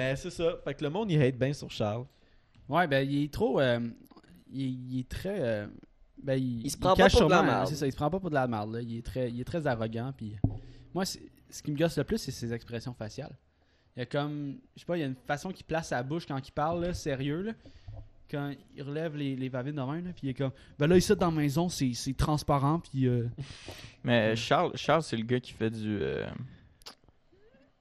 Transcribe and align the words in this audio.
Ben, 0.00 0.16
c'est 0.16 0.30
ça. 0.30 0.56
Fait 0.64 0.74
que 0.74 0.82
le 0.84 0.90
monde, 0.90 1.10
il 1.10 1.22
hate 1.22 1.36
bien 1.36 1.52
sur 1.52 1.70
Charles. 1.70 2.04
Ouais, 2.68 2.86
ben, 2.86 3.06
il 3.08 3.24
est 3.24 3.32
trop. 3.32 3.60
euh, 3.60 3.80
il, 4.52 4.62
est- 4.62 4.64
il 4.70 5.00
est 5.00 5.08
très. 5.08 5.36
euh, 5.40 5.66
ben, 6.22 6.34
il, 6.36 6.64
Il 6.64 6.70
se 6.70 6.78
prend 6.78 6.94
pas 6.96 7.08
pour 7.10 7.24
de 7.26 7.30
la 7.30 7.36
sûrement- 7.38 7.42
merde. 7.52 7.66
C'est 7.68 7.76
ça, 7.76 7.86
il 7.86 7.92
se 7.92 7.96
prend 7.96 8.08
pas 8.10 8.18
pour 8.20 8.30
de 8.30 8.34
la 8.34 8.46
merde. 8.48 8.72
Là. 8.74 8.80
Il, 8.80 8.96
est 8.98 9.04
très, 9.04 9.30
il 9.30 9.40
est 9.40 9.44
très 9.44 9.66
arrogant. 9.66 10.12
Puis 10.16 10.36
moi, 10.94 11.04
ce 11.04 11.18
qui 11.62 11.70
me 11.70 11.76
gosse 11.76 11.98
le 11.98 12.04
plus, 12.04 12.18
c'est 12.18 12.30
ses 12.30 12.52
expressions 12.52 12.94
faciales. 12.94 13.36
Il 13.96 14.00
y 14.00 14.02
a 14.02 14.06
comme. 14.06 14.56
Je 14.74 14.80
sais 14.80 14.86
pas, 14.86 14.96
il 14.96 15.00
y 15.00 15.02
a 15.02 15.06
une 15.06 15.16
façon 15.26 15.50
qu'il 15.50 15.66
place 15.66 15.88
sa 15.88 16.02
bouche 16.02 16.24
quand 16.26 16.38
il 16.38 16.52
parle, 16.52 16.82
là, 16.84 16.94
sérieux. 16.94 17.42
Là. 17.42 17.52
Quand 18.30 18.52
il 18.76 18.82
relève 18.82 19.16
les, 19.16 19.34
les 19.34 19.48
va-vite 19.48 19.74
de 19.74 19.80
main, 19.82 20.00
là, 20.00 20.10
puis 20.14 20.28
il 20.28 20.28
est 20.30 20.34
comme. 20.34 20.52
Ben 20.78 20.86
là, 20.86 20.96
ici, 20.96 21.14
dans 21.16 21.30
la 21.30 21.36
maison, 21.36 21.68
c'est 21.68 21.92
c'est 21.94 22.16
transparent. 22.16 22.78
Puis 22.78 23.06
euh, 23.08 23.26
Mais 24.04 24.36
Charles, 24.36 24.70
Charles 24.76 25.02
c'est 25.02 25.16
le 25.16 25.24
gars 25.24 25.40
qui 25.40 25.52
fait 25.52 25.70
du. 25.70 25.98
euh, 26.00 26.26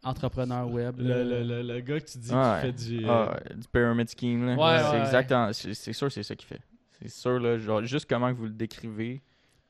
entrepreneur 0.03 0.69
web. 0.69 0.99
Le, 0.99 1.23
le, 1.23 1.43
le, 1.43 1.61
le 1.61 1.79
gars 1.81 1.99
que 1.99 2.05
tu 2.05 2.17
dis 2.17 2.29
qui 2.29 2.61
fait 2.61 2.71
du. 2.73 3.05
euh, 3.05 3.09
ah, 3.09 3.39
du 3.53 3.67
pyramid 3.67 4.09
scheme. 4.09 4.45
Là. 4.45 4.55
Ouais, 4.55 4.83
c'est 4.83 4.91
ouais, 4.95 4.99
exactement. 5.01 5.53
C'est 5.53 5.73
c'est 5.73 5.93
sûr, 5.93 6.11
c'est 6.11 6.23
ça 6.23 6.35
qu'il 6.35 6.47
fait. 6.47 6.61
C'est 7.01 7.09
sûr, 7.09 7.39
là, 7.39 7.57
genre, 7.57 7.83
juste 7.85 8.07
comment 8.09 8.29
que 8.31 8.37
vous 8.37 8.45
le 8.45 8.49
décrivez. 8.51 9.21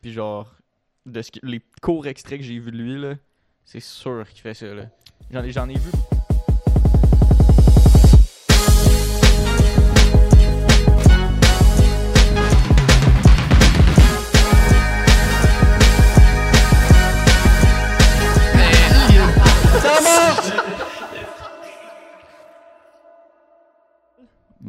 Puis 0.02 0.12
genre, 0.14 0.54
de 1.06 1.22
ce 1.22 1.32
les 1.44 1.62
courts 1.82 2.08
extraits 2.08 2.40
que 2.40 2.46
j'ai 2.46 2.60
vus 2.60 2.72
de 2.72 2.78
lui, 2.78 3.00
là, 3.02 3.16
c'est 3.66 3.80
sûr 3.82 4.26
qu'il 4.30 4.42
fait 4.42 4.54
ça. 4.54 4.68
là. 4.68 4.84
J'en 5.32 5.44
ai, 5.44 5.52
j'en 5.52 5.70
ai 5.70 5.76
vu. 5.78 5.92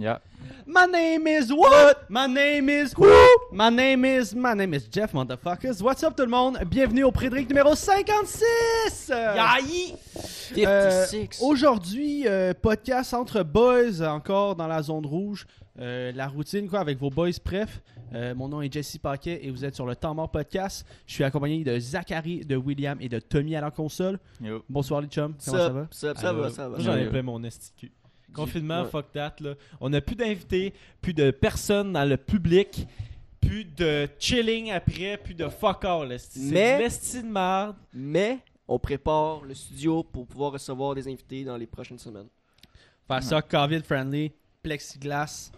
Yeah. 0.01 0.21
My 0.67 0.87
name 0.87 1.27
is 1.27 1.53
what? 1.53 2.09
My 2.09 2.27
name 2.27 2.71
is 2.71 2.95
who? 2.95 3.13
My 3.53 3.69
name 3.69 4.07
is 4.07 4.35
my 4.35 4.55
name 4.55 4.73
is 4.73 4.89
Jeff 4.89 5.13
motherfuckers. 5.13 5.83
What's 5.83 6.03
up 6.03 6.17
tout 6.17 6.25
le 6.25 6.31
monde? 6.31 6.59
Bienvenue 6.65 7.05
au 7.05 7.13
Prédric 7.13 7.51
numéro 7.51 7.75
56. 7.75 9.11
Yaï! 9.11 9.95
Euh, 10.57 11.05
56. 11.05 11.43
Aujourd'hui, 11.43 12.27
euh, 12.27 12.55
podcast 12.55 13.13
entre 13.13 13.43
boys, 13.43 14.01
encore 14.01 14.57
dans 14.57 14.67
la 14.67 14.81
zone 14.81 15.05
rouge. 15.05 15.47
Euh, 15.79 16.13
la 16.13 16.29
routine, 16.29 16.67
quoi, 16.67 16.81
avec 16.81 16.99
vos 16.99 17.11
boys 17.11 17.39
pref. 17.45 17.83
Euh, 18.15 18.35
mon 18.35 18.49
nom 18.49 18.63
est 18.63 18.73
Jesse 18.73 18.97
Paquet 18.97 19.41
et 19.43 19.51
vous 19.51 19.67
êtes 19.67 19.75
sur 19.75 19.85
le 19.85 19.95
Temps 19.95 20.15
Mort 20.15 20.31
Podcast. 20.31 20.87
Je 21.07 21.13
suis 21.13 21.25
accompagné 21.25 21.63
de 21.63 21.79
Zachary, 21.79 22.41
de 22.41 22.57
William 22.57 22.97
et 23.03 23.11
de 23.11 23.19
Tommy 23.19 23.55
à 23.55 23.61
la 23.61 23.71
console. 23.71 24.19
Yo. 24.41 24.65
Bonsoir 24.67 25.03
les 25.03 25.09
chums, 25.09 25.35
comment 25.45 25.59
ça 25.59 25.69
va? 25.69 25.89
Ça, 25.91 26.33
va, 26.33 26.49
ça 26.49 26.69
va. 26.71 26.79
J'en 26.79 26.97
ai 26.97 27.07
plein 27.07 27.23
mon 27.23 27.43
esti. 27.45 27.91
Confinement, 28.33 28.83
Ouais. 28.83 28.89
fuck 28.91 29.13
that. 29.13 29.37
Là. 29.41 29.55
On 29.81 29.89
n'a 29.91 30.01
plus 30.01 30.17
d'invités, 30.17 30.73
plus 31.01 31.15
de 31.15 31.31
personnes 31.31 31.93
dans 31.93 32.05
le 32.05 32.17
public, 32.17 32.87
plus 33.41 33.65
de 33.65 34.09
chilling 34.19 34.71
après, 34.71 35.17
plus 35.17 35.35
de 35.35 35.49
fuck 35.49 35.85
all. 35.85 36.19
C'est 36.19 36.41
Mais- 36.41 36.79
de 36.89 37.27
merde. 37.27 37.77
Mais 37.93 38.39
on 38.69 38.79
prépare 38.79 39.43
le 39.43 39.55
studio 39.55 40.03
pour 40.05 40.27
pouvoir 40.27 40.53
recevoir 40.53 40.95
des 40.95 41.07
invités 41.09 41.45
dans 41.45 41.57
les 41.57 41.67
prochaines 41.67 41.99
semaines. 41.99 42.29
Faire 43.09 43.23
ça 43.23 43.43
COVID 43.43 43.81
friendly, 43.83 44.31
plexiglas. 44.63 45.51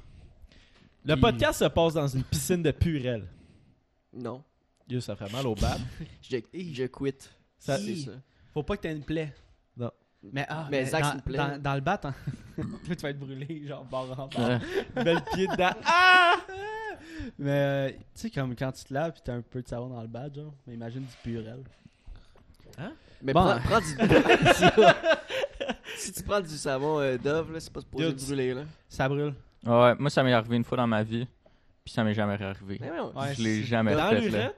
Le 1.04 1.14
Puis- 1.14 1.20
podcast 1.20 1.58
se 1.58 1.64
passe 1.66 1.94
dans 1.94 2.06
une 2.06 2.22
piscine 2.24 2.62
de 2.62 2.70
purelle. 2.70 3.26
Non. 4.14 4.42
Yo, 4.88 5.00
ça 5.00 5.16
fait 5.16 5.30
mal 5.32 5.46
au 5.46 5.54
bas. 5.54 5.76
Je, 6.22 6.36
je 6.54 6.84
quitte. 6.86 7.30
Ça- 7.58 7.78
C'est 7.78 7.96
ça. 7.96 8.12
Faut 8.54 8.62
pas 8.62 8.76
que 8.76 8.82
t'aies 8.82 8.92
une 8.92 9.02
plaie. 9.04 9.32
Mais, 10.32 10.46
ah, 10.48 10.68
Mais 10.70 10.84
Zach, 10.84 11.02
dans, 11.02 11.08
c'est 11.08 11.14
une 11.16 11.22
plaie. 11.22 11.38
dans, 11.38 11.62
dans 11.62 11.74
le 11.74 11.80
bat, 11.80 12.00
hein. 12.04 12.14
Tu 12.86 12.94
vas 12.94 13.10
être 13.10 13.18
brûlé, 13.18 13.66
genre 13.66 13.84
barre 13.84 14.20
en 14.20 14.28
barre. 14.28 14.60
Belle 14.94 15.20
pied 15.34 15.46
dedans. 15.48 15.70
Ah! 15.84 16.36
Mais, 17.38 17.50
euh, 17.50 17.88
tu 17.90 17.96
sais, 18.14 18.30
comme 18.30 18.54
quand 18.54 18.70
tu 18.72 18.84
te 18.84 18.94
laves 18.94 19.12
pis 19.12 19.20
t'as 19.24 19.34
un 19.34 19.42
peu 19.42 19.62
de 19.62 19.68
savon 19.68 19.88
dans 19.88 20.00
le 20.00 20.06
bat, 20.08 20.28
genre. 20.32 20.54
Mais 20.66 20.74
imagine 20.74 21.02
du 21.02 21.16
purel. 21.22 21.62
Mais 23.22 23.32
Bon. 23.32 23.42
prends, 23.44 23.58
prends 23.60 23.80
du. 23.80 23.86
si 25.96 26.12
tu 26.12 26.22
prends 26.22 26.40
du 26.40 26.48
savon 26.56 27.00
euh, 27.00 27.18
Dove, 27.18 27.52
là, 27.52 27.60
c'est 27.60 27.72
pas 27.72 27.80
supposé 27.80 28.14
tu- 28.14 28.24
brûler. 28.26 28.54
Là. 28.54 28.62
Ça 28.88 29.08
brûle. 29.08 29.34
Ouais, 29.64 29.94
moi, 29.98 30.10
ça 30.10 30.22
m'est 30.22 30.32
arrivé 30.32 30.56
une 30.56 30.64
fois 30.64 30.76
dans 30.78 30.86
ma 30.86 31.02
vie. 31.02 31.26
Puis 31.84 31.92
ça 31.94 32.04
m'est 32.04 32.14
jamais 32.14 32.40
arrivé. 32.42 32.78
Mais 32.80 32.90
Ouais, 32.90 33.34
je 33.34 33.42
l'ai 33.42 33.62
jamais 33.64 33.94
Dans 33.94 34.10
fait. 34.10 34.54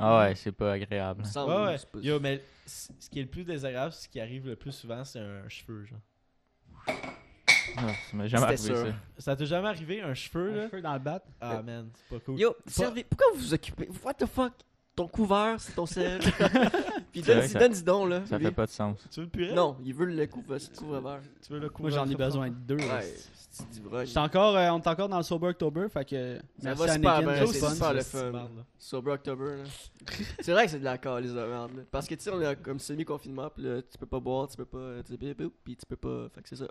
Ah 0.00 0.18
ouais, 0.20 0.34
c'est 0.36 0.52
pas 0.52 0.72
agréable. 0.72 1.24
ça 1.26 1.44
Ouais, 1.46 1.64
ouais. 1.70 1.78
c'est 1.78 1.90
pas- 1.90 1.98
Yo, 2.00 2.20
mais 2.20 2.42
c- 2.66 2.92
ce 2.98 3.10
qui 3.10 3.18
est 3.18 3.22
le 3.22 3.28
plus 3.28 3.44
désagréable, 3.44 3.92
ce 3.92 4.08
qui 4.08 4.20
arrive 4.20 4.46
le 4.46 4.56
plus 4.56 4.72
souvent, 4.72 5.04
c'est 5.04 5.18
un 5.18 5.48
cheveu, 5.48 5.84
genre. 5.84 5.98
Ah, 7.76 7.82
ça 8.10 8.16
m'est 8.16 8.28
jamais 8.28 8.56
C'était 8.56 8.70
arrivé 8.72 8.90
sûr. 8.90 8.94
ça. 9.18 9.22
Ça 9.22 9.36
t'est 9.36 9.46
jamais 9.46 9.68
arrivé, 9.68 10.00
un 10.02 10.14
cheveu, 10.14 10.52
Un 10.52 10.56
là? 10.56 10.68
cheveu 10.70 10.82
dans 10.82 10.92
le 10.94 10.98
bat? 10.98 11.22
Ah, 11.40 11.62
man, 11.62 11.88
c'est 11.94 12.16
pas 12.16 12.24
cool. 12.24 12.38
Yo, 12.38 12.52
Pas- 12.52 12.70
servez- 12.70 13.04
pourquoi 13.04 13.26
vous 13.34 13.40
vous 13.40 13.54
occupez? 13.54 13.88
What 14.04 14.14
the 14.14 14.26
fuck? 14.26 14.52
Ton 14.96 15.06
couvert, 15.06 15.60
c'est 15.60 15.74
ton 15.74 15.86
sel. 15.86 16.18
Puis 17.12 17.22
C'est 17.22 17.32
vrai 17.32 17.34
donne, 17.34 17.42
que 17.42 17.48
ça- 17.48 17.58
donne 17.60 17.72
dis 17.72 17.82
donc, 17.84 18.08
là. 18.10 18.26
Ça 18.26 18.36
lui. 18.36 18.46
fait 18.46 18.50
pas 18.52 18.66
de 18.66 18.70
sens. 18.70 19.06
Tu 19.12 19.20
veux 19.20 19.26
le 19.26 19.30
purée? 19.30 19.54
Non, 19.54 19.76
il 19.84 19.94
veut 19.94 20.06
le 20.06 20.26
couvert. 20.26 20.60
C'est 20.60 20.74
couvert. 20.76 21.20
Tu 21.46 21.52
veux 21.52 21.60
le 21.60 21.70
Moi, 21.78 21.90
j'en 21.90 22.08
ai 22.08 22.16
besoin 22.16 22.48
de 22.50 22.54
deux. 22.54 22.76
Ouais, 22.78 23.14
là. 23.60 23.66
c'est 23.72 23.80
du 23.82 23.88
vrai. 23.88 24.06
J'étais 24.06 24.18
encore, 24.18 24.56
euh, 24.56 24.70
on 24.70 24.78
est 24.80 24.86
encore 24.86 25.08
dans 25.08 25.16
le 25.18 25.22
Sober 25.22 25.48
October, 25.48 25.86
fait 25.92 26.04
que. 26.04 26.36
Ça 26.36 26.42
merci 26.62 26.82
va 26.86 26.92
super 26.94 27.10
Anakin, 27.12 27.32
bien, 27.34 27.46
c'est 27.52 27.58
fun. 27.58 27.70
super 27.70 27.94
le 27.94 28.00
C'est 28.00 28.18
fun. 28.18 28.32
là. 28.32 28.48
Sober 28.78 29.10
October, 29.12 29.44
là. 29.44 29.64
c'est 30.40 30.52
vrai 30.52 30.64
que 30.64 30.70
c'est 30.70 30.78
de 30.80 30.84
la 30.84 30.98
calice 30.98 31.32
de 31.32 31.40
merde, 31.44 31.70
là. 31.76 31.82
Parce 31.90 32.06
que, 32.06 32.14
tu 32.14 32.22
sais, 32.22 32.30
on 32.30 32.40
est 32.40 32.56
comme 32.62 32.78
semi-confinement, 32.78 33.50
pis 33.50 33.62
là, 33.62 33.82
tu 33.82 33.98
peux 33.98 34.06
pas 34.06 34.20
boire, 34.20 34.48
tu 34.48 34.56
peux 34.56 34.64
pas. 34.64 35.02
Tu 35.04 35.12
sais, 35.12 35.34
pis 35.64 35.76
tu 35.76 35.86
peux 35.86 35.96
pas. 35.96 36.28
Fait 36.34 36.42
que 36.42 36.48
c'est 36.48 36.56
ça. 36.56 36.68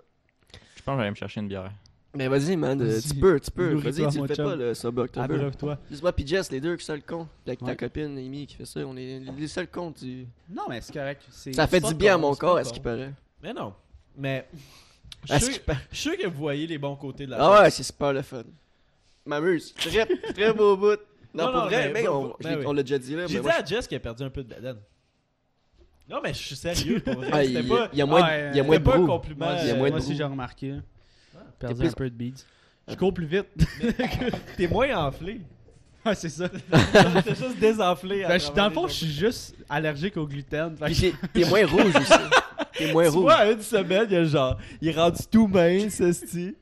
Je 0.76 0.82
pense 0.82 0.94
que 0.94 0.98
j'allais 0.98 1.10
me 1.10 1.14
chercher 1.16 1.40
une 1.40 1.48
bière. 1.48 1.70
Mais 2.14 2.26
vas-y, 2.26 2.56
man, 2.56 2.80
euh, 2.80 2.98
tu 3.06 3.14
peux, 3.16 3.38
tu 3.38 3.50
peux. 3.50 3.70
Nourris-toi, 3.72 4.06
Vas-y, 4.06 4.12
tu 4.12 4.16
mon 4.16 4.22
le 4.24 4.28
fais 4.28 4.34
chum. 4.34 4.44
pas, 4.46 4.56
le 4.56 4.72
Sober 4.74 5.02
October. 5.02 5.34
Abreuve-toi. 5.34 5.78
Juste 5.90 6.02
moi 6.02 6.12
pis 6.12 6.26
Jess, 6.26 6.50
les 6.50 6.58
deux 6.60 6.74
qui 6.76 6.84
sont 6.84 6.94
le 6.94 7.02
con. 7.06 7.26
Pis 7.44 7.50
avec 7.50 7.58
ta 7.60 7.66
Ouais. 7.66 7.76
copine, 7.76 8.16
Amy, 8.16 8.46
qui 8.46 8.54
fait 8.56 8.64
ça, 8.64 8.80
on 8.80 8.96
est 8.96 9.20
les 9.36 9.46
seuls 9.46 9.68
cons 9.68 9.90
du. 9.90 10.26
Non, 10.48 10.62
mais 10.70 10.80
c'est 10.80 10.94
correct. 10.94 11.22
c'est- 11.30 11.52
Ça 11.52 11.66
fait 11.66 11.82
pas 11.82 11.88
du 11.88 11.94
bien 11.94 12.12
à 12.12 12.16
con, 12.16 12.22
mon 12.22 12.32
c'est 12.32 12.40
corps, 12.40 12.56
à 12.56 12.64
ce 12.64 12.70
con. 12.70 12.74
qui 12.76 12.80
paraît? 12.80 13.12
Mais 13.42 13.52
non. 13.52 13.74
Mais. 14.16 14.48
Je 15.24 15.34
suis 15.38 15.52
sûr- 15.54 15.62
paraît. 15.62 15.78
je 15.90 15.96
suis 15.96 16.10
sûr 16.10 16.18
que 16.18 16.26
vous 16.26 16.38
voyez 16.38 16.66
les 16.66 16.78
bons 16.78 16.96
côtés 16.96 17.26
de 17.26 17.32
la 17.32 17.38
Ah 17.40 17.62
ouais, 17.62 17.70
c'est 17.70 17.82
super 17.82 18.12
le 18.12 18.22
fun. 18.22 18.44
M'amuse. 19.26 19.74
Très, 19.74 20.06
très 20.06 20.52
beau 20.52 20.76
bout. 20.76 20.96
Non, 21.34 21.44
Non, 21.46 21.52
pour 21.52 21.60
non, 21.60 21.66
vrai, 21.66 21.86
mais- 21.88 21.92
mec, 21.92 22.04
ben 22.04 22.10
on, 22.10 22.34
ben 22.40 22.64
oui. 22.66 22.76
l'a 22.76 22.82
déjà 22.82 22.98
dit 22.98 23.14
là. 23.14 23.26
J'ai 23.26 23.36
dit 23.36 23.40
moi, 23.42 23.52
à 23.52 23.64
Jess 23.64 23.86
qu'il 23.86 23.96
a 23.96 24.00
perdu 24.00 24.22
un 24.22 24.30
peu 24.30 24.42
de 24.42 24.54
bedaine. 24.54 24.78
Non, 26.08 26.20
mais 26.22 26.32
je 26.32 26.38
suis 26.38 26.56
sérieux. 26.56 27.00
Pour 27.04 27.16
vrai. 27.16 27.28
Ah, 27.30 27.44
il, 27.44 27.68
pas, 27.68 27.88
il 27.92 27.98
y 27.98 28.02
a 28.02 28.06
moins, 28.06 28.22
Ouais, 28.22 28.50
il 28.52 28.56
y 28.56 28.60
a 28.60 28.62
moins 28.62 28.76
de 28.78 28.80
c'était 28.80 28.90
pas 28.90 28.96
un 28.96 29.00
brou. 29.00 29.06
compliment. 29.08 29.46
Moi, 29.46 29.56
il 29.60 29.66
y 29.68 29.70
a 29.70 29.74
euh, 29.74 29.76
moins 29.76 29.86
de 29.88 29.92
moi 29.92 29.98
aussi, 30.00 30.16
j'ai 30.16 30.24
remarqué. 30.24 30.74
Perdu 31.58 31.80
plus- 31.80 31.88
un 31.88 31.92
peu 31.92 32.08
de 32.10 32.14
beads. 32.14 32.44
Je 32.88 32.94
cours 32.94 33.12
plus 33.12 33.26
vite. 33.26 33.46
T'es 34.56 34.66
moins 34.68 34.96
enflé. 34.96 35.42
Ouais, 36.06 36.14
c'est 36.14 36.30
ça. 36.30 36.48
T'es 37.24 37.34
juste 37.34 37.58
désenflé. 37.60 38.24
Ben, 38.26 38.40
je- 38.40 38.50
dans 38.52 38.68
le 38.68 38.72
fond, 38.74 38.88
je 38.88 38.94
suis 38.94 39.12
juste 39.12 39.54
allergique 39.68 40.16
au 40.16 40.26
gluten. 40.26 40.74
T'es 41.34 41.44
moins 41.44 41.66
rouge 41.66 41.94
aussi. 41.94 42.12
T'es 42.78 42.92
moins 42.92 43.04
Tu 43.10 43.16
rouge. 43.16 43.32
une 43.52 43.60
semaine, 43.62 44.06
il 44.08 44.12
y 44.14 44.16
a 44.16 44.24
genre, 44.24 44.56
il 44.80 44.88
est 44.88 44.92
rendu 44.92 45.18
tout 45.30 45.46
mince, 45.46 46.00
esti. 46.00 46.54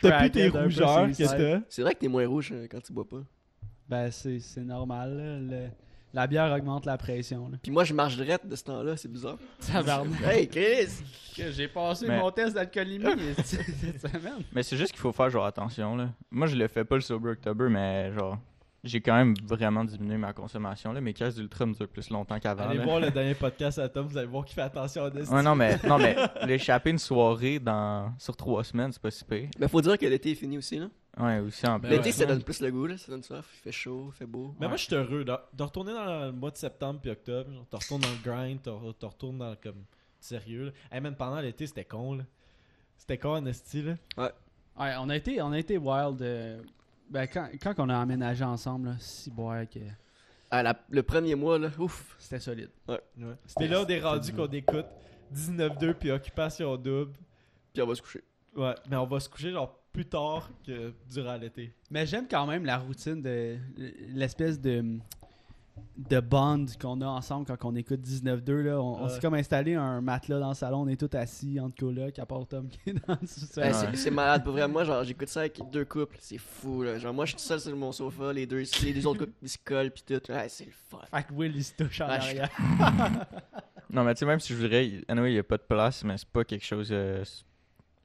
T'as 0.00 0.20
plus 0.20 0.30
tes 0.30 0.48
rougeurs 0.48 1.08
que 1.08 1.16
t'as. 1.26 1.60
C'est 1.68 1.82
vrai 1.82 1.94
que 1.94 2.00
t'es 2.00 2.08
moins 2.08 2.26
rouge 2.26 2.50
euh, 2.52 2.66
quand 2.70 2.80
tu 2.82 2.92
bois 2.92 3.08
pas. 3.08 3.22
Ben, 3.88 4.10
c'est 4.10 4.38
c'est 4.40 4.62
normal. 4.64 5.16
là. 5.16 5.38
Le- 5.56 5.68
la 6.12 6.26
bière 6.26 6.52
augmente 6.52 6.86
la 6.86 6.98
pression. 6.98 7.48
Là. 7.48 7.56
Puis 7.62 7.70
moi, 7.70 7.84
je 7.84 7.94
marche 7.94 8.16
drette 8.16 8.44
de 8.44 8.56
ce 8.56 8.64
temps-là, 8.64 8.96
c'est 8.96 9.06
bizarre. 9.10 9.36
Tabarnak. 9.64 10.20
Hey, 10.26 10.48
Chris! 10.48 10.88
Que 11.36 11.52
J'ai 11.52 11.68
passé 11.68 12.08
Mais- 12.08 12.18
mon 12.18 12.32
test 12.32 12.54
d'alcoolémie 12.56 13.04
cette 13.44 14.00
semaine. 14.00 14.42
Mais 14.52 14.64
c'est 14.64 14.76
juste 14.76 14.90
qu'il 14.90 15.00
faut 15.00 15.12
faire 15.12 15.30
genre 15.30 15.46
attention 15.46 15.94
là. 15.96 16.08
Moi 16.32 16.48
je 16.48 16.56
le 16.56 16.66
fais 16.66 16.84
pas 16.84 16.96
le 16.96 17.00
Sober 17.00 17.30
October, 17.30 17.68
mais 17.70 18.12
genre 18.12 18.38
j'ai 18.82 19.00
quand 19.00 19.14
même 19.14 19.34
vraiment 19.44 19.84
diminué 19.84 20.16
ma 20.16 20.32
consommation 20.32 20.92
là. 20.92 21.00
Mes 21.00 21.12
caisses 21.12 21.34
d'ultra 21.34 21.66
me 21.66 21.74
durent 21.74 21.88
plus 21.88 22.08
longtemps 22.10 22.38
qu'avant. 22.40 22.64
Allez 22.68 22.78
là. 22.78 22.84
voir 22.84 23.00
le 23.00 23.10
dernier 23.12 23.34
podcast 23.34 23.78
à 23.78 23.88
Tom, 23.88 24.06
vous 24.06 24.16
allez 24.16 24.26
voir 24.26 24.44
qu'il 24.44 24.54
fait 24.54 24.62
attention 24.62 25.04
à 25.04 25.10
Destiny. 25.10 25.36
Ouais 25.36 25.42
non 25.42 25.54
mais 25.54 25.76
non 25.86 25.98
mais 25.98 26.16
l'échapper 26.46 26.90
une 26.90 26.98
soirée 26.98 27.58
dans 27.58 28.12
sur 28.18 28.36
trois 28.36 28.64
semaines 28.64 28.92
c'est 28.92 29.02
pas 29.02 29.10
si 29.10 29.24
pire. 29.24 29.48
Mais 29.58 29.68
faut 29.68 29.80
dire 29.82 29.98
que 29.98 30.06
l'été 30.06 30.30
est 30.30 30.34
fini 30.34 30.56
aussi, 30.58 30.78
là. 30.78 30.88
Ouais 31.18 31.38
aussi 31.40 31.66
en 31.66 31.78
Ben. 31.78 31.90
L'été, 31.90 32.04
ouais. 32.04 32.12
ça 32.12 32.24
donne 32.24 32.42
plus 32.42 32.60
le 32.60 32.70
goût, 32.70 32.86
là. 32.86 32.96
Ça 32.96 33.10
donne 33.10 33.22
soif, 33.22 33.44
il 33.58 33.62
fait 33.62 33.72
chaud, 33.72 34.10
il 34.14 34.16
fait 34.16 34.26
beau. 34.26 34.54
Mais 34.60 34.68
moi, 34.68 34.76
je 34.76 34.84
suis 34.84 34.94
heureux 34.94 35.24
de, 35.24 35.32
de 35.52 35.62
retourner 35.62 35.92
dans 35.92 36.26
le 36.26 36.32
mois 36.32 36.50
de 36.52 36.56
septembre 36.56 37.00
puis 37.02 37.10
octobre. 37.10 37.50
Genre, 37.52 37.66
tu 37.68 37.76
retournes 37.76 38.00
dans 38.02 38.08
le 38.08 38.22
grind, 38.24 38.62
tu 38.62 38.70
retournes 38.70 39.38
dans 39.38 39.50
le 39.50 39.56
comme 39.56 39.84
sérieux. 40.20 40.66
Là. 40.66 40.70
Hey, 40.92 41.00
man, 41.02 41.16
pendant 41.16 41.40
l'été, 41.40 41.66
c'était 41.66 41.84
con. 41.84 42.14
là. 42.14 42.24
C'était 42.96 43.18
con, 43.18 43.30
en 43.36 43.44
esti, 43.46 43.82
là. 43.82 43.94
Ouais, 44.16 44.94
on 44.98 45.08
a 45.10 45.16
été, 45.16 45.42
on 45.42 45.50
a 45.52 45.58
été 45.58 45.76
wild. 45.78 46.22
euh, 46.22 46.60
ben, 47.10 47.26
quand, 47.26 47.48
quand 47.60 47.74
on 47.78 47.88
a 47.88 47.98
emménagé 47.98 48.44
ensemble, 48.44 48.88
là, 48.88 48.94
si 48.98 49.30
boire 49.30 49.68
que 49.68 49.80
Ah, 50.50 50.62
la- 50.62 50.80
le 50.88 51.02
premier 51.02 51.34
mois, 51.34 51.58
là, 51.58 51.68
ouf. 51.78 52.16
c'était 52.18 52.40
solide. 52.40 52.70
Ouais. 52.88 53.00
C'était 53.46 53.68
là, 53.68 53.82
on 53.82 53.86
est 53.86 54.00
rendu 54.00 54.32
qu'on 54.32 54.46
écoute 54.48 54.86
19-2 55.32 55.94
puis 55.94 56.10
Occupation 56.10 56.76
Double. 56.76 57.12
Puis 57.72 57.82
on 57.82 57.86
va 57.86 57.94
se 57.94 58.02
coucher. 58.02 58.24
Ouais, 58.56 58.74
mais 58.88 58.96
on 58.96 59.06
va 59.06 59.20
se 59.20 59.28
coucher 59.28 59.52
genre 59.52 59.76
plus 59.92 60.06
tard 60.06 60.50
que 60.66 60.92
durant 61.08 61.36
l'été. 61.36 61.72
Mais 61.90 62.04
j'aime 62.06 62.26
quand 62.28 62.46
même 62.46 62.64
la 62.64 62.78
routine 62.78 63.20
de 63.22 63.56
l'espèce 63.76 64.60
de 64.60 64.98
de 65.96 66.18
bond 66.20 66.64
qu'on 66.80 67.00
a 67.02 67.06
ensemble 67.06 67.46
quand 67.46 67.56
on 67.64 67.74
écoute 67.76 68.00
19-2. 68.00 68.52
Là. 68.62 68.80
On, 68.80 69.08
s'est 69.08 69.20
comme 69.20 69.34
installé 69.34 69.74
un 69.74 70.00
matelas 70.00 70.38
dans 70.40 70.48
le 70.48 70.54
salon, 70.54 70.80
on 70.82 70.88
est 70.88 70.96
tous 70.98 71.14
assis 71.16 71.60
entre 71.60 71.76
colocs, 71.76 72.18
à 72.18 72.24
part 72.26 72.46
Tom 72.46 72.68
qui 72.68 72.90
est 72.90 73.06
dans 73.06 73.18
le 73.20 73.26
sous-sol. 73.26 73.64
Ouais, 73.64 73.70
Ouais. 73.70 73.74
c'est- 73.92 73.96
C'est 73.96 74.10
malade, 74.10 74.42
pour 74.42 74.52
vrai. 74.52 74.66
Moi, 74.66 74.84
genre, 74.84 75.04
j'écoute 75.04 75.28
ça 75.28 75.40
avec 75.40 75.60
deux 75.70 75.84
couples. 75.84 76.16
C'est 76.20 76.38
fou, 76.38 76.82
là. 76.82 76.98
Genre, 76.98 77.12
moi, 77.12 77.26
je 77.26 77.30
suis 77.30 77.36
tout 77.38 77.42
seul 77.44 77.60
sur 77.60 77.76
mon 77.76 77.92
sofa. 77.92 78.32
Les 78.32 78.46
deux, 78.46 78.62
les 78.82 78.92
deux 78.94 79.06
autres 79.06 79.20
couples, 79.26 79.32
ils 79.42 79.48
se 79.48 79.58
collent, 79.64 79.90
pis 79.90 80.02
tout. 80.02 80.20
Ouais, 80.32 80.48
c'est 80.48 80.64
le 80.66 80.72
fun. 80.72 80.98
Fait 81.10 81.22
que 81.24 81.32
Will, 81.34 81.54
il 81.54 81.64
se 81.64 81.74
touche 81.74 82.00
en 82.00 82.06
je- 82.06 82.10
arrière. 82.12 82.50
Non, 83.92 84.04
mais 84.04 84.14
tu 84.14 84.20
sais, 84.20 84.26
même 84.26 84.38
si 84.38 84.52
je 84.54 84.58
voudrais, 84.58 84.88
anyway, 85.08 85.30
il 85.30 85.34
n'y 85.34 85.38
a 85.40 85.42
pas 85.44 85.56
de 85.56 85.62
place, 85.68 86.04
mais 86.04 86.16
c'est 86.16 86.28
pas 86.28 86.44
quelque 86.44 86.64
chose. 86.64 86.90
euh, 86.92 87.24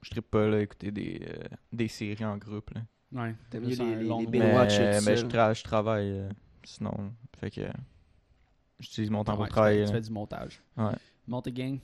je 0.02 0.10
trippe 0.10 0.30
pas, 0.30 0.46
là, 0.48 0.60
écouter 0.60 0.90
des, 0.90 1.22
euh, 1.28 1.44
des 1.72 1.86
séries 1.88 2.24
en 2.24 2.36
groupe, 2.36 2.70
là. 2.74 2.80
Ouais. 3.12 3.34
T'aimes 3.50 3.62
mieux 3.62 3.68
les- 3.68 3.76
les- 3.76 4.26
les 4.26 4.26
Mais, 4.26 4.68
je, 4.68 5.24
tra- 5.26 5.54
je 5.56 5.62
travaille 5.62 6.10
euh, 6.10 6.28
sinon. 6.66 7.12
Fait 7.38 7.50
que. 7.50 7.62
J'utilise 8.78 9.10
mon 9.10 9.24
temps 9.24 9.32
Ouais, 9.32 9.38
pour 9.38 9.48
travailler. 9.48 9.86
Tu 9.86 9.92
fais 9.92 10.00
du 10.00 10.10
montage. 10.10 10.62
Ouais. 10.76 10.92
Monte 11.26 11.48
gang. 11.48 11.78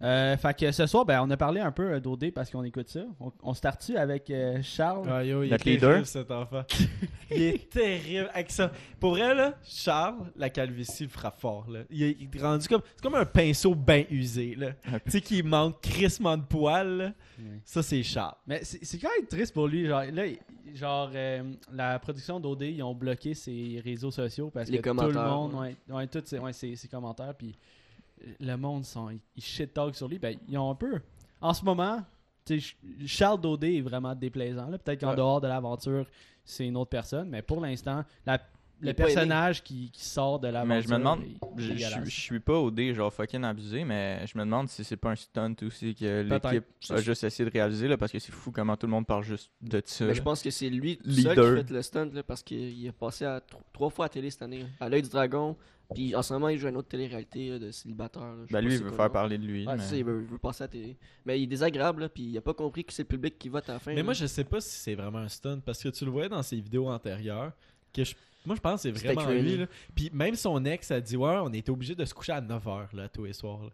Euh, 0.00 0.36
fait 0.36 0.56
que 0.56 0.70
ce 0.70 0.86
soir, 0.86 1.04
ben, 1.04 1.20
on 1.22 1.30
a 1.30 1.36
parlé 1.36 1.60
un 1.60 1.72
peu 1.72 1.94
euh, 1.94 2.00
d'OD 2.00 2.30
parce 2.32 2.50
qu'on 2.50 2.62
écoute 2.62 2.88
ça. 2.88 3.00
On, 3.18 3.32
on 3.42 3.52
start-tu 3.52 3.96
avec 3.96 4.30
euh, 4.30 4.60
Charles? 4.62 5.08
Ah, 5.10 5.24
yo, 5.24 5.42
il 5.42 5.50
Notre 5.50 5.66
est 5.66 5.70
leader. 5.72 5.88
terrible, 5.90 6.06
cet 6.06 6.30
enfant. 6.30 6.62
il 7.32 7.42
est 7.42 7.68
terrible 7.68 8.30
avec 8.32 8.50
ça. 8.52 8.70
Pour 9.00 9.10
vrai, 9.10 9.34
là, 9.34 9.54
Charles, 9.64 10.30
la 10.36 10.50
calvitie 10.50 11.02
le 11.04 11.08
frappe 11.08 11.40
fort. 11.40 11.66
Là. 11.68 11.80
Il 11.90 12.02
est 12.04 12.16
il 12.20 12.28
est 12.32 12.40
rendu 12.42 12.68
comme. 12.68 12.82
C'est 12.94 13.02
comme 13.02 13.16
un 13.16 13.24
pinceau 13.24 13.74
bien 13.74 14.04
usé. 14.08 14.54
là. 14.54 14.70
Tu 15.04 15.10
sais, 15.10 15.20
qui 15.20 15.42
manque 15.42 15.80
crissement 15.80 16.36
de 16.36 16.44
poils. 16.44 17.12
Ça, 17.64 17.82
c'est 17.82 18.02
Charles. 18.04 18.36
Mais 18.46 18.60
c'est 18.62 18.84
c'est 18.84 18.98
quand 18.98 19.10
même 19.16 19.26
triste 19.26 19.52
pour 19.52 19.66
lui. 19.66 19.86
Genre, 19.86 20.02
là, 20.12 20.22
genre 20.74 21.10
euh, 21.14 21.42
la 21.72 21.98
production 21.98 22.38
d'OD, 22.38 22.62
ils 22.62 22.82
ont 22.84 22.94
bloqué 22.94 23.34
ses 23.34 23.80
réseaux 23.84 24.10
sociaux 24.12 24.50
parce 24.50 24.68
Les 24.70 24.78
que 24.78 24.90
tout 24.90 24.96
le 24.96 25.12
monde, 25.12 25.54
ouais, 25.54 25.74
ouais, 25.88 26.06
tous 26.06 26.22
ses, 26.24 26.38
ouais, 26.38 26.52
ses- 26.52 26.76
ses 26.76 26.88
commentaires, 26.88 27.34
puis 27.34 27.56
le 28.40 28.56
monde, 28.56 28.84
sont, 28.84 29.10
ils, 29.10 29.20
ils 29.36 29.42
shit-talk 29.42 29.94
sur 29.94 30.08
lui. 30.08 30.18
Ben, 30.18 30.36
ils 30.48 30.58
ont 30.58 30.70
un 30.70 30.74
peu. 30.74 31.00
En 31.40 31.54
ce 31.54 31.64
moment, 31.64 32.02
tu 32.44 32.60
sais, 32.60 32.74
Ch- 33.00 33.06
Charles 33.06 33.40
d'OD 33.40 33.64
est 33.64 33.80
vraiment 33.80 34.14
déplaisant. 34.14 34.68
là. 34.68 34.78
Peut-être 34.78 35.00
qu'en 35.00 35.10
Ouais. 35.10 35.16
dehors 35.16 35.40
de 35.40 35.48
l'aventure, 35.48 36.06
c'est 36.44 36.66
une 36.66 36.76
autre 36.76 36.90
personne, 36.90 37.28
mais 37.28 37.42
pour 37.42 37.60
l'instant, 37.60 38.04
la- 38.26 38.40
le 38.80 38.92
personnage 38.92 39.64
qui, 39.64 39.90
qui 39.90 40.04
sort 40.04 40.38
de 40.38 40.46
l'aventure. 40.46 40.68
Mais 40.76 40.82
je 40.82 40.88
me 40.88 40.98
demande, 40.98 41.24
je, 41.56 41.74
je, 41.74 42.10
suis 42.10 42.38
pas 42.38 42.56
au 42.56 42.70
dé, 42.70 42.94
genre 42.94 43.12
fucking 43.12 43.42
abusé, 43.42 43.82
mais 43.84 44.24
je 44.24 44.38
me 44.38 44.44
demande 44.44 44.68
si 44.68 44.84
c'est 44.84 44.96
pas 44.96 45.10
un 45.10 45.16
stunt 45.16 45.52
aussi 45.66 45.96
que 45.96 46.22
l'équipe 46.22 46.64
a 46.90 47.00
juste 47.00 47.24
essayé 47.24 47.44
de 47.44 47.52
réaliser, 47.52 47.88
là, 47.88 47.96
parce 47.96 48.12
que 48.12 48.20
c'est 48.20 48.30
fou 48.30 48.52
comment 48.52 48.76
tout 48.76 48.86
le 48.86 48.92
monde 48.92 49.04
parle 49.04 49.24
juste 49.24 49.50
de 49.60 49.82
ça. 49.84 50.04
Mais 50.06 50.14
je 50.14 50.22
pense 50.22 50.40
que 50.40 50.50
c'est 50.50 50.70
lui 50.70 50.96
Leader. 51.04 51.34
seul 51.34 51.58
qui 51.60 51.66
fait 51.66 51.74
le 51.74 51.82
stunt 51.82 52.10
là, 52.14 52.22
parce 52.22 52.44
qu'il 52.44 52.86
est 52.86 52.92
passé 52.92 53.24
à 53.24 53.40
tro- 53.40 53.58
trois 53.72 53.90
fois 53.90 54.06
à 54.06 54.08
télé 54.08 54.30
cette 54.30 54.42
année. 54.42 54.60
là. 54.60 54.66
À 54.78 54.88
l'œil 54.88 55.02
du 55.02 55.08
dragon, 55.08 55.56
puis 55.94 56.14
en 56.14 56.22
ce 56.22 56.32
moment 56.34 56.48
il 56.48 56.58
joue 56.58 56.66
à 56.66 56.70
une 56.70 56.76
autre 56.76 56.88
télé-réalité 56.88 57.50
là, 57.50 57.58
de 57.58 57.70
célibataire. 57.70 58.22
là. 58.22 58.44
Sais 58.46 58.52
Ben 58.52 58.60
lui, 58.60 58.74
il 58.74 58.82
veut 58.82 58.90
faire 58.90 59.06
nom. 59.06 59.12
parler 59.12 59.38
de 59.38 59.44
lui. 59.46 59.66
Ouais, 59.66 59.74
mais- 59.76 59.82
c'est 59.82 59.88
ça, 59.90 59.96
il 59.96 60.04
veut, 60.04 60.22
il 60.22 60.28
veut 60.28 60.38
passer 60.38 60.64
à 60.64 60.66
la 60.66 60.72
télé. 60.72 60.96
Mais 61.24 61.40
il 61.40 61.44
est 61.44 61.46
désagréable, 61.46 62.02
là, 62.02 62.08
puis 62.08 62.24
il 62.24 62.36
a 62.38 62.40
pas 62.42 62.54
compris 62.54 62.84
que 62.84 62.92
c'est 62.92 63.02
le 63.02 63.08
public 63.08 63.38
qui 63.38 63.48
vote 63.48 63.68
à 63.70 63.74
la 63.74 63.78
fin. 63.78 63.90
Mais 63.92 63.96
là. 63.98 64.02
moi, 64.02 64.12
je 64.14 64.26
sais 64.26 64.44
pas 64.44 64.60
si 64.60 64.70
c'est 64.78 64.94
vraiment 64.94 65.18
un 65.18 65.28
stunt 65.28 65.60
parce 65.64 65.82
que 65.82 65.88
tu 65.88 66.04
le 66.04 66.10
voyais 66.10 66.28
dans 66.28 66.42
ses 66.42 66.56
vidéos 66.60 66.88
antérieures. 66.88 67.52
Que 67.92 68.04
je- 68.04 68.14
moi, 68.44 68.54
je 68.56 68.60
pense 68.60 68.82
que 68.82 68.92
c'est 68.94 69.12
vraiment 69.12 69.30
lui. 69.30 69.56
là. 69.56 69.66
Puis 69.94 70.10
même 70.12 70.34
son 70.34 70.62
ex 70.64 70.90
a 70.90 71.00
dit 71.00 71.16
Ouais, 71.16 71.36
on 71.42 71.52
était 71.52 71.70
obligé 71.70 71.94
de 71.94 72.04
se 72.04 72.12
coucher 72.14 72.32
à 72.32 72.40
9h 72.40 72.94
là, 72.94 73.08
tous 73.08 73.24
les 73.24 73.32
soirs. 73.32 73.62
là. 73.64 73.70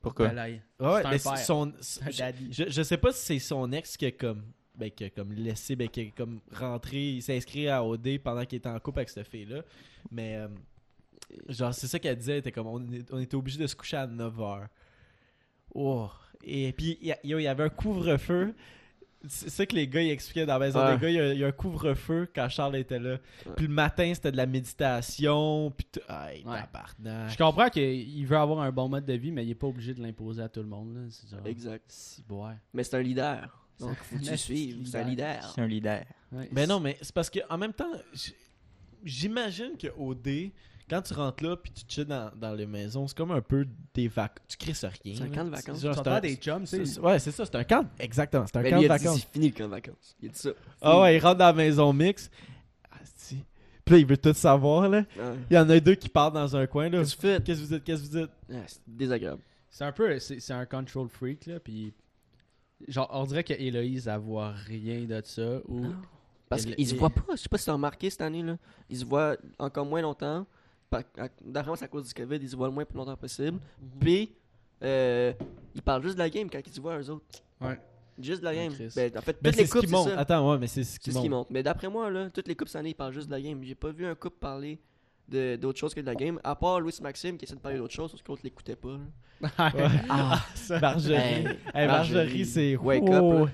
Pourquoi? 0.00 0.28
Ben 0.28 0.34
là, 0.34 0.48
il- 0.48 0.54
Ouais, 0.80 1.00
C'est 1.00 1.06
un 1.06 1.10
mais 1.10 1.18
père. 1.18 1.38
son, 1.38 1.72
je, 1.80 2.64
je 2.68 2.82
sais 2.82 2.96
pas 2.96 3.12
si 3.12 3.24
c'est 3.24 3.38
son 3.38 3.70
ex 3.72 3.96
qui 3.96 4.06
a 4.06 4.10
comme 4.12 4.42
ben, 4.74 4.90
qui 4.90 5.04
a 5.04 5.10
comme 5.10 5.32
laissé 5.32 5.74
ben, 5.74 5.88
qui 5.88 6.00
a 6.02 6.04
comme 6.16 6.38
rentré 6.52 7.14
il 7.14 7.22
s'est 7.22 7.34
inscrit 7.36 7.66
à 7.68 7.82
OD 7.82 8.18
pendant 8.18 8.44
qu'il 8.44 8.58
était 8.58 8.68
en 8.68 8.78
couple 8.78 8.98
avec 9.00 9.08
cette 9.08 9.26
fille 9.26 9.46
là 9.46 9.62
mais 10.10 10.36
euh, 10.36 10.48
genre 11.48 11.74
c'est 11.74 11.86
ça 11.86 11.98
qu'elle 11.98 12.16
disait 12.16 12.32
elle 12.32 12.38
était 12.38 12.52
comme 12.52 12.66
on, 12.66 12.80
est- 12.92 13.12
on 13.12 13.18
était 13.18 13.34
obligé 13.36 13.58
de 13.58 13.66
se 13.66 13.74
coucher 13.76 13.96
à 13.96 14.06
9h 14.06 14.66
oh 15.74 16.08
et 16.44 16.72
puis 16.72 16.98
il 17.00 17.08
y, 17.08 17.12
a- 17.12 17.18
il 17.24 17.30
y 17.40 17.46
avait 17.46 17.64
un 17.64 17.68
couvre-feu 17.68 18.54
c'est 19.28 19.50
ça 19.50 19.66
que 19.66 19.74
les 19.74 19.88
gars 19.88 20.02
ils 20.02 20.10
expliquaient 20.10 20.46
dans 20.46 20.52
la 20.58 20.66
maison 20.66 20.78
Ouais. 20.84 20.94
des 20.96 21.00
gars 21.02 21.08
il 21.10 21.14
y 21.16 21.20
a- 21.20 21.32
il 21.32 21.38
y, 21.40 21.44
a 21.44 21.48
un 21.48 21.52
couvre-feu 21.52 22.28
quand 22.34 22.48
Charles 22.48 22.76
était 22.76 22.98
là 23.00 23.18
puis 23.56 23.66
le 23.66 23.72
matin 23.72 24.12
c'était 24.14 24.30
de 24.30 24.36
la 24.36 24.46
méditation 24.46 25.72
puis 25.76 25.86
tout 25.90 26.00
Aïe, 26.08 26.44
Ouais. 26.46 26.60
tabarnak. 26.60 27.30
Je 27.32 27.36
comprends 27.36 27.68
qu'il 27.68 28.26
veut 28.26 28.36
avoir 28.36 28.60
un 28.60 28.70
bon 28.70 28.88
mode 28.88 29.04
de 29.06 29.14
vie, 29.14 29.32
mais 29.32 29.44
il 29.44 29.50
est 29.50 29.54
pas 29.56 29.66
obligé 29.66 29.94
de 29.94 30.02
l'imposer 30.02 30.42
à 30.42 30.48
tout 30.48 30.60
le 30.60 30.68
monde. 30.68 30.94
là. 30.94 31.00
C'est 31.10 31.28
genre. 31.30 31.46
Exact. 31.46 31.92
Ouais. 32.28 32.52
Mais 32.72 32.84
c'est 32.84 32.96
un 32.96 33.02
leader. 33.02 33.62
Donc, 33.80 33.96
C'est 33.98 34.04
faut 34.04 34.16
que 34.16 34.20
un 34.20 34.24
tu 34.24 34.30
le 34.30 34.36
suives. 34.36 34.86
C'est 34.86 34.98
un 34.98 35.04
leader. 35.04 35.52
C'est 35.54 35.60
un 35.60 35.66
leader. 35.66 36.04
Ouais. 36.32 36.48
Mais 36.52 36.66
non, 36.66 36.78
mais 36.80 36.96
c'est 37.02 37.14
parce 37.14 37.28
que 37.30 37.40
en 37.50 37.58
même 37.58 37.72
temps, 37.72 37.90
j'imagine 39.04 39.76
que 39.78 39.88
OD, 39.98 40.50
quand 40.88 41.02
tu 41.02 41.14
rentres 41.14 41.42
là 41.44 41.56
puis 41.56 41.72
tu 41.72 41.84
chilles 41.88 42.04
dans, 42.04 42.30
dans 42.36 42.54
les 42.54 42.66
maisons, 42.66 43.06
c'est 43.08 43.16
comme 43.16 43.30
un 43.32 43.40
peu 43.40 43.66
des 43.94 44.08
vacances. 44.08 44.44
Tu 44.48 44.56
crisses 44.56 44.84
rien. 44.84 45.14
C'est 45.16 45.22
un 45.24 45.28
camp 45.28 45.44
de 45.44 45.50
vacances. 45.50 45.80
genre, 45.80 45.92
Tu 45.92 45.98
c'est 45.98 46.04
vas 46.04 46.10
un- 46.16 46.20
faire 46.20 46.20
des 46.20 46.36
chums, 46.36 46.60
tu 46.60 46.66
c'est- 46.66 46.86
sais. 46.86 47.00
Ouais, 47.00 47.18
c'est 47.18 47.32
ça, 47.32 47.44
c'est 47.44 47.56
un 47.56 47.64
camp. 47.64 47.86
Exactement, 47.98 48.44
c'est 48.46 48.56
un 48.58 48.62
Mais 48.62 48.70
camp 48.70 48.76
lui, 48.76 48.82
de 48.84 48.88
il 48.88 48.92
a 48.92 48.98
dit, 48.98 49.04
vacances. 49.04 49.20
c'est 49.20 49.32
fini 49.32 49.48
le 49.48 49.54
camp 49.54 49.64
de 49.64 49.70
vacances. 49.70 50.16
Il 50.22 50.30
dit 50.30 50.38
ça. 50.38 50.50
Ah 50.80 51.00
ouais, 51.00 51.16
il 51.16 51.20
rentre 51.20 51.38
dans 51.38 51.46
la 51.46 51.52
maison 51.52 51.92
mix. 51.92 52.30
Ah, 52.90 52.96
si. 53.16 53.44
Puis 53.84 53.94
là, 53.94 53.98
il 54.00 54.06
veut 54.06 54.16
tout 54.16 54.32
savoir, 54.34 54.88
là. 54.88 54.98
Ouais. 55.16 55.34
Il 55.50 55.54
y 55.54 55.58
en 55.58 55.68
a 55.70 55.78
deux 55.80 55.94
qui 55.94 56.08
partent 56.08 56.34
dans 56.34 56.56
un 56.56 56.66
coin, 56.66 56.88
là. 56.88 56.98
Qu'est-ce 56.98 57.16
que 57.16 57.20
tu 57.20 57.26
fais? 57.26 57.42
Qu'est-ce 57.42 57.60
que 57.60 57.66
vous 57.66 57.74
dites, 57.74 57.84
qu'est-ce 57.84 58.02
que 58.02 58.08
vous 58.08 58.20
dites? 58.20 58.30
Ah, 58.52 58.56
C'est 58.66 58.80
désagréable. 58.86 59.42
C'est 59.70 59.84
un 59.84 59.92
peu. 59.92 60.18
C'est 60.18 60.50
un 60.52 60.66
control 60.66 61.08
freak, 61.08 61.46
là. 61.46 61.60
Puis. 61.60 61.92
Genre, 62.88 63.08
on 63.12 63.24
dirait 63.24 63.42
que 63.44 63.54
Héloïse, 63.54 64.06
elle 64.06 64.18
voit 64.18 64.50
rien 64.52 65.04
de 65.04 65.20
ça. 65.24 65.60
Ou. 65.66 65.86
Parce 66.48 66.64
Il- 66.64 66.76
qu'il 66.76 66.86
se 66.86 66.94
voit 66.94 67.10
pas. 67.10 67.22
Je 67.32 67.36
sais 67.36 67.48
pas 67.48 67.58
si 67.58 67.64
t'as 67.66 67.72
remarqué 67.72 68.10
cette 68.10 68.20
année. 68.20 68.42
là. 68.42 68.56
Il 68.90 68.98
se 68.98 69.04
voit 69.04 69.36
encore 69.58 69.86
moins 69.86 70.02
longtemps. 70.02 70.46
Pa- 70.90 71.02
à- 71.18 71.28
D'après 71.44 71.68
moi, 71.70 71.76
c'est 71.76 71.84
à 71.84 71.88
cause 71.88 72.06
du 72.08 72.14
COVID. 72.14 72.36
Il 72.40 72.48
se 72.48 72.56
voit 72.56 72.68
le 72.68 72.72
moins 72.74 72.84
plus 72.84 72.96
longtemps 72.96 73.16
possible. 73.16 73.58
Puis, 74.00 74.32
euh, 74.82 75.32
il 75.74 75.82
parle 75.82 76.02
juste 76.02 76.14
de 76.14 76.20
la 76.20 76.30
game 76.30 76.48
quand 76.50 76.60
il 76.64 76.72
se 76.72 76.80
voit 76.80 76.98
eux 76.98 77.10
autres. 77.10 77.24
Ouais. 77.60 77.78
Juste 78.18 78.40
de 78.40 78.44
la 78.44 78.50
Ouais, 78.52 78.68
game. 78.68 78.72
Ben, 78.94 79.12
en 79.18 79.20
fait, 79.20 79.36
Ben, 79.42 79.50
toutes 79.50 79.54
c'est 79.56 79.60
les 79.62 79.66
ce 79.66 79.72
coupes, 79.72 79.80
qui 79.82 79.86
c'est 79.88 79.92
monte. 79.92 80.08
ça. 80.08 80.18
Attends, 80.20 80.50
ouais, 80.50 80.58
mais 80.58 80.66
c'est 80.68 80.84
ce 80.84 80.92
C'est 80.94 80.98
qui 81.00 81.12
ce 81.12 81.18
qui 81.18 81.28
monte. 81.28 81.38
monte. 81.38 81.50
Mais 81.50 81.62
d'après 81.62 81.88
moi, 81.88 82.08
là, 82.10 82.30
toutes 82.30 82.48
les 82.48 82.54
coupes 82.54 82.68
cette 82.68 82.76
année, 82.80 82.90
ils 82.90 82.94
parlent 82.94 83.12
juste 83.12 83.26
de 83.26 83.32
la 83.32 83.40
game. 83.40 83.62
J'ai 83.62 83.74
pas 83.74 83.90
vu 83.90 84.06
un 84.06 84.14
couple 84.14 84.38
parler 84.40 84.78
de- 85.28 85.56
d'autre 85.56 85.78
chose 85.78 85.92
que 85.92 86.00
de 86.00 86.06
la 86.06 86.14
game. 86.14 86.40
À 86.44 86.54
part 86.54 86.80
Louis 86.80 86.94
Maxime 87.02 87.36
qui 87.36 87.44
essaie 87.44 87.56
de 87.56 87.60
parler 87.60 87.76
d'autre 87.78 87.92
chose, 87.92 88.10
parce 88.12 88.22
que 88.22 88.28
l'autre 88.28 88.42
l'écoutait 88.44 88.76
pas. 88.76 88.98
Ah, 89.58 90.40
Marjorie. 90.80 91.14
Hey, 91.16 91.46
Hey, 91.74 91.86
Marjorie, 91.86 91.86
Marjorie, 91.86 92.44
c'est. 92.46 92.76
wake 92.76 93.02
Oh. 93.06 93.42
up, 93.44 93.50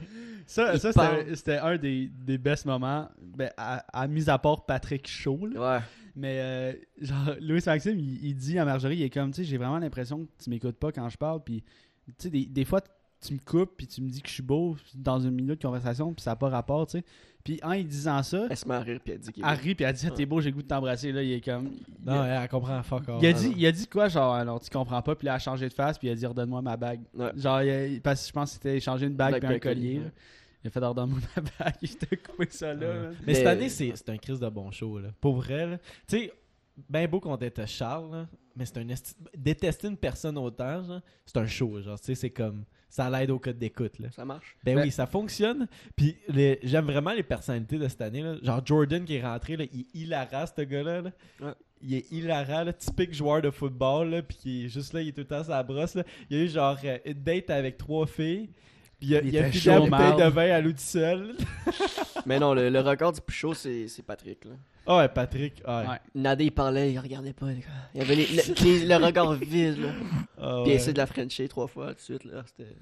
Ça, 0.46 0.78
ça 0.78 0.92
c'était- 0.92 1.34
c'était 1.34 1.56
un 1.58 1.76
des, 1.76 2.08
des 2.08 2.38
best 2.38 2.66
moments. 2.66 3.08
Ben, 3.20 3.50
à, 3.56 3.78
à 3.92 4.06
mis 4.06 4.28
à 4.28 4.38
part 4.38 4.64
Patrick 4.66 5.08
Shaw, 5.08 5.46
là. 5.46 5.60
Ouais. 5.78 5.82
Mais 6.14 6.38
euh, 6.40 6.72
genre, 7.00 7.34
Louis 7.40 7.60
Maxime, 7.64 7.98
il, 7.98 8.24
il 8.24 8.34
dit 8.34 8.58
à 8.58 8.64
Marjorie, 8.64 8.96
il 8.96 9.02
est 9.02 9.10
comme, 9.10 9.30
tu 9.30 9.38
sais, 9.38 9.44
j'ai 9.44 9.56
vraiment 9.58 9.78
l'impression 9.78 10.24
que 10.24 10.30
tu 10.44 10.50
m'écoutes 10.50 10.76
pas 10.76 10.92
quand 10.92 11.08
je 11.08 11.16
parle. 11.16 11.42
Puis, 11.42 11.62
tu 12.06 12.12
sais, 12.18 12.30
des, 12.30 12.46
des 12.46 12.64
fois, 12.64 12.80
tu 13.24 13.34
me 13.34 13.38
coupes, 13.38 13.76
puis 13.76 13.86
tu 13.86 14.02
me 14.02 14.08
dis 14.10 14.20
que 14.20 14.28
je 14.28 14.34
suis 14.34 14.42
beau 14.42 14.76
dans 14.94 15.20
une 15.20 15.30
minute 15.30 15.60
de 15.60 15.66
conversation, 15.66 16.12
puis 16.12 16.22
ça 16.22 16.32
n'a 16.32 16.36
pas 16.36 16.48
rapport, 16.48 16.86
tu 16.86 16.98
sais. 16.98 17.04
Puis, 17.44 17.58
en 17.64 17.72
lui 17.72 17.84
disant 17.84 18.22
ça, 18.22 18.46
Elle 18.50 18.56
se 18.56 18.68
met 18.68 18.74
à 18.74 18.80
rire 18.80 19.00
puis 19.04 19.14
elle 19.14 19.18
dit 19.20 19.32
qu'il 19.32 19.42
est 19.44 19.48
elle 19.48 19.58
rit, 19.58 19.74
puis 19.74 19.84
elle 19.84 19.92
dit, 19.94 20.06
Ah, 20.08 20.12
t'es 20.14 20.26
beau, 20.26 20.40
j'ai 20.40 20.50
le 20.50 20.54
goût 20.56 20.62
de 20.62 20.66
t'embrasser. 20.68 21.10
Là, 21.12 21.22
il 21.24 21.32
est 21.32 21.40
comme. 21.40 21.70
il- 21.72 22.04
Non, 22.06 22.24
elle, 22.24 22.40
elle 22.42 22.48
comprend 22.48 22.80
fuck 22.84 23.08
all. 23.08 23.18
il, 23.20 23.26
a 23.26 23.30
Ah, 23.30 23.32
dit, 23.32 23.48
non. 23.48 23.54
il 23.56 23.66
a 23.66 23.72
dit 23.72 23.86
quoi, 23.88 24.08
genre, 24.08 24.34
alors 24.34 24.60
tu 24.60 24.70
comprends 24.70 25.02
pas, 25.02 25.14
puis 25.16 25.26
là, 25.26 25.32
elle 25.32 25.36
a 25.36 25.38
changé 25.40 25.68
de 25.68 25.72
face, 25.74 25.98
puis 25.98 26.08
il 26.08 26.10
a 26.12 26.14
dit, 26.14 26.26
redonne-moi 26.26 26.62
ma 26.62 26.76
bague. 26.76 27.00
Ouais. 27.14 27.30
Genre, 27.36 27.62
il 27.62 27.70
a- 27.96 28.00
parce 28.00 28.22
que 28.22 28.28
je 28.28 28.32
pense 28.32 28.50
que 28.50 28.54
c'était 28.54 28.76
échanger 28.76 29.06
une 29.06 29.14
bague 29.14 29.38
puis 29.38 29.46
un 29.46 29.58
collier. 29.58 29.60
collier, 29.60 29.98
là. 30.00 30.10
Il 30.64 30.68
a 30.68 30.70
fait, 30.70 30.78
redonne-moi 30.80 31.18
ma 31.36 31.42
bague, 31.42 31.74
il 31.82 31.96
t'a 31.96 32.16
coupé 32.16 32.46
ça 32.50 32.72
là. 32.74 32.86
Ouais. 33.10 33.16
Mais 33.26 33.34
cette 33.34 33.46
année, 33.46 33.68
c'est 33.68 33.92
c'est 33.96 34.08
un 34.10 34.16
crise 34.16 34.38
de 34.40 34.48
bon 34.48 34.70
show. 34.70 34.98
Là. 34.98 35.08
Pour 35.20 35.36
vrai, 35.36 35.78
tu 36.06 36.18
sais, 36.18 36.32
ben 36.88 37.06
beau 37.08 37.20
qu'on 37.20 37.36
était 37.36 37.66
Charles, 37.66 38.10
là, 38.12 38.28
mais 38.56 38.64
c'est 38.64 38.78
un 38.78 38.88
esti- 38.88 39.14
détester 39.36 39.88
une 39.88 39.96
personne 39.96 40.38
autant, 40.38 40.82
genre, 40.84 41.00
c'est 41.26 41.36
un 41.38 41.46
show. 41.46 41.80
Genre, 41.82 41.98
tu 41.98 42.06
sais, 42.06 42.14
c'est 42.14 42.30
comme 42.30 42.64
ça 42.88 43.08
l'aide 43.10 43.30
au 43.30 43.38
code 43.38 43.58
d'écoute. 43.58 43.98
Là. 43.98 44.10
Ça 44.12 44.24
marche. 44.24 44.56
Ben 44.64 44.78
oui, 44.78 44.90
ça 44.90 45.06
fonctionne. 45.06 45.66
Puis 45.96 46.16
les- 46.28 46.58
j'aime 46.62 46.84
vraiment 46.86 47.12
les 47.12 47.22
personnalités 47.22 47.78
de 47.78 47.88
cette 47.88 48.02
année. 48.02 48.22
Là. 48.22 48.36
Genre 48.42 48.60
Jordan 48.64 49.04
qui 49.04 49.16
est 49.16 49.22
rentré, 49.22 49.56
là, 49.56 49.64
il 49.72 49.80
est 49.80 49.94
hilarant, 49.94 50.44
ce 50.46 50.62
gars-là. 50.62 51.00
là. 51.02 51.10
Ouais. 51.40 51.52
Il 51.84 51.94
est 51.94 52.12
hilarant, 52.12 52.62
là, 52.64 52.72
typique 52.72 53.12
joueur 53.12 53.42
de 53.42 53.50
football, 53.50 54.10
là, 54.10 54.22
puis 54.22 54.36
qui 54.36 54.64
est 54.64 54.68
juste 54.68 54.92
là, 54.92 55.00
il 55.02 55.08
est 55.08 55.12
tout 55.12 55.22
le 55.22 55.26
temps 55.26 55.40
à 55.40 55.44
sa 55.44 55.62
brosse. 55.62 55.94
Là. 55.96 56.04
Il 56.30 56.36
y 56.36 56.40
a 56.40 56.44
eu 56.44 56.48
genre 56.48 56.78
euh, 56.84 56.98
une 57.04 57.14
date 57.14 57.50
avec 57.50 57.76
trois 57.76 58.06
filles. 58.06 58.50
Puis 59.02 59.10
il 59.10 59.16
a, 59.16 59.20
Il 59.20 59.28
il 59.30 59.38
a 59.38 59.42
bouteille 59.48 59.84
de 59.84 59.90
marde. 59.90 60.20
vin 60.32 60.50
à 60.54 60.60
lui 60.60 60.72
tout 60.74 60.80
seul. 60.80 61.34
Mais 62.26 62.38
non, 62.38 62.54
le, 62.54 62.70
le 62.70 62.78
record 62.78 63.10
du 63.10 63.20
plus 63.20 63.34
chaud, 63.34 63.52
c'est 63.52 63.88
c'est 63.88 64.04
Patrick. 64.04 64.44
Là. 64.44 64.52
Ah 64.86 64.98
ouais, 64.98 65.08
Patrick. 65.08 65.60
ah 65.64 65.80
ouais. 65.82 65.88
Ouais. 65.88 65.96
Nadé, 66.14 66.44
il 66.44 66.52
parlait, 66.52 66.92
il 66.92 66.98
regardait 67.00 67.32
pas. 67.32 67.46
les 67.46 67.56
gars. 67.62 67.66
Il 67.94 67.98
y 68.00 68.04
avait 68.04 68.14
les- 68.14 68.26
le, 68.26 68.62
les- 68.62 68.86
le 68.86 69.04
regard 69.04 69.32
vide. 69.32 69.78
Là. 69.78 69.88
Ah 70.40 70.60
Puis 70.62 70.72
il 70.72 70.76
essaie 70.76 70.92
de 70.92 70.98
la 70.98 71.06
Frencher 71.06 71.48
trois 71.48 71.66
fois 71.66 71.88
tout 71.88 71.94
de 71.96 72.00
suite. 72.00 72.24
Là. 72.26 72.44
C'était 72.46 72.76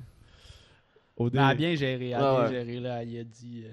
Au 1.17 1.25
Mais 1.25 1.31
elle 1.33 1.39
a 1.41 1.55
bien 1.55 1.75
géré, 1.75 2.09
elle 2.11 2.15
a 2.17 2.35
Ouais, 2.43 2.50
bien 2.50 2.59
ouais. 2.59 2.65
géré, 2.67 2.81
là. 2.81 3.03
Il 3.03 3.19
a 3.19 3.25
dit. 3.25 3.65
euh, 3.67 3.73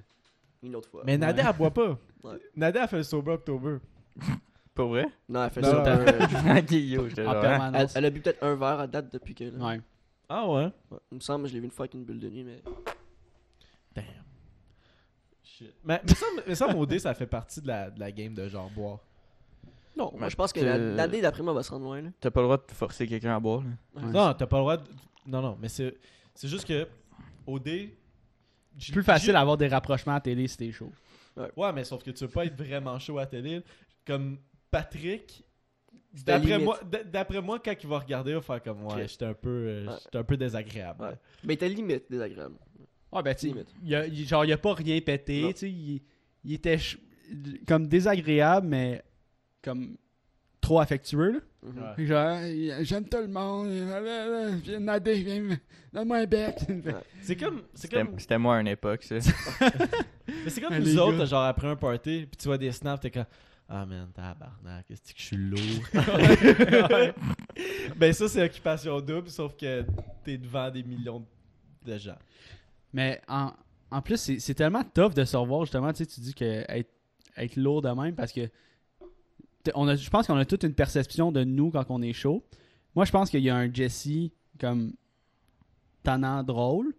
une 0.64 0.76
autre 0.78 0.90
fois. 0.90 1.04
Mais 1.06 1.18
Ouais. 1.18 1.34
elle 1.38 1.56
boit 1.58 1.74
pas. 1.74 2.00
Ouais. 2.24 2.36
Nadia, 2.56 2.84
elle 2.84 2.88
fait 2.88 2.98
le 2.98 3.04
sober 3.04 3.32
October. 3.34 3.76
Pas 4.74 4.86
vrai? 4.86 5.06
Non, 5.28 5.44
elle 5.44 5.50
fait 5.52 5.64
ça. 5.64 5.84
euh, 5.86 6.60
Ok, 6.60 6.72
yo, 6.72 7.10
j'étais 7.10 7.26
en 7.26 7.34
genre, 7.34 7.36
hein? 7.36 7.42
elle, 7.44 7.50
permanence. 7.60 7.96
elle 7.96 8.06
a 8.06 8.10
bu 8.10 8.22
peut-être 8.22 8.42
un 8.44 8.56
verre 8.56 8.80
à 8.80 8.88
date 8.88 9.12
depuis 9.12 9.36
que. 9.36 9.44
Là. 9.44 9.66
Ouais. 9.66 9.82
Ah 10.30 10.48
ouais? 10.48 10.70
Ouais. 10.92 10.98
Il 11.12 11.16
me 11.16 11.20
semble, 11.22 11.48
je 11.48 11.54
l'ai 11.54 11.60
vu 11.60 11.66
une 11.66 11.72
fois 11.72 11.84
avec 11.84 11.94
une 11.94 12.04
bulle 12.04 12.20
de 12.20 12.30
nuit, 12.30 12.44
mais. 12.44 12.62
Damn. 13.96 14.04
Shit. 15.44 15.74
Mais, 15.84 16.02
mais 16.06 16.14
ça, 16.14 16.26
mais 16.48 16.56
ça, 16.56 16.68
mon 16.74 16.86
dé, 16.86 17.00
ça 17.00 17.14
fait 17.14 17.28
partie 17.28 17.62
de 17.62 17.68
la, 17.68 17.90
de 17.90 18.00
la 18.00 18.12
game 18.12 18.34
de 18.34 18.48
genre 18.48 18.70
boire. 18.70 19.00
Non, 19.96 20.12
moi 20.12 20.22
Mais 20.22 20.30
je 20.30 20.36
pense 20.36 20.54
que 20.54 20.60
la- 20.60 20.78
l'année 20.78 21.22
d'après 21.22 21.42
moi 21.42 21.54
va 21.54 21.64
se 21.64 21.72
rendre 21.72 21.86
loin. 21.86 22.02
Là. 22.02 22.10
T'as 22.20 22.30
pas 22.30 22.42
le 22.42 22.46
droit 22.48 22.58
de 22.58 22.72
forcer 22.72 23.08
quelqu'un 23.08 23.36
à 23.36 23.40
boire. 23.40 23.64
là. 23.64 24.02
Ouais. 24.02 24.12
Non, 24.12 24.34
t'as 24.34 24.46
pas 24.46 24.58
le 24.58 24.62
droit 24.62 24.78
de... 24.78 24.84
Non, 25.26 25.42
non, 25.42 25.58
mais 25.60 25.70
c'est 25.70 25.98
c'est 26.36 26.48
juste 26.48 26.66
que 26.68 26.88
OD... 27.48 27.68
C'est 28.78 28.92
plus 28.94 29.02
facile 29.04 29.34
d'avoir 29.34 29.58
des 29.58 29.68
rapprochements 29.68 30.14
à 30.14 30.22
télé 30.22 30.48
si 30.48 30.56
t'es 30.58 30.72
chaud. 30.72 30.92
Ouais, 31.56 31.74
mais 31.74 31.84
sauf 31.84 32.04
que 32.04 32.12
tu 32.12 32.26
veux 32.26 32.30
pas 32.30 32.46
être 32.46 32.56
vraiment 32.56 33.00
chaud 33.00 33.18
à 33.18 33.26
télé. 33.26 33.64
Comme 34.06 34.38
Patrick, 34.70 35.44
d'après 36.26 36.60
moi, 36.60 36.80
d'après 37.12 37.42
moi, 37.42 37.60
quand 37.64 37.74
il 37.82 37.90
va 37.90 38.00
regarder, 38.00 38.32
il 38.32 38.36
va 38.36 38.42
faire 38.42 38.64
comme 38.64 38.86
ouais, 38.86 38.94
Ok. 39.04 39.08
j'étais 39.08 39.26
un 39.26 39.34
peu, 39.34 39.50
euh, 39.50 39.86
Ouais. 39.88 39.94
j'étais 40.04 40.18
un 40.18 40.24
peu 40.24 40.38
désagréable. 40.38 41.04
Ouais. 41.04 41.16
Mais 41.44 41.56
t'as 41.56 41.68
limite 41.68 42.06
désagréable. 42.10 42.56
Ouais, 43.12 43.24
ben, 43.24 43.34
tu 43.36 43.52
il 43.84 43.96
a- 43.96 44.06
il- 44.08 44.28
genre, 44.28 44.44
il 44.46 44.52
a 44.52 44.58
pas 44.58 44.74
rien 44.74 45.00
pété, 45.02 45.46
tu 45.54 45.60
sais, 45.60 45.70
il, 45.72 46.02
il 46.44 46.54
était 46.54 46.78
ch- 46.78 46.98
comme 47.68 47.88
désagréable, 47.88 48.68
mais 48.68 49.02
comme 49.64 49.96
trop 50.62 50.80
affectueux, 50.80 51.32
là. 51.34 51.40
Ouais. 51.64 51.94
Puis 51.96 52.08
Genre, 52.08 52.38
j'aime 52.82 53.08
tout 53.08 53.18
le 53.18 53.28
monde, 53.28 53.68
viens 54.64 54.80
nader, 54.80 55.14
viens, 55.24 55.58
donne-moi 55.94 56.18
un 56.18 56.26
bec. 56.26 56.56
C'est 57.22 57.36
comme, 57.36 57.64
C'était 57.74 58.04
comme, 58.04 58.42
moi 58.42 58.58
à 58.58 58.62
une 58.62 58.68
époque, 58.68 59.04
ça. 59.04 59.16
mais 60.28 60.50
c'est 60.50 60.62
comme 60.62 60.74
Les 60.74 60.80
nous 60.92 60.96
gars. 60.96 61.04
autres, 61.06 61.26
genre 61.26 61.44
après 61.44 61.68
un 61.68 61.76
party, 61.76 62.28
puis 62.30 62.38
tu 62.38 62.48
vois 62.48 62.58
des 62.58 62.72
snaps, 62.72 63.02
t'es 63.02 63.12
comme 63.12 63.26
ah 63.70 63.86
man, 63.86 64.10
tabarnak, 64.14 64.86
qu'est-ce 64.88 65.14
que 65.14 65.20
je 65.20 65.24
suis 65.24 65.38
lourd. 65.38 65.60
Ouais. 66.90 67.14
ben 67.98 68.14
ça 68.14 68.30
c'est 68.30 68.44
occupation 68.44 69.00
double, 69.02 69.30
sauf 69.30 69.56
que 69.58 69.86
t'es 70.24 70.38
devant 70.38 70.70
des 70.72 70.84
millions 70.84 71.26
de 71.86 71.98
gens. 71.98 72.18
Mais 72.94 73.22
en, 73.28 73.52
en 73.92 74.02
plus, 74.02 74.18
c'est 74.18 74.40
c'est 74.40 74.54
tellement 74.54 74.84
tough 74.84 75.14
de 75.14 75.26
se 75.26 75.36
revoir, 75.36 75.62
justement, 75.66 75.92
tu 75.92 75.98
sais, 75.98 76.06
tu 76.06 76.22
dis 76.22 76.34
que 76.34 76.64
être, 76.70 76.92
être 77.36 77.56
lourd 77.58 77.82
de 77.82 77.90
même, 77.90 78.16
parce 78.16 78.32
que 78.32 78.50
on 79.76 79.88
a, 79.88 79.96
je 79.96 80.10
pense 80.10 80.28
qu'on 80.28 80.38
a 80.38 80.46
toute 80.46 80.64
une 80.64 80.74
perception 80.74 81.32
de 81.32 81.44
nous 81.44 81.72
quand 81.72 81.86
on 81.90 82.02
est 82.02 82.14
chaud. 82.14 82.44
Moi, 82.96 83.04
je 83.04 83.12
pense 83.12 83.30
qu'il 83.30 83.42
y 83.44 83.50
a 83.50 83.56
un 83.56 83.72
Jesse 83.72 84.32
comme 84.60 84.94
tannant 86.04 86.42
drôle, 86.42 86.94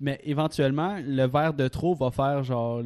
mais 0.00 0.20
éventuellement, 0.24 0.98
le 1.04 1.26
verre 1.26 1.54
de 1.54 1.68
trop 1.68 1.94
va 1.94 2.10
faire 2.10 2.42
genre. 2.42 2.82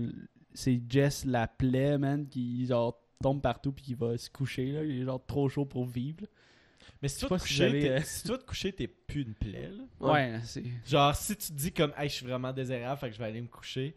C'est 0.55 0.83
Jess 0.89 1.25
la 1.25 1.47
plaie, 1.47 1.99
man, 1.99 2.27
qui 2.27 2.67
genre 2.67 3.01
tombe 3.23 3.41
partout 3.43 3.73
puis 3.73 3.85
qui 3.85 3.95
va 3.95 4.17
se 4.17 4.31
coucher, 4.31 4.67
là. 4.73 4.85
Il 4.85 5.03
est 5.03 5.05
genre 5.05 5.25
trop 5.27 5.49
chaud 5.49 5.65
pour 5.65 5.85
vivre. 5.87 6.19
là. 6.23 6.29
Mais 7.03 7.09
si 7.09 7.21
toi 7.27 7.37
te 7.37 7.43
coucher, 7.43 7.91
euh, 7.91 8.01
si 8.03 8.27
toi 8.27 8.39
te 8.39 8.45
coucher, 8.45 8.73
t'es 8.73 8.87
plus 8.89 9.23
une 9.23 9.35
plaie. 9.35 9.71
là. 9.71 9.85
Ouais. 10.01 10.13
Ouais, 10.13 10.41
c'est. 10.45 10.65
Genre 10.87 11.15
si 11.15 11.37
tu 11.37 11.49
te 11.49 11.53
dis 11.53 11.73
comme 11.73 11.93
hey, 11.97 12.09
je 12.09 12.15
suis 12.15 12.27
vraiment 12.27 12.53
désagréable, 12.53 12.99
fait 12.99 13.09
que 13.09 13.15
je 13.15 13.19
vais 13.19 13.27
aller 13.27 13.41
me 13.41 13.47
coucher, 13.49 13.95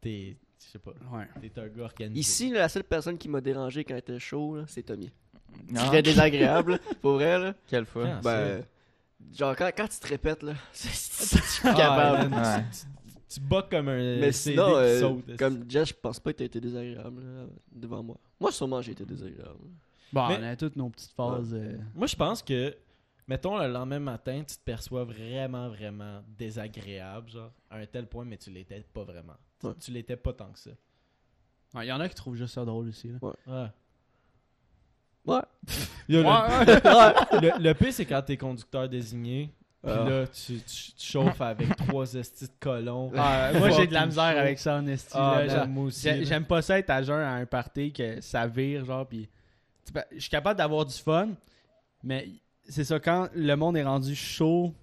t'es, 0.00 0.36
je 0.64 0.70
sais 0.72 0.78
pas, 0.78 0.92
Ouais. 1.12 1.26
t'es 1.40 1.60
un 1.60 1.68
gars 1.68 1.84
organisé. 1.84 2.20
Ici, 2.20 2.50
là, 2.50 2.60
la 2.60 2.68
seule 2.68 2.84
personne 2.84 3.18
qui 3.18 3.28
m'a 3.28 3.40
dérangé 3.40 3.84
quand 3.84 3.94
il 3.94 3.98
était 3.98 4.18
chaud, 4.18 4.56
là, 4.56 4.64
c'est 4.66 4.82
Tommy. 4.82 5.10
Non, 5.70 5.80
C'était 5.86 6.02
désagréable, 6.02 6.78
pour 7.00 7.14
vrai. 7.14 7.38
Là. 7.38 7.54
quelle 7.66 7.86
fois? 7.86 8.06
Ah, 8.06 8.20
Ben, 8.22 8.64
genre, 9.36 9.56
quand, 9.56 9.70
quand 9.76 9.88
tu 9.88 9.98
te 9.98 10.06
répètes, 10.06 10.42
là, 10.42 10.54
c'est 10.72 11.66
Ah, 11.68 11.74
capable. 11.74 12.28
man, 12.30 12.58
Ouais. 12.58 12.64
Tu, 13.28 13.40
bats 13.40 13.66
comme 13.70 13.88
un 13.88 13.96
Mais 14.18 14.32
CD 14.32 14.56
sinon, 14.56 14.66
qui 14.68 14.74
euh, 14.74 15.00
saute. 15.00 15.36
comme 15.36 15.64
Jess, 15.70 15.88
je 15.88 15.94
pense 15.94 16.18
pas 16.20 16.32
que 16.32 16.38
t'as 16.38 16.44
été 16.44 16.60
désagréable 16.60 17.22
là, 17.22 17.46
devant 17.72 18.02
moi. 18.02 18.16
Moi, 18.40 18.50
sûrement, 18.52 18.80
j'ai 18.82 18.92
été 18.92 19.04
désagréable. 19.04 19.58
Bon, 20.12 20.28
Mais- 20.28 20.38
on 20.38 20.42
a 20.44 20.56
toutes 20.56 20.76
nos 20.76 20.88
petites 20.88 21.12
phases. 21.12 21.52
euh, 21.54 21.76
Moi, 21.94 22.06
je 22.06 22.16
pense 22.16 22.42
que, 22.42 22.74
mettons, 23.26 23.58
le 23.58 23.68
lendemain 23.68 23.98
matin, 23.98 24.42
tu 24.48 24.56
te 24.56 24.62
perçois 24.64 25.04
vraiment, 25.04 25.68
vraiment 25.68 26.22
désagréable, 26.38 27.28
genre, 27.30 27.52
à 27.70 27.76
un 27.78 27.86
tel 27.86 28.06
point, 28.06 28.24
mais 28.24 28.38
tu 28.38 28.50
l'étais 28.50 28.80
pas 28.92 29.04
vraiment. 29.04 29.36
Tu- 29.60 29.66
Ouais. 29.66 29.74
Tu 29.80 29.90
l'étais 29.90 30.16
pas 30.16 30.32
tant 30.32 30.50
que 30.52 30.58
ça. 30.58 30.70
ouais, 31.74 31.84
Il 31.84 31.88
y 31.88 31.92
en 31.92 32.00
a 32.00 32.08
qui 32.08 32.14
trouvent 32.14 32.36
juste 32.36 32.54
ça 32.54 32.64
drôle 32.64 32.88
aussi. 32.88 33.08
Là. 33.08 33.18
Ouais. 33.20 33.68
Ouais. 35.26 35.42
Yo, 36.08 36.22
le- 36.22 36.26
ouais. 37.42 37.52
le, 37.58 37.62
le 37.62 37.74
pire, 37.74 37.92
c'est 37.92 38.06
quand 38.06 38.22
t'es 38.22 38.36
conducteur 38.38 38.88
désigné, 38.88 39.52
puis 39.82 39.92
Ah. 39.96 40.08
là, 40.08 40.26
tu, 40.26 40.54
tu- 40.60 40.92
tu 40.92 41.06
chauffes 41.06 41.40
avec 41.40 41.68
trois 41.88 42.12
estis 42.14 42.46
de 42.46 42.50
colons. 42.60 43.12
Ah, 43.16 43.50
moi, 43.54 43.70
j'ai 43.70 43.86
de 43.86 43.94
la 43.94 44.06
misère 44.06 44.32
chaud. 44.32 44.38
avec 44.40 44.58
ça 44.58 44.76
en 44.76 44.86
esti. 44.86 45.12
Ah, 45.14 45.42
là. 45.44 45.66
J'aime 46.24 46.44
pas 46.44 46.62
ça 46.62 46.78
être 46.78 46.90
à 46.90 47.02
jeun 47.02 47.20
à 47.20 47.32
un 47.34 47.46
party 47.46 47.92
que 47.92 48.20
ça 48.20 48.46
vire, 48.46 48.84
genre, 48.84 49.06
peux- 49.92 50.00
Je 50.12 50.20
suis 50.20 50.30
capable 50.30 50.58
d'avoir 50.58 50.84
du 50.84 50.94
fun, 50.94 51.28
mais 52.02 52.28
c'est 52.68 52.84
ça, 52.84 52.98
quand 53.00 53.28
le 53.34 53.54
monde 53.54 53.76
est 53.76 53.84
rendu 53.84 54.14
chaud, 54.14 54.74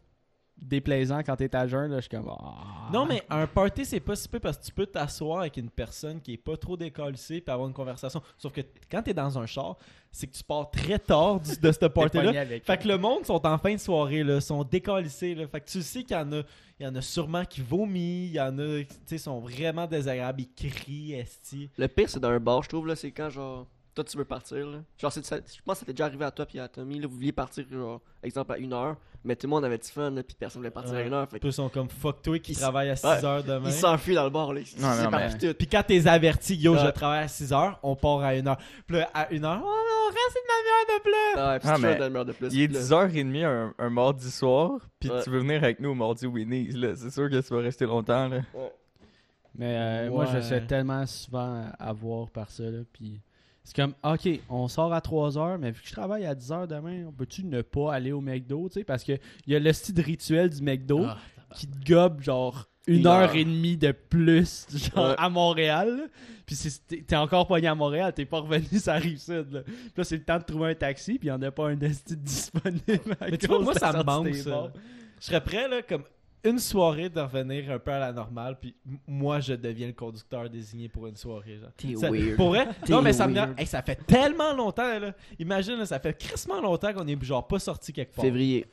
déplaisant 0.58 1.20
quand 1.20 1.36
t'es 1.36 1.54
à 1.56 1.68
jeun, 1.68 1.92
là, 1.92 1.98
je 1.98 2.02
suis 2.02 2.10
comme... 2.10 2.30
ah. 2.30 2.90
Non, 2.92 3.06
mais 3.06 3.24
un 3.30 3.46
party, 3.46 3.86
c'est 3.86 4.00
pas 4.00 4.16
si 4.16 4.28
peu 4.28 4.40
parce 4.40 4.58
que 4.58 4.64
tu 4.66 4.72
peux 4.72 4.86
t'asseoir 4.86 5.42
avec 5.42 5.58
une 5.58 5.70
personne 5.70 6.22
qui 6.22 6.34
est 6.34 6.38
pas 6.38 6.56
trop 6.58 6.78
décalissée 6.78 7.42
puis 7.42 7.52
avoir 7.52 7.68
une 7.68 7.74
conversation. 7.74 8.22
Sauf 8.38 8.54
que 8.54 8.62
quand 8.90 9.02
t'es 9.04 9.14
dans 9.14 9.38
un 9.38 9.46
char, 9.46 9.78
c'est 10.12 10.28
que 10.28 10.34
tu 10.34 10.44
pars 10.44 10.72
très 10.72 10.98
tard 10.98 11.40
du- 11.42 11.58
de 11.58 11.72
ce 11.72 11.86
party-là. 11.86 12.46
Fait 12.64 12.78
que 12.78 12.88
le 12.88 12.98
monde 12.98 13.26
sont 13.26 13.46
en 13.46 13.58
fin 13.58 13.74
de 13.74 13.80
soirée, 13.80 14.24
là, 14.24 14.40
sont 14.40 14.64
décalissés. 14.64 15.36
Là. 15.36 15.46
Fait 15.48 15.60
que 15.62 15.70
tu 15.70 15.82
sais 15.82 16.04
qu'il 16.04 16.16
y 16.16 16.20
en 16.20 16.32
a, 16.32 16.42
il 16.80 16.86
y 16.86 16.88
en 16.88 16.96
a 16.96 17.02
sûrement 17.02 17.44
qui 17.46 17.62
vomissent, 17.62 18.30
il 18.30 18.36
y 18.36 18.42
en 18.42 18.58
a 18.58 18.80
qui 18.84 18.88
tu 18.88 18.96
sais, 19.08 19.18
sont 19.18 19.40
vraiment 19.42 19.88
désagréables, 19.88 20.42
ils 20.42 20.54
crient, 20.70 21.14
esti. 21.16 21.70
Le 21.78 21.88
pire, 21.88 22.10
c'est 22.10 22.20
dans 22.20 22.30
un 22.30 22.40
bar, 22.40 22.64
je 22.64 22.70
trouve, 22.70 22.88
là, 22.88 22.96
c'est 22.96 23.12
quand, 23.12 23.30
genre, 23.30 23.68
toi, 23.96 24.04
tu 24.04 24.18
veux 24.18 24.26
partir, 24.26 24.68
là. 24.68 24.80
Genre, 25.00 25.12
c'est- 25.12 25.26
ça- 25.26 25.38
je 25.38 25.62
pense 25.66 25.76
que 25.76 25.80
ça 25.80 25.86
t'est 25.86 25.94
déjà 25.94 26.06
arrivé 26.06 26.26
à 26.26 26.32
toi 26.32 26.46
puis 26.46 26.60
à 26.60 26.68
Tommy, 26.68 27.00
là, 27.00 27.08
vous 27.08 27.16
vouliez 27.16 27.32
partir, 27.32 27.66
genre, 27.72 28.02
exemple, 28.22 28.52
à 28.52 28.58
une 28.58 28.74
heure, 28.74 28.98
mais 29.24 29.36
tout 29.38 29.48
le 29.48 29.52
monde 29.52 29.64
avait 29.66 29.78
du 29.78 29.88
fun, 29.88 30.12
là, 30.12 30.22
puis 30.22 30.36
personne 30.38 30.60
voulait 30.60 30.70
partir 30.70 30.94
à 30.96 31.02
une 31.02 31.14
heure, 31.14 31.28
fait 31.30 31.40
que 31.40 31.48
Ils 31.48 31.54
sont 31.54 31.70
comme 31.70 31.90
fuck 31.90 32.22
toi 32.22 32.38
qui 32.40 32.54
travaille 32.54 32.90
à 32.90 32.96
6 32.98 33.08
Ouais. 33.08 33.26
heures 33.26 33.44
demain. 33.44 33.70
ils 33.70 33.74
s'enfuient 33.74 34.16
dans 34.16 34.26
le 34.26 34.30
bar, 34.30 34.52
là. 34.54 34.60
Ils 34.62 34.82
Non, 34.82 35.38
tout. 35.40 35.54
Puis 35.58 35.68
quand 35.68 35.84
t'es 35.88 36.06
averti, 36.08 36.56
yo, 36.56 36.76
je 36.78 36.90
travaille 36.92 37.24
à 37.24 37.28
6 37.30 37.54
heures, 37.54 37.80
on 37.84 37.96
part 37.96 38.20
à 38.20 38.30
1 38.36 38.46
heure. 38.48 38.58
Puis 38.86 38.98
là, 38.98 39.10
à 39.14 39.34
1 39.34 39.44
heure, 39.46 39.62
oh 39.64 39.66
non, 39.66 40.08
reste 40.10 40.38
une 40.38 40.52
demi-heure 40.52 40.98
de 40.98 41.02
plus. 41.02 41.40
Ah, 41.40 41.52
ouais, 41.54 41.60
puis 41.60 41.70
Ah, 41.72 41.78
mais 41.78 42.26
de 42.26 42.32
plus. 42.34 42.48
Il 42.54 42.62
est 42.62 42.68
puis 42.68 42.76
là- 42.76 42.82
10h30 42.82 43.44
un, 43.46 43.74
un 43.80 43.90
mardi 43.90 44.30
soir, 44.30 44.80
puis 45.00 45.10
Ouais. 45.10 45.24
tu 45.24 45.30
veux 45.30 45.40
venir 45.40 45.64
avec 45.64 45.80
nous 45.80 45.90
au 45.92 45.96
mardi 45.96 46.28
Winnie's, 46.28 46.76
là. 46.76 46.96
C'est 46.96 47.12
sûr 47.12 47.30
que 47.30 47.40
tu 47.40 47.54
vas 47.54 47.62
rester 47.62 47.86
longtemps, 47.86 48.28
là. 48.28 48.42
Mais 49.58 49.78
euh, 49.78 50.10
moi, 50.12 50.26
je 50.26 50.40
fais 50.42 50.66
tellement 50.66 51.06
souvent 51.06 51.66
avoir 51.80 52.30
par 52.30 52.52
ça, 52.52 52.64
là, 52.64 52.80
pis... 52.92 53.22
C'est 53.66 53.76
comme, 53.76 53.94
ok, 54.04 54.30
on 54.48 54.68
sort 54.68 54.94
à 54.94 55.00
3h, 55.00 55.58
mais 55.58 55.72
vu 55.72 55.82
que 55.82 55.88
je 55.88 55.92
travaille 55.94 56.26
à 56.26 56.34
10h 56.36 56.68
demain, 56.68 57.06
on 57.08 57.12
peut-tu 57.12 57.44
ne 57.44 57.62
pas 57.64 57.94
aller 57.94 58.12
au 58.12 58.22
McDo, 58.22 58.70
tu 58.70 58.80
sais, 58.80 58.84
parce 58.86 59.04
que 59.04 59.14
il 59.48 59.54
y 59.54 59.56
a 59.56 59.60
le 59.60 59.74
style 59.74 60.00
rituel 60.00 60.50
du 60.52 60.62
McDo 60.62 61.04
Ah, 61.04 61.18
qui 61.56 61.68
te 61.68 61.92
gobe 61.92 62.22
genre 62.22 62.68
une, 62.88 63.00
Une 63.00 63.08
heure. 63.08 63.14
heure. 63.30 63.36
et 63.36 63.44
demie 63.44 63.76
de 63.76 63.92
plus 63.92 64.68
genre 64.96 65.10
Ouais. 65.10 65.16
à 65.18 65.30
Montréal. 65.30 66.10
Puis 66.46 66.56
t'es 67.08 67.16
encore 67.16 67.48
pogné 67.48 67.66
à 67.68 67.74
Montréal, 67.74 68.14
t'es 68.14 68.26
pas 68.26 68.40
revenu 68.42 68.68
ça 68.80 68.94
arrive 68.94 69.18
sud. 69.18 69.52
Là. 69.52 69.62
Puis 69.64 69.74
là, 69.98 70.04
c'est 70.04 70.18
le 70.18 70.24
temps 70.24 70.38
de 70.38 70.44
trouver 70.44 70.70
un 70.70 70.76
taxi, 70.76 71.18
puis 71.18 71.28
il 71.28 71.32
y 71.32 71.34
en 71.34 71.42
a 71.42 71.50
pas 71.50 71.70
un 71.70 71.80
esti 71.80 72.16
disponible. 72.16 73.18
à 73.20 73.30
Mais 73.32 73.38
tu 73.40 73.48
vois, 73.48 73.60
moi, 73.62 73.74
ça 73.74 73.92
me 73.92 74.04
manque, 74.04 74.36
ça. 74.36 74.72
Je 75.20 75.26
serais 75.26 75.42
prêt, 75.44 75.68
là, 75.68 75.82
comme 75.82 76.04
une 76.46 76.60
soirée 76.60 77.10
de 77.10 77.20
revenir 77.20 77.72
un 77.72 77.80
peu 77.80 77.92
à 77.92 78.00
la 78.00 78.14
normale, 78.14 78.58
puis 78.60 78.76
moi, 79.08 79.40
je 79.40 79.54
deviens 79.54 79.88
le 79.88 79.94
conducteur 79.94 80.50
désigné 80.50 80.88
pour 80.90 81.08
une 81.08 81.16
soirée, 81.16 81.58
genre. 81.60 81.72
T'es 81.76 81.96
Ça- 81.96 82.10
weird. 82.12 82.36
Pour 82.38 82.50
vrai? 82.50 82.68
T'es 82.86 82.94
Non, 82.94 83.02
mais 83.02 83.14
ça 83.14 83.28
me 83.28 83.36
hey, 83.60 83.66
ça 83.66 83.82
fait 83.82 83.96
tellement 84.06 84.54
longtemps, 84.54 85.00
là. 85.00 85.14
Imagine, 85.40 85.76
là, 85.76 85.86
ça 85.86 86.00
fait 86.00 86.18
crissement 86.18 86.62
longtemps 86.62 86.94
qu'on 86.94 87.08
est 87.08 87.22
genre 87.24 87.46
pas 87.48 87.60
sorti 87.60 87.92
quelque 87.92 88.14
part. 88.16 88.24
Février. 88.24 88.66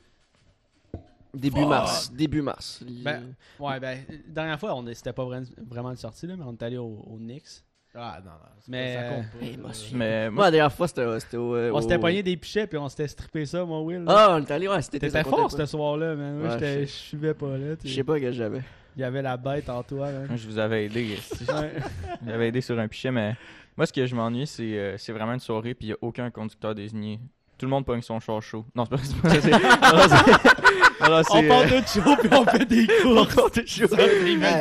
Début 1.33 1.61
Fuck. 1.61 1.69
mars. 1.69 2.11
Début 2.13 2.41
mars. 2.41 2.83
Ben, 3.03 3.33
Ouais, 3.59 3.79
ben, 3.79 3.99
la 4.07 4.15
dernière 4.33 4.59
fois, 4.59 4.75
on 4.75 4.85
c'était 4.93 5.13
pas 5.13 5.25
vraiment, 5.25 5.47
vraiment 5.67 5.89
une 5.89 5.97
sortie, 5.97 6.27
là, 6.27 6.35
mais 6.37 6.43
on 6.45 6.53
est 6.53 6.61
allé 6.63 6.77
au, 6.77 7.03
au 7.09 7.17
Knicks. 7.17 7.63
Ah, 7.95 8.19
non, 8.23 8.31
non. 8.31 8.37
Mais, 8.67 8.95
pas- 8.95 9.01
ça 9.01 9.09
compte 9.15 9.25
pas. 9.31 9.37
euh, 9.37 9.45
hey, 9.49 9.57
moi, 9.57 9.71
je- 9.71 9.95
Mais 9.95 10.29
Moi, 10.31 10.45
la 10.45 10.51
dernière 10.51 10.73
fois, 10.73 10.87
c'était 10.87 11.19
c'était 11.19 11.37
au. 11.37 11.55
euh, 11.55 11.71
On 11.71 11.77
au- 11.77 11.81
s'était 11.81 11.99
pogné 11.99 12.23
des 12.23 12.35
pichets, 12.37 12.65
puis 12.65 12.77
on 12.77 12.89
s'était 12.89 13.07
strippé 13.07 13.45
ça, 13.45 13.63
mon 13.65 13.83
Will. 13.83 14.03
là. 14.03 14.05
Ah, 14.31 14.37
on 14.39 14.43
est 14.43 14.49
allé, 14.51 14.67
ouais, 14.67 14.81
c'était 14.81 14.99
T'étais 14.99 15.11
ça 15.11 15.23
comptait 15.23 15.35
fort 15.37 15.49
pas. 15.51 15.57
ce 15.57 15.65
soir-là, 15.65 16.15
man. 16.15 16.37
Moi, 16.39 16.47
Ouais, 16.47 16.53
j'étais- 16.53 16.81
je 16.81 16.85
je 16.85 16.91
suivais 16.91 17.33
pas 17.33 17.57
là. 17.57 17.75
tu 17.75 17.83
Je 17.87 17.89
sais. 17.89 17.95
sais 17.97 18.03
pas 18.03 18.19
que 18.19 18.31
j'avais. 18.31 18.61
Il 18.95 19.01
y 19.01 19.03
avait 19.03 19.21
la 19.21 19.37
bête 19.37 19.69
en 19.69 19.83
toi, 19.83 20.11
man. 20.11 20.25
moi, 20.27 20.35
je 20.37 20.47
vous 20.47 20.57
avais 20.57 20.85
aidé. 20.85 21.13
esti. 21.17 21.45
Ouais. 21.51 22.47
Aidé 22.47 22.61
sur 22.61 22.79
un 22.79 22.87
pichet, 22.87 23.11
mais 23.11 23.35
moi, 23.77 23.85
ce 23.85 23.93
que 23.93 24.05
je 24.05 24.15
m'ennuie, 24.15 24.47
c'est 24.47 24.63
euh, 24.77 24.97
c'est 24.97 25.11
vraiment 25.13 25.33
une 25.33 25.39
soirée, 25.39 25.73
puis 25.75 25.87
il 25.87 25.89
n'y 25.89 25.93
a 25.93 25.97
aucun 26.01 26.29
conducteur 26.31 26.73
désigné. 26.73 27.19
Tout 27.63 27.67
le 27.67 27.71
monde 27.71 27.85
pogne 27.85 28.01
son 28.01 28.19
char 28.19 28.41
chaud. 28.41 28.65
Non, 28.75 28.83
c'est 28.83 29.21
pas 29.21 29.29
c'est 29.39 29.49
pas 29.49 29.57
non, 31.09 31.15
non, 31.17 31.21
On 31.31 31.47
part 31.47 31.61
euh, 31.61 31.79
de 31.81 31.87
chaud, 31.87 32.15
puis 32.19 32.29
on 32.33 32.45
fait 32.45 32.65
des 32.65 32.87
courses. 33.01 33.37
on 33.37 33.65
chaud. 33.65 33.87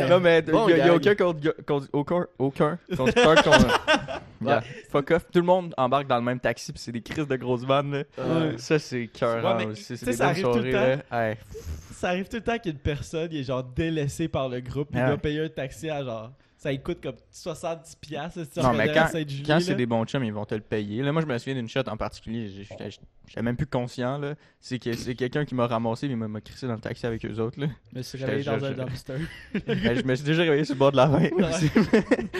Non, 0.09 0.21
mais 0.21 0.39
il 0.39 0.53
Bon 0.53 0.69
n'y 0.69 0.75
a, 0.81 0.95
aucun, 0.95 1.15
condu- 1.15 1.53
condu- 1.67 1.89
aucun, 1.93 2.27
aucun 2.39 2.79
conducteur 2.97 3.43
qu'on. 3.43 4.47
Yeah, 4.47 4.63
Fuck 4.93 5.11
off. 5.11 5.27
Tout 5.33 5.41
le 5.41 5.45
monde 5.47 5.75
embarque 5.77 6.07
dans 6.07 6.15
le 6.19 6.23
même 6.23 6.39
taxi, 6.39 6.73
puis 6.73 6.81
c'est 6.81 6.93
des 6.93 7.03
crises 7.03 7.27
de 7.27 7.35
grosses 7.35 7.65
vannes. 7.65 8.05
Ouais. 8.17 8.55
Ça, 8.59 8.79
c'est 8.79 9.09
cœur 9.09 9.43
Ouais, 9.45 9.67
aussi. 9.67 9.87
tu 9.89 9.97
C'est 9.97 10.07
des 10.07 10.13
ça 10.13 10.29
arrive 10.29 10.45
tout 10.45 10.59
le. 10.61 10.99
Hey. 11.13 11.35
Ça 11.93 12.09
arrive 12.11 12.29
tout 12.29 12.37
le 12.37 12.43
temps 12.43 12.59
qu'une 12.61 12.79
personne 12.79 13.33
est 13.33 13.43
genre 13.43 13.65
délaissée 13.65 14.29
par 14.29 14.49
le 14.49 14.61
groupe, 14.61 14.91
puis 14.93 15.01
Ah 15.01 15.07
doit 15.07 15.15
ouais. 15.15 15.21
payer 15.21 15.41
un 15.45 15.49
taxi 15.49 15.91
à 15.91 16.05
genre. 16.05 16.31
Ça 16.63 16.77
coûte 16.77 17.01
comme 17.03 17.17
70$ 17.35 17.97
piastres, 18.01 18.39
Non, 18.63 18.73
mais 18.73 18.87
quand, 18.95 19.09
quand 19.45 19.59
c'est 19.61 19.75
des 19.75 19.85
bons 19.85 20.05
chums, 20.05 20.23
ils 20.23 20.33
vont 20.33 20.45
te 20.45 20.55
le 20.55 20.61
payer. 20.61 21.03
Là, 21.03 21.11
moi, 21.11 21.21
je 21.21 21.27
me 21.27 21.37
souviens 21.37 21.57
d'une 21.57 21.69
shot 21.69 21.81
en 21.89 21.97
particulier. 21.97 22.49
J'étais 23.27 23.43
même 23.43 23.57
plus 23.57 23.67
conscient. 23.67 24.17
là. 24.19 24.37
C'est 24.61 24.79
que 24.79 24.93
c'est 24.93 25.17
quelqu'un 25.17 25.45
qui 25.45 25.57
m'a 25.57 25.67
ramassé 25.67 26.07
et 26.07 26.11
il 26.11 26.17
m'a 26.17 26.41
crissé 26.41 26.69
dans 26.69 26.75
le 26.75 26.81
taxi 26.81 27.05
avec 27.05 27.25
eux 27.25 27.41
autres. 27.41 27.59
Là. 27.61 27.67
Je 27.93 27.99
me 27.99 28.03
suis 28.03 28.25
réveillé 28.25 28.45
dans 28.45 28.61
je- 28.61 28.65
un 28.67 28.73
dumpster. 28.75 29.15
Ben, 29.67 29.97
je 29.99 30.03
me 30.05 30.15
suis 30.15 30.25
déjà 30.25 30.43
réveillé 30.43 30.65
sur 30.65 30.75
le 30.77 30.79
bord 30.79 30.93
de 30.93 30.99
la 30.99 31.07
main. 31.09 31.29
Ouais. 31.31 31.51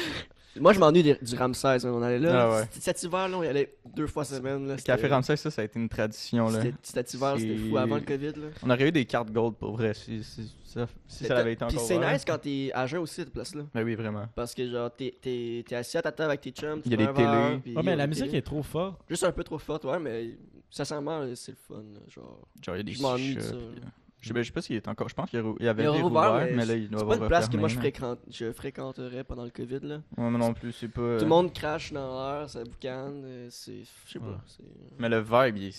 Moi, 0.61 0.73
je 0.73 0.79
m'ennuie 0.79 1.03
des- 1.03 1.19
du 1.23 1.35
Ramsès. 1.35 1.67
hein, 1.67 1.79
On 1.93 2.03
allait 2.03 2.19
là. 2.19 2.43
Ah 2.43 2.51
ouais. 2.57 2.63
c- 2.71 2.81
Cet 2.81 3.03
hiver, 3.03 3.29
là, 3.29 3.39
on 3.39 3.43
y 3.43 3.47
allait 3.47 3.75
deux 3.97 4.07
fois 4.07 4.25
semaine. 4.25 4.67
Là, 4.69 4.77
Café 4.77 5.03
C'était- 5.03 5.15
Ramsay, 5.15 5.37
ça, 5.37 5.51
ça 5.51 5.63
a 5.63 5.65
été 5.65 5.79
une 5.79 5.89
tradition. 5.89 6.49
Là. 6.51 6.61
c'était- 6.63 6.75
Cet 6.83 7.15
hiver, 7.15 7.35
c'était 7.39 7.57
C'est- 7.57 7.69
fou 7.71 7.77
avant 7.79 7.95
le 7.97 8.01
COVID. 8.03 8.27
Là. 8.37 8.49
On 8.63 8.71
aurait 8.71 8.89
eu 8.89 8.93
des 8.93 9.05
cartes 9.07 9.31
gold 9.31 9.55
pour 9.57 9.73
vrai 9.77 9.95
si, 9.95 10.23
si- 10.23 10.53
ça, 10.65 10.87
si 11.09 11.25
ça 11.25 11.39
avait 11.39 11.53
été 11.55 11.65
Puis 11.67 11.75
encore 11.77 11.87
c'est 11.87 11.97
ouvert. 11.97 12.13
nice 12.13 12.25
quand 12.27 12.39
t'es 12.39 12.71
à 12.75 12.87
jeun 12.87 13.01
aussi, 13.01 13.15
cette 13.17 13.33
place-là. 13.33 13.63
Ben 13.75 13.83
oui, 13.85 13.95
vraiment. 13.95 14.27
Parce 14.35 14.55
que, 14.55 14.69
genre, 14.71 14.91
t'es- 14.95 15.15
t'es 15.21 15.65
t'es 15.67 15.75
assis 15.77 15.97
à 15.99 16.03
ta 16.03 16.13
table 16.13 16.31
avec 16.31 16.41
tes 16.43 16.51
chums. 16.51 16.83
tu 16.83 16.89
Il 16.89 17.01
y 17.01 17.03
a 17.03 17.07
prends 17.09 17.13
des 17.15 17.23
un 17.23 17.31
verre, 17.33 17.49
télés. 17.49 17.61
puis 17.63 17.71
Ouais, 17.77 17.83
mais 17.83 17.83
il 17.83 17.87
y 17.91 17.93
a 17.93 17.97
la 17.97 18.05
des 18.05 18.09
musique 18.11 18.25
télés. 18.27 18.39
est 18.39 18.43
trop 18.43 18.63
forte. 18.63 19.01
Juste 19.09 19.25
un 19.25 19.33
peu 19.33 19.45
trop 19.45 19.59
forte, 19.59 19.85
ouais, 19.85 19.99
mais 19.99 20.31
sincèrement, 20.71 21.23
c'est 21.35 21.53
le 21.53 21.59
fun. 21.69 21.77
là, 21.95 22.01
Genre, 22.09 22.39
Genre, 22.65 22.77
il 22.77 22.79
y 22.79 22.81
a 22.81 22.83
des 22.83 22.93
Je 22.93 23.03
m'ennuie 23.03 23.35
de 23.37 23.41
chichas, 23.41 23.53
ça, 23.53 23.57
puis, 23.57 23.81
euh, 23.83 23.87
Je 24.23 24.33
ben, 24.33 24.41
je 24.43 24.47
sais 24.47 24.53
pas 24.53 24.63
s'il 24.63 24.77
est 24.77 24.87
encore. 24.89 25.09
Je 25.09 25.15
pense 25.15 25.29
qu'il 25.29 25.39
y 25.61 25.69
avait 25.69 25.83
Il 25.85 25.93
des 25.93 26.01
rouvert, 26.01 26.35
mais 26.35 26.53
mais 26.53 26.65
là, 26.65 26.75
il 26.77 26.89
doit 26.89 27.01
c'est 27.01 27.07
pas 27.07 27.13
avoir 27.15 27.23
une 27.25 27.29
place 27.29 27.49
que 27.49 27.57
moi 27.57 27.69
je, 27.69 27.75
fréquente, 27.77 28.21
je 28.31 28.53
fréquenterais 28.53 29.25
pendant 29.25 29.43
le 29.45 29.51
COVID. 29.51 29.81
Là. 29.83 30.01
Ouais, 30.17 30.31
non 30.31 30.55
plus, 30.55 30.73
c'est 30.73 30.87
pas. 30.89 31.01
euh, 31.03 31.19
Tout 31.19 31.25
le 31.25 31.29
monde 31.29 31.53
crache 31.53 31.93
dans 31.93 32.39
l'air, 32.39 32.49
ça 32.49 32.63
boucane. 32.63 33.23
euh, 33.25 33.49
C'est. 33.51 33.83
Je 34.07 34.13
sais 34.13 34.19
Ouais. 34.21 34.27
pas. 34.27 34.41
c'est- 34.47 34.63
Mais 34.99 35.09
le 35.09 35.19
vibe, 35.21 35.57
il 35.57 35.65
est 35.65 35.67
nice. 35.67 35.77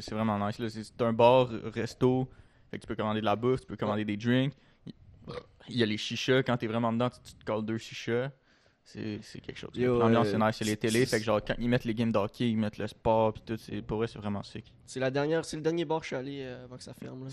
C'est- 0.00 0.14
vraiment 0.14 0.46
nice. 0.46 0.56
C'est 0.68 1.02
un 1.02 1.12
bar, 1.14 1.48
resto. 1.74 2.28
Fait 2.70 2.76
que 2.78 2.82
tu 2.82 2.86
peux 2.86 2.96
commander 2.96 3.20
de 3.20 3.24
la 3.26 3.34
bouffe, 3.36 3.60
tu 3.62 3.66
peux 3.66 3.76
commander 3.76 4.04
des 4.04 4.16
drinks. 4.18 4.52
Il 5.68 5.76
y 5.76 5.82
a 5.82 5.86
les 5.86 5.96
chichas. 5.96 6.42
Quand 6.42 6.56
t'es 6.56 6.66
vraiment 6.66 6.92
dedans, 6.92 7.08
tu, 7.08 7.18
tu 7.22 7.34
te 7.34 7.44
colles 7.44 7.64
deux 7.64 7.78
chichas. 7.78 8.30
C'est 8.84 9.20
c'est 9.22 9.40
quelque 9.40 9.58
chose. 9.58 9.70
L'ambiance, 9.76 10.26
euh, 10.26 10.30
c'est 10.32 10.38
nice. 10.46 10.56
C'est 10.58 10.64
les 10.64 10.76
télés. 10.76 11.06
Fait 11.06 11.18
que 11.18 11.24
genre, 11.24 11.40
quand 11.44 11.54
ils 11.58 11.68
mettent 11.68 11.84
les 11.84 11.94
games 11.94 12.10
d'hockey, 12.12 12.50
ils 12.50 12.56
mettent 12.56 12.78
le 12.78 12.86
sport, 12.88 13.32
puis 13.32 13.42
tout. 13.46 13.56
c'est- 13.56 13.80
Pour 13.80 13.98
vrai, 13.98 14.06
c'est 14.08 14.18
vraiment 14.18 14.42
sick. 14.42 14.72
C'est 14.86 15.00
la 15.00 15.10
dernière, 15.10 15.44
c'est 15.44 15.56
le 15.56 15.62
dernier 15.62 15.84
bar 15.84 16.00
que 16.00 16.04
je 16.04 16.08
suis 16.08 16.16
allé 16.16 16.40
euh, 16.42 16.64
avant 16.64 16.76
que 16.76 16.82
ça 16.82 16.92
ferme. 16.92 17.24
Là. 17.24 17.30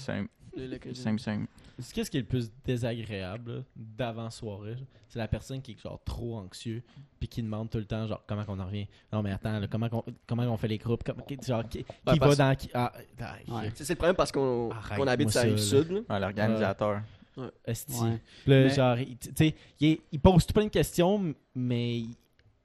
Le- 0.56 0.66
le 0.84 0.94
simple, 0.96 1.20
simple. 1.20 1.46
C'est 1.78 1.94
Qu'est-ce 1.94 2.10
qui 2.12 2.18
est 2.18 2.22
le 2.22 2.26
plus 2.28 2.52
désagréable 2.66 3.64
d'avant-soirée? 3.76 4.76
C'est 5.08 5.20
la 5.20 5.28
personne 5.28 5.62
qui 5.62 5.72
est 5.74 5.80
genre 5.80 6.00
trop 6.04 6.38
anxieux 6.38 6.82
puis 7.20 7.28
qui 7.28 7.42
demande 7.44 7.70
tout 7.70 7.78
le 7.78 7.86
temps 7.86 8.06
genre 8.08 8.24
comment 8.28 8.46
qu'on 8.46 8.60
en 8.60 8.66
revient? 8.66 8.88
Non 9.14 9.22
mais 9.22 9.32
attends, 9.32 9.60
là, 9.60 9.68
comment, 9.68 9.90
qu'on- 9.90 10.04
comment 10.28 10.44
on 10.44 10.58
fait 10.58 10.68
les 10.68 10.78
groupes? 10.78 11.04
Comment- 11.04 11.24
qui- 11.24 11.38
genre, 11.46 11.68
qui, 11.68 11.84
qui 11.84 12.20
va 12.20 12.36
dans... 12.36 12.56
Qui, 12.56 12.70
ah, 12.74 12.92
ah, 13.22 13.36
Ouais. 13.48 13.72
C'est 13.76 13.90
le 13.90 13.96
problème 13.96 14.16
parce 14.16 14.32
qu'on 14.32 14.70
qu'on 14.96 15.08
habite 15.08 15.30
sur 15.30 15.40
la 15.42 15.46
rive 15.48 15.58
ça, 15.58 15.84
sud. 15.84 15.92
Ouais, 16.10 16.20
l'organisateur. 16.20 17.02
Esti. 17.66 17.94
Ouais. 18.00 18.20
Puis 18.44 18.52
là, 18.52 18.64
Mais- 18.64 18.70
genre, 18.70 18.98
il, 19.00 19.18
tu 19.18 19.30
sais, 19.36 19.56
il, 19.80 19.88
est- 19.92 20.02
il 20.12 20.20
pose 20.20 20.46
tout 20.46 20.54
plein 20.54 20.66
de 20.66 20.70
questions, 20.70 21.34
mais 21.56 22.00
il, 22.00 22.16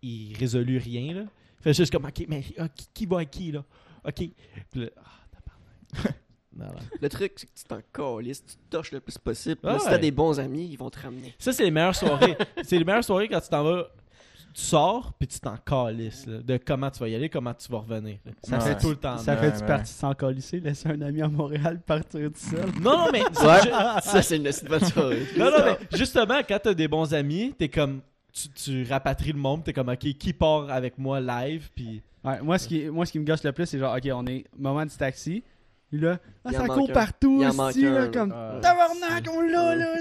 il 0.03 0.37
résolue 0.37 0.79
rien, 0.79 1.15
là. 1.15 1.23
Il 1.61 1.63
fait 1.63 1.75
juste 1.75 1.93
comme, 1.93 2.05
OK, 2.05 2.25
mais 2.29 2.43
ah, 2.59 2.69
qui, 2.69 2.87
qui 2.93 3.07
va 3.07 3.21
à 3.21 3.25
qui, 3.25 3.53
là? 3.53 3.65
OK. 4.07 4.15
Puis 4.15 4.81
là, 4.81 4.87
ah, 4.99 5.03
tabarnak. 5.33 6.17
non, 6.57 6.67
non. 6.67 6.87
Le 7.01 7.09
truc, 7.09 7.33
c'est 7.37 7.47
que 7.47 7.53
tu 7.55 7.65
t'en 7.65 7.81
calisses, 7.93 8.45
tu 8.45 8.55
te 8.57 8.61
torches 8.71 8.93
le 8.93 9.01
plus 9.01 9.17
possible. 9.19 9.61
Là, 9.63 9.73
Ah 9.75 9.79
si 9.79 9.87
ouais. 9.87 9.91
t'as 9.93 9.99
des 9.99 10.11
bons 10.11 10.39
amis, 10.39 10.69
ils 10.71 10.77
vont 10.77 10.91
te 10.91 11.01
ramener. 11.01 11.35
Ça, 11.39 11.53
c'est 11.53 11.65
les 11.65 11.71
meilleures 11.71 11.95
soirées. 11.97 12.37
c'est 12.63 12.79
les 12.79 12.85
meilleures 12.85 13.03
soirées 13.05 13.29
quand 13.29 13.41
tu 13.41 13.49
t'en 13.49 13.65
vas, 13.65 13.89
tu 14.55 14.63
sors, 14.63 15.13
puis 15.19 15.27
tu 15.27 15.41
t'en 15.41 15.57
calisses, 15.57 16.27
là, 16.27 16.39
de 16.39 16.57
comment 16.65 16.89
tu 16.91 17.01
vas 17.01 17.09
y 17.09 17.15
aller, 17.17 17.29
comment 17.29 17.53
tu 17.53 17.71
vas 17.73 17.79
revenir. 17.79 18.19
là. 18.25 18.33
Ça 18.45 18.59
Ouais. 18.59 18.63
fait 18.63 18.79
tout 18.79 18.91
le 18.91 18.97
temps. 18.97 19.19
Ça 19.19 19.35
de- 19.35 19.41
fait-tu 19.41 19.61
ouais. 19.63 19.67
partie 19.67 19.93
sans 19.93 20.15
colisser, 20.15 20.61
laisser 20.61 20.89
un 20.89 21.01
ami 21.03 21.23
à 21.23 21.29
Montréal 21.29 21.81
partir 21.87 22.31
tout 22.31 22.39
seul? 22.51 22.67
Non, 22.81 22.99
non, 22.99 23.07
mais... 23.13 23.23
Ça, 23.35 24.23
c'est 24.23 24.37
une 24.37 24.51
bonne 24.69 24.85
soirée. 24.85 25.27
Non, 25.37 25.47
non, 25.47 25.59
mais 25.65 25.99
justement, 25.99 26.41
quand 26.49 26.59
t'as 26.63 26.75
des 26.75 26.87
bons 26.89 27.13
amis, 27.13 27.53
t'es 27.59 27.69
comme... 27.69 28.01
Tu, 28.33 28.49
tu 28.49 28.85
rapatries 28.91 29.33
le 29.33 29.39
monde, 29.39 29.63
t'es 29.65 29.73
comme, 29.73 29.89
OK, 29.89 29.99
qui 29.99 30.33
part 30.33 30.71
avec 30.71 30.99
moi 30.99 31.21
live, 31.21 31.71
puis... 31.75 32.03
Ouais, 32.25 32.41
moi, 32.41 32.57
ce 32.59 32.67
qui, 32.69 32.87
moi, 32.87 33.05
ce 33.07 33.13
qui 33.13 33.19
me 33.19 33.25
gosse 33.25 33.45
le 33.45 33.53
plus, 33.53 33.67
c'est 33.67 33.79
genre, 33.79 33.95
ok, 33.97 34.09
on 34.15 34.27
est 34.27 34.45
moment 34.57 34.85
du 34.87 34.97
taxi. 34.97 35.43
Puis 35.91 36.01
là, 36.01 36.19
ah, 36.45 36.53
ça 36.53 36.67
court 36.67 36.91
partout, 36.91 37.43
aussi, 37.45 37.83
là, 37.83 38.03
un, 38.03 38.09
comme 38.09 38.31
là. 38.31 38.59
tabarnak, 38.63 39.29
on 39.33 39.41
l'a, 39.43 39.77
là. 39.77 39.95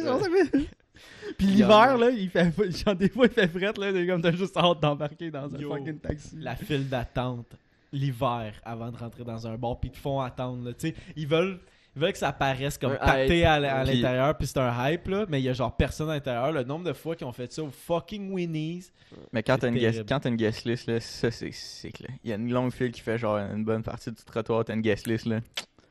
Puis 1.38 1.48
l'hiver, 1.48 1.98
là, 1.98 2.10
il 2.10 2.30
fait, 2.30 2.52
genre, 2.86 2.96
des 2.96 3.10
fois, 3.10 3.26
il 3.26 3.32
fait 3.32 3.48
fret, 3.48 3.74
là, 3.78 4.06
comme 4.06 4.22
t'as 4.22 4.32
juste 4.32 4.56
hâte 4.58 4.80
d'embarquer 4.82 5.32
dans 5.32 5.54
un 5.54 5.58
Yo. 5.58 5.70
fucking 5.70 6.00
taxi. 6.00 6.36
la 6.40 6.56
file 6.56 6.88
d'attente 6.88 7.56
l'hiver 7.94 8.54
avant 8.66 8.92
de 8.92 8.98
rentrer 8.98 9.24
dans 9.24 9.48
un 9.48 9.56
bar 9.56 9.80
puis 9.80 9.90
ils 9.90 9.94
te 9.94 10.00
font 10.00 10.20
attendre 10.20 10.66
là. 10.66 10.74
tu 10.74 10.90
sais 10.90 10.96
ils 11.16 11.28
veulent 11.28 11.60
ils 11.96 12.02
veulent 12.02 12.12
que 12.12 12.18
ça 12.18 12.34
paraisse 12.34 12.80
comme 12.80 12.94
hype. 12.94 13.46
à, 13.46 13.60
l'intérieur 13.60 14.36
puis 14.36 14.48
c'est 14.48 14.58
un 14.58 14.90
hype 14.90 15.08
là 15.08 15.26
mais 15.30 15.40
il 15.40 15.44
y 15.44 15.50
a 15.50 15.54
genre 15.54 15.78
personne 15.78 16.10
à 16.10 16.14
l'intérieur 16.14 16.52
le 16.52 16.64
nombre 16.64 16.86
de 16.86 16.94
fois 16.94 17.16
qu'ils 17.16 17.28
ont 17.28 17.32
fait 17.32 17.54
ça 17.54 17.62
au 17.62 17.70
fucking 17.70 18.32
Winnie's 18.32 18.92
Mais 19.32 19.44
quand 19.44 19.60
t'as 19.60 19.70
une, 19.70 19.78
guest, 19.78 20.10
quand 20.10 20.20
t'as 20.20 20.30
une 20.30 20.38
guest 20.38 20.66
list, 20.66 20.88
là, 20.88 21.00
ça 21.00 21.30
c'est 21.30 21.52
sick. 21.52 22.00
Là. 22.00 22.08
Il 22.24 22.32
y 22.32 22.34
a 22.34 22.36
une 22.36 22.52
longue 22.52 22.74
file 22.74 22.92
qui 22.92 23.02
fait 23.02 23.20
genre 23.20 23.38
une 23.38 23.64
bonne 23.64 23.84
partie 23.84 24.12
du 24.12 24.24
trottoir, 24.24 24.66
t'as 24.66 24.74
une 24.74 24.82
guest 24.82 25.06
list. 25.06 25.28
Là. 25.28 25.42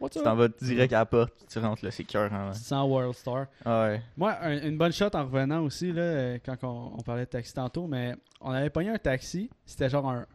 What's 0.03 0.17
Tu 0.17 0.23
t'en 0.23 0.35
vas 0.35 0.49
direct 0.49 0.93
à 0.93 0.99
la 0.99 1.07
porte, 1.07 1.33
tu 1.51 1.59
rentres 1.59 1.85
là, 1.85 1.91
c'est 1.91 2.05
cœur. 2.05 2.33
Hein, 2.33 2.53
Sans 2.53 2.85
World 2.87 3.15
Star. 3.15 3.47
ouais. 3.65 4.03
Moi, 4.17 4.37
un- 4.43 4.61
une 4.69 4.77
bonne 4.77 4.93
shot 4.93 5.09
en 5.15 5.25
revenant 5.25 5.63
aussi, 5.63 5.93
là, 5.93 6.03
euh, 6.03 6.39
quand 6.45 6.57
on, 6.65 6.93
on 6.99 7.03
parlait 7.03 7.25
de 7.25 7.31
taxi 7.31 7.55
tantôt, 7.55 7.87
mais 7.87 8.15
on 8.41 8.51
avait 8.51 8.71
pogné 8.71 8.91
un 8.91 8.99
taxi, 8.99 9.49
c'était 9.65 9.89
genre 9.89 10.09
un. 10.11 10.27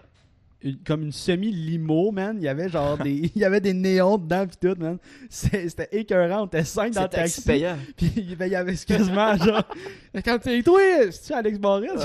une- 0.64 0.78
comme 0.84 1.04
une 1.04 1.12
semi-limo, 1.12 2.12
man. 2.12 2.36
Il 2.40 2.44
y 2.44 2.48
avait 2.48 2.68
genre 2.70 2.98
des. 3.04 3.12
Il 3.36 3.38
y 3.38 3.46
avait 3.46 3.62
des 3.62 3.74
néons 3.74 4.18
dedans 4.18 4.48
pis 4.48 4.58
tout, 4.58 4.76
man. 4.80 4.98
C'était 5.30 5.88
écœurant. 5.92 6.44
On 6.44 6.46
était 6.48 6.64
cinq 6.64 6.94
dans 6.94 7.04
le 7.04 7.10
taxi 7.10 7.42
payant. 7.44 7.78
Puis 7.98 8.36
ben, 8.40 8.46
il 8.48 8.52
y 8.54 8.56
avait 8.56 8.76
quasiment 8.76 9.36
genre. 9.38 9.64
Quand 10.26 10.40
tu 10.40 10.64
toi, 10.64 10.80
c'est-tu 11.12 11.34
Alex 11.34 11.60
Barrette? 11.60 12.00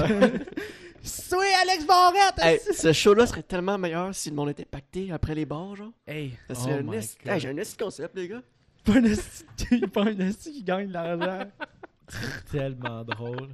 Toi, 1.30 1.44
Alex 1.62 1.84
Barrette! 1.86 2.38
Hey, 2.38 2.60
ce 2.74 2.92
show-là 2.92 3.26
serait 3.26 3.42
tellement 3.42 3.76
meilleur 3.78 4.14
si 4.14 4.30
le 4.30 4.36
monde 4.36 4.50
était 4.50 4.64
pacté 4.64 5.10
après 5.12 5.34
les 5.34 5.44
bars, 5.46 5.74
genre? 5.74 5.92
Hey, 6.06 6.36
Ça 6.48 6.54
serait 6.54 6.82
Oh 6.86 6.90
un. 6.92 7.32
Hey, 7.32 7.40
J'ai 7.40 7.48
un 7.48 7.56
esti 7.56 7.76
de 7.76 7.82
concept, 7.82 8.14
les 8.16 8.28
gars. 8.28 8.42
pas 8.84 8.92
un 8.94 9.04
esti 9.04 9.80
pas 9.92 10.02
un 10.02 10.18
esti 10.18 10.52
qui 10.52 10.62
gagne 10.62 10.88
de 10.88 10.92
l'argent. 10.92 11.50
tellement 12.50 13.02
drôle 13.04 13.48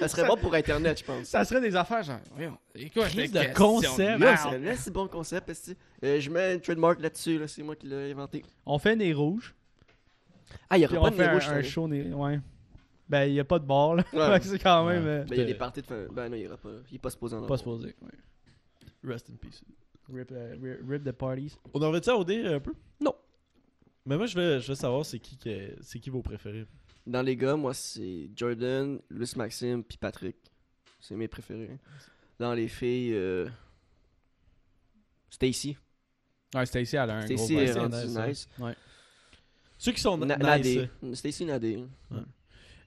Ça 0.00 0.08
serait 0.08 0.26
bon 0.26 0.36
pour 0.36 0.52
Internet, 0.54 0.98
je 0.98 1.04
pense. 1.04 1.26
Ça 1.26 1.44
serait 1.44 1.60
des 1.60 1.74
affaires 1.76 2.02
genre. 2.02 2.18
Voyons, 2.34 2.58
écoute, 2.74 3.04
Crise 3.04 3.32
cette 3.32 3.50
de 3.52 3.54
concept. 3.56 3.94
c'est 3.96 4.08
un 4.56 4.64
esti 4.64 4.90
bon 4.90 5.06
concept. 5.08 5.50
Euh, 6.04 6.20
je 6.20 6.30
mets 6.30 6.54
une 6.54 6.60
trademark 6.60 7.00
là-dessus, 7.00 7.38
là. 7.38 7.46
C'est 7.48 7.62
moi 7.62 7.76
qui 7.76 7.86
l'ai 7.86 8.10
inventé. 8.12 8.44
On 8.66 8.78
fait 8.78 8.96
des 8.96 9.12
rouges. 9.14 9.54
Ah, 10.68 10.76
il 10.76 10.82
y 10.82 10.86
aura 10.86 11.00
pas 11.02 11.10
de 11.10 11.16
nez 11.16 11.24
un, 11.24 11.32
rouge, 11.32 11.48
un 11.48 11.62
ça. 11.62 11.62
show. 11.62 11.86
né- 11.88 12.12
Ouais. 12.12 12.40
Ben, 13.10 13.24
il 13.24 13.32
n'y 13.32 13.40
a 13.40 13.44
pas 13.44 13.58
de 13.58 13.66
bar, 13.66 13.96
là. 13.96 14.04
Ouais. 14.12 14.40
C'est 14.42 14.58
quand 14.60 14.86
même 14.86 15.02
Ouais. 15.04 15.10
euh, 15.10 15.24
Ben, 15.24 15.34
il 15.34 15.38
y 15.38 15.42
a 15.42 15.44
des 15.46 15.54
parties 15.54 15.82
de 15.82 15.86
fin. 15.86 16.06
Ben, 16.12 16.28
non, 16.28 16.36
il 16.36 16.46
aura 16.46 16.56
pas. 16.56 16.70
Il 16.90 16.94
est 16.94 16.98
pas 16.98 17.10
supposé 17.10 17.34
en 17.36 17.44
pas 17.44 17.58
supposé. 17.58 17.94
Ouais. 18.02 19.12
rest 19.12 19.28
in 19.30 19.34
peace 19.34 19.62
Rip, 20.12 20.30
euh, 20.32 20.76
rip, 20.88 21.04
the 21.04 21.12
parties. 21.12 21.56
on 21.74 21.82
en 21.82 21.90
va-tu 21.90 22.08
à 22.10 22.16
OD 22.16 22.30
un 22.30 22.60
peu? 22.60 22.72
Non. 23.00 23.14
mais 24.06 24.16
moi 24.16 24.26
je 24.26 24.36
veux 24.36 24.58
je 24.58 24.68
veux 24.68 24.74
savoir 24.74 25.04
c'est 25.06 25.20
qui 25.20 25.36
que 25.38 25.76
c'est 25.82 26.00
qui 26.00 26.10
vos 26.10 26.20
préférés 26.22 26.66
Dans 27.06 27.22
les 27.22 27.36
gars, 27.36 27.54
moi, 27.56 27.74
c'est 27.74 28.28
Jordan, 28.36 28.98
Louis 29.08 29.32
Maxime, 29.36 29.82
puis 29.84 29.96
Patrick. 29.98 30.36
C'est 31.00 31.14
mes 31.16 31.28
préférés. 31.28 31.78
Dans 32.38 32.52
les 32.54 32.68
filles, 32.68 33.14
euh... 33.14 33.48
Stacy. 35.30 35.76
Ouais, 36.54 36.66
Stacy, 36.66 36.96
elle 36.96 37.10
a 37.10 37.14
un 37.16 37.24
gros 37.26 37.36
Stacy 37.36 37.56
vibe. 37.56 37.68
est 37.68 37.72
rendu 37.72 37.96
nice, 37.96 38.16
nice. 38.16 38.48
ça. 38.58 38.74
ceux 39.78 39.92
qui 39.92 40.00
sont 40.00 40.18
Na- 40.18 40.36
nice 40.36 40.44
Nadé. 40.44 40.90
Stacy 41.14 41.44
Nadé. 41.44 41.84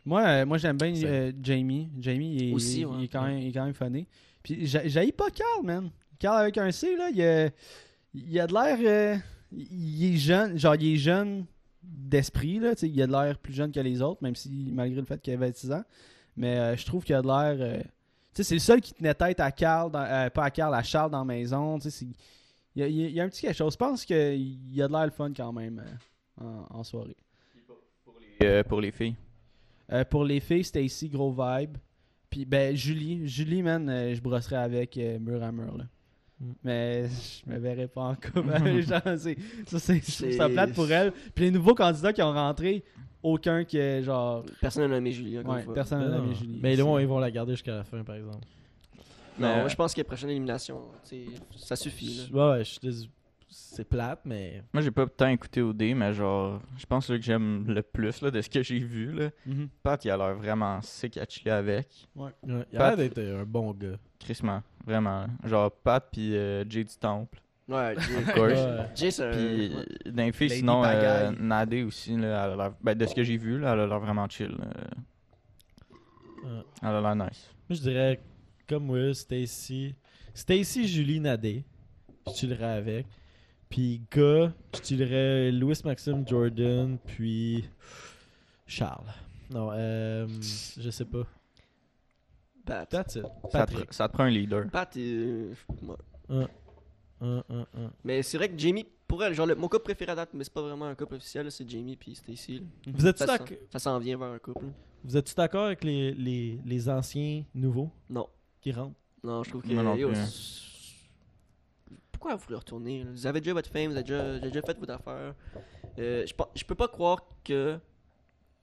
Moi, 0.05 0.21
euh, 0.25 0.45
moi 0.45 0.57
j'aime 0.57 0.77
bien 0.77 0.93
euh, 1.03 1.31
Jamie. 1.41 1.89
Jamie, 1.99 2.35
il 2.35 2.49
est, 2.49 2.53
Aussi, 2.53 2.81
il- 2.81 2.85
ouais. 2.85 2.95
il 2.99 3.03
est 3.05 3.07
quand 3.07 3.23
même, 3.23 3.37
il 3.39 3.47
est 3.47 3.51
quand 3.53 3.65
même 3.65 3.73
funny. 3.73 4.05
Puis 4.43 4.65
j'a- 4.67 4.87
j'haïs 4.87 5.11
pas 5.13 5.29
Carl, 5.29 5.63
man. 5.65 5.89
Carl 6.19 6.41
avec 6.41 6.57
un 6.57 6.71
C, 6.71 6.95
là, 6.97 7.09
il 7.09 7.21
a, 7.21 7.49
il 8.13 8.39
a 8.39 8.47
de 8.47 8.53
l'air. 8.53 8.77
euh, 8.81 9.17
il 9.51 10.13
est 10.13 10.17
jeune, 10.17 10.57
genre, 10.57 10.75
il 10.75 10.93
est 10.93 10.97
jeune 10.97 11.45
d'esprit, 11.81 12.59
là. 12.59 12.73
tu 12.75 12.81
sais, 12.81 12.89
Il 12.89 13.01
a 13.01 13.07
de 13.07 13.11
l'air 13.11 13.37
plus 13.37 13.53
jeune 13.53 13.71
que 13.71 13.79
les 13.79 14.01
autres, 14.01 14.21
même 14.23 14.35
si, 14.35 14.49
malgré 14.73 14.99
le 14.99 15.05
fait 15.05 15.21
qu'il 15.21 15.33
avait 15.33 15.47
26 15.47 15.71
ans. 15.71 15.83
Mais 16.35 16.57
euh, 16.57 16.75
je 16.75 16.85
trouve 16.85 17.03
qu'il 17.03 17.15
a 17.15 17.21
de 17.21 17.27
l'air. 17.27 17.55
euh, 17.59 17.79
tu 17.81 17.87
sais, 18.33 18.43
c'est 18.43 18.55
le 18.55 18.59
seul 18.59 18.81
qui 18.81 18.93
tenait 18.93 19.13
tête 19.13 19.39
à 19.39 19.51
Carl, 19.51 19.91
dans- 19.91 19.99
euh, 20.03 20.29
pas 20.29 20.45
à 20.45 20.51
Carl, 20.51 20.73
à 20.73 20.81
Charles 20.83 21.11
dans 21.11 21.19
la 21.19 21.25
maison. 21.25 21.77
Tu 21.79 21.91
sais, 21.91 22.05
il 22.75 22.79
y, 22.79 22.83
a, 22.83 22.87
il 22.87 22.95
y 22.95 23.11
y 23.13 23.21
un 23.21 23.29
petit 23.29 23.41
quelque 23.41 23.55
chose. 23.55 23.73
Je 23.73 23.77
pense 23.77 24.03
qu'il 24.05 24.15
a 24.81 24.87
de 24.87 24.91
l'air 24.91 25.05
le 25.05 25.11
fun 25.11 25.31
quand 25.35 25.53
même 25.53 25.79
euh, 26.41 26.43
en, 26.71 26.79
en 26.79 26.83
soirée. 26.83 27.15
Euh, 28.41 28.63
pour 28.63 28.81
les 28.81 28.91
filles. 28.91 29.15
Euh, 29.93 30.03
pour 30.05 30.23
les 30.25 30.39
filles, 30.39 30.63
Stacy, 30.63 31.09
gros 31.09 31.31
vibe. 31.31 31.77
Puis, 32.29 32.45
ben, 32.45 32.75
Julie. 32.75 33.27
Julie, 33.27 33.61
man, 33.61 33.87
euh, 33.89 34.15
je 34.15 34.21
brosserais 34.21 34.55
avec 34.55 34.97
euh, 34.97 35.19
mur 35.19 35.43
à 35.43 35.51
mur, 35.51 35.77
là. 35.77 35.85
Mm. 36.39 36.51
Mais 36.63 37.03
je 37.07 37.49
me 37.51 37.59
verrais 37.59 37.87
pas 37.87 38.01
en 38.01 38.15
couple. 38.15 38.41
Genre, 38.81 39.01
c'est- 39.17 39.37
ça, 39.67 39.79
c'est 39.79 40.31
ça 40.33 40.49
plate 40.49 40.73
pour 40.73 40.91
elle. 40.91 41.11
Puis 41.35 41.45
les 41.45 41.51
nouveaux 41.51 41.75
candidats 41.75 42.11
qui 42.11 42.21
ont 42.23 42.33
rentré, 42.33 42.83
aucun 43.21 43.63
qui 43.63 43.77
est 43.77 44.03
genre. 44.03 44.43
Personne 44.59 44.83
n'a 44.89 44.95
nommé 44.95 45.11
Julie, 45.11 45.39
encore 45.39 45.53
Ouais, 45.53 45.59
une 45.59 45.65
fois. 45.65 45.73
personne 45.75 45.99
n'a 45.99 46.09
nommé 46.17 46.33
Julie. 46.35 46.59
mais 46.61 46.73
ils 46.73 46.83
vont 46.83 46.99
ils 46.99 47.07
vont 47.07 47.19
la 47.19 47.31
garder 47.31 47.53
jusqu'à 47.53 47.75
la 47.77 47.83
fin 47.85 48.03
par 48.03 48.15
exemple 48.15 48.45
Non, 49.39 49.59
moi, 49.59 49.67
je 49.69 49.75
pense 49.75 49.93
que 49.93 50.01
la 50.01 50.05
prochaine 50.05 50.29
élimination, 50.31 50.81
ça 51.55 51.75
suffit. 51.77 52.27
Là. 52.31 52.51
ouais 52.51 52.57
ouais 52.57 52.63
je 52.65 52.69
suis 52.71 52.79
désolé. 52.81 53.09
C'est 53.55 53.83
plate 53.87 54.21
mais 54.25 54.63
Moi, 54.73 54.81
j'ai 54.81 54.91
pas 54.91 55.05
tant 55.07 55.27
écouté 55.27 55.61
OD, 55.61 55.81
mais 55.95 56.13
genre, 56.13 56.59
je 56.77 56.85
pense 56.85 57.07
que 57.07 57.21
j'aime 57.21 57.65
le 57.67 57.81
plus 57.81 58.21
là, 58.21 58.31
de 58.31 58.41
ce 58.41 58.49
que 58.49 58.63
j'ai 58.63 58.79
vu. 58.79 59.11
Là. 59.11 59.29
Mhm. 59.45 59.69
Pat, 59.83 60.03
il 60.03 60.11
a 60.11 60.17
l'air 60.17 60.35
vraiment 60.35 60.81
sick 60.81 61.17
à 61.17 61.25
chiller 61.27 61.51
avec. 61.51 61.87
Ouais, 62.15 62.31
il 62.43 62.51
a 62.53 62.57
Pat- 62.63 62.97
l'air 62.97 62.97
d'être 62.97 63.19
un 63.19 63.43
bon 63.45 63.71
gars. 63.73 63.97
Crissement, 64.19 64.61
vraiment. 64.85 65.25
Genre, 65.43 65.71
Pat 65.71 66.05
puis 66.11 66.35
euh, 66.35 66.63
Jay 66.69 66.83
du 66.83 66.95
Temple. 66.99 67.39
Ouais, 67.67 67.95
Jay, 68.95 69.11
c'est 69.11 69.23
un. 69.23 69.31
Puis, 69.31 69.69
filles, 70.33 70.47
Lady 70.49 70.55
sinon, 70.59 70.83
euh. 70.83 71.31
Nadé 71.39 71.83
aussi, 71.83 72.15
là, 72.17 72.45
elle 72.45 72.51
a 72.51 72.55
l'air- 72.55 72.73
ben, 72.81 72.95
de 72.97 73.05
ce 73.05 73.15
que 73.15 73.23
j'ai 73.23 73.37
vu, 73.37 73.57
là, 73.59 73.73
elle 73.73 73.79
a 73.81 73.87
l'air 73.87 73.99
vraiment 73.99 74.27
chill. 74.27 74.49
là. 74.51 74.65
Ouais. 76.43 76.61
Elle 76.81 76.87
a 76.89 77.01
l'air 77.01 77.15
nice. 77.15 77.49
Moi, 77.69 77.77
je 77.77 77.81
dirais 77.81 78.21
comme 78.67 78.89
Will, 78.89 79.15
Stacy. 79.15 79.95
Stacy, 80.33 80.87
Julie, 80.87 81.19
Nadé. 81.19 81.63
Je 82.27 82.33
chillerais 82.33 82.77
avec. 82.77 83.05
Puis 83.73 84.03
gars, 84.11 84.53
je 84.75 84.83
chillerais 84.83 85.51
Louis 85.51 85.73
Maxime 85.83 86.23
Jordan, 86.27 86.95
puis 87.07 87.67
Charles. 88.67 89.07
Non, 89.49 89.71
euh, 89.73 90.27
je 90.79 90.89
sais 90.91 91.05
pas. 91.05 91.25
Pat. 92.65 92.87
That's 92.87 93.15
it. 93.15 93.23
Ça 93.23 93.29
te, 93.29 93.51
Patrick. 93.51 93.93
ça 93.93 94.07
te 94.07 94.13
prend 94.13 94.25
un 94.25 94.29
leader. 94.29 94.69
Pat, 94.69 94.95
euh, 94.95 95.53
ouais. 95.81 95.95
Un, 96.29 96.45
un, 97.21 97.43
un, 97.49 97.61
un. 97.61 97.91
Mais 98.03 98.21
c'est 98.21 98.37
vrai 98.37 98.47
que 98.49 98.57
Jamie, 98.59 98.85
pour 99.07 99.23
elle, 99.23 99.33
genre, 99.33 99.47
le- 99.47 99.55
mon 99.55 99.67
couple 99.67 99.85
préféré 99.85 100.11
à 100.11 100.15
date, 100.15 100.29
mais 100.35 100.43
c'est 100.43 100.53
pas 100.53 100.61
vraiment 100.61 100.85
un 100.85 100.93
couple 100.95 101.15
officiel, 101.15 101.45
là, 101.45 101.49
c'est 101.49 101.67
Jamie 101.67 101.95
puis 101.97 102.13
Stacy. 102.13 102.59
là. 102.59 102.91
Vous 102.93 103.07
êtes-tu 103.07 103.25
Ça, 103.25 103.37
d'ac- 103.39 103.57
ça 103.71 103.79
s'en 103.79 103.97
vient 103.97 104.17
vers 104.19 104.29
un 104.29 104.37
couple. 104.39 104.65
là. 104.65 104.71
vous 105.03 105.17
êtes-tu 105.17 105.33
d'accord 105.33 105.65
avec 105.65 105.83
les, 105.83 106.13
les, 106.13 106.59
les 106.63 106.89
anciens 106.89 107.43
nouveaux 107.55 107.89
Non. 108.07 108.27
qui 108.61 108.71
rentrent? 108.71 108.95
Non, 109.23 109.41
je 109.43 109.49
trouve 109.49 109.63
que. 109.63 109.73
Moi 109.73 109.81
non 109.81 109.95
yo, 109.95 110.09
plus, 110.09 110.17
hein. 110.19 110.25
c'est- 110.25 110.72
Pourquoi 112.23 112.37
vous 112.37 112.43
voulez 112.45 112.55
retourner? 112.57 113.03
Vous 113.11 113.27
avez 113.27 113.41
déjà 113.41 113.51
votre 113.51 113.69
fame, 113.69 113.87
vous 113.91 113.97
avez 113.97 114.03
déjà, 114.03 114.23
vous 114.23 114.29
avez 114.37 114.47
déjà 114.47 114.61
fait 114.61 114.79
votre 114.79 114.93
affaire. 114.93 115.35
Euh, 115.99 116.25
je, 116.25 116.33
je 116.55 116.63
peux 116.63 116.73
pas 116.73 116.87
croire 116.87 117.19
que 117.43 117.77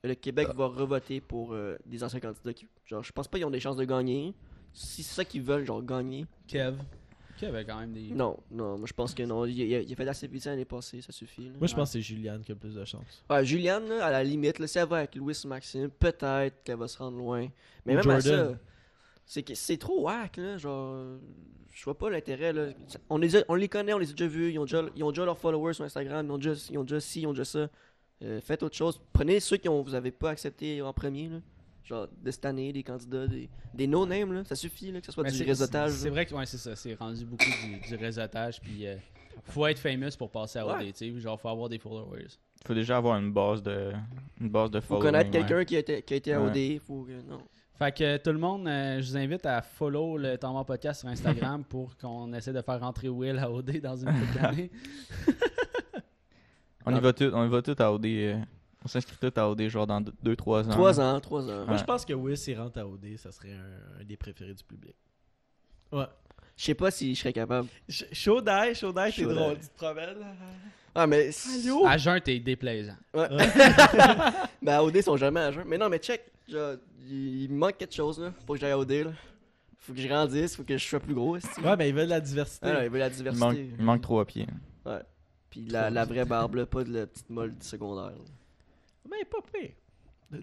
le 0.03 0.15
Québec 0.15 0.47
va 0.55 0.65
revoter 0.65 1.21
pour 1.21 1.53
euh, 1.53 1.77
des 1.85 2.03
anciens 2.03 2.19
candidats. 2.19 2.53
Qui, 2.55 2.67
genre, 2.87 3.03
je 3.03 3.11
pense 3.11 3.27
pas 3.27 3.37
qu'ils 3.37 3.45
ont 3.45 3.51
des 3.51 3.59
chances 3.59 3.77
de 3.77 3.85
gagner. 3.85 4.33
Si 4.73 5.03
c'est 5.03 5.13
ça 5.13 5.23
qu'ils 5.25 5.43
veulent, 5.43 5.63
genre 5.63 5.83
gagner. 5.83 6.25
Kev. 6.47 6.75
Kev 7.37 7.55
a 7.55 7.63
quand 7.63 7.79
même 7.79 7.93
des. 7.93 8.09
Non, 8.09 8.35
non, 8.49 8.79
moi 8.79 8.87
je 8.87 8.93
pense 8.93 9.13
que 9.13 9.21
non. 9.21 9.45
Il, 9.45 9.59
il 9.59 9.75
a, 9.75 9.81
il 9.81 9.93
a 9.93 9.95
fait 9.95 10.07
assez 10.07 10.25
vite 10.25 10.45
l'année 10.45 10.65
passée, 10.65 10.99
ça 11.01 11.11
suffit. 11.11 11.43
là. 11.49 11.51
Moi, 11.59 11.67
je 11.67 11.75
pense 11.75 11.89
que 11.89 11.93
c'est 11.93 12.01
Juliane 12.01 12.41
qui 12.41 12.51
a 12.51 12.55
le 12.55 12.59
plus 12.59 12.73
de 12.73 12.83
chance. 12.83 13.23
Ouais, 13.29 13.45
Juliane, 13.45 13.87
là, 13.87 14.05
à 14.07 14.09
la 14.09 14.23
limite, 14.23 14.57
là, 14.57 14.65
si 14.65 14.79
elle 14.79 14.87
va 14.87 14.97
avec 14.97 15.13
Louis 15.13 15.39
Maxime, 15.45 15.91
peut-être 15.91 16.63
qu'elle 16.63 16.77
va 16.77 16.87
se 16.87 16.97
rendre 16.97 17.19
loin. 17.19 17.47
Mais 17.85 17.93
Ou 17.93 17.97
même 17.97 18.09
à 18.09 18.19
Jordan. 18.19 18.53
ça, 18.55 18.59
c'est 19.31 19.43
que 19.43 19.55
c'est 19.55 19.77
trop 19.77 20.01
whack, 20.01 20.35
là. 20.35 20.57
Genre, 20.57 21.17
je 21.71 21.83
vois 21.85 21.97
pas 21.97 22.09
l'intérêt, 22.09 22.51
là. 22.51 22.67
On 23.09 23.17
les, 23.17 23.37
a- 23.37 23.45
on 23.47 23.55
les 23.55 23.69
connaît, 23.69 23.93
on 23.93 23.97
les 23.97 24.09
a 24.09 24.13
déjà 24.13 24.27
vus. 24.27 24.51
Ils 24.51 24.59
ont 24.59 24.65
déjà, 24.65 24.83
ils 24.93 25.03
ont 25.05 25.11
déjà 25.11 25.23
leurs 25.23 25.37
followers 25.37 25.73
sur 25.73 25.85
Instagram. 25.85 26.25
Ils 26.27 26.31
ont 26.31 26.37
déjà, 26.37 26.53
ils 26.69 26.77
ont 26.77 26.83
déjà 26.83 26.99
ci, 26.99 27.21
ils 27.21 27.27
ont 27.27 27.31
déjà 27.31 27.45
ça. 27.45 27.69
Euh, 28.23 28.41
faites 28.41 28.61
autre 28.61 28.75
chose. 28.75 28.99
Prenez 29.13 29.39
ceux 29.39 29.55
qui 29.55 29.69
ont, 29.69 29.81
vous 29.81 29.95
avez 29.95 30.11
pas 30.11 30.31
accepté 30.31 30.81
en 30.81 30.91
premier, 30.91 31.29
là. 31.29 31.37
Genre, 31.85 32.07
de 32.21 32.29
cette 32.29 32.43
année, 32.45 32.73
des 32.73 32.83
candidats, 32.83 33.25
des, 33.25 33.49
des 33.73 33.87
no-names, 33.87 34.33
là. 34.33 34.43
Ça 34.43 34.55
suffit, 34.55 34.91
là, 34.91 34.99
que 34.99 35.05
ce 35.05 35.13
soit 35.13 35.23
Mais 35.23 35.31
du 35.31 35.37
c'est- 35.37 35.45
réseautage. 35.45 35.91
C'est 35.93 36.09
vrai 36.09 36.25
que 36.25 36.35
ouais, 36.35 36.45
c'est 36.45 36.57
ça. 36.57 36.75
C'est 36.75 36.95
rendu 36.95 37.23
beaucoup 37.25 37.45
du, 37.63 37.87
du 37.87 37.95
réseautage. 37.95 38.59
Puis 38.59 38.85
euh, 38.85 38.97
faut 39.45 39.65
être 39.65 39.79
famous 39.79 40.11
pour 40.17 40.29
passer 40.29 40.59
à 40.59 40.67
OD. 40.67 40.73
Ouais. 40.81 40.91
tu 40.91 41.13
sais, 41.13 41.19
Genre, 41.21 41.39
faut 41.39 41.47
avoir 41.47 41.69
des 41.69 41.79
followers. 41.79 42.27
Il 42.63 42.67
faut 42.67 42.73
déjà 42.75 42.97
avoir 42.97 43.17
une 43.17 43.31
base 43.31 43.63
de, 43.63 43.93
une 44.41 44.49
base 44.49 44.69
de 44.71 44.79
Faut 44.81 44.95
following. 44.95 45.05
connaître 45.05 45.31
quelqu'un 45.31 45.63
qui, 45.63 45.77
a 45.77 45.79
été, 45.79 46.01
qui 46.03 46.13
a 46.13 46.17
été 46.17 46.33
à 46.33 46.41
Ouais. 46.43 46.49
OD. 46.75 46.81
Faut 46.81 47.03
que, 47.03 47.13
non. 47.29 47.41
Fait 47.81 47.91
que 47.97 48.17
tout 48.17 48.31
le 48.31 48.37
monde, 48.37 48.67
euh, 48.67 49.01
je 49.01 49.09
vous 49.09 49.17
invite 49.17 49.43
à 49.47 49.59
follow 49.63 50.15
le 50.15 50.37
Temps 50.37 50.53
Mort 50.53 50.67
Podcast 50.67 50.99
sur 50.99 51.09
Instagram 51.09 51.63
pour 51.69 51.97
qu'on 51.97 52.31
essaie 52.33 52.53
de 52.53 52.61
faire 52.61 52.79
rentrer 52.79 53.09
Will 53.09 53.39
à 53.39 53.49
OD 53.51 53.79
dans 53.81 53.95
une 53.97 54.05
petite 54.13 54.37
année. 54.43 54.69
On 56.85 56.95
y 56.95 56.99
va 56.99 57.11
tout, 57.11 57.31
on 57.33 57.43
y 57.43 57.49
va 57.49 57.61
tout 57.63 57.75
à 57.79 57.91
OD. 57.91 58.05
euh, 58.05 58.39
on 58.85 58.87
s'inscrit 58.87 59.15
tout 59.19 59.33
à 59.35 59.49
OD 59.49 59.67
genre 59.67 59.87
dans 59.87 59.99
2-3 59.99 60.65
ans. 60.67 60.69
Trois 60.69 60.99
ans, 60.99 61.19
trois 61.19 61.41
ans. 61.49 61.65
Moi, 61.65 61.71
Ouais. 61.73 61.77
je 61.79 61.83
pense 61.83 62.05
que 62.05 62.13
Will, 62.13 62.37
s'il 62.37 62.59
rentre 62.59 62.77
à 62.79 62.85
OD, 62.87 63.17
ça 63.17 63.31
serait 63.31 63.53
un, 63.53 64.01
un 64.01 64.03
des 64.03 64.15
préférés 64.17 64.53
du 64.53 64.63
public. 64.63 64.95
Ouais. 65.91 66.05
Je 66.61 66.67
sais 66.67 66.75
pas 66.75 66.91
si 66.91 67.15
je 67.15 67.19
serais 67.19 67.33
capable. 67.33 67.67
Chaud 67.89 68.39
d'ail, 68.39 68.75
chaud 68.75 68.91
d'ail, 68.93 69.11
c'est 69.11 69.25
drôle. 69.25 69.57
Tu 69.57 69.67
te 69.67 69.75
promènes? 69.77 70.15
Ah, 70.93 71.07
mais. 71.07 71.31
Allô? 71.65 71.87
À 71.87 71.97
jeun, 71.97 72.21
t'es 72.21 72.37
déplaisant. 72.37 72.97
Ouais. 73.15 73.27
ben, 74.61 74.73
à 74.73 74.83
OD, 74.83 74.97
ils 74.97 75.01
sont 75.01 75.17
jamais 75.17 75.39
à 75.39 75.51
jeun. 75.51 75.63
Mais 75.65 75.79
non, 75.79 75.89
mais 75.89 75.97
check. 75.97 76.21
genre, 76.47 76.75
il 77.09 77.47
manque 77.49 77.79
quelque 77.79 77.95
chose, 77.95 78.19
là. 78.19 78.31
Faut 78.45 78.53
que 78.53 78.59
j'aille 78.59 78.73
à 78.73 78.77
OD, 78.77 78.91
là. 78.91 79.11
Faut 79.79 79.91
que 79.93 79.99
je 79.99 80.07
grandisse, 80.07 80.55
faut 80.55 80.63
que 80.63 80.77
je 80.77 80.87
sois 80.87 80.99
plus 80.99 81.15
gros. 81.15 81.37
Ouais, 81.37 81.75
mais 81.79 81.89
ils 81.89 81.95
veulent 81.95 82.05
de 82.05 82.11
la 82.11 82.21
diversité. 82.21 82.67
Ah, 82.69 82.73
non, 82.73 82.81
il 82.83 82.89
veut 82.91 82.99
la 82.99 83.07
Il 83.07 83.15
diversité. 83.15 83.43
manque, 83.43 83.57
il 83.57 83.83
manque 83.83 84.01
3 84.01 84.25
pieds. 84.25 84.47
Puis 85.49 85.65
la, 85.65 85.89
la 85.89 86.05
vraie 86.05 86.25
barbe, 86.25 86.53
là, 86.53 86.67
pas 86.67 86.83
de 86.83 86.93
la 86.93 87.07
petite 87.07 87.31
molle 87.31 87.55
du 87.57 87.65
secondaire. 87.65 88.11
là. 88.11 89.09
Mais 89.09 89.25
pas 89.25 89.39
pire. 89.51 89.71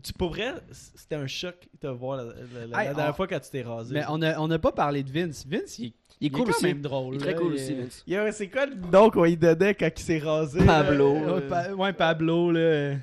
Tu 0.03 0.13
pour 0.13 0.31
vrai, 0.31 0.55
c'était 0.71 1.15
un 1.15 1.27
choc 1.27 1.57
de 1.75 1.79
te 1.89 1.93
voir 1.93 2.19
la, 2.19 2.25
la- 2.25 2.31
la- 2.33 2.63
Hey, 2.63 2.71
la 2.89 2.95
dernière 2.95 3.11
on- 3.11 3.15
fois 3.15 3.27
quand 3.27 3.41
tu 3.41 3.51
t'es 3.51 3.63
rasé. 3.63 3.95
Mais 3.95 4.05
on 4.09 4.21
a, 4.23 4.39
on 4.39 4.51
a 4.51 4.59
pas 4.59 4.73
parlé 4.73 5.03
de 5.03 5.11
Vince. 5.11 5.47
Vince, 5.49 5.79
il, 5.79 5.87
est- 5.87 5.93
Il 6.21 6.27
est 6.27 6.29
il 6.29 6.33
cool 6.33 6.45
quand 6.45 6.51
aussi. 6.51 6.67
même 6.67 6.81
drôle. 6.83 7.15
Il 7.15 7.17
est 7.17 7.21
très 7.21 7.33
là, 7.33 7.39
cool 7.39 7.53
il 7.53 7.55
aussi, 7.55 7.73
est- 7.73 8.15
Vince. 8.17 8.37
C'est 8.37 8.49
quoi 8.49 8.67
le 8.67 8.75
nom 8.75 9.09
qu'on 9.11 9.25
lui 9.25 9.37
donnait 9.37 9.75
quand 9.75 9.89
il 9.97 10.03
s'est 10.03 10.19
rasé? 10.19 10.65
Pablo. 10.65 11.15
là? 11.15 11.35
Ouais, 11.35 11.41
Pa- 11.49 11.73
ouais, 11.75 11.93
Pablo, 11.93 12.51
là. 12.53 12.61
Euh, 12.61 12.97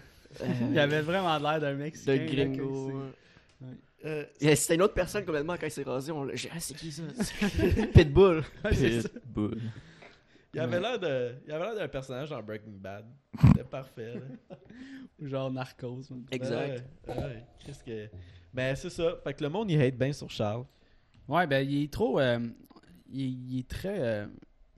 Il 0.72 0.78
avait 0.78 1.02
vraiment 1.02 1.38
l'air 1.40 1.60
d'un 1.62 1.74
mec. 1.74 1.96
De 2.06 2.18
gringo. 2.18 2.92
ouais. 2.92 3.68
Euh, 4.06 4.24
C'était 4.56 4.76
une 4.76 4.84
autre 4.84 4.94
personne 4.94 5.26
complètement 5.26 5.56
quand 5.60 5.66
il 5.66 5.72
s'est 5.72 5.82
rasé. 5.84 6.12
On 6.12 6.24
l'a- 6.26 6.36
j'ai- 6.36 6.50
Ah, 6.54 6.60
c'est 6.60 6.76
qui 6.76 6.92
ça? 6.92 7.02
Pitbull. 7.94 8.44
Pitbull. 8.70 9.58
Il 10.56 10.60
avait 10.62 10.80
l'air 10.80 11.00
de, 11.00 11.36
il 11.46 11.52
avait 11.52 11.66
l'air 11.66 11.76
d'un 11.76 11.88
personnage 11.88 12.30
dans 12.30 12.42
Breaking 12.42 12.78
Bad. 12.80 13.06
C'était 13.48 13.64
parfait. 13.64 14.14
là. 14.16 14.56
Genre 15.28 15.52
narcos. 15.52 16.02
Exact. 16.32 16.84
Ouais, 17.08 17.16
ouais. 17.16 17.46
Qu'est-ce 17.66 17.84
que. 17.84 18.10
Ben, 18.54 18.76
c'est 18.76 18.90
ça. 18.90 19.16
Fait 19.24 19.34
que 19.34 19.44
le 19.44 19.50
monde, 19.50 19.70
il 19.72 19.82
hate 19.82 19.96
bien 19.98 20.12
sur 20.14 20.30
Charles. 20.30 20.66
Ouais, 21.28 21.46
ben, 21.48 21.68
il 21.68 21.84
est 21.84 21.92
trop. 21.94 22.20
euh, 22.20 22.40
il, 23.12 23.52
il 23.54 23.60
est 23.60 23.68
très. 23.68 23.98
euh, 24.00 24.28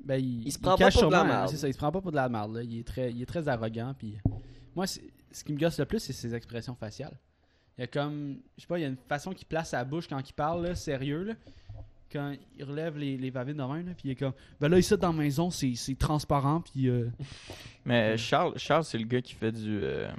ben, 0.04 0.16
il, 0.16 0.48
Il 0.48 0.52
se 0.52 0.60
prend 0.60 0.72
pas 0.76 0.86
cache 0.86 0.96
pour 1.00 1.08
de 1.08 1.12
la 1.12 1.24
merde. 1.24 1.50
C'est 1.50 1.58
ça, 1.58 1.68
il 1.68 1.74
se 1.74 1.78
prend 1.78 1.92
pas 1.92 2.02
pour 2.02 2.12
de 2.12 2.16
la 2.16 2.30
merde. 2.30 2.56
Là. 2.56 2.64
Il, 2.64 2.80
est 2.80 2.88
très, 2.88 3.12
il 3.12 3.22
est 3.22 3.26
très 3.26 3.48
arrogant. 3.48 3.94
Puis 3.98 4.18
moi, 4.76 4.86
ce 4.88 5.00
qui 5.44 5.54
me 5.54 5.60
gosse 5.60 5.80
le 5.80 5.86
plus, 5.86 6.00
c'est 6.00 6.14
ses 6.14 6.34
expressions 6.34 6.76
faciales. 6.76 7.18
Il 7.78 7.82
y 7.82 7.84
a 7.84 7.88
comme. 7.88 8.40
Je 8.58 8.62
sais 8.62 8.68
pas, 8.68 8.80
il 8.80 8.82
y 8.82 8.86
a 8.86 8.88
une 8.88 8.98
façon 8.98 9.32
qu'il 9.34 9.48
place 9.48 9.70
sa 9.70 9.84
bouche 9.84 10.08
quand 10.08 10.28
il 10.28 10.34
parle, 10.34 10.66
là, 10.66 10.76
sérieux. 10.76 11.24
Là. 11.24 11.34
Quand 12.12 12.34
il 12.58 12.64
relève 12.64 12.98
les, 12.98 13.18
les 13.18 13.30
va-vite 13.30 13.58
de 13.58 13.64
même, 13.64 13.86
là, 13.88 13.94
puis 13.94 14.04
il 14.06 14.12
est 14.12 14.16
comme. 14.16 14.34
Ben 14.62 14.70
là, 14.70 14.78
ici, 14.80 14.98
dans 14.98 15.12
la 15.12 15.18
maison, 15.18 15.50
c'est 15.50 15.74
c'est 15.76 15.96
transparent. 15.98 16.62
Puis 16.62 16.88
euh, 16.90 17.10
Mais 17.86 18.18
Charles, 18.18 18.54
Charles 18.58 18.86
c'est 18.86 18.98
le 18.98 19.06
gars 19.06 19.22
qui 19.22 19.34
fait 19.34 19.52
du. 19.52 19.80
euh, 19.84 20.10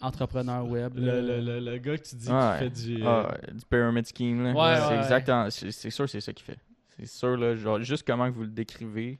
entrepreneur 0.00 0.66
web. 0.66 0.94
Le, 0.96 1.20
le, 1.20 1.40
le, 1.40 1.60
le 1.60 1.78
gars 1.78 1.96
que 1.96 2.02
tu 2.08 2.16
dis 2.16 2.28
Ouais. 2.30 2.52
qui 2.54 2.58
fait 2.64 2.70
du. 2.96 3.02
euh, 3.04 3.24
ah, 3.28 3.36
du 3.52 3.64
pyramid 3.68 4.06
scheme. 4.06 4.42
Là. 4.44 4.52
Ouais, 4.52 4.80
c'est 4.80 4.88
ouais, 4.94 4.98
exactement. 5.02 5.50
C'est 5.50 5.70
c'est 5.70 5.90
sûr, 5.90 6.08
c'est 6.08 6.20
ça 6.20 6.32
qu'il 6.32 6.44
fait. 6.44 6.58
C'est 6.98 7.06
sûr, 7.06 7.36
là, 7.36 7.54
genre, 7.56 7.80
juste 7.82 8.06
comment 8.06 8.28
que 8.30 8.34
vous 8.34 8.42
le 8.42 8.48
décrivez. 8.50 9.18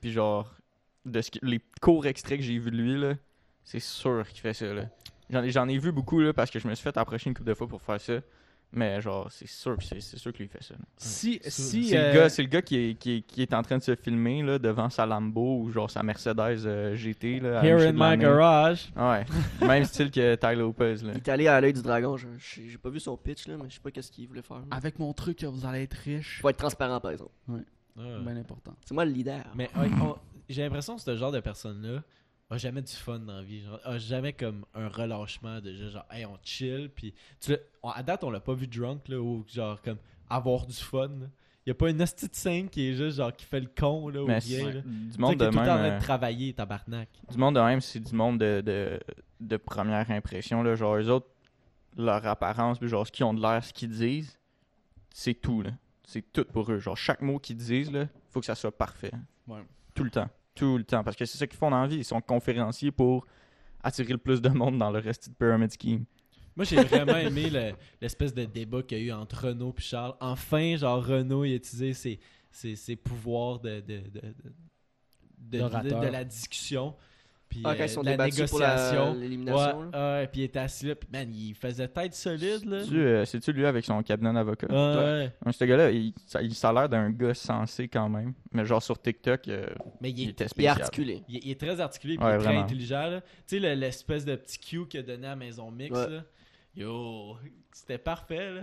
Puis 0.00 0.12
genre, 0.12 0.52
de 1.04 1.20
ce 1.20 1.30
les 1.42 1.60
courts 1.80 2.06
extraits 2.06 2.38
que 2.38 2.44
j'ai 2.44 2.58
vus 2.58 2.70
de 2.70 2.76
lui, 2.76 2.98
là, 3.00 3.14
c'est 3.62 3.80
sûr 3.80 4.26
qu'il 4.28 4.40
fait 4.40 4.54
ça. 4.54 4.66
là. 4.74 4.86
J'en 5.30 5.42
ai, 5.42 5.50
j'en 5.50 5.68
ai 5.68 5.78
vu 5.78 5.90
beaucoup 5.92 6.20
là, 6.20 6.32
parce 6.32 6.50
que 6.50 6.58
je 6.58 6.68
me 6.68 6.74
suis 6.74 6.82
fait 6.82 6.96
approcher 6.96 7.30
une 7.30 7.34
couple 7.34 7.48
de 7.48 7.54
fois 7.54 7.66
pour 7.66 7.80
faire 7.80 8.00
ça. 8.00 8.14
Mais 8.74 9.00
genre, 9.00 9.28
c'est 9.30 9.46
sûr, 9.48 9.76
c'est 9.80 10.00
c'est 10.00 10.16
sûr 10.18 10.32
que 10.32 10.38
lui 10.38 10.48
fait 10.48 10.62
ça. 10.62 10.74
là. 10.74 10.84
Si. 10.96 11.38
C'est- 11.42 11.50
si 11.50 11.88
C'est 11.90 11.96
euh, 11.98 12.12
le 12.12 12.18
gars, 12.18 12.28
c'est 12.28 12.42
le 12.42 12.48
gars 12.48 12.62
qui, 12.62 12.76
est, 12.76 12.94
qui, 12.94 13.16
est, 13.16 13.20
qui 13.22 13.42
est 13.42 13.54
en 13.54 13.62
train 13.62 13.78
de 13.78 13.82
se 13.82 13.94
filmer 13.94 14.42
là, 14.42 14.58
devant 14.58 14.90
sa 14.90 15.06
Lambo 15.06 15.60
ou 15.60 15.70
genre 15.70 15.90
sa 15.90 16.02
Mercedes 16.02 16.66
euh, 16.66 16.94
GT. 16.96 17.40
Là, 17.40 17.64
Here 17.64 17.80
in 17.88 17.92
my 17.92 18.16
garage. 18.18 18.90
Ouais. 18.96 19.24
Même 19.66 19.84
style 19.84 20.10
que 20.10 20.34
Ty 20.34 20.56
Lopez. 20.56 20.96
Là. 21.04 21.12
Il 21.14 21.18
est 21.18 21.28
allé 21.28 21.46
à 21.48 21.60
l'œil 21.60 21.72
du 21.72 21.82
dragon. 21.82 22.16
J'ai 22.16 22.78
pas 22.78 22.90
vu 22.90 23.00
son 23.00 23.16
pitch, 23.16 23.46
là, 23.46 23.56
mais 23.56 23.68
je 23.68 23.74
sais 23.74 23.80
pas 23.80 23.90
qu'est-ce 23.90 24.10
qu'il 24.10 24.26
voulait 24.28 24.42
faire. 24.42 24.58
là. 24.58 24.64
Avec 24.70 24.98
mon 24.98 25.12
truc, 25.12 25.42
vous 25.44 25.66
allez 25.66 25.82
être 25.84 25.94
riche. 25.94 26.40
Faut 26.40 26.48
être 26.48 26.56
transparent, 26.58 27.00
par 27.00 27.10
exemple. 27.12 27.30
Ouais. 27.48 27.60
Bien 27.96 28.36
important. 28.36 28.74
C'est 28.84 28.92
moi 28.94 29.04
le 29.04 29.12
leader. 29.12 29.44
Mais 29.54 29.70
ouais, 29.76 29.88
on- 30.02 30.16
j'ai 30.48 30.62
l'impression 30.62 30.96
que 30.96 31.02
ce 31.02 31.14
genre 31.16 31.30
de 31.32 31.38
personne-là 31.40 32.02
a 32.54 32.58
jamais 32.58 32.82
du 32.82 32.92
fun 32.92 33.18
dans 33.20 33.36
la 33.36 33.42
vie. 33.42 33.62
Genre, 33.62 33.78
a 33.84 33.98
jamais 33.98 34.32
comme 34.32 34.64
un 34.74 34.88
relâchement 34.88 35.60
de 35.60 35.72
juste 35.74 35.92
genre, 35.92 36.06
hey, 36.10 36.24
on 36.26 36.38
chill. 36.42 36.90
Puis 36.94 37.14
tu 37.40 37.52
l'as- 37.52 37.58
on- 37.82 37.90
à 37.90 38.02
date, 38.02 38.24
on 38.24 38.30
l'a 38.30 38.40
pas 38.40 38.54
vu 38.54 38.66
drunk, 38.66 39.08
là, 39.08 39.18
ou 39.20 39.44
genre 39.48 39.80
comme 39.82 39.98
avoir 40.28 40.66
du 40.66 40.72
fun. 40.74 41.08
là. 41.08 41.26
Y 41.66 41.70
a 41.70 41.74
pas 41.74 41.88
une 41.88 42.02
hostie 42.02 42.28
de 42.28 42.34
scène 42.34 42.68
qui 42.68 42.88
est 42.88 42.94
juste 42.94 43.16
genre 43.16 43.34
qui 43.34 43.46
fait 43.46 43.60
le 43.60 43.70
con, 43.78 44.08
là, 44.08 44.22
ou 44.22 44.26
Mais 44.26 44.38
rien. 44.38 44.58
c'est- 44.66 44.72
là. 44.72 44.80
du 44.82 45.18
monde 45.18 45.30
qui 45.32 45.36
de 45.38 45.44
est 45.44 45.50
tout 45.50 45.58
le 45.58 45.60
même. 45.60 45.66
temps 45.66 45.74
en 45.74 45.78
train 45.78 45.84
euh, 45.92 45.98
de 45.98 46.02
travailler, 46.04 46.52
tabarnak. 46.52 47.08
Du 47.30 47.38
monde 47.38 47.54
de 47.56 47.60
même, 47.60 47.80
c'est 47.80 48.00
du 48.00 48.14
monde 48.14 48.38
de, 48.38 48.60
de, 48.64 49.00
de 49.40 49.56
première 49.56 50.10
impression. 50.10 50.62
Là. 50.62 50.74
Genre, 50.74 50.96
eux 50.96 51.08
autres, 51.10 51.28
leur 51.96 52.26
apparence, 52.26 52.78
puis 52.78 52.88
genre, 52.88 53.06
ce 53.06 53.12
qu'ils 53.12 53.24
ont 53.24 53.32
de 53.34 53.40
l'air, 53.40 53.64
ce 53.64 53.72
qu'ils 53.72 53.88
disent, 53.90 54.38
c'est 55.10 55.34
tout. 55.34 55.62
là. 55.62 55.70
C'est 56.06 56.32
tout 56.34 56.44
pour 56.44 56.70
eux. 56.70 56.78
Genre, 56.80 56.96
chaque 56.96 57.22
mot 57.22 57.38
qu'ils 57.38 57.56
disent, 57.56 57.90
là, 57.90 58.06
faut 58.30 58.40
que 58.40 58.46
ça 58.46 58.54
soit 58.54 58.76
parfait. 58.76 59.12
Ouais. 59.48 59.62
Tout 59.94 60.04
le 60.04 60.10
temps. 60.10 60.28
Tout 60.54 60.78
le 60.78 60.84
temps. 60.84 61.02
Parce 61.02 61.16
que 61.16 61.24
c'est 61.24 61.38
ça 61.38 61.46
qu'ils 61.46 61.58
font 61.58 61.70
dans 61.70 61.80
la 61.82 61.86
vie. 61.88 61.96
Ils 61.96 62.04
sont 62.04 62.20
conférenciers 62.20 62.90
pour 62.92 63.26
attirer 63.82 64.12
le 64.12 64.18
plus 64.18 64.40
de 64.40 64.48
monde 64.48 64.78
dans 64.78 64.90
le 64.90 64.98
reste 64.98 65.28
de 65.28 65.34
Pyramid 65.34 65.70
Scheme. 65.72 66.04
Moi, 66.56 66.64
j'ai 66.64 66.76
vraiment 66.84 67.16
aimé 67.16 67.50
le- 67.50 67.72
l'espèce 68.00 68.32
de 68.32 68.44
débat 68.44 68.82
qu'il 68.82 68.98
y 68.98 69.00
a 69.00 69.04
eu 69.04 69.12
entre 69.12 69.48
Renault 69.48 69.74
et 69.76 69.80
Charles. 69.80 70.14
Enfin, 70.20 70.76
genre, 70.76 71.04
Renault, 71.04 71.44
il 71.44 71.52
a 71.52 71.56
utilisé 71.56 71.92
ses, 71.92 72.20
ses, 72.52 72.76
ses 72.76 72.94
pouvoirs 72.96 73.58
de, 73.58 73.80
de, 73.80 73.98
de, 73.98 73.98
de, 73.98 74.20
de- 74.20 74.52
de- 75.38 75.58
D'orateur. 75.58 76.00
de 76.00 76.06
la 76.06 76.24
discussion. 76.24 76.94
Puis, 77.48 77.60
Ah, 77.64 77.74
quand 77.76 77.82
euh, 77.82 77.86
ils 77.86 77.88
sont 77.88 78.00
de 78.02 78.06
la 78.06 78.16
la- 78.16 78.24
négociation. 78.24 79.14
l'élimination. 79.14 79.78
Ouais, 79.80 79.86
là. 79.92 80.12
ouais, 80.20 80.26
puis 80.26 80.40
il 80.40 80.44
était 80.44 80.58
assis 80.58 80.86
là, 80.88 80.94
puis 80.96 81.08
man, 81.12 81.32
il 81.32 81.54
faisait 81.54 81.86
tête 81.86 82.12
solide, 82.14 82.64
là. 82.64 82.80
C'est-tu, 82.82 82.98
euh, 82.98 83.24
C'est-tu 83.24 83.52
lui 83.52 83.64
avec 83.64 83.84
son 83.84 84.02
cabinet 84.02 84.32
d'avocat? 84.32 84.66
Ouais, 84.68 84.74
ouais. 84.96 85.32
Ouais, 85.46 85.52
Ce 85.52 85.64
gars-là, 85.64 85.90
il, 85.92 86.12
ça, 86.26 86.42
il 86.42 86.52
ça 86.54 86.70
a 86.70 86.72
l'air 86.72 86.88
d'un 86.88 87.10
gars 87.10 87.32
sensé 87.34 87.86
quand 87.86 88.08
même. 88.08 88.32
Mais 88.52 88.64
genre 88.64 88.82
sur 88.82 89.00
TikTok, 89.00 89.46
euh, 89.46 89.66
Mais 90.00 90.10
il 90.10 90.18
il 90.18 90.28
est, 90.28 90.30
était 90.32 90.44
Il 90.44 90.46
est 90.46 90.48
spécial. 90.48 90.80
articulé. 90.82 91.22
il 91.28 91.36
est- 91.36 91.40
il 91.44 91.50
est 91.52 91.60
très 91.60 91.78
articulé, 91.80 92.16
puis 92.16 92.24
Ouais, 92.24 92.32
il 92.32 92.34
est 92.34 92.38
très 92.38 92.46
vraiment. 92.48 92.64
intelligent, 92.64 93.06
là. 93.08 93.20
Tu 93.20 93.26
sais, 93.46 93.58
le- 93.60 93.74
l'espèce 93.74 94.24
de 94.24 94.34
petit 94.34 94.58
cue 94.58 94.88
qu'il 94.88 95.00
a 95.00 95.02
donné 95.04 95.28
à 95.28 95.36
Maison 95.36 95.70
Mix, 95.70 95.96
Ouais. 95.96 96.10
là. 96.10 96.24
Yo, 96.76 97.36
c'était 97.72 97.98
parfait, 97.98 98.50
là. 98.52 98.60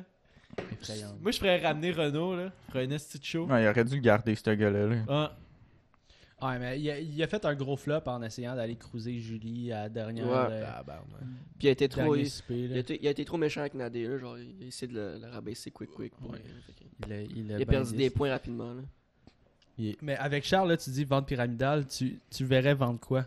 Moi, 1.22 1.32
je 1.32 1.38
ferais 1.38 1.66
ramener 1.66 1.92
Renault, 1.92 2.36
là. 2.36 2.52
Je 2.68 2.72
ferais 2.74 2.86
un 2.86 2.92
esti 2.92 3.18
de 3.20 3.24
show. 3.24 3.46
Ouais, 3.46 3.64
il 3.64 3.68
aurait 3.70 3.86
dû 3.86 3.96
le 3.96 4.02
garder, 4.02 4.36
ce 4.36 4.50
gars-là. 4.52 4.86
là. 4.88 4.96
Ah, 5.08 5.32
Ouais, 6.42 6.58
mais 6.58 6.80
il 6.80 6.90
a, 6.90 7.00
il 7.00 7.22
a 7.22 7.28
fait 7.28 7.46
un 7.46 7.54
gros 7.54 7.78
flop 7.78 8.02
en 8.08 8.22
essayant 8.24 8.56
d'aller 8.56 8.76
cruiser 8.76 9.20
Julie 9.20 9.72
à 9.72 9.84
la 9.84 9.90
dernière. 9.90 10.26
Ouais. 10.26 10.34
euh, 10.50 10.66
tabarnak. 10.66 11.20
Puis 11.60 11.68
il 11.68 11.68
a 11.68 11.72
été 11.72 11.88
trop. 11.88 12.16
Il, 12.16 12.30
souper, 12.30 12.60
il 12.64 12.70
là. 12.72 12.76
a 12.78 12.80
été, 12.80 13.00
il 13.02 13.08
a 13.08 13.12
été 13.12 13.26
trop 13.26 13.38
méchant 13.38 13.62
avec 13.62 13.76
Nadé, 13.76 14.08
là. 14.08 14.18
Genre, 14.18 14.38
il 14.40 14.64
a 14.64 14.68
essayé 14.68 14.92
de 14.92 14.98
le, 14.98 15.20
le 15.20 15.28
rabaisser 15.28 15.70
quick, 15.72 15.92
quick. 15.92 16.14
Ouais. 16.22 16.40
Il 17.06 17.14
a, 17.14 17.22
il 17.22 17.24
a 17.24 17.28
Il 17.30 17.54
a 17.54 17.58
bien 17.58 17.66
perdu 17.66 17.96
des 17.96 18.10
points 18.10 18.30
rapidement, 18.30 18.74
là. 18.74 18.82
Mais 20.02 20.16
avec 20.18 20.44
Charles, 20.46 20.70
là, 20.70 20.78
tu 20.78 20.90
dis 20.92 21.04
vente 21.04 21.28
pyramidale, 21.28 21.88
tu, 21.88 22.20
tu 22.30 22.46
verrais 22.46 22.76
vendre 22.76 23.00
quoi? 23.00 23.26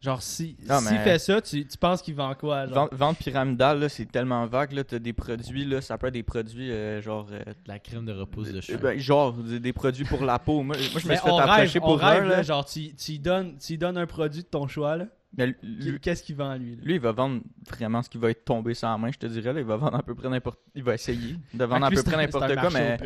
Genre, 0.00 0.22
si 0.22 0.56
Ah, 0.68 0.78
s'il 0.78 0.96
mais- 0.96 1.02
fait 1.04 1.18
ça, 1.18 1.42
tu, 1.42 1.66
tu 1.66 1.76
penses 1.76 2.02
qu'il 2.02 2.14
vend 2.14 2.32
quoi 2.34 2.66
genre? 2.66 2.74
Vente, 2.76 2.94
vente 2.94 3.18
pyramidale, 3.18 3.80
là, 3.80 3.88
c'est 3.88 4.04
tellement 4.06 4.46
vague. 4.46 4.70
Là, 4.72 4.84
t'as 4.84 5.00
des 5.00 5.12
produits, 5.12 5.64
là, 5.64 5.80
ça 5.80 5.98
peut 5.98 6.06
être 6.06 6.14
des 6.14 6.22
produits 6.22 6.70
euh, 6.70 7.02
genre. 7.02 7.26
euh, 7.32 7.40
De 7.44 7.54
la 7.66 7.80
crème 7.80 8.04
de 8.04 8.12
repousse 8.12 8.52
de 8.52 8.60
chien. 8.60 8.76
ben, 8.80 8.96
genre, 8.98 9.32
des, 9.32 9.58
des 9.58 9.72
produits 9.72 10.04
pour 10.04 10.24
la 10.24 10.38
peau. 10.38 10.62
Moi, 10.62 10.76
moi, 10.76 10.76
je 10.76 10.94
me 10.94 10.98
suis 11.00 11.08
fait 11.08 11.28
approcher 11.28 11.80
pour 11.80 11.98
rêve, 11.98 12.28
là, 12.28 12.42
genre, 12.42 12.64
tu, 12.64 12.94
tu, 12.94 13.12
lui 13.12 13.18
donnes, 13.18 13.56
tu 13.58 13.76
donnes 13.76 13.98
un 13.98 14.06
produit 14.06 14.42
de 14.42 14.48
ton 14.48 14.68
choix, 14.68 14.96
là. 14.96 15.06
Mais 15.36 15.54
Qu'est-ce 16.00 16.22
qu'il 16.22 16.36
vend, 16.36 16.54
lui 16.54 16.76
là? 16.76 16.82
lui, 16.84 16.94
il 16.94 17.00
va 17.00 17.12
vendre 17.12 17.42
vraiment 17.68 18.00
ce 18.02 18.08
qui 18.08 18.16
va 18.16 18.30
être 18.30 18.44
tombé 18.46 18.72
sans 18.74 18.96
main, 18.98 19.10
je 19.12 19.18
te 19.18 19.26
dirais. 19.26 19.52
Là. 19.52 19.60
Il 19.60 19.66
va 19.66 19.76
vendre 19.76 19.96
à 19.96 20.02
peu 20.02 20.14
près 20.14 20.28
n'importe. 20.30 20.58
Il 20.74 20.82
va 20.82 20.94
essayer 20.94 21.36
de 21.52 21.64
vendre 21.64 21.84
à 21.84 21.90
que 21.90 21.96
peu 21.96 22.02
près 22.02 22.16
n'importe 22.16 22.54
quoi, 22.54 22.70
mais 22.70 22.98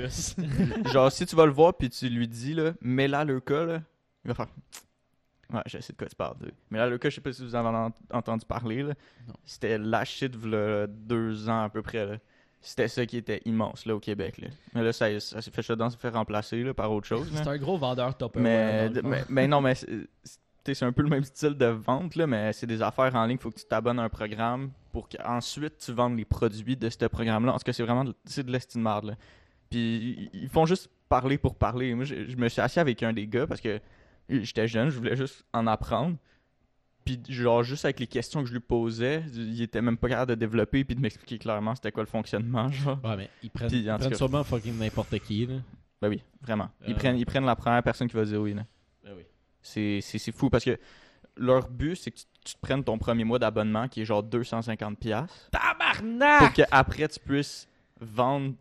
genre, 0.92 1.10
si 1.10 1.26
tu 1.26 1.34
vas 1.34 1.46
le 1.46 1.52
voir 1.52 1.74
puis 1.74 1.88
tu 1.90 2.08
lui 2.08 2.28
dis, 2.28 2.54
là, 2.54 2.74
mets 2.80 3.08
là 3.08 3.24
le 3.24 3.40
cas, 3.40 3.64
là, 3.64 3.82
il 4.24 4.28
va 4.28 4.34
faire. 4.34 4.46
Ouais, 5.52 5.60
je 5.66 5.78
sais 5.80 5.92
de 5.92 5.98
quoi 5.98 6.08
tu 6.08 6.16
parles. 6.16 6.36
Mais 6.70 6.78
là, 6.78 6.88
le 6.88 6.96
cas, 6.98 7.10
je 7.10 7.16
sais 7.16 7.20
pas 7.20 7.32
si 7.32 7.42
vous 7.42 7.54
en 7.54 7.66
avez 7.66 7.76
ent- 7.76 7.92
entendu 8.12 8.46
parler. 8.46 8.86
C'était 9.44 9.76
la 9.78 10.04
shit, 10.04 10.34
v'là 10.34 10.86
deux 10.86 11.48
ans 11.48 11.64
à 11.64 11.68
peu 11.68 11.82
près. 11.82 12.06
là. 12.06 12.16
C'était 12.64 12.86
ça 12.88 13.04
qui 13.04 13.16
était 13.16 13.42
immense 13.44 13.86
là, 13.86 13.94
au 13.96 14.00
Québec. 14.00 14.38
Là. 14.38 14.48
Mais 14.74 14.82
là, 14.84 14.92
ça, 14.92 15.18
ça 15.20 15.42
s'est 15.42 15.50
fait, 15.50 15.62
shutdown, 15.62 15.90
ça 15.90 15.96
s'est 15.96 16.00
fait 16.00 16.08
remplacer 16.16 16.62
là, 16.62 16.72
par 16.72 16.90
autre 16.92 17.06
chose. 17.08 17.28
C'est 17.34 17.48
un 17.48 17.56
gros 17.58 17.76
vendeur 17.76 18.16
top 18.16 18.36
Mais, 18.36 18.88
mais, 19.02 19.24
mais 19.28 19.48
non, 19.48 19.60
mais 19.60 19.74
c'est 19.74 20.82
un 20.84 20.92
peu 20.92 21.02
le 21.02 21.08
même 21.08 21.24
style 21.24 21.54
de 21.58 21.66
vente, 21.66 22.14
là, 22.14 22.26
mais 22.28 22.52
c'est 22.52 22.68
des 22.68 22.80
affaires 22.82 23.12
en 23.16 23.26
ligne. 23.26 23.36
faut 23.38 23.50
que 23.50 23.58
tu 23.58 23.64
t'abonnes 23.64 23.98
à 23.98 24.04
un 24.04 24.08
programme 24.08 24.70
pour 24.92 25.08
qu'ensuite 25.08 25.76
tu 25.78 25.92
vendes 25.92 26.16
les 26.16 26.24
produits 26.24 26.76
de 26.76 26.88
ce 26.88 27.04
programme-là. 27.06 27.52
En 27.52 27.58
tout 27.58 27.64
cas, 27.64 27.72
c'est 27.72 27.82
vraiment 27.82 28.04
de- 28.04 28.14
de 28.42 28.52
l'estime. 28.52 28.88
Puis 29.68 30.28
ils- 30.32 30.42
ils 30.44 30.48
font 30.48 30.64
juste 30.64 30.88
parler 31.08 31.36
pour 31.36 31.56
parler. 31.56 31.94
Moi, 31.96 32.04
je, 32.04 32.28
je 32.28 32.36
me 32.36 32.48
suis 32.48 32.60
assis 32.60 32.78
avec 32.78 33.02
un 33.02 33.12
des 33.12 33.26
gars 33.26 33.46
parce 33.48 33.60
que 33.60 33.80
j'étais 34.42 34.66
jeune, 34.68 34.88
je 34.88 34.96
voulais 34.96 35.16
juste 35.16 35.44
en 35.52 35.66
apprendre. 35.66 36.16
Puis 37.04 37.20
genre, 37.28 37.62
juste 37.64 37.84
avec 37.84 37.98
les 37.98 38.06
questions 38.06 38.42
que 38.42 38.48
je 38.48 38.52
lui 38.52 38.60
posais, 38.60 39.24
il 39.34 39.60
était 39.60 39.82
même 39.82 39.96
pas 39.96 40.08
capable 40.08 40.30
de 40.30 40.34
développer 40.36 40.84
puis 40.84 40.94
de 40.94 41.00
m'expliquer 41.00 41.38
clairement 41.38 41.74
c'était 41.74 41.90
quoi 41.90 42.02
le 42.04 42.08
fonctionnement. 42.08 42.68
Genre. 42.70 42.98
Ouais, 43.04 43.16
mais 43.16 43.30
ils 43.42 43.50
prennent, 43.50 43.68
Puis, 43.68 43.80
ils 43.80 43.90
en 43.90 43.94
tout 43.94 44.00
prennent 44.00 44.10
cas- 44.12 44.16
sûrement 44.16 44.44
fucking 44.44 44.78
n'importe 44.78 45.18
qui, 45.18 45.46
là. 45.46 45.54
Ben 46.00 46.08
oui, 46.08 46.22
vraiment. 46.40 46.68
Ils, 46.86 46.92
Euh. 46.92 46.96
prennent, 46.96 47.16
ils 47.18 47.26
prennent 47.26 47.44
la 47.44 47.56
première 47.56 47.82
personne 47.82 48.08
qui 48.08 48.16
va 48.16 48.24
dire 48.24 48.40
oui. 48.40 48.54
là. 48.54 48.64
Ben 49.04 49.12
oui. 49.16 49.24
C'est 49.60 50.32
fou 50.32 50.48
parce 50.50 50.64
que 50.64 50.78
leur 51.36 51.68
but, 51.68 51.96
c'est 51.96 52.10
que 52.12 52.18
tu, 52.18 52.24
tu 52.44 52.54
te 52.54 52.60
prennes 52.60 52.84
ton 52.84 52.98
premier 52.98 53.24
mois 53.24 53.38
d'abonnement 53.38 53.88
qui 53.88 54.02
est 54.02 54.04
genre 54.04 54.22
250$ 54.22 54.96
piastres, 54.96 55.48
Tabarnak! 55.50 56.38
pour 56.40 56.52
qu'après 56.52 57.08
tu 57.08 57.18
puisses 57.20 57.68
vendre 58.00 58.54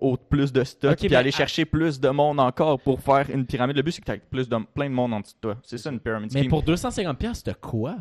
au, 0.00 0.16
plus 0.16 0.52
de 0.52 0.64
stock 0.64 0.92
Ok, 0.92 0.98
puis 1.06 1.14
aller 1.14 1.28
à- 1.28 1.36
chercher 1.36 1.64
plus 1.64 2.00
de 2.00 2.08
monde 2.08 2.40
encore 2.40 2.80
pour 2.80 3.00
faire 3.00 3.28
une 3.30 3.46
pyramide. 3.46 3.76
Le 3.76 3.82
but, 3.82 3.92
c'est 3.92 4.00
que 4.00 4.06
tu 4.06 4.12
aies 4.12 4.22
plus 4.30 4.48
de, 4.48 4.56
plein 4.74 4.88
de 4.88 4.94
monde 4.94 5.12
en 5.14 5.20
dessous 5.20 5.34
de 5.34 5.40
toi. 5.40 5.56
C'est 5.62 5.78
ça 5.78 5.90
une 5.90 6.00
pyramide 6.00 6.32
Mais 6.34 6.40
scheme. 6.40 6.50
pour 6.50 6.62
250$, 6.64 7.14
piastres, 7.16 7.44
t'as 7.44 7.54
quoi? 7.54 7.96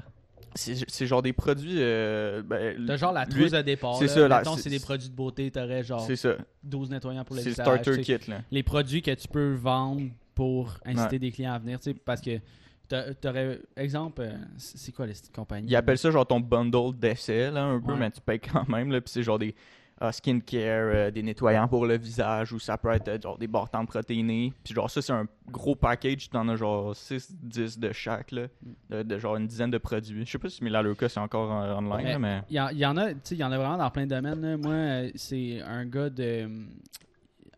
C'est 0.56 1.06
genre 1.06 1.22
des 1.22 1.32
produits. 1.34 1.76
euh, 1.78 2.42
ben, 2.44 2.84
T'as 2.88 2.98
genre 2.98 3.14
la 3.14 3.26
trousse 3.28 3.52
de 3.52 3.62
départ. 3.62 3.96
c'est 3.98 4.08
ça, 4.08 4.44
c'est- 4.58 4.70
des 4.70 4.80
produits 4.80 5.10
de 5.10 5.14
beauté, 5.16 5.52
t'aurais 5.52 5.84
genre 5.84 6.02
C'est 6.02 6.16
ça. 6.16 6.36
12 6.64 6.90
nettoyants 6.90 7.24
pour 7.24 7.36
le 7.36 7.42
C'est 7.44 7.50
le 7.50 7.52
visage. 7.54 7.82
starter 7.84 8.02
kit. 8.02 8.18
Là. 8.32 8.42
Les 8.52 8.64
produits 8.64 9.02
que 9.04 9.12
tu 9.12 9.28
peux 9.28 9.54
vendre 9.54 10.02
pour 10.34 10.74
inciter 10.86 11.16
Ouais. 11.16 11.20
des 11.20 11.32
clients 11.32 11.54
à 11.54 11.60
venir, 11.60 11.80
tu 11.80 11.92
sais, 11.92 11.94
parce 11.94 12.20
que 12.22 12.40
t'a- 12.88 13.14
t'aurais, 13.14 13.60
exemple, 13.78 14.22
euh, 14.24 14.32
c'est 14.58 14.92
quoi 14.92 15.06
la 15.06 15.14
petite 15.14 15.32
compagnie? 15.34 15.68
Ils 15.70 15.76
appellent 15.76 15.98
ça 16.00 16.10
genre 16.10 16.26
ton 16.26 16.40
bundle 16.40 16.98
d'essai, 16.98 17.46
un 17.48 17.80
peu, 17.80 17.92
Ouais. 17.94 18.00
mais 18.00 18.10
tu 18.12 18.20
payes 18.20 18.40
quand 18.40 18.68
même, 18.68 18.92
là, 18.92 19.00
puis 19.02 19.12
c'est 19.12 19.22
genre 19.24 19.38
des 19.38 19.54
ah, 20.02 20.12
skincare, 20.12 20.92
euh, 20.94 21.12
des 21.12 21.22
nettoyants 21.24 21.68
pour 21.68 21.86
le 21.86 21.98
visage, 21.98 22.54
ou 22.54 22.60
ça 22.60 22.78
peut 22.78 22.92
être 22.92 23.08
euh, 23.10 23.20
genre 23.22 23.38
des 23.38 23.48
bâtons 23.48 23.86
protéinés, 23.86 24.54
puis 24.64 24.74
genre 24.74 24.90
ça, 24.90 25.02
c'est 25.02 25.12
un 25.14 25.28
gros 25.52 25.76
package, 25.76 26.30
t'en 26.30 26.48
as 26.50 26.56
genre 26.56 26.96
6, 26.96 27.36
10 27.42 27.80
de 27.80 27.92
chaque, 27.92 28.32
là, 28.32 28.48
de, 28.90 29.04
de 29.04 29.18
genre 29.18 29.36
une 29.36 29.48
dizaine 29.48 29.72
de 29.72 29.78
produits. 29.78 30.26
Je 30.26 30.32
sais 30.32 30.38
pas 30.40 30.50
si 30.50 30.64
Melaleuca, 30.64 31.10
c'est 31.10 31.20
encore 31.20 31.52
euh, 31.52 31.76
online, 31.76 31.98
Mais- 32.04 32.12
là, 32.14 32.20
mais... 32.20 32.42
Il 32.50 32.56
y, 32.56 32.60
en- 32.62 32.70
y 32.70 32.86
en 32.86 32.96
a, 32.98 33.12
tu 33.14 33.20
sais, 33.24 33.36
il 33.36 33.40
y 33.40 33.44
en 33.44 33.52
a 33.52 33.58
vraiment 33.58 33.78
dans 33.78 33.90
plein 33.92 34.06
de 34.06 34.10
domaines. 34.16 34.42
là. 34.42 34.58
Moi, 34.58 34.74
euh, 34.74 35.12
c'est 35.16 35.62
un 35.62 35.86
gars 35.86 36.10
de 36.10 36.50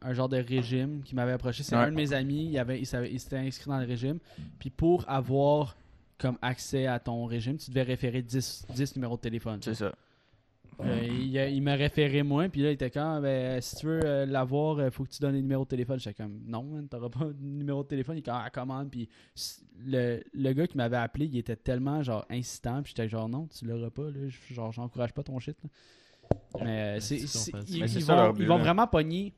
un 0.03 0.13
genre 0.13 0.29
de 0.29 0.37
régime 0.37 1.03
qui 1.03 1.13
m'avait 1.13 1.33
approché. 1.33 1.61
C'est 1.61 1.75
Ouais. 1.75 1.83
un 1.83 1.91
de 1.91 1.95
mes 1.95 2.11
amis, 2.11 2.45
il, 2.49 2.57
avait, 2.57 2.79
il, 2.79 2.85
savait- 2.87 3.11
il 3.11 3.19
s'était 3.19 3.37
inscrit 3.37 3.69
dans 3.69 3.77
le 3.79 3.85
régime. 3.85 4.17
Puis 4.57 4.71
pour 4.71 5.07
avoir 5.07 5.75
comme 6.17 6.37
accès 6.41 6.87
à 6.87 6.97
ton 6.99 7.25
régime, 7.25 7.57
tu 7.57 7.69
devais 7.69 7.83
référer 7.83 8.23
10, 8.23 8.65
10 8.73 8.95
numéros 8.95 9.15
de 9.17 9.21
téléphone. 9.21 9.59
C'est 9.61 9.75
ça. 9.75 9.91
Euh, 10.79 10.99
il, 11.03 11.35
il 11.35 11.61
m'a 11.61 11.75
référé 11.75 12.23
moi, 12.23 12.49
puis 12.49 12.61
là, 12.61 12.69
il 12.71 12.73
était 12.73 12.89
quand, 12.89 13.21
ben, 13.21 13.61
si 13.61 13.75
tu 13.75 13.85
veux 13.85 13.99
euh, 14.03 14.25
l'avoir, 14.25 14.83
il 14.83 14.89
faut 14.89 15.03
que 15.03 15.09
tu 15.09 15.19
donnes 15.21 15.35
les 15.35 15.41
numéros 15.41 15.63
de 15.63 15.69
téléphone. 15.69 15.99
J'étais 15.99 16.23
comme, 16.23 16.39
non, 16.47 16.63
man, 16.63 16.87
t'auras 16.87 17.09
pas 17.09 17.25
de 17.25 17.35
numéro 17.39 17.83
de 17.83 17.87
téléphone. 17.87 18.15
Il 18.15 18.19
est 18.19 18.23
comme, 18.23 18.33
ah, 18.43 18.49
commande. 18.49 18.89
Puis 18.89 19.07
le, 19.85 20.23
le 20.33 20.53
gars 20.53 20.65
qui 20.65 20.77
m'avait 20.77 20.97
appelé, 20.97 21.25
il 21.25 21.37
était 21.37 21.55
tellement, 21.55 22.01
genre, 22.01 22.25
insistant. 22.31 22.81
Puis 22.81 22.93
j'étais 22.95 23.07
genre, 23.09 23.29
non, 23.29 23.47
tu 23.47 23.65
l'auras 23.65 23.89
pas, 23.91 24.03
là. 24.09 24.27
Je- 24.27 24.53
Genre, 24.53 24.71
j'encourage 24.71 25.13
pas 25.13 25.21
ton 25.23 25.37
shit, 25.39 25.57
là. 25.63 25.69
Mais 26.63 26.97
euh, 26.97 26.99
c'est, 26.99 27.17
ils, 27.99 28.03
vont, 28.05 28.33
ils 28.39 28.47
vraiment 28.57 28.87
pogner. 28.87 29.33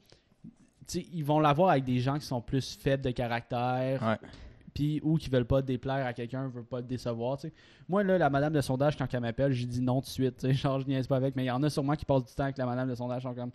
tu 0.87 0.99
sais, 1.01 1.07
ils 1.11 1.25
vont 1.25 1.39
l'avoir 1.39 1.71
avec 1.71 1.83
des 1.83 1.99
gens 1.99 2.19
qui 2.19 2.25
sont 2.25 2.41
plus 2.41 2.75
faibles 2.75 3.03
de 3.03 3.11
caractère. 3.11 4.01
Ouais. 4.01 4.29
Puis, 4.73 4.99
ou 5.03 5.17
qui 5.17 5.29
veulent 5.29 5.45
pas 5.45 5.61
déplaire 5.61 6.05
à 6.05 6.13
quelqu'un, 6.13 6.47
veulent 6.47 6.65
pas 6.65 6.81
te 6.81 6.87
décevoir, 6.87 7.37
tu 7.37 7.47
sais. 7.47 7.53
Moi, 7.87 8.03
là, 8.03 8.17
la 8.17 8.29
madame 8.29 8.53
de 8.53 8.61
sondage, 8.61 8.97
quand 8.97 9.11
elle 9.13 9.19
m'appelle, 9.19 9.51
j'ai 9.51 9.65
dit 9.67 9.81
non 9.81 10.01
tout 10.01 10.07
de 10.07 10.11
suite, 10.11 10.37
tu 10.37 10.47
sais. 10.47 10.53
Genre, 10.53 10.79
je 10.79 10.87
niaise 10.87 11.07
pas 11.07 11.17
avec. 11.17 11.35
Mais 11.35 11.43
il 11.43 11.47
y 11.47 11.51
en 11.51 11.61
a 11.63 11.69
sûrement 11.69 11.95
qui 11.95 12.05
passent 12.05 12.25
du 12.25 12.33
temps 12.33 12.43
avec 12.43 12.57
la 12.57 12.65
madame 12.65 12.89
de 12.89 12.95
sondage, 12.95 13.23
sont 13.23 13.33
comme, 13.33 13.51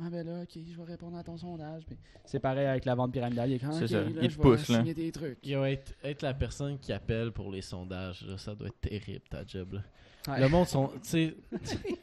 ah 0.00 0.08
ben 0.10 0.26
là, 0.26 0.42
ok, 0.42 0.58
je 0.66 0.76
vais 0.76 0.84
répondre 0.84 1.18
à 1.18 1.22
ton 1.22 1.36
sondage. 1.36 1.82
C'est 2.24 2.40
pareil 2.40 2.66
avec 2.66 2.86
la 2.86 2.94
vente 2.94 3.12
pyramidale. 3.12 3.50
Il 3.50 3.54
est 3.54 3.58
ça. 3.58 4.00
là, 4.00 4.04
Il 4.22 4.34
te 4.34 4.40
pousse, 4.40 4.68
là. 4.68 4.78
signer 4.78 4.94
des 4.94 5.12
trucs. 5.12 5.46
Yo, 5.46 5.64
être, 5.64 5.92
être 6.02 6.22
la 6.22 6.32
personne 6.32 6.78
qui 6.78 6.92
appelle 6.92 7.30
pour 7.30 7.50
les 7.50 7.60
sondages, 7.60 8.24
là, 8.26 8.38
ça 8.38 8.54
doit 8.54 8.68
être 8.68 8.80
terrible 8.80 9.24
ta 9.28 9.46
job. 9.46 9.74
Là. 9.74 9.80
Ouais. 10.28 10.40
Le 10.40 10.48
monde 10.48 10.66
sont. 10.66 10.88
Tu 10.88 11.00
sais, 11.02 11.36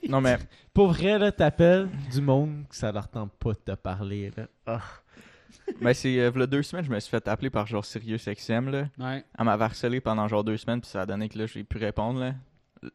Non, 0.07 0.21
mais 0.21 0.37
pour 0.73 0.89
vrai, 0.89 1.17
là, 1.17 1.31
t'appelles 1.31 1.89
du 2.11 2.21
monde 2.21 2.65
que 2.69 2.75
ça 2.75 2.91
leur 2.91 3.07
tente 3.07 3.31
pas 3.33 3.53
de 3.53 3.59
te 3.59 3.71
parler. 3.71 4.31
Là. 4.37 4.47
Ah. 4.67 4.81
Mais 5.81 5.93
c'est 5.93 6.19
euh, 6.19 6.29
v'là 6.29 6.47
deux 6.47 6.63
semaines, 6.63 6.85
je 6.85 6.89
me 6.91 6.99
suis 6.99 7.09
fait 7.09 7.27
appeler 7.27 7.49
par 7.49 7.67
genre 7.67 7.85
SiriusXM, 7.85 8.69
là. 8.69 8.87
Ouais. 8.99 9.23
Elle 9.37 9.45
m'avait 9.45 9.63
harcelé 9.65 10.01
pendant 10.01 10.27
genre 10.27 10.43
deux 10.43 10.57
semaines, 10.57 10.81
puis 10.81 10.89
ça 10.89 11.01
a 11.01 11.05
donné 11.05 11.29
que 11.29 11.37
là, 11.37 11.45
j'ai 11.45 11.63
pu 11.63 11.77
répondre, 11.77 12.19
là. 12.19 12.33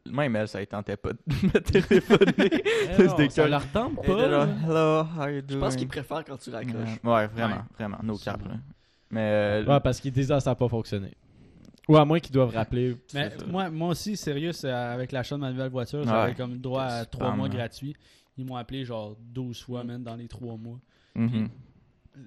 Même 0.09 0.35
elle, 0.35 0.47
ça 0.47 0.59
ne 0.59 0.65
tentait 0.65 0.97
pas 0.97 1.13
de 1.13 1.19
me 1.27 1.59
téléphoner. 1.59 2.63
Eh 2.97 3.29
ça 3.29 3.47
leur 3.47 3.67
tente 3.67 4.03
pas. 4.03 4.15
là, 4.15 4.27
là. 4.27 4.47
Hello, 4.63 5.03
how 5.15 5.27
you 5.29 5.41
Je 5.47 5.57
pense 5.57 5.75
qu'ils 5.75 5.87
préfèrent 5.87 6.23
quand 6.25 6.37
tu 6.37 6.49
raccroches. 6.49 6.99
Ouais, 7.03 7.11
ouais, 7.13 7.27
vraiment, 7.27 7.55
Ouais. 7.55 7.61
vraiment, 7.77 7.97
no 8.01 8.17
cap, 8.17 8.41
là. 8.47 8.55
Mais, 9.11 9.21
euh, 9.21 9.65
Ouais, 9.65 9.79
parce 9.79 9.99
qu'ils 9.99 10.11
disent 10.11 10.31
ah, 10.31 10.39
ça 10.39 10.49
n'a 10.51 10.55
pas 10.55 10.67
fonctionné. 10.67 11.11
Ou 11.87 11.97
à 11.97 12.03
moins 12.05 12.19
qu'ils 12.19 12.31
doivent 12.33 12.55
rappeler. 12.55 12.97
Mais 13.13 13.31
moi, 13.47 13.69
moi 13.69 13.89
aussi, 13.89 14.17
sérieux, 14.17 14.51
c'est, 14.53 14.71
avec 14.71 15.11
l'achat 15.11 15.35
de 15.35 15.41
ma 15.41 15.51
nouvelle 15.51 15.69
voiture, 15.69 15.99
Ouais. 15.99 16.05
j'avais 16.07 16.33
comme 16.33 16.57
droit 16.57 16.83
à 16.85 17.05
3 17.05 17.35
mois 17.35 17.47
là. 17.47 17.53
gratuits. 17.53 17.95
Ils 18.37 18.45
m'ont 18.45 18.55
appelé 18.55 18.83
genre 18.85 19.15
12 19.19 19.61
fois, 19.61 19.83
même 19.83 20.01
dans 20.01 20.15
les 20.15 20.27
3 20.27 20.57
mois. 20.57 20.79
mhm. 21.13 21.47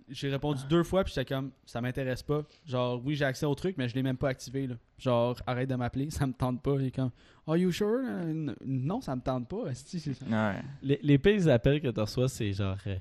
J'ai 0.08 0.28
répondu 0.30 0.62
deux 0.68 0.82
fois, 0.82 1.04
puis 1.04 1.12
j'étais 1.14 1.34
comme, 1.34 1.50
ça 1.64 1.80
m'intéresse 1.80 2.22
pas. 2.22 2.42
Genre, 2.66 3.00
oui, 3.04 3.14
j'ai 3.14 3.24
accès 3.24 3.46
au 3.46 3.54
truc, 3.54 3.76
mais 3.78 3.88
je 3.88 3.94
l'ai 3.94 4.02
même 4.02 4.16
pas 4.16 4.28
activé. 4.28 4.66
Là. 4.66 4.74
Genre, 4.98 5.36
arrête 5.46 5.68
de 5.68 5.74
m'appeler, 5.74 6.10
ça 6.10 6.26
me 6.26 6.32
tente 6.32 6.62
pas. 6.62 6.76
Il 6.78 6.86
est 6.86 6.90
comme, 6.90 7.10
Are 7.46 7.56
you 7.56 7.72
sure? 7.72 8.00
Euh, 8.04 8.54
Non, 8.64 9.00
ça 9.00 9.16
me 9.16 9.20
tente 9.22 9.48
pas. 9.48 9.56
Ouais. 9.56 10.62
Les, 10.82 10.98
les 11.02 11.18
pires 11.18 11.48
appels 11.48 11.80
que 11.80 11.88
tu 11.88 12.00
reçois, 12.00 12.28
c'est 12.28 12.52
genre 12.52 12.76
euh, 12.86 12.96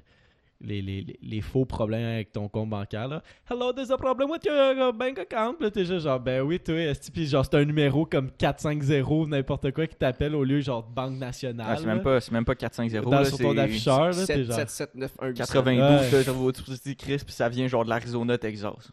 les, 0.61 0.81
les, 0.81 1.19
les, 1.21 1.41
faux 1.41 1.65
problèmes 1.65 2.05
avec 2.05 2.31
ton 2.31 2.47
compte 2.47 2.69
bancaire. 2.69 3.07
Là. 3.07 3.21
Hello, 3.49 3.71
there's 3.71 3.91
a 3.91 3.97
problem 3.97 4.31
with 4.31 4.43
your 4.43 4.89
uh, 4.89 4.91
bank 4.91 5.19
account. 5.19 5.55
Là, 5.59 5.69
t'es 5.69 5.85
juste 5.85 6.05
genre, 6.05 6.19
ben 6.19 6.41
oui, 6.41 6.59
toi, 6.59 6.75
esti. 6.75 7.11
Puis 7.11 7.27
genre, 7.27 7.45
c'est 7.45 7.55
un 7.57 7.65
numéro 7.65 8.05
comme 8.05 8.31
450, 8.31 9.29
n'importe 9.29 9.71
quoi, 9.71 9.85
qui 9.87 9.95
t'appelle 9.95 10.35
au 10.35 10.43
lieu 10.43 10.59
genre 10.61 10.83
de 10.83 10.93
Banque 10.93 11.17
Nationale. 11.17 11.67
Ah, 11.69 11.77
c'est 11.77 11.85
même 11.85 12.01
pas, 12.01 12.19
c'est 12.19 12.31
même 12.31 12.45
pas 12.45 12.55
450, 12.55 13.09
Dans, 13.09 13.19
là, 13.19 13.25
sur 13.25 13.37
ton 13.37 13.53
c'est 13.53 13.59
afficheur, 13.59 14.05
là, 14.07 14.13
t'es 14.13 14.25
7, 14.25 14.43
genre. 14.45 14.55
7, 14.55 14.69
7, 14.69 14.95
9, 14.95 15.11
1, 15.21 15.33
92, 15.33 15.77
Ouais. 15.79 16.11
là, 16.11 16.23
ça 16.23 16.31
vaut 16.31 16.51
tout 16.51 16.63
petit 16.63 16.95
Chris, 16.95 17.21
puis 17.23 17.33
ça 17.33 17.49
vient 17.49 17.67
genre 17.67 17.83
de 17.85 17.89
l'Arizona, 17.89 18.37
Texas. 18.37 18.91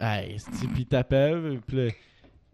Hey, 0.00 0.36
puis 0.74 0.86
t'appelles, 0.86 1.60
puis 1.66 1.76
là. 1.76 1.92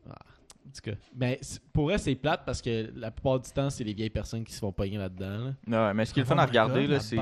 Ah, 0.09 0.13
en 0.13 0.71
tout 0.71 0.91
cas. 0.91 0.97
Ben, 1.13 1.37
c'est- 1.41 1.61
pour 1.73 1.91
eux, 1.91 1.99
c'est 1.99 2.15
plate 2.15 2.43
parce 2.47 2.63
que 2.63 2.91
la 2.97 3.11
plupart 3.11 3.41
du 3.41 3.51
temps, 3.51 3.69
c'est 3.69 3.85
les 3.85 3.93
vieilles 3.93 4.11
personnes 4.11 4.45
qui 4.45 4.53
se 4.53 4.61
font 4.61 4.73
pogner 4.73 4.97
là-dedans. 4.97 5.53
Là. 5.67 5.89
Ouais, 5.89 5.95
mais 5.95 6.05
ce 6.05 6.15
qui 6.15 6.21
est 6.21 6.23
le 6.23 6.29
fun 6.29 6.37
Oh 6.39 6.41
à 6.41 6.45
my 6.45 6.49
regarder, 6.49 6.87
là, 6.87 7.01
c'est, 7.01 7.19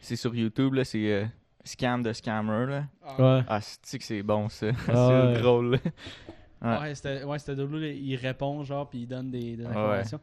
c'est 0.00 0.16
sur 0.16 0.34
YouTube, 0.34 0.74
là, 0.74 0.84
c'est 0.84 1.12
euh, 1.12 1.24
Scam 1.64 2.02
de 2.02 2.12
Scammer, 2.12 2.66
là. 2.66 2.84
Ouais. 3.18 3.44
Ah, 3.48 3.60
c'est 3.60 3.98
que 3.98 4.04
c'est 4.04 4.22
bon, 4.22 4.48
ça? 4.48 4.68
Ah, 4.88 4.92
c'est 4.92 5.32
ouais. 5.34 5.40
drôle, 5.40 5.70
là. 5.72 5.78
Ouais. 6.62 6.78
Ouais, 6.78 6.94
c'était 6.94 7.24
ouais, 7.24 7.38
Il 7.96 8.16
répond, 8.16 8.62
genre, 8.64 8.86
puis 8.86 8.98
il 8.98 9.06
donne 9.06 9.30
des, 9.30 9.64
informations. 9.64 10.20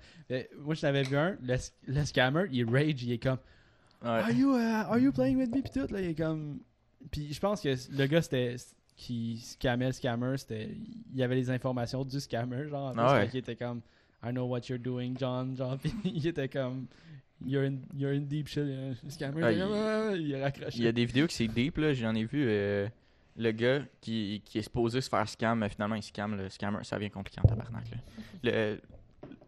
Moi, 0.60 0.76
je 0.76 0.82
t'avais 0.82 1.02
vu 1.02 1.18
un, 1.18 1.36
le, 1.42 1.56
le 1.88 2.06
scammer, 2.06 2.46
il 2.52 2.64
rage, 2.70 3.02
il 3.02 3.12
est 3.14 3.18
comme 3.18 3.40
Ouais. 4.04 4.10
Are 4.10 4.32
you, 4.32 4.54
uh, 4.56 4.86
are 4.88 5.00
you 5.00 5.12
playing 5.12 5.38
with 5.38 5.50
me? 5.52 5.62
Puis 5.62 5.72
tout, 5.72 5.92
là, 5.92 6.02
il 6.02 6.10
est 6.10 6.16
comme. 6.16 6.60
Puis 7.12 7.34
je 7.34 7.40
pense 7.40 7.62
que 7.62 7.70
le 7.70 8.06
gars, 8.08 8.22
c'était. 8.22 8.56
Qui 8.96 9.38
scammait 9.38 9.88
le 9.88 9.92
scammer, 9.92 10.38
c'était. 10.38 10.70
Il 11.12 11.18
y 11.18 11.24
avait 11.24 11.36
les 11.36 11.50
informations 11.52 12.04
du 12.04 12.20
scammer, 12.20 12.68
genre. 12.68 12.90
en 12.90 12.92
plus, 12.94 13.02
Ah 13.02 13.14
ouais. 13.20 13.28
qu'il 13.28 13.40
était 13.40 13.56
comme. 13.56 13.82
I 14.24 14.32
know 14.32 14.46
what 14.46 14.62
you're 14.70 14.80
doing, 14.80 15.16
John. 15.18 15.56
Genre, 15.56 15.78
puis 15.82 15.94
il 16.04 16.26
était 16.26 16.48
comme. 16.50 16.88
You're 17.46 17.66
in, 17.66 17.78
you're 17.96 18.14
in 18.16 18.22
deep 18.22 18.48
shit. 18.48 18.64
euh, 18.64 18.94
Le 19.04 19.10
scammer, 19.10 19.42
Ah, 19.44 19.52
il, 19.52 19.58
était 19.60 20.20
il- 20.22 20.28
il 20.30 20.36
a 20.36 20.44
raccroché. 20.44 20.78
Il 20.80 20.84
y 20.84 20.88
a 20.88 20.92
des 20.92 21.06
vidéos 21.06 21.28
qui 21.28 21.36
c'est 21.36 21.48
deep, 21.48 21.78
là. 21.78 21.94
J'en 21.94 22.16
ai 22.16 22.24
vu 22.26 22.44
euh, 22.48 22.88
le 23.36 23.52
gars 23.52 23.82
qui, 24.02 24.42
qui 24.44 24.58
est 24.58 24.64
supposé 24.64 25.02
se 25.02 25.10
faire 25.10 25.28
scam, 25.30 25.60
mais 25.60 25.70
finalement 25.70 25.96
il 25.96 26.02
scam 26.04 26.36
le 26.36 26.50
scammer. 26.50 26.80
Ça 26.84 26.96
devient 26.98 27.12
compliqué 27.12 27.40
en 27.44 27.48
tabarnak, 27.48 27.86
là. 27.92 27.98
Le, 28.44 28.80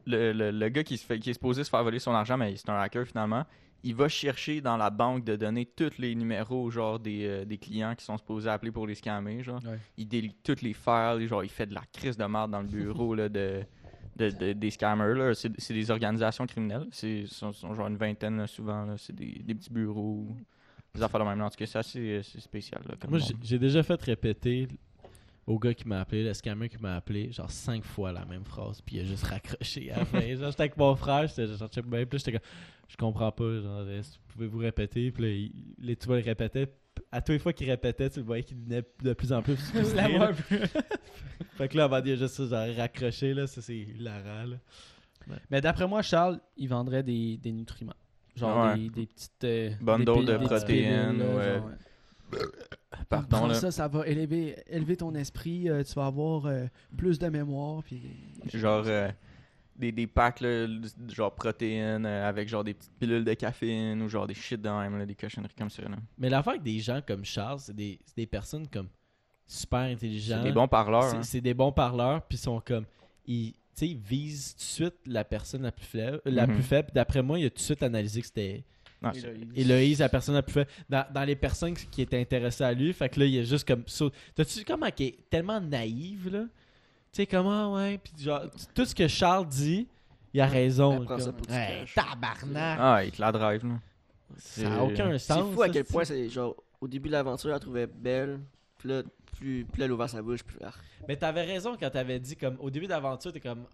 le, 0.06 0.34
le, 0.34 0.52
le 0.52 0.70
gars 0.70 0.84
qui, 0.84 0.98
se 0.98 1.06
fait, 1.06 1.20
qui 1.20 1.32
est 1.32 1.34
supposé 1.34 1.64
se 1.64 1.70
faire 1.70 1.84
voler 1.84 2.00
son 2.00 2.12
argent, 2.12 2.38
mais 2.38 2.56
c'est 2.56 2.70
un 2.70 2.80
hacker 2.80 3.06
finalement. 3.08 3.44
Il 3.82 3.96
va 3.96 4.10
chercher 4.10 4.60
dans 4.60 4.76
la 4.76 4.90
banque 4.90 5.24
de 5.24 5.36
données 5.38 5.66
tous 5.66 5.98
les 6.00 6.14
numéros 6.14 6.70
genre 6.70 7.00
des, 7.00 7.26
euh, 7.26 7.46
des 7.46 7.58
clients 7.58 7.96
qui 7.96 8.04
sont 8.04 8.18
supposés 8.18 8.50
appeler 8.50 8.72
pour 8.72 8.86
les 8.86 8.96
scammer. 8.96 9.42
Genre. 9.42 9.62
Ouais. 9.66 9.80
Il 9.98 10.08
délite 10.08 10.38
toutes 10.44 10.62
les 10.62 10.74
files, 10.74 11.26
genre 11.28 11.44
il 11.46 11.50
fait 11.50 11.66
de 11.66 11.74
la 11.74 11.84
crise 11.94 12.18
de 12.18 12.26
merde 12.26 12.52
dans 12.52 12.62
le 12.62 12.68
bureau 12.68 13.16
là, 13.16 13.30
de, 13.30 13.62
de, 14.20 14.30
de- 14.30 14.54
des 14.54 14.70
scammers. 14.72 15.16
là. 15.16 15.34
C'est 15.34 15.52
c'est 15.60 15.74
des 15.74 15.90
organisations 15.92 16.46
criminelles. 16.46 16.88
C'est 16.92 17.26
sont, 17.28 17.52
sont 17.54 17.74
genre 17.74 17.88
une 17.88 17.98
vingtaine 17.98 18.38
là, 18.38 18.48
souvent. 18.48 18.96
C'est 18.98 19.16
des, 19.16 19.42
des 19.44 19.56
petits 19.56 19.72
bureaux. 19.72 20.28
Des 20.94 21.02
affaires 21.04 21.20
de 21.20 21.26
même. 21.26 21.42
En 21.42 21.50
tout 21.50 21.56
cas, 21.58 21.66
c'est 21.66 21.78
assez 21.80 22.22
spécial. 22.40 22.82
Là, 22.88 22.96
comme 23.00 23.12
Moi, 23.12 23.20
j'ai- 23.44 23.60
déjà 23.60 23.84
fait 23.84 24.02
répéter 24.02 24.68
au 25.46 25.58
gars 25.58 25.74
qui 25.74 25.88
m'a 25.88 26.02
appelé, 26.02 26.24
le 26.24 26.34
scammer 26.34 26.70
qui 26.70 26.78
m'a 26.78 26.96
appelé, 26.96 27.32
genre 27.32 27.50
cinq 27.50 27.84
fois 27.84 28.12
la 28.12 28.24
même 28.26 28.44
phrase, 28.44 28.82
puis 28.82 28.98
il 28.98 29.00
a 29.02 29.04
juste 29.06 29.24
raccroché 29.24 29.92
à 29.92 30.00
la 30.00 30.06
fin. 30.06 30.20
Genre, 30.36 30.52
j'étais 30.52 30.62
avec 30.62 30.78
mon 30.78 30.96
frère, 30.96 31.28
j'étais 31.28 31.48
genre, 31.48 31.70
là, 31.92 32.06
j'étais 32.12 32.32
comme, 32.34 32.42
je 32.88 32.96
comprends 32.98 33.32
pas, 33.32 33.60
genre, 33.60 33.84
pouvez-vous 34.28 34.60
répéter, 34.60 35.12
puis 35.12 35.24
là, 35.24 35.30
il, 35.30 35.52
les, 35.80 35.96
tu 35.96 36.06
vois, 36.06 36.20
il 36.20 36.24
répétait, 36.26 36.68
à 37.12 37.22
toutes 37.22 37.34
les 37.34 37.40
fois 37.40 37.54
qu'il 37.54 37.70
répétait, 37.70 38.10
tu 38.10 38.20
le 38.20 38.26
voyais 38.26 38.44
qu'il 38.44 38.58
venait 38.58 38.84
de 39.02 39.14
plus 39.14 39.32
en 39.34 39.42
plus 39.42 39.56
frustré, 39.74 39.96
La 39.96 40.08
là. 40.10 40.32
Fait 41.58 41.68
que 41.68 41.78
là, 41.78 41.86
avant 41.86 42.02
il 42.04 42.12
a 42.14 42.16
juste 42.16 42.48
genre, 42.48 42.76
raccroché, 42.78 43.34
là, 43.34 43.48
ça 43.48 43.62
c'est 43.62 43.78
hilarant, 43.78 44.46
là. 44.46 44.58
Mais 45.52 45.62
d'après 45.62 45.88
moi, 45.88 46.02
Charles, 46.02 46.40
il 46.58 46.68
vendrait 46.70 47.04
des, 47.04 47.38
des 47.38 47.52
nutriments. 47.52 47.94
Genre 48.36 48.66
Ouais. 48.68 48.78
des, 48.78 48.90
des 48.90 49.06
petites. 49.06 49.44
euh, 49.44 49.72
Bundle 49.82 50.26
de 50.26 50.38
protéines, 50.38 51.18
pilules, 51.18 51.36
ouais. 51.36 51.54
genre, 51.56 51.70
Pardon, 53.10 53.48
là. 53.48 53.54
ça, 53.54 53.72
ça 53.72 53.88
va 53.88 54.08
élever, 54.08 54.56
élever 54.68 54.98
ton 54.98 55.14
esprit, 55.16 55.70
euh, 55.70 55.84
tu 55.84 55.94
vas 55.94 56.06
avoir 56.08 56.46
euh, 56.46 56.66
plus 56.98 57.20
de 57.20 57.28
mémoire. 57.28 57.84
Puis... 57.84 58.02
Genre 58.54 58.84
euh, 58.88 59.10
des, 59.80 59.92
des 59.92 60.06
packs, 60.08 60.42
là, 60.42 60.68
genre 61.08 61.34
protéines, 61.34 62.06
euh, 62.06 62.28
avec 62.30 62.48
genre 62.50 62.64
des 62.64 62.74
petites 62.74 62.92
pilules 63.00 63.24
de 63.24 63.34
caféine 63.34 64.02
ou 64.02 64.10
genre 64.10 64.28
des 64.28 64.34
shit 64.34 64.62
de 64.62 64.70
même, 64.70 64.98
là, 64.98 65.06
des 65.06 65.16
cochonneries 65.16 65.54
comme 65.58 65.70
ça. 65.70 65.82
là. 65.84 65.96
Mais 66.18 66.30
l'affaire 66.30 66.52
avec 66.52 66.64
des 66.64 66.80
gens 66.80 67.00
comme 67.06 67.24
Charles, 67.26 67.60
c'est 67.62 67.76
des, 67.76 67.98
c'est 68.06 68.18
des 68.18 68.28
personnes 68.28 68.68
comme 68.68 68.90
super 69.48 69.80
intelligentes. 69.80 70.40
C'est 70.44 70.50
des 70.50 70.52
bons 70.54 70.68
parleurs. 70.68 71.04
C'est- 71.04 71.16
hein. 71.18 71.24
C'est 71.24 71.42
des 71.42 71.54
bons 71.54 71.72
parleurs, 71.72 72.22
puis 72.24 72.38
ils 72.38 72.42
sont 72.42 72.60
comme. 72.60 72.86
Ils, 73.26 73.54
tu 73.54 73.58
sais, 73.76 73.88
ils 73.88 73.98
visent 73.98 74.52
tout 74.54 74.60
de 74.60 74.64
suite 74.64 74.96
la 75.06 75.24
personne 75.24 75.62
la 75.64 75.72
plus 75.72 75.86
faible. 75.86 76.22
La 76.26 76.46
Mhm. 76.46 76.54
plus 76.56 76.64
faible. 76.64 76.90
D'après 76.94 77.22
moi, 77.24 77.40
il 77.40 77.46
a 77.46 77.50
tout 77.50 77.56
de 77.56 77.62
suite 77.62 77.82
analysé 77.82 78.20
que 78.22 78.28
c'était 78.28 78.64
Non, 79.02 79.12
c'est- 79.14 79.34
Héloïse, 79.56 80.00
la 80.00 80.10
personne 80.10 80.36
la 80.36 80.44
plus 80.44 80.52
faible. 80.54 80.70
Dans, 80.90 81.06
dans 81.14 81.24
les 81.24 81.38
personnes 81.38 81.74
qui 81.74 82.02
étaient 82.02 82.20
intéressées 82.20 82.66
à 82.66 82.74
lui, 82.74 82.92
fait 82.92 83.08
que 83.08 83.20
là, 83.22 83.26
il 83.26 83.38
est 83.38 83.46
juste 83.46 83.66
comme. 83.66 83.84
ça. 83.88 84.06
T'as-tu 84.36 84.66
comment 84.66 84.90
qui 84.92 85.06
est 85.06 85.18
tellement 85.30 85.62
naïve, 85.62 86.30
là? 86.30 86.44
Tu 87.12 87.18
sais, 87.24 87.26
comment, 87.28 87.74
ouais. 87.76 87.98
Puis 87.98 88.14
genre, 88.24 88.42
tout 88.76 88.86
ce 88.86 88.94
que 88.94 89.08
Charles 89.08 89.48
dit, 89.48 89.88
il 90.34 90.42
a 90.42 90.46
raison. 90.46 91.00
Ça 91.08 91.16
comme, 91.16 91.34
pour 91.34 91.48
du 91.48 91.54
hey, 91.54 91.80
cash. 91.82 91.96
tabarnak! 91.96 92.78
Ah, 92.82 93.04
il 93.04 93.12
te 93.12 93.20
la 93.22 93.32
drive, 93.32 93.66
là. 93.66 93.74
ça 94.38 94.70
n'a 94.70 94.84
aucun 94.84 95.12
C'est 95.14 95.20
sens. 95.34 95.54
fou 95.54 95.62
à 95.64 95.68
ça, 95.68 95.74
quel 95.74 95.86
c'est- 95.86 95.92
point 95.94 96.06
c'est 96.06 96.30
genre 96.30 96.56
au 96.82 96.88
début 96.88 97.10
de 97.10 97.14
l'aventure, 97.14 97.50
elle 97.50 97.56
la 97.56 97.60
trouvait 97.60 97.88
belle. 97.88 98.40
Puis 98.78 98.90
là, 98.90 99.02
plus, 99.38 99.66
plus 99.66 99.84
elle 99.84 99.92
ouvert 99.92 100.10
sa 100.10 100.22
bouche, 100.22 100.44
plus. 100.44 100.58
ah, 100.64 100.72
Mais 101.08 101.16
t'avais 101.18 101.44
raison 101.44 101.76
quand 101.80 101.90
t'avais 101.90 102.20
dit 102.20 102.36
comme 102.36 102.58
au 102.60 102.70
début 102.70 102.88
d'aventure, 102.88 103.34
t'es 103.34 103.40
comme 103.40 103.66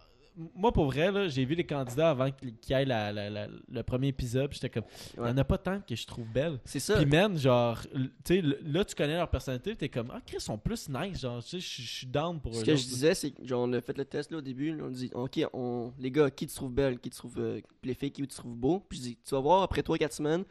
moi 0.54 0.72
pour 0.72 0.86
vrai 0.86 1.10
là, 1.10 1.28
j'ai 1.28 1.44
vu 1.44 1.54
les 1.54 1.64
candidats 1.64 2.10
avant 2.10 2.30
qu'il 2.30 2.52
y 2.68 2.72
ait 2.72 2.84
la- 2.84 3.12
la- 3.12 3.30
la- 3.30 3.48
le 3.68 3.82
premier 3.82 4.08
épisode, 4.08 4.52
j'étais 4.52 4.68
comme 4.70 4.84
il 5.14 5.20
Ouais. 5.20 5.28
y 5.28 5.32
en 5.32 5.38
a 5.38 5.44
pas 5.44 5.58
tant 5.58 5.80
que 5.80 5.94
je 5.96 6.06
trouve 6.06 6.28
belle. 6.28 6.60
C'est 6.64 6.78
ça. 6.80 6.96
Puis 6.96 7.06
man, 7.06 7.36
genre 7.38 7.80
tu 7.82 8.10
sais 8.24 8.42
là 8.42 8.84
tu 8.84 8.94
connais 8.94 9.16
leur 9.16 9.30
personnalité, 9.30 9.74
t'es 9.76 9.88
comme 9.88 10.10
ah 10.12 10.20
Chris 10.26 10.36
ils 10.38 10.40
sont 10.42 10.58
plus 10.58 10.88
nice, 10.88 11.20
genre 11.20 11.42
tu 11.42 11.60
sais 11.60 11.60
je 11.60 11.82
suis 11.88 12.06
down 12.06 12.40
pour 12.40 12.54
Ce 12.54 12.60
eux. 12.60 12.64
que 12.64 12.76
je 12.76 12.84
disais, 12.84 13.14
c'est 13.14 13.30
que 13.30 13.44
genre, 13.46 13.62
on 13.68 13.72
a 13.72 13.80
fait 13.80 13.96
le 13.96 14.04
test 14.04 14.30
là, 14.30 14.38
au 14.38 14.42
début. 14.42 14.80
on 14.82 14.90
dit, 14.90 15.10
ok, 15.14 15.40
on, 15.52 15.92
les 15.98 16.10
gars, 16.10 16.30
qui 16.30 16.46
tu 16.46 16.54
trouves 16.54 16.72
belle, 16.72 16.98
qui 16.98 17.10
tu 17.10 17.16
trouves. 17.16 17.38
euh, 17.38 17.60
les 17.82 17.94
filles, 17.94 18.10
qui 18.12 18.22
tu 18.22 18.28
trouves 18.28 18.56
beau? 18.56 18.80
Puis 18.88 18.98
je 18.98 19.02
dis, 19.04 19.16
tu 19.24 19.30
vas 19.34 19.40
voir, 19.40 19.62
après 19.62 19.82
3-4 19.82 20.12
semaines, 20.12 20.44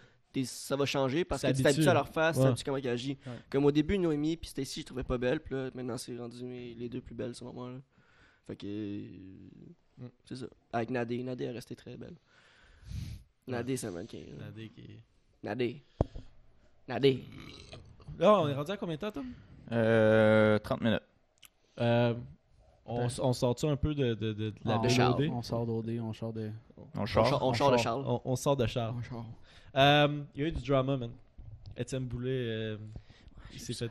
ça 0.43 0.75
va 0.75 0.85
changer 0.85 1.23
parce 1.23 1.41
que 1.43 1.51
tu 1.53 1.63
t'habitues 1.63 1.87
à 1.87 1.93
leur 1.93 2.09
face, 2.09 2.35
tu 2.35 2.41
Ouais. 2.41 2.47
t'habitues 2.47 2.63
comment 2.65 2.77
ils 2.77 2.87
agissent. 2.89 3.17
Ouais. 3.25 3.33
Comme 3.49 3.63
au 3.65 3.71
début, 3.71 3.97
Noémie 3.97 4.35
puis 4.35 4.49
Stacy, 4.49 4.81
je 4.81 4.85
trouvais 4.87 5.03
pas 5.05 5.17
belle. 5.17 5.39
Puis 5.39 5.55
là, 5.55 5.69
maintenant, 5.73 5.97
c'est 5.97 6.17
rendu 6.17 6.43
les 6.77 6.89
deux 6.89 6.99
plus 7.01 7.15
belles, 7.15 7.33
selon 7.35 7.53
moi. 7.53 7.69
Là. 7.71 7.77
Fait 8.47 8.55
que. 8.55 8.65
euh, 8.67 9.05
Mm. 9.97 10.07
C'est 10.25 10.35
ça. 10.35 10.45
Avec 10.73 10.89
Nadé. 10.89 11.23
Nadé 11.23 11.45
est 11.45 11.51
restée 11.51 11.73
très 11.75 11.95
belle. 11.95 12.15
Nadé, 13.47 13.77
c'est 13.77 13.87
un 13.87 13.91
mannequin. 13.91 14.19
là. 14.37 14.45
Nadé 14.47 14.67
qui- 14.69 14.99
Nadé. 15.41 15.81
Nadé. 16.87 17.23
Là, 18.19 18.41
on 18.41 18.47
est 18.49 18.53
rendu 18.53 18.71
à 18.71 18.77
combien 18.77 18.95
de 18.95 18.99
temps, 19.01 19.11
Tom? 19.11 19.25
Euh, 19.71 20.59
30 20.59 20.81
minutes. 20.81 20.99
Euh, 21.79 22.13
on, 22.85 23.07
on 23.19 23.33
sort-tu 23.33 23.65
un 23.67 23.75
peu 23.77 23.95
de, 23.95 24.15
de, 24.15 24.33
de, 24.33 24.49
de 24.49 24.53
la 24.65 24.75
Ah, 24.75 24.77
de 24.79 24.81
BOD? 24.83 24.89
Charles. 24.89 25.29
On 25.31 25.41
sort 25.41 25.65
d'OD, 25.65 25.89
on 26.01 26.11
sort 26.13 26.33
de. 26.33 26.51
On 26.77 27.01
On, 27.01 27.05
charge. 27.05 27.29
char- 27.29 27.41
on 27.43 27.49
on 27.49 27.53
char 27.53 27.71
de 27.71 27.77
char. 27.77 27.83
Charles. 27.83 28.03
On, 28.05 28.21
on 28.25 28.35
sort 28.35 28.57
de 28.57 28.67
Charles. 28.67 28.95
on 28.97 29.03
sort. 29.03 29.25
Euh, 29.77 30.23
Il 30.35 30.41
y 30.41 30.43
a 30.43 30.47
eu 30.47 30.51
du 30.51 30.61
drama, 30.61 30.97
man. 30.97 31.11
Étienne 31.77 32.05
Boulay, 32.05 32.29
euh, 32.31 32.77
il 33.53 33.59
s'est 33.61 33.73
fait. 33.73 33.89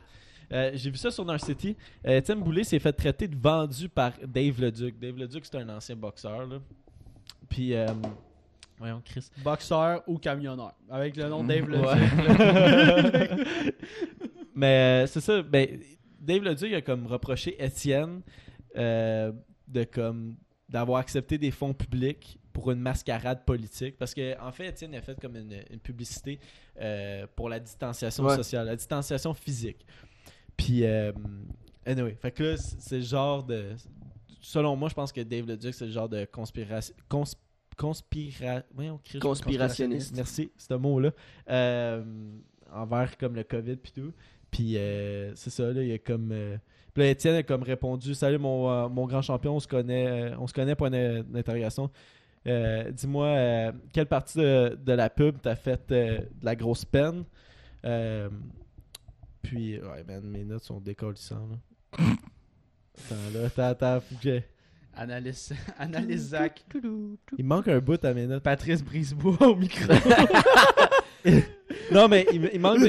Euh, 0.51 0.71
J'ai 0.73 0.89
vu 0.91 0.97
ça 0.97 1.11
sur 1.11 1.25
Narcity. 1.25 1.75
Euh, 2.05 2.17
Étienne 2.17 2.41
Boulay 2.41 2.63
s'est 2.63 2.79
fait 2.79 2.93
traiter 2.93 3.27
de 3.27 3.35
vendu 3.37 3.89
par 3.89 4.11
Dave 4.25 4.59
Leduc. 4.61 4.99
Dave 4.99 5.17
Leduc, 5.17 5.45
c'est 5.45 5.57
un 5.57 5.69
ancien 5.69 5.95
boxeur. 5.95 6.45
Là. 6.45 6.59
Puis, 7.49 7.73
euh, 7.73 7.87
voyons, 8.77 9.01
Chris. 9.03 9.27
Boxeur 9.43 10.03
ou 10.07 10.17
camionneur. 10.17 10.73
Avec 10.89 11.15
le 11.15 11.27
nom 11.29 11.43
de 11.43 11.47
Dave 11.47 11.69
Ouais. 11.69 13.27
Leduc. 13.29 13.47
Mais 14.55 15.03
euh, 15.03 15.07
c'est 15.07 15.21
ça. 15.21 15.41
Ben, 15.41 15.79
Dave 16.19 16.43
Leduc 16.43 16.73
a 16.73 16.81
comme 16.81 17.07
reproché 17.07 17.55
Étienne 17.63 18.21
euh, 18.77 19.31
de 19.67 19.83
comme 19.83 20.35
d'avoir 20.69 20.99
accepté 20.99 21.37
des 21.37 21.51
fonds 21.51 21.73
publics 21.73 22.39
pour 22.53 22.71
une 22.71 22.79
mascarade 22.79 23.43
politique. 23.45 23.97
Parce 23.97 24.13
que 24.13 24.39
en 24.41 24.51
fait, 24.51 24.67
Étienne 24.69 24.95
a 24.95 25.01
fait 25.01 25.19
comme 25.19 25.35
une, 25.35 25.55
une 25.69 25.79
publicité 25.79 26.39
euh, 26.79 27.27
pour 27.35 27.49
la 27.49 27.59
distanciation 27.59 28.23
Ouais. 28.23 28.35
sociale, 28.35 28.65
la 28.67 28.75
distanciation 28.75 29.33
physique. 29.33 29.85
Puis, 30.57 30.83
euh, 30.85 31.11
anyway, 31.85 32.15
fait 32.21 32.31
que 32.31 32.43
là, 32.43 32.57
c'est 32.57 32.97
le 32.97 33.01
genre 33.03 33.43
de. 33.43 33.71
Selon 34.41 34.75
moi, 34.75 34.89
je 34.89 34.93
pense 34.93 35.11
que 35.11 35.21
Dave 35.21 35.47
Leduc, 35.47 35.73
c'est 35.73 35.85
le 35.85 35.91
genre 35.91 36.07
de 36.09 36.25
conspiration. 36.25 36.93
Cons, 37.09 37.23
conspira, 37.77 38.61
Christ, 39.03 39.19
Conspirationniste. 39.19 40.15
Merci, 40.15 40.51
c'est 40.57 40.71
un 40.71 40.77
mot-là. 40.77 41.11
Euh, 41.49 42.03
envers 42.71 43.17
comme 43.17 43.35
le 43.35 43.43
COVID 43.43 43.75
puis 43.77 43.91
tout. 43.91 44.13
Puis 44.51 44.77
euh, 44.77 45.33
c'est 45.35 45.49
ça, 45.49 45.71
là, 45.71 45.81
il 45.81 45.89
y 45.89 45.93
a 45.93 45.97
comme. 45.97 46.29
euh, 46.31 46.57
puis 46.93 47.03
là, 47.03 47.09
Étienne 47.09 47.35
a 47.35 47.43
comme 47.43 47.63
répondu 47.63 48.13
Salut 48.15 48.37
mon, 48.37 48.87
mon 48.89 49.05
grand 49.05 49.21
champion, 49.21 49.55
on 49.55 49.59
se 49.59 49.67
connaît, 49.67 50.31
on 50.39 50.47
se 50.47 50.53
connaît, 50.53 50.75
point 50.75 50.89
d'in- 50.89 51.23
d'interrogation. 51.23 51.89
Dis-moi, 52.45 53.25
euh, 53.25 53.71
quelle 53.91 54.05
partie 54.05 54.37
de, 54.37 54.77
de 54.81 54.93
la 54.93 55.09
pub 55.09 55.41
t'a 55.41 55.55
fait 55.55 55.81
de 55.89 56.19
la 56.43 56.55
grosse 56.55 56.85
peine 56.85 57.25
Puis, 59.45 59.77
ouais, 59.79 60.03
man, 60.07 60.21
mes 60.23 60.43
notes 60.43 60.63
sont 60.63 60.79
décollissantes. 60.79 61.49
Là. 61.51 61.57
attends, 62.97 63.15
là, 63.33 63.45
attends, 63.45 63.63
attends, 63.69 64.01
faut 64.01 64.15
que 64.15 64.21
j'ai- 64.23 64.43
Analyse, 64.97 65.53
analyse 65.77 66.29
Zach. 66.29 66.63
Il 67.37 67.43
manque 67.45 67.67
un 67.67 67.79
bout 67.79 68.03
à 68.05 68.13
mes 68.13 68.27
notes. 68.27 68.43
Patrice 68.43 68.81
Brisebois 68.83 69.41
au 69.47 69.55
micro. 69.55 69.93
Non, 71.91 72.07
mais 72.07 72.25
il, 72.31 72.49
il 72.53 72.59
manque. 72.59 72.79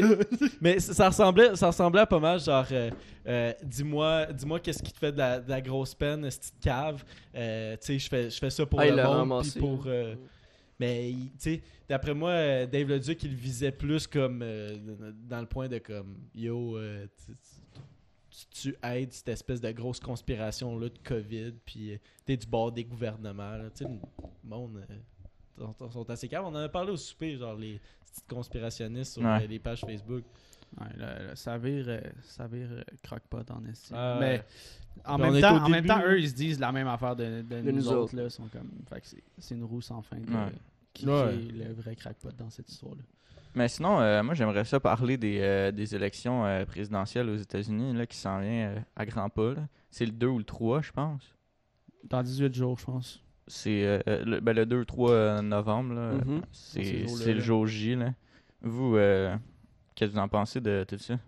Mais 0.61 0.79
ça 0.79 1.09
ressemblait, 1.09 1.57
ça 1.57 1.69
ressemblait 1.69 2.03
à 2.03 2.07
pas 2.07 2.19
mal, 2.21 2.39
genre, 2.39 2.67
euh, 2.71 2.91
euh, 3.27 3.53
dis-moi, 3.63 4.27
dis-moi 4.27 4.61
qu'est-ce 4.61 4.83
qui 4.83 4.93
te 4.93 4.99
fait 4.99 5.13
de 5.13 5.19
la, 5.19 5.41
de 5.41 5.49
la 5.49 5.61
grosse 5.63 5.95
peine, 5.95 6.31
cette 6.31 6.41
petite 6.43 6.61
cave. 6.61 7.03
Euh, 7.35 7.77
tu 7.81 7.87
sais, 7.87 7.99
je 7.99 8.09
fais, 8.09 8.31
je 8.31 8.39
fais 8.39 8.51
ça 8.51 8.67
pour 8.67 8.79
Ah, 8.81 8.87
le 8.87 9.03
monde, 9.03 9.43
puis 9.43 9.59
pour. 9.59 9.87
Mais 10.79 11.13
tu 11.13 11.29
sais, 11.39 11.63
d'après 11.89 12.15
moi, 12.15 12.31
euh, 12.31 12.67
Dave 12.67 12.89
Leduc, 12.89 13.23
il 13.23 13.31
le 13.31 13.37
visait 13.37 13.73
plus 13.73 14.07
comme 14.07 14.41
euh, 14.43 14.77
dans 15.29 15.41
le 15.41 15.47
point 15.47 15.69
de 15.69 15.79
comme, 15.79 16.17
yo, 16.35 16.77
euh, 16.79 17.07
tu- 18.51 18.77
aides 18.83 19.13
cette 19.13 19.29
espèce 19.31 19.61
de 19.61 19.71
grosse 19.73 20.01
conspiration 20.01 20.79
là 20.79 20.89
de 20.89 20.99
COVID, 21.03 21.53
puis 21.65 21.93
euh, 21.95 21.99
t'es 22.25 22.37
du 22.37 22.47
bord 22.47 22.71
des 22.73 22.85
gouvernements. 22.85 23.59
Tu 23.75 23.85
sais, 23.85 23.91
le 23.91 24.49
monde. 24.49 24.85
sont, 25.91 26.11
assez 26.11 26.29
calmes. 26.29 26.45
On 26.47 26.49
en 26.49 26.55
a 26.57 26.69
parlé 26.69 26.93
au 26.93 26.97
souper, 26.97 27.37
genre 27.39 27.55
les 27.57 27.81
petites 28.05 28.27
conspirationnistes 28.29 29.15
sur 29.15 29.23
Ouais. 29.23 29.47
les 29.47 29.59
pages 29.59 29.81
Facebook. 29.81 30.25
Ouais, 30.81 30.87
là, 30.99 31.23
là, 31.23 31.37
ça 31.37 31.57
vire, 31.57 31.87
euh, 31.89 32.01
ça 32.23 32.47
vire 32.47 32.69
euh, 32.71 32.83
croque-pot 33.03 33.51
en 33.51 33.65
estime. 33.65 33.97
Ah, 33.99 34.19
Mais 34.21 34.43
en 35.07 35.17
même, 35.19 35.41
temps, 35.41 35.65
en 35.65 35.69
même 35.71 35.87
temps, 35.87 36.03
eux, 36.07 36.19
ils 36.21 36.29
se 36.29 36.35
disent 36.35 36.61
la 36.61 36.71
même 36.73 36.87
affaire 36.89 37.17
de, 37.17 37.43
de 37.43 37.61
nous, 37.63 37.73
nous 37.73 37.89
autres. 37.89 37.97
autres. 37.99 38.17
Là, 38.17 38.29
sont 38.31 38.47
comme, 38.49 38.71
fait 38.89 39.01
que 39.01 39.07
c'est- 39.07 39.23
c'est 39.39 39.55
une 39.55 39.65
roue 39.65 39.81
sans 39.81 40.03
fin. 40.03 40.17
de- 40.19 40.31
Ouais. 40.31 40.53
qui 40.93 41.07
Ouais. 41.07 41.35
est 41.35 41.53
le 41.69 41.73
vrai 41.75 41.95
crackpot 41.97 42.31
dans 42.37 42.51
cette 42.51 42.71
histoire-là. 42.71 43.03
Mais 43.55 43.69
sinon, 43.69 44.01
euh, 44.01 44.23
moi, 44.23 44.35
j'aimerais 44.35 44.65
ça 44.67 44.79
parler 44.81 45.17
des, 45.17 45.39
euh, 45.41 45.71
des 45.73 45.95
élections 45.95 46.45
euh, 46.45 46.65
présidentielles 46.67 47.29
aux 47.31 47.37
États-Unis 47.37 47.95
là, 47.95 48.07
qui 48.07 48.17
s'en 48.19 48.41
vient 48.41 48.69
euh, 48.71 48.79
à 48.97 49.07
grands 49.07 49.31
pas. 49.31 49.55
là. 49.55 49.69
C'est 49.91 50.05
le 50.05 50.13
2 50.13 50.27
ou 50.27 50.39
le 50.39 50.45
3, 50.45 50.83
je 50.83 50.93
pense. 50.93 51.23
Dans 52.05 52.23
18 52.23 52.55
jours, 52.55 52.79
je 52.79 52.85
pense. 52.85 53.23
C'est 53.47 53.83
euh, 53.85 54.01
le, 54.25 54.41
ben, 54.41 54.55
le 54.55 54.67
2 54.67 54.81
ou 54.81 54.85
3 54.85 55.41
novembre. 55.41 55.95
là. 55.95 56.13
Mhm. 56.13 56.43
Ces 56.53 57.07
C'est 57.09 57.33
le 57.35 57.41
jour 57.41 57.67
J. 57.67 57.95
Là. 57.95 58.13
Vous, 58.61 58.97
euh, 58.97 59.35
qu'est-ce 59.97 60.11
que 60.13 60.17
vous 60.17 60.23
en 60.23 60.29
pensez 60.29 60.61
de 60.61 60.85
tout 60.89 60.99
ça? 60.99 61.19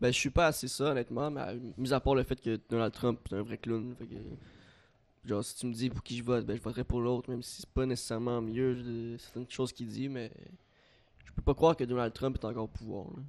Ben, 0.00 0.12
je 0.12 0.18
suis 0.18 0.30
pas 0.30 0.46
assez 0.48 0.66
ça, 0.66 0.86
honnêtement, 0.90 1.30
mais 1.30 1.56
mis 1.78 1.92
à 1.92 2.00
part 2.00 2.16
le 2.16 2.24
fait 2.24 2.40
que 2.40 2.58
Donald 2.68 2.92
Trump 2.92 3.20
est 3.30 3.36
un 3.36 3.42
vrai 3.42 3.56
clown. 3.58 3.94
Fait 3.96 4.06
que, 4.06 4.14
genre, 5.24 5.44
si 5.44 5.54
tu 5.54 5.66
me 5.66 5.72
dis 5.72 5.88
pour 5.90 6.02
qui 6.02 6.16
je 6.16 6.24
vote, 6.24 6.44
ben, 6.44 6.56
je 6.56 6.62
voterai 6.62 6.82
pour 6.82 7.00
l'autre, 7.00 7.30
même 7.30 7.42
si 7.42 7.60
c'est 7.60 7.70
pas 7.70 7.86
nécessairement 7.86 8.40
mieux 8.42 8.74
de 8.82 9.16
certaines 9.18 9.48
choses 9.48 9.72
qu'il 9.72 9.86
dit, 9.86 10.08
mais 10.08 10.32
je 11.24 11.30
peux 11.32 11.42
pas 11.42 11.54
croire 11.54 11.76
que 11.76 11.84
Donald 11.84 12.12
Trump 12.12 12.36
est 12.40 12.44
encore 12.44 12.64
au 12.64 12.68
pouvoir. 12.68 13.06
là. 13.16 13.22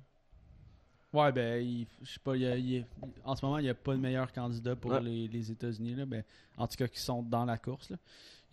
Ouais, 1.13 1.32
ben, 1.32 1.63
il- 1.63 1.86
je 2.01 2.13
sais 2.13 2.19
pas, 2.19 2.36
il 2.36 2.86
en 3.24 3.36
ce 3.36 3.45
moment, 3.45 3.59
il 3.59 3.63
n'y 3.65 3.69
a 3.69 3.76
pas 3.76 3.93
de 3.93 3.99
meilleur 3.99 4.34
candidat 4.34 4.76
pour 4.76 4.89
Ouais. 4.93 5.01
les, 5.01 5.28
les 5.28 5.51
États-Unis, 5.51 5.93
là. 5.93 6.05
Ben, 6.07 6.24
en 6.57 6.67
tout 6.67 6.76
cas, 6.76 6.88
qui 6.88 6.99
sont 6.99 7.21
dans 7.21 7.45
la 7.45 7.59
course, 7.59 7.91
là. 7.91 7.97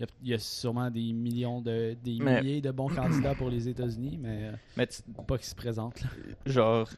Il 0.00 0.04
y 0.04 0.04
a, 0.04 0.06
il 0.22 0.28
y 0.30 0.34
a 0.34 0.38
sûrement 0.38 0.90
des 0.90 1.12
millions 1.12 1.60
de, 1.60 1.94
des 2.02 2.16
Mais- 2.20 2.40
milliers 2.42 2.60
de 2.62 2.70
bons 2.70 2.88
candidats 2.88 3.34
pour 3.34 3.50
les 3.50 3.68
États-Unis, 3.68 4.16
mais 4.18 4.48
euh, 4.48 4.52
Mais 4.76 4.88
pas 5.26 5.36
qui 5.36 5.46
se 5.46 5.54
présentent, 5.54 6.00
là. 6.00 6.08
genre, 6.46 6.88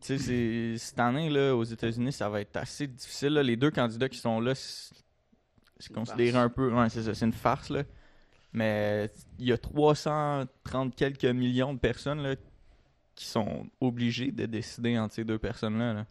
tu 0.00 0.18
sais, 0.18 0.74
cette 0.78 0.98
année, 0.98 1.28
là, 1.28 1.54
aux 1.54 1.62
États-Unis, 1.64 2.10
ça 2.12 2.30
va 2.30 2.40
être 2.40 2.56
assez 2.56 2.86
difficile. 2.86 3.34
là. 3.34 3.42
Les 3.42 3.56
deux 3.56 3.70
candidats 3.70 4.08
qui 4.08 4.16
sont 4.18 4.40
là, 4.40 4.54
c'est 4.54 5.92
considéré 5.92 6.32
farce. 6.32 6.44
un 6.46 6.48
peu. 6.48 6.72
Ouais, 6.72 6.88
c'est 6.88 7.02
ça, 7.02 7.12
c'est 7.14 7.26
une 7.26 7.32
farce, 7.34 7.68
là. 7.68 7.84
Mais 8.54 9.10
il 9.38 9.46
y 9.46 9.52
a 9.52 9.58
330 9.58 10.94
quelques 10.96 11.24
millions 11.26 11.74
de 11.74 11.78
personnes, 11.78 12.22
là, 12.22 12.34
qui 13.14 13.26
sont 13.26 13.66
obligées 13.80 14.32
de 14.32 14.46
décider 14.46 14.98
entre 14.98 15.14
ces 15.14 15.24
deux 15.24 15.38
personnes-là. 15.38 15.92
là. 15.92 16.06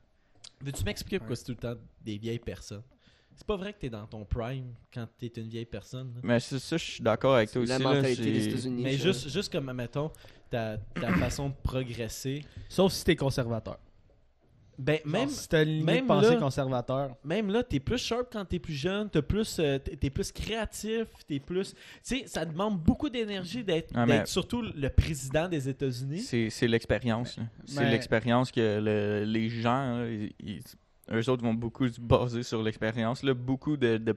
Veux-tu 0.61 0.84
m'expliquer 0.84 1.17
pourquoi 1.17 1.36
c'est 1.36 1.45
tout 1.45 1.51
le 1.53 1.57
temps 1.57 1.74
des 2.05 2.19
vieilles 2.19 2.38
personnes? 2.39 2.84
C'est 3.41 3.47
pas 3.47 3.55
vrai 3.57 3.73
que 3.73 3.79
t'es 3.79 3.89
dans 3.89 4.05
ton 4.05 4.23
prime 4.23 4.67
quand 4.93 5.07
t'es 5.17 5.25
une 5.37 5.47
vieille 5.49 5.65
personne. 5.65 6.11
là. 6.13 6.19
Mais 6.21 6.39
c'est 6.39 6.59
ça, 6.59 6.77
je 6.77 6.83
suis 6.91 7.03
d'accord 7.03 7.33
avec 7.37 7.49
toi 7.51 7.65
La 7.65 7.75
aussi. 7.75 7.83
là, 7.83 7.89
mentalité 7.95 8.31
des 8.31 8.41
c'est- 8.41 8.49
États-Unis. 8.49 8.83
Mais 8.83 8.97
ça. 8.97 9.03
juste, 9.03 9.29
juste 9.29 9.51
comme, 9.51 9.73
mettons, 9.73 10.11
ta, 10.51 10.77
ta 10.77 11.11
façon 11.17 11.49
de 11.49 11.55
progresser. 11.63 12.45
Sauf 12.69 12.93
si 12.93 13.03
t'es 13.03 13.15
conservateur. 13.15 13.79
Ben, 14.77 14.99
même, 15.05 15.29
si 15.29 15.47
t'as 15.49 15.63
une 15.63 15.83
même 15.83 16.05
pensée 16.07 16.29
là- 16.35 16.39
conservateur. 16.39 17.15
même 17.23 17.49
là, 17.51 17.63
t'es 17.63 17.79
plus 17.79 17.97
sharp 17.97 18.27
quand 18.31 18.45
t'es 18.45 18.59
plus 18.59 18.73
jeune, 18.73 19.09
t'es 19.09 19.21
plus, 19.23 19.57
euh, 19.59 19.79
t'es 19.79 19.95
t'es 19.95 20.09
plus 20.11 20.31
créatif, 20.31 21.07
t'es 21.27 21.39
plus. 21.39 21.73
Tu 21.73 21.77
sais, 22.03 22.23
ça 22.27 22.45
demande 22.45 22.79
beaucoup 22.79 23.09
d'énergie 23.09 23.63
d'être 23.63 23.91
Ah, 23.95 24.05
mais- 24.05 24.19
d'être 24.19 24.27
surtout 24.27 24.61
le 24.61 24.89
président 24.89 25.47
des 25.47 25.67
États-Unis. 25.67 26.19
C'est 26.19 26.49
c'est 26.51 26.67
l'expérience. 26.67 27.37
là. 27.37 27.43
C'est 27.65 27.79
Mais- 27.81 27.91
l'expérience 27.91 28.51
que 28.51 28.79
le- 28.79 29.23
les 29.25 29.49
gens, 29.49 29.97
là, 29.99 30.07
ils- 30.09 30.31
ils- 30.39 30.63
eux 31.11 31.29
autres 31.29 31.43
vont 31.43 31.53
beaucoup 31.53 31.87
se 31.87 31.99
baser 31.99 32.43
sur 32.43 32.61
l'expérience. 32.61 33.23
là. 33.23 33.33
Beaucoup 33.33 33.77
de, 33.77 33.97
de 33.97 34.15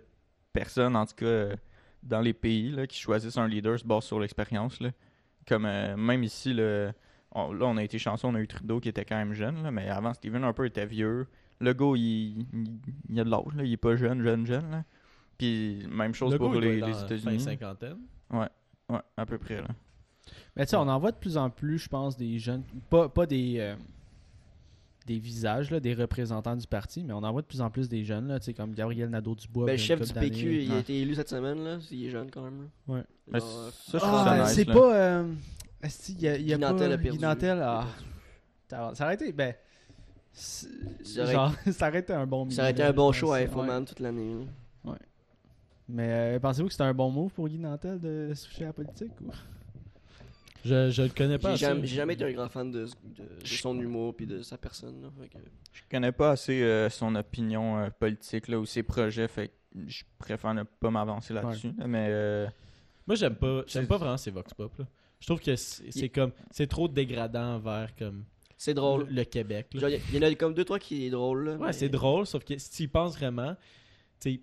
personnes, 0.52 0.96
en 0.96 1.06
tout 1.06 1.14
cas, 1.16 1.26
euh, 1.26 1.56
dans 2.02 2.20
les 2.20 2.32
pays 2.34 2.70
là, 2.70 2.86
qui 2.86 2.98
choisissent 2.98 3.38
un 3.38 3.48
leader 3.48 3.78
se 3.78 3.84
basent 3.84 4.04
sur 4.04 4.20
l'expérience. 4.20 4.78
Comme 5.48 5.66
euh, 5.66 5.96
même 5.96 6.22
ici, 6.22 6.52
là, 6.52 6.92
on, 7.32 7.52
là, 7.52 7.66
on 7.66 7.76
a 7.76 7.82
été 7.82 7.98
chanceux, 7.98 8.26
on 8.28 8.34
a 8.34 8.40
eu 8.40 8.46
Trudeau 8.46 8.80
qui 8.80 8.88
était 8.88 9.04
quand 9.04 9.16
même 9.16 9.32
jeune, 9.32 9.62
là, 9.62 9.70
mais 9.70 9.88
avant, 9.88 10.12
Stephen 10.14 10.44
Harper 10.44 10.66
était 10.66 10.86
vieux. 10.86 11.26
Le 11.60 11.72
gars, 11.72 11.92
il, 11.96 12.40
il, 12.52 12.78
il 13.08 13.20
a 13.20 13.24
de 13.24 13.30
l'âge, 13.30 13.54
là, 13.56 13.64
il 13.64 13.72
est 13.72 13.76
pas 13.76 13.96
jeune, 13.96 14.22
jeune, 14.22 14.46
jeune. 14.46 14.70
Là. 14.70 14.84
Puis 15.38 15.86
même 15.90 16.14
chose 16.14 16.32
Le 16.32 16.38
pour 16.38 16.54
les, 16.54 16.78
États-Unis. 16.78 17.40
Cinquantaine. 17.40 17.98
Ouais, 18.30 18.98
à 19.16 19.26
peu 19.26 19.38
près. 19.38 19.60
Là. 19.60 19.68
Mais 20.56 20.64
tu 20.64 20.70
sais, 20.70 20.76
on 20.76 20.88
en 20.88 20.98
voit 20.98 21.10
de 21.12 21.16
plus 21.16 21.36
en 21.36 21.50
plus, 21.50 21.78
je 21.78 21.88
pense, 21.88 22.16
des 22.16 22.38
jeunes. 22.38 22.62
Pas, 22.90 23.08
pas 23.08 23.26
des. 23.26 23.56
euh, 23.58 23.76
des 25.06 25.18
visages, 25.18 25.70
là, 25.70 25.80
des 25.80 25.92
représentants 25.94 26.56
du 26.56 26.66
parti, 26.66 27.04
mais 27.04 27.12
on 27.12 27.22
en 27.22 27.30
voit 27.32 27.42
de 27.42 27.46
plus 27.46 27.60
en 27.60 27.70
plus 27.70 27.88
des 27.88 28.04
jeunes, 28.04 28.28
là, 28.28 28.38
tu 28.40 28.46
sais, 28.46 28.54
comme 28.54 28.72
Gabriel 28.72 29.10
Nadeau-Dubois. 29.10 29.66
Ben, 29.66 29.76
chef 29.78 30.00
du. 30.00 30.12
PQ, 30.12 30.62
il 30.62 30.70
a 30.70 30.74
Ouais. 30.74 30.80
été 30.80 31.00
élu 31.00 31.14
cette 31.14 31.28
semaine, 31.28 31.62
là. 31.62 31.78
Il 31.90 32.06
est 32.06 32.10
jeune 32.10 32.30
quand 32.30 32.42
même. 32.42 32.68
là. 32.88 32.94
Ouais. 32.94 33.04
Euh, 33.34 33.40
ça, 33.40 33.98
je 33.98 34.04
Ah, 34.04 34.38
nice, 34.44 34.54
c'est 34.54 34.64
pas. 34.64 34.94
Euh... 34.96 35.32
Il 36.08 36.20
y 36.22 36.28
a, 36.28 36.38
y 36.38 36.52
a 36.52 36.56
Guy 36.56 36.62
pas. 36.62 36.70
Nantel 36.72 36.92
a 36.92 36.96
Guy 36.96 37.02
perdu. 37.02 37.18
Nantel, 37.18 37.56
Il 37.58 37.62
a 37.62 37.86
ah, 38.72 38.90
ça 38.94 39.04
aurait 39.04 39.14
été. 39.14 39.30
Ben. 39.32 39.54
Ça 40.32 40.66
aurait- 41.22 41.32
Genre, 41.32 41.52
ça 41.72 41.88
aurait 41.88 41.98
été 42.00 42.12
un 42.14 42.26
bon 42.26 42.48
Ça 42.50 42.62
aurait 42.62 42.70
été 42.72 42.82
un 42.82 42.92
bon 42.92 43.12
show 43.12 43.32
à 43.32 43.36
Ouais. 43.36 43.44
Infoman 43.44 43.84
toute 43.84 44.00
l'année. 44.00 44.34
là. 44.84 44.92
Mais 45.86 46.08
euh, 46.36 46.38
pensez-vous 46.40 46.68
que 46.68 46.72
c'était 46.72 46.84
un 46.84 46.94
bon 46.94 47.10
move 47.10 47.30
pour 47.32 47.46
Guy 47.46 47.58
Nantel 47.58 48.00
de 48.00 48.32
se 48.34 48.46
toucher 48.48 48.64
à 48.64 48.68
la 48.68 48.72
politique 48.72 49.12
ou... 49.20 49.26
Je, 50.64 50.90
je 50.90 51.02
le 51.02 51.08
connais 51.10 51.38
pas. 51.38 51.54
J'ai 51.56 51.66
assez. 51.66 51.74
jamais, 51.74 51.86
j'ai 51.86 51.96
jamais 51.96 52.14
été 52.14 52.24
un 52.24 52.32
grand 52.32 52.48
fan 52.48 52.70
de, 52.70 52.84
de- 52.84 53.40
de 53.40 53.46
son 53.46 53.78
humour 53.78 54.16
puis 54.16 54.26
de 54.26 54.42
sa 54.42 54.56
personne. 54.56 55.02
là. 55.02 55.08
Fait 55.20 55.28
que- 55.28 55.38
Je 55.72 55.82
connais 55.90 56.12
pas 56.12 56.30
assez 56.30 56.62
euh, 56.62 56.88
son 56.88 57.14
opinion 57.16 57.78
euh, 57.78 57.90
politique 57.90 58.48
là, 58.48 58.58
ou 58.58 58.64
ses 58.66 58.82
projets, 58.82 59.28
fait 59.28 59.48
que 59.48 59.52
je 59.86 60.04
préfère 60.18 60.54
ne 60.54 60.62
pas 60.62 60.90
m'avancer 60.90 61.34
là-dessus. 61.34 61.72
là, 61.76 61.86
mais 61.86 62.06
euh, 62.10 62.46
Moi, 63.06 63.16
j'aime 63.16 63.34
pas, 63.34 63.62
j'aime 63.66 63.86
pas 63.86 63.98
vraiment 63.98 64.16
ces 64.16 64.30
vox 64.30 64.54
pop. 64.54 64.72
Là. 64.78 64.86
Je 65.20 65.26
trouve 65.26 65.40
que 65.40 65.54
c'est 65.56 65.90
c'est 65.90 66.08
comme, 66.08 66.32
c'est 66.50 66.66
trop 66.66 66.88
dégradant 66.88 67.56
envers 67.56 67.94
comme 67.96 68.24
C'est 68.56 68.74
drôle. 68.74 69.04
le, 69.08 69.14
le 69.16 69.24
Québec. 69.24 69.68
là. 69.74 69.80
Genre, 69.80 69.90
Il 69.90 70.14
y, 70.14 70.18
en 70.18 70.22
a 70.22 70.34
comme 70.34 70.54
deux, 70.54 70.64
trois 70.64 70.78
qui 70.78 71.06
est 71.06 71.10
drôle. 71.10 71.44
Là, 71.44 71.52
Ouais, 71.56 71.66
mais- 71.66 71.72
c'est 71.72 71.88
drôle, 71.88 72.26
sauf 72.26 72.44
que 72.44 72.56
si 72.58 72.70
tu 72.70 72.82
y 72.84 72.88
penses 72.88 73.16
vraiment, 73.16 73.54
tu 74.20 74.32
sais, 74.34 74.40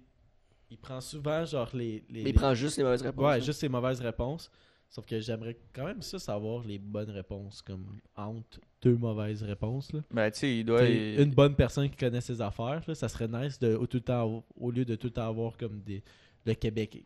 il 0.70 0.78
prend 0.78 1.02
souvent 1.02 1.44
genre 1.46 1.70
les. 1.74 2.04
les 2.10 2.24
Mais 2.24 2.30
il 2.30 2.34
prend 2.34 2.54
juste 2.54 2.78
les 2.78 2.84
mauvaises 2.84 3.02
réponses. 3.02 3.24
Ouais, 3.26 3.34
là. 3.34 3.40
juste 3.40 3.62
les 3.62 3.70
mauvaises 3.70 4.00
réponses. 4.02 4.52
Sauf 4.92 5.06
que 5.06 5.22
j'aimerais 5.22 5.58
quand 5.74 5.86
même 5.86 6.02
ça 6.02 6.20
savoir 6.20 6.66
les 6.66 6.78
bonnes 6.78 7.12
réponses, 7.12 7.62
comme 7.62 7.86
entre 8.14 8.60
deux 8.82 8.98
mauvaises 8.98 9.42
réponses. 9.42 9.94
Là. 9.94 10.02
ben, 10.12 10.30
tu 10.30 10.40
sais, 10.40 10.58
il 10.58 10.66
doit. 10.66 10.84
Une 10.86 11.34
bonne 11.34 11.56
personne 11.56 11.90
qui 11.90 11.96
connaît 11.96 12.20
ses 12.20 12.42
affaires, 12.42 12.82
là, 12.86 12.94
ça 12.94 13.08
serait 13.08 13.30
nice 13.30 13.58
de, 13.58 13.74
au, 13.74 13.88
tout 13.88 13.98
le 13.98 14.04
temps, 14.04 14.44
au 14.60 14.70
lieu 14.70 14.84
de 14.84 14.96
tout 14.96 15.08
le 15.08 15.14
temps 15.14 15.30
avoir 15.30 15.56
comme 15.56 15.80
des, 15.80 16.04
le 16.46 16.54
Québec 16.56 17.06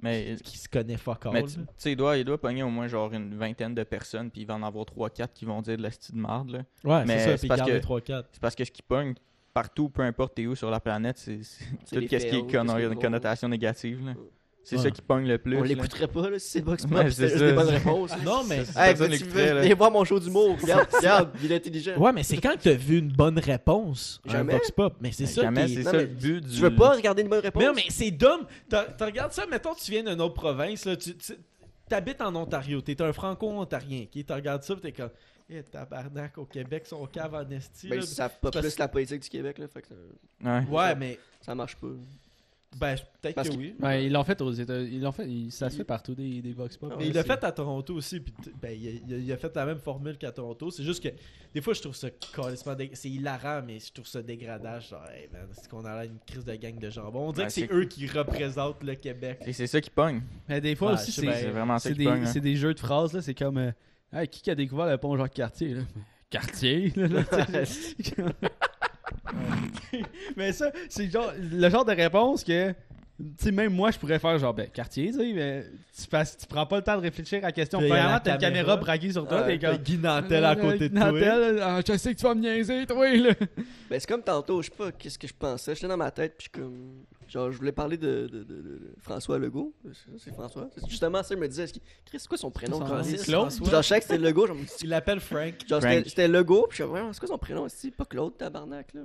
Mais, 0.00 0.36
qui 0.42 0.56
se 0.56 0.66
connaît 0.66 0.96
fuck 0.96 1.26
all. 1.26 1.32
mais 1.34 1.42
tu 1.42 1.60
sais, 1.76 1.92
il 1.92 1.96
doit, 1.96 2.16
il 2.16 2.24
doit 2.24 2.40
pogner 2.40 2.62
au 2.62 2.70
moins 2.70 2.88
genre 2.88 3.12
une 3.12 3.34
vingtaine 3.34 3.74
de 3.74 3.84
personnes, 3.84 4.30
puis 4.30 4.40
il 4.40 4.46
va 4.46 4.54
en 4.54 4.62
avoir 4.62 4.86
3-4 4.86 5.28
qui 5.34 5.44
vont 5.44 5.60
dire 5.60 5.76
de 5.76 5.82
la 5.82 5.90
style 5.90 6.14
de 6.14 6.20
marde. 6.20 6.48
là. 6.50 6.64
Ouais, 6.84 7.04
mais 7.04 7.18
c'est 7.18 7.24
ça, 7.32 7.36
c'est 7.36 7.48
puis 7.48 7.58
que- 7.58 7.80
3-4. 7.80 8.24
C'est 8.32 8.40
parce 8.40 8.54
que 8.54 8.64
ce 8.64 8.70
qui 8.70 8.82
pogne 8.82 9.12
partout, 9.52 9.90
peu 9.90 10.00
importe 10.00 10.36
t'es 10.36 10.46
où 10.46 10.54
sur 10.54 10.70
la 10.70 10.80
planète, 10.80 11.18
c'est 11.18 11.36
tout 11.36 11.44
ce 11.44 11.98
qui 11.98 12.14
est 12.14 12.30
qui 12.30 12.36
est 12.36 12.94
connotation 12.98 13.46
négative. 13.46 14.06
là. 14.06 14.14
C'est 14.68 14.74
Ouais. 14.78 14.82
ça 14.82 14.90
qui 14.90 15.00
pogne 15.00 15.28
le 15.28 15.38
plus. 15.38 15.56
On 15.56 15.62
l'écouterait 15.62 16.08
pas 16.08 16.28
là, 16.28 16.40
si 16.40 16.48
c'est 16.50 16.60
Box 16.60 16.84
Pop, 16.86 16.92
Ouais, 16.98 17.08
c'est 17.12 17.28
juste 17.28 17.38
ça. 17.38 17.46
des 17.46 17.52
bonnes 17.52 17.68
réponses. 17.68 18.10
Non, 18.24 18.42
mais. 18.48 18.64
Hey, 18.74 18.94
l'écouterait, 19.08 19.54
là. 19.54 19.60
venir 19.60 19.76
voir 19.76 19.92
mon 19.92 20.04
show 20.04 20.18
d'humour? 20.18 20.56
Regarde, 20.60 20.88
regarde, 20.92 21.30
il 21.40 21.52
est 21.52 21.56
intelligent. 21.56 21.96
Ouais, 21.96 22.12
mais 22.12 22.24
c'est 22.24 22.38
quand 22.38 22.54
que 22.56 22.62
t'as 22.64 22.72
vu 22.74 22.98
une 22.98 23.12
bonne 23.12 23.38
réponse 23.38 24.20
à 24.26 24.30
un 24.30 24.32
Jamais. 24.38 24.54
Vox 24.54 24.70
Pop. 24.72 24.96
Mais 25.00 25.12
c'est 25.12 25.22
Mais 25.22 25.30
ça 25.30 25.42
jamais, 25.42 25.66
qui 25.66 25.72
est- 25.72 25.76
c'est 25.76 25.82
ça 25.84 25.92
le 25.92 26.06
but 26.06 26.40
du. 26.44 26.50
Tu 26.56 26.60
veux 26.60 26.74
pas 26.74 26.90
regarder 26.96 27.22
une 27.22 27.28
bonne 27.28 27.42
réponse? 27.44 27.62
Mais 27.62 27.68
non, 27.68 27.74
mais 27.76 27.84
c'est 27.90 28.10
dumb. 28.10 28.40
T'as- 28.68 28.86
t'as 28.86 29.06
regardes 29.06 29.32
ça, 29.32 29.46
mettons, 29.46 29.72
tu 29.74 29.88
viens 29.92 30.02
d'une 30.02 30.20
autre 30.20 30.34
province, 30.34 30.84
là, 30.84 30.96
tu, 30.96 31.14
tu 31.16 31.34
habites 31.92 32.20
en 32.20 32.34
Ontario, 32.34 32.80
t'es 32.80 33.00
un 33.00 33.12
franco-ontarien, 33.12 34.06
qui 34.10 34.24
tu 34.24 34.32
regardes 34.32 34.64
ça, 34.64 34.74
pis 34.74 34.80
t'es 34.80 34.90
comme, 34.92 35.10
eh, 35.48 35.62
tabarnak, 35.62 36.36
au 36.38 36.44
Québec, 36.44 36.86
son 36.86 37.06
cave 37.06 37.34
en 37.36 37.48
esti. 37.50 37.88
Ben, 37.88 38.00
là. 38.00 38.02
savent 38.02 38.40
pas 38.42 38.50
parce- 38.50 38.66
plus 38.66 38.78
la 38.80 38.88
politique 38.88 39.22
du 39.22 39.28
Québec, 39.28 39.58
là, 39.58 39.68
fait 39.68 39.82
que 39.82 39.86
ça, 39.88 39.94
Ouais. 40.44 40.64
Ouais, 40.68 40.94
mais, 40.96 41.20
ça 41.40 41.54
marche 41.54 41.76
pas. 41.76 41.86
Ben, 42.78 42.96
peut-être 43.20 43.42
que 43.42 43.48
que- 43.48 43.54
oui. 43.56 43.74
Ouais, 43.80 44.06
ils 44.06 44.12
l'ont 44.12 44.24
fait 44.24 44.40
aux 44.40 44.52
États 44.52 44.78
ils 44.80 45.00
l'ont 45.00 45.12
fait, 45.12 45.26
ils- 45.28 45.50
ça 45.50 45.68
se 45.70 45.76
fait 45.76 45.84
partout 45.84 46.14
des, 46.14 46.40
des 46.42 46.52
Vox 46.52 46.76
Pop. 46.76 46.90
Mais 46.90 46.96
ouais, 47.04 47.08
il 47.08 47.14
l'a 47.14 47.24
fait 47.24 47.42
à 47.44 47.52
Toronto 47.52 47.94
aussi, 47.94 48.20
puis 48.20 48.32
ben, 48.60 48.76
il, 48.78 48.88
a, 48.88 48.90
il 49.06 49.14
a- 49.14 49.18
il 49.18 49.32
a 49.32 49.36
fait 49.36 49.54
la 49.56 49.66
même 49.66 49.78
formule 49.78 50.16
qu'à 50.18 50.32
Toronto. 50.32 50.70
C'est 50.70 50.84
juste 50.84 51.02
que 51.02 51.08
des 51.54 51.60
fois, 51.60 51.72
je 51.74 51.80
trouve 51.80 51.94
ça 51.96 52.08
C'est 52.92 53.08
hilarant, 53.08 53.62
mais 53.66 53.78
je 53.78 53.92
trouve 53.92 54.06
ça 54.06 54.22
dégradant. 54.22 54.78
Genre, 54.80 55.04
hey, 55.14 55.28
man, 55.32 55.46
c'est 55.52 55.68
qu'on 55.68 55.84
a 55.84 56.02
l'air 56.02 56.10
d'une 56.10 56.20
crise 56.26 56.44
de 56.44 56.54
gang 56.54 56.78
de 56.78 56.90
jambon. 56.90 57.28
On 57.28 57.32
dirait 57.32 57.44
Ouais, 57.44 57.48
que 57.48 57.52
c'est 57.52 57.72
eux 57.72 57.84
qui 57.84 58.06
représentent 58.06 58.82
le 58.82 58.94
Québec. 58.94 59.40
Et 59.46 59.52
c'est 59.52 59.66
ça 59.66 59.80
qui 59.80 59.90
pogne. 59.90 60.20
Mais 60.48 60.60
des 60.60 60.74
fois 60.76 60.88
Ouais, 60.88 60.94
aussi, 60.94 61.12
c'est 61.12 61.26
vraiment 61.50 61.78
ça 61.78 61.88
c'est 61.88 61.94
qui 61.94 61.98
des, 62.00 62.04
pogne. 62.04 62.22
hein. 62.22 62.26
c'est 62.26 62.40
des 62.40 62.56
jeux 62.56 62.74
de 62.74 62.78
phrases, 62.80 63.12
là. 63.12 63.22
C'est 63.22 63.34
comme. 63.34 63.58
euh, 63.58 63.70
Hey, 64.12 64.28
qui 64.28 64.40
qui 64.40 64.50
a 64.50 64.54
découvert 64.54 64.86
le 64.86 64.98
pont 64.98 65.16
Jacques-Cartier, 65.16 65.74
là? 65.74 65.82
Cartier, 66.30 66.92
là, 66.96 67.08
là. 67.08 67.22
Mais 70.36 70.52
ça, 70.52 70.70
c'est 70.88 71.10
genre, 71.10 71.32
le 71.38 71.68
genre 71.70 71.84
de 71.84 71.92
réponse 71.92 72.44
que. 72.44 72.70
Tu 73.18 73.44
sais, 73.44 73.50
même 73.50 73.72
moi, 73.72 73.90
je 73.90 73.98
pourrais 73.98 74.18
faire 74.18 74.38
genre, 74.38 74.52
ben, 74.52 74.68
Cartier, 74.68 75.06
tu 75.10 75.14
sais, 75.18 75.32
mais 75.32 75.64
tu, 75.98 76.06
passes- 76.06 76.36
tu 76.36 76.46
prends 76.46 76.66
pas 76.66 76.76
le 76.76 76.82
temps 76.82 76.96
de 76.98 77.00
réfléchir 77.00 77.38
à 77.38 77.46
la 77.46 77.52
question. 77.52 77.78
Premièrement, 77.78 78.18
t'as 78.22 78.34
une 78.34 78.38
caméra. 78.38 78.76
braquée 78.76 79.10
sur 79.10 79.26
toi, 79.26 79.42
t'es 79.44 79.58
comme. 79.58 79.76
Guy 79.78 79.96
Nantel 79.96 80.44
à 80.44 80.54
côté 80.54 80.90
de 80.90 80.94
toi. 80.98 81.12
Nantel, 81.12 81.82
je 81.88 81.96
sais 81.96 82.12
que 82.14 82.18
tu 82.18 82.24
vas 82.26 82.34
me 82.34 82.42
niaiser, 82.42 82.84
toi, 82.84 83.10
là. 83.16 83.30
Ben, 83.88 83.98
c'est 83.98 84.06
comme 84.06 84.22
tantôt, 84.22 84.60
je 84.60 84.66
sais 84.68 84.76
pas 84.76 84.92
qu'est-ce 84.92 85.18
que 85.18 85.26
je 85.26 85.32
pensais. 85.32 85.74
J'étais 85.74 85.88
dans 85.88 85.96
ma 85.96 86.10
tête, 86.10 86.34
puis 86.36 86.50
je 86.52 86.60
comme. 86.60 87.04
Genre, 87.28 87.50
je 87.50 87.58
voulais 87.58 87.72
parler 87.72 87.96
de, 87.96 88.28
de, 88.30 88.44
de- 88.44 88.80
François 89.00 89.38
Legault. 89.38 89.74
C'est- 89.84 90.18
C'est 90.24 90.32
François. 90.32 90.68
C'est 90.76 90.88
Justement, 90.88 91.22
ça, 91.22 91.34
il 91.34 91.40
me 91.40 91.48
disait, 91.48 91.66
Chris, 91.66 91.80
c'est 92.20 92.28
quoi 92.28 92.38
son 92.38 92.50
prénom? 92.50 92.78
Claude? 92.78 93.04
François. 93.04 93.70
Genre, 93.70 93.82
je 93.82 93.86
savais 93.88 94.00
que 94.00 94.06
c'était 94.06 94.18
Legault. 94.18 94.46
Genre, 94.46 94.56
Il 94.82 94.88
l'appelle 94.88 95.20
Frank. 95.20 95.54
genre 95.68 95.82
c'était 95.82 96.28
Legault, 96.28 96.66
puis 96.68 96.78
je 96.78 96.82
suis 96.84 96.92
Ouais, 96.92 97.00
c'est 97.12 97.18
quoi 97.18 97.28
son 97.28 97.38
prénom? 97.38 97.66
C'est 97.68 97.90
pas 97.90 98.04
Claude, 98.04 98.36
tabarnak, 98.36 98.94
là? 98.94 99.00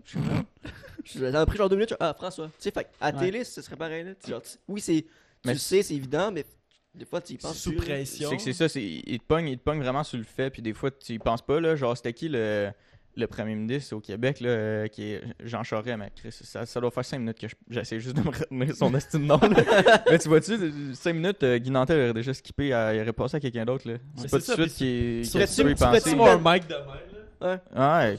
Puis 1.04 1.20
m'a 1.20 1.46
pris 1.46 1.58
genre 1.58 1.70
deux 1.70 1.76
minutes. 1.76 1.90
je 1.90 1.96
suis, 1.96 2.04
Ah, 2.04 2.14
François. 2.14 2.48
Tu 2.48 2.54
sais, 2.60 2.72
fait 2.72 2.88
à 3.00 3.12
Ouais. 3.12 3.20
télé, 3.20 3.44
ce 3.44 3.62
serait 3.62 3.76
pareil, 3.76 4.04
là. 4.04 4.12
Tu- 4.24 4.30
Genre, 4.30 4.42
tu- 4.42 4.58
oui, 4.68 4.82
c'est. 4.82 5.02
Tu 5.02 5.08
Mais 5.46 5.56
sais, 5.56 5.82
c'est 5.84 5.96
évident, 5.96 6.32
mais 6.32 6.46
Des 6.94 7.06
fois, 7.06 7.22
tu 7.22 7.32
y 7.32 7.38
penses 7.38 7.58
Sous 7.58 7.72
pression. 7.74 8.30
C'est 8.30 8.36
que 8.36 8.42
c'est 8.44 8.52
ça, 8.52 8.68
c'est, 8.68 8.84
il 8.84 9.18
te 9.20 9.24
pogne, 9.26 9.48
il 9.48 9.58
te 9.58 9.64
pogne 9.64 9.80
vraiment 9.80 10.04
sur 10.04 10.18
le 10.18 10.26
fait, 10.26 10.50
puis 10.50 10.62
des 10.62 10.74
fois, 10.74 10.92
tu 10.92 11.14
y 11.14 11.20
penses 11.20 11.42
pas, 11.42 11.62
là. 11.62 11.74
Genre, 11.78 11.96
c'était 11.96 12.12
qui 12.12 12.28
le, 12.28 12.70
le 13.18 13.28
premier 13.28 13.56
ministre 13.56 13.96
au 13.96 14.00
Québec, 14.00 14.40
là, 14.40 14.50
euh, 14.50 14.88
qui 14.88 15.04
est 15.12 15.22
Jean 15.44 15.64
Charest, 15.64 15.98
mais 15.98 16.12
Chris, 16.16 16.30
ça, 16.32 16.66
ça 16.66 16.80
doit 16.80 16.92
faire 16.92 17.04
5 17.06 17.20
minutes 17.20 17.40
que 17.40 17.48
je- 17.48 17.56
j'essaie 17.70 18.00
juste 18.00 18.16
de 18.16 18.22
me 18.22 18.30
retenir 18.30 18.76
son 18.76 18.94
estime 18.96 19.22
de 19.24 19.26
nom, 19.28 19.40
mais 20.10 20.18
tu 20.20 20.30
vois-tu, 20.30 20.54
5 20.94 21.14
minutes, 21.14 21.44
euh, 21.44 21.58
Guy 21.58 21.72
Nantel 21.72 22.00
aurait 22.00 22.14
déjà 22.14 22.34
skippé, 22.34 22.74
à- 22.74 22.94
il 22.96 23.02
aurait 23.02 23.14
passé 23.14 23.38
à 23.38 23.40
quelqu'un 23.40 23.66
d'autre, 23.66 23.88
là. 23.90 23.98
C'est 24.16 24.32
pas 24.32 24.40
tout 24.40 24.56
de 24.56 24.68
suite 24.68 24.76
qu'il 24.76 25.30
tu- 25.30 25.38
un 25.38 26.38
mic 26.38 26.68
de 26.68 26.74
même, 26.76 26.86
là? 27.42 27.60
Ouais, 28.08 28.18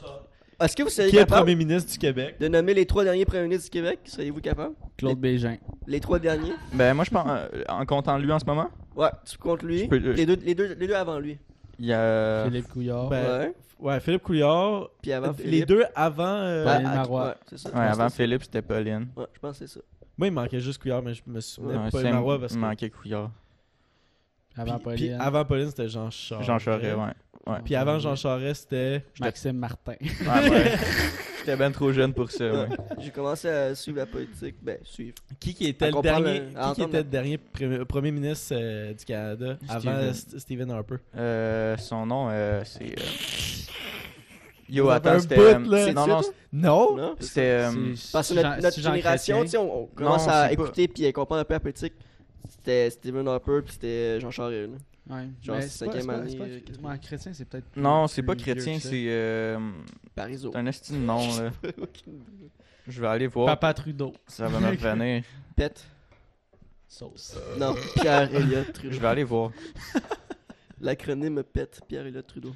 Est-ce 0.61 0.75
que 0.75 0.83
vous 0.83 0.89
seriez 0.89 1.09
Qui 1.09 1.15
est 1.17 1.19
capable 1.21 1.41
premier 1.41 1.55
ministre 1.55 1.91
du 1.91 1.97
Québec? 1.97 2.35
de 2.39 2.47
nommer 2.47 2.73
les 2.73 2.85
trois 2.85 3.03
derniers 3.03 3.25
premiers 3.25 3.43
ministres 3.43 3.65
du 3.65 3.69
Québec? 3.71 3.99
Seriez-vous 4.05 4.39
capable? 4.41 4.75
Claude 4.97 5.19
Bégin. 5.19 5.57
Les 5.87 5.99
trois 5.99 6.19
derniers? 6.19 6.53
Ben 6.73 6.93
moi, 6.93 7.03
je 7.03 7.09
pense, 7.09 7.25
euh, 7.27 7.63
en 7.67 7.85
comptant 7.85 8.17
lui 8.17 8.31
en 8.31 8.39
ce 8.39 8.45
moment, 8.45 8.69
Ouais, 8.95 9.09
tu 9.25 9.37
comptes 9.39 9.63
lui. 9.63 9.87
Peux- 9.87 9.97
les, 9.97 10.25
deux, 10.27 10.37
les, 10.45 10.53
deux, 10.55 10.75
les 10.79 10.87
deux 10.87 10.93
avant 10.93 11.17
lui. 11.19 11.39
Il 11.83 11.89
y 11.89 11.93
a... 11.93 12.45
Philippe 12.45 12.69
Couillard. 12.69 13.09
Ben, 13.09 13.39
ouais. 13.39 13.53
Ouais, 13.79 13.99
Philippe 13.99 14.23
Couillard. 14.23 14.89
Puis 15.01 15.11
avant 15.11 15.27
les 15.31 15.43
Philippe. 15.43 15.67
deux 15.67 15.83
avant. 15.95 16.23
euh, 16.25 16.63
Pauline 16.63 16.87
à- 16.87 16.95
Marois. 16.95 17.25
Ouais, 17.27 17.33
c'est 17.47 17.57
ça. 17.57 17.69
Ouais, 17.71 17.79
avant 17.81 18.09
Philippe, 18.09 18.43
c'était 18.43 18.61
Pauline. 18.61 19.07
Ouais, 19.17 19.25
je 19.33 19.39
pense 19.39 19.59
que 19.59 19.67
c'est 19.67 19.73
ça. 19.73 19.81
Moi, 20.17 20.27
il 20.27 20.31
me 20.31 20.35
manquait 20.41 20.59
juste 20.61 20.81
Couillard, 20.81 21.01
mais 21.01 21.13
je 21.13 21.21
me 21.27 21.39
souvenais 21.41 21.75
Ouais, 21.77 21.89
pas 21.89 21.97
de 21.97 22.03
Sam- 22.03 22.13
Marois 22.13 22.39
parce 22.39 22.53
il 22.53 22.55
que. 22.55 22.61
manquait 22.61 22.89
Couillard. 22.89 23.31
Avant 24.55 24.77
Puis- 24.77 24.83
puis 24.95 25.07
Pauline. 25.07 25.17
avant 25.21 25.43
Pauline, 25.45 25.67
c'était 25.67 25.89
Jean 25.89 26.09
Charest. 26.11 26.47
Jean 26.47 26.59
Charest, 26.59 26.95
ouais. 26.95 27.51
ouais. 27.53 27.59
Puis 27.65 27.75
avant 27.75 27.99
Jean 27.99 28.15
Charest, 28.15 28.61
c'était. 28.69 29.03
Maxime 29.19 29.57
Martin. 29.57 29.95
Ouais, 30.01 30.49
ouais. 30.49 30.71
J'étais 31.45 31.57
ben 31.57 31.71
trop 31.71 31.91
jeune 31.91 32.13
pour 32.13 32.31
ça, 32.31 32.45
ouais. 32.51 32.67
J'ai 32.99 33.11
commencé 33.11 33.49
à 33.49 33.75
suivre 33.75 33.97
la 33.97 34.05
politique. 34.05 34.55
Ben, 34.61 34.77
suivre. 34.83 35.15
Qui, 35.39 35.53
qui 35.53 35.67
était 35.67 35.85
À 35.85 35.91
le 35.91 36.01
dernier, 36.01 36.41
qui, 36.41 36.73
qui 36.75 36.81
était 36.83 36.97
le 36.97 37.03
dernier 37.03 37.37
premier, 37.37 37.85
premier 37.85 38.11
ministre 38.11 38.53
euh, 38.57 38.93
du 38.93 39.03
Canada 39.03 39.57
avant 39.67 39.79
Stephen. 39.79 40.11
St- 40.13 40.39
Stephen 40.39 40.71
Harper? 40.71 40.95
Euh, 41.17 41.75
son 41.77 42.05
nom, 42.05 42.27
euh, 42.29 42.61
c'est. 42.65 42.83
euh, 42.97 43.03
Yo, 44.69 44.89
attends, 44.89 45.19
c'était. 45.19 45.37
euh, 45.37 45.59
Non, 45.93 46.07
non? 46.07 46.21
Non! 46.53 46.95
Non? 46.97 47.15
c'était. 47.19 47.41
euh, 47.41 47.95
C'est- 47.95 48.11
Parce 48.13 48.29
que 48.29 48.35
notre, 48.35 48.61
notre 48.61 48.79
génération, 48.79 49.35
Chrétien. 49.39 49.43
tu 49.43 49.47
sais, 49.49 49.57
on, 49.57 49.81
on 49.83 49.85
commence 49.87 50.25
Non, 50.25 50.33
à 50.33 50.51
écouter 50.51 50.87
puis 50.87 51.05
à 51.05 51.11
comprendre 51.11 51.41
un 51.41 51.45
peu 51.45 51.53
la 51.55 51.59
politique. 51.59 51.93
C'était 52.49 52.89
Stephen 52.89 53.27
Harper 53.27 53.59
puis 53.63 53.73
c'était 53.73 54.19
Jean 54.21 54.31
Charest. 54.31 54.71
Ouais. 55.09 55.27
Genre, 55.41 55.55
Mais 55.57 55.61
c'est 55.63 55.67
c'est 55.69 55.85
pas- 55.85 55.91
cinquième 55.91 56.01
c'est 56.01 56.07
pas- 56.07 56.13
année, 56.15 56.29
c'est 56.31 56.81
pas- 56.81 56.89
euh, 56.93 56.97
chrétien, 56.97 57.33
c'est 57.33 57.45
peut-être. 57.45 57.75
Non, 57.75 58.07
c'est 58.07 58.23
pas 58.23 58.35
chrétien, 58.35 58.79
c'est. 58.79 59.05
euh, 59.09 59.59
Parizeau. 60.15 60.51
c'est 60.53 60.57
un 60.59 60.65
esti 60.65 60.93
de 60.93 60.97
nom, 60.97 61.19
là. 61.37 61.51
Je 62.87 63.01
vais 63.01 63.07
aller 63.07 63.27
voir. 63.27 63.47
Papa 63.47 63.73
Trudeau. 63.73 64.13
Ça 64.27 64.47
va 64.47 64.59
me 64.59 64.67
revenir. 64.71 65.23
Pète. 65.55 65.85
Sauce. 66.87 67.37
Non, 67.59 67.75
Pierre 67.95 68.33
Elliott 68.33 68.71
Trudeau. 68.71 68.93
Je 68.93 68.99
vais 68.99 69.07
aller 69.07 69.23
voir. 69.23 69.51
L'acronyme 70.79 71.43
pète 71.43 71.81
Pierre 71.87 72.05
Elliott 72.05 72.27
Trudeau. 72.27 72.53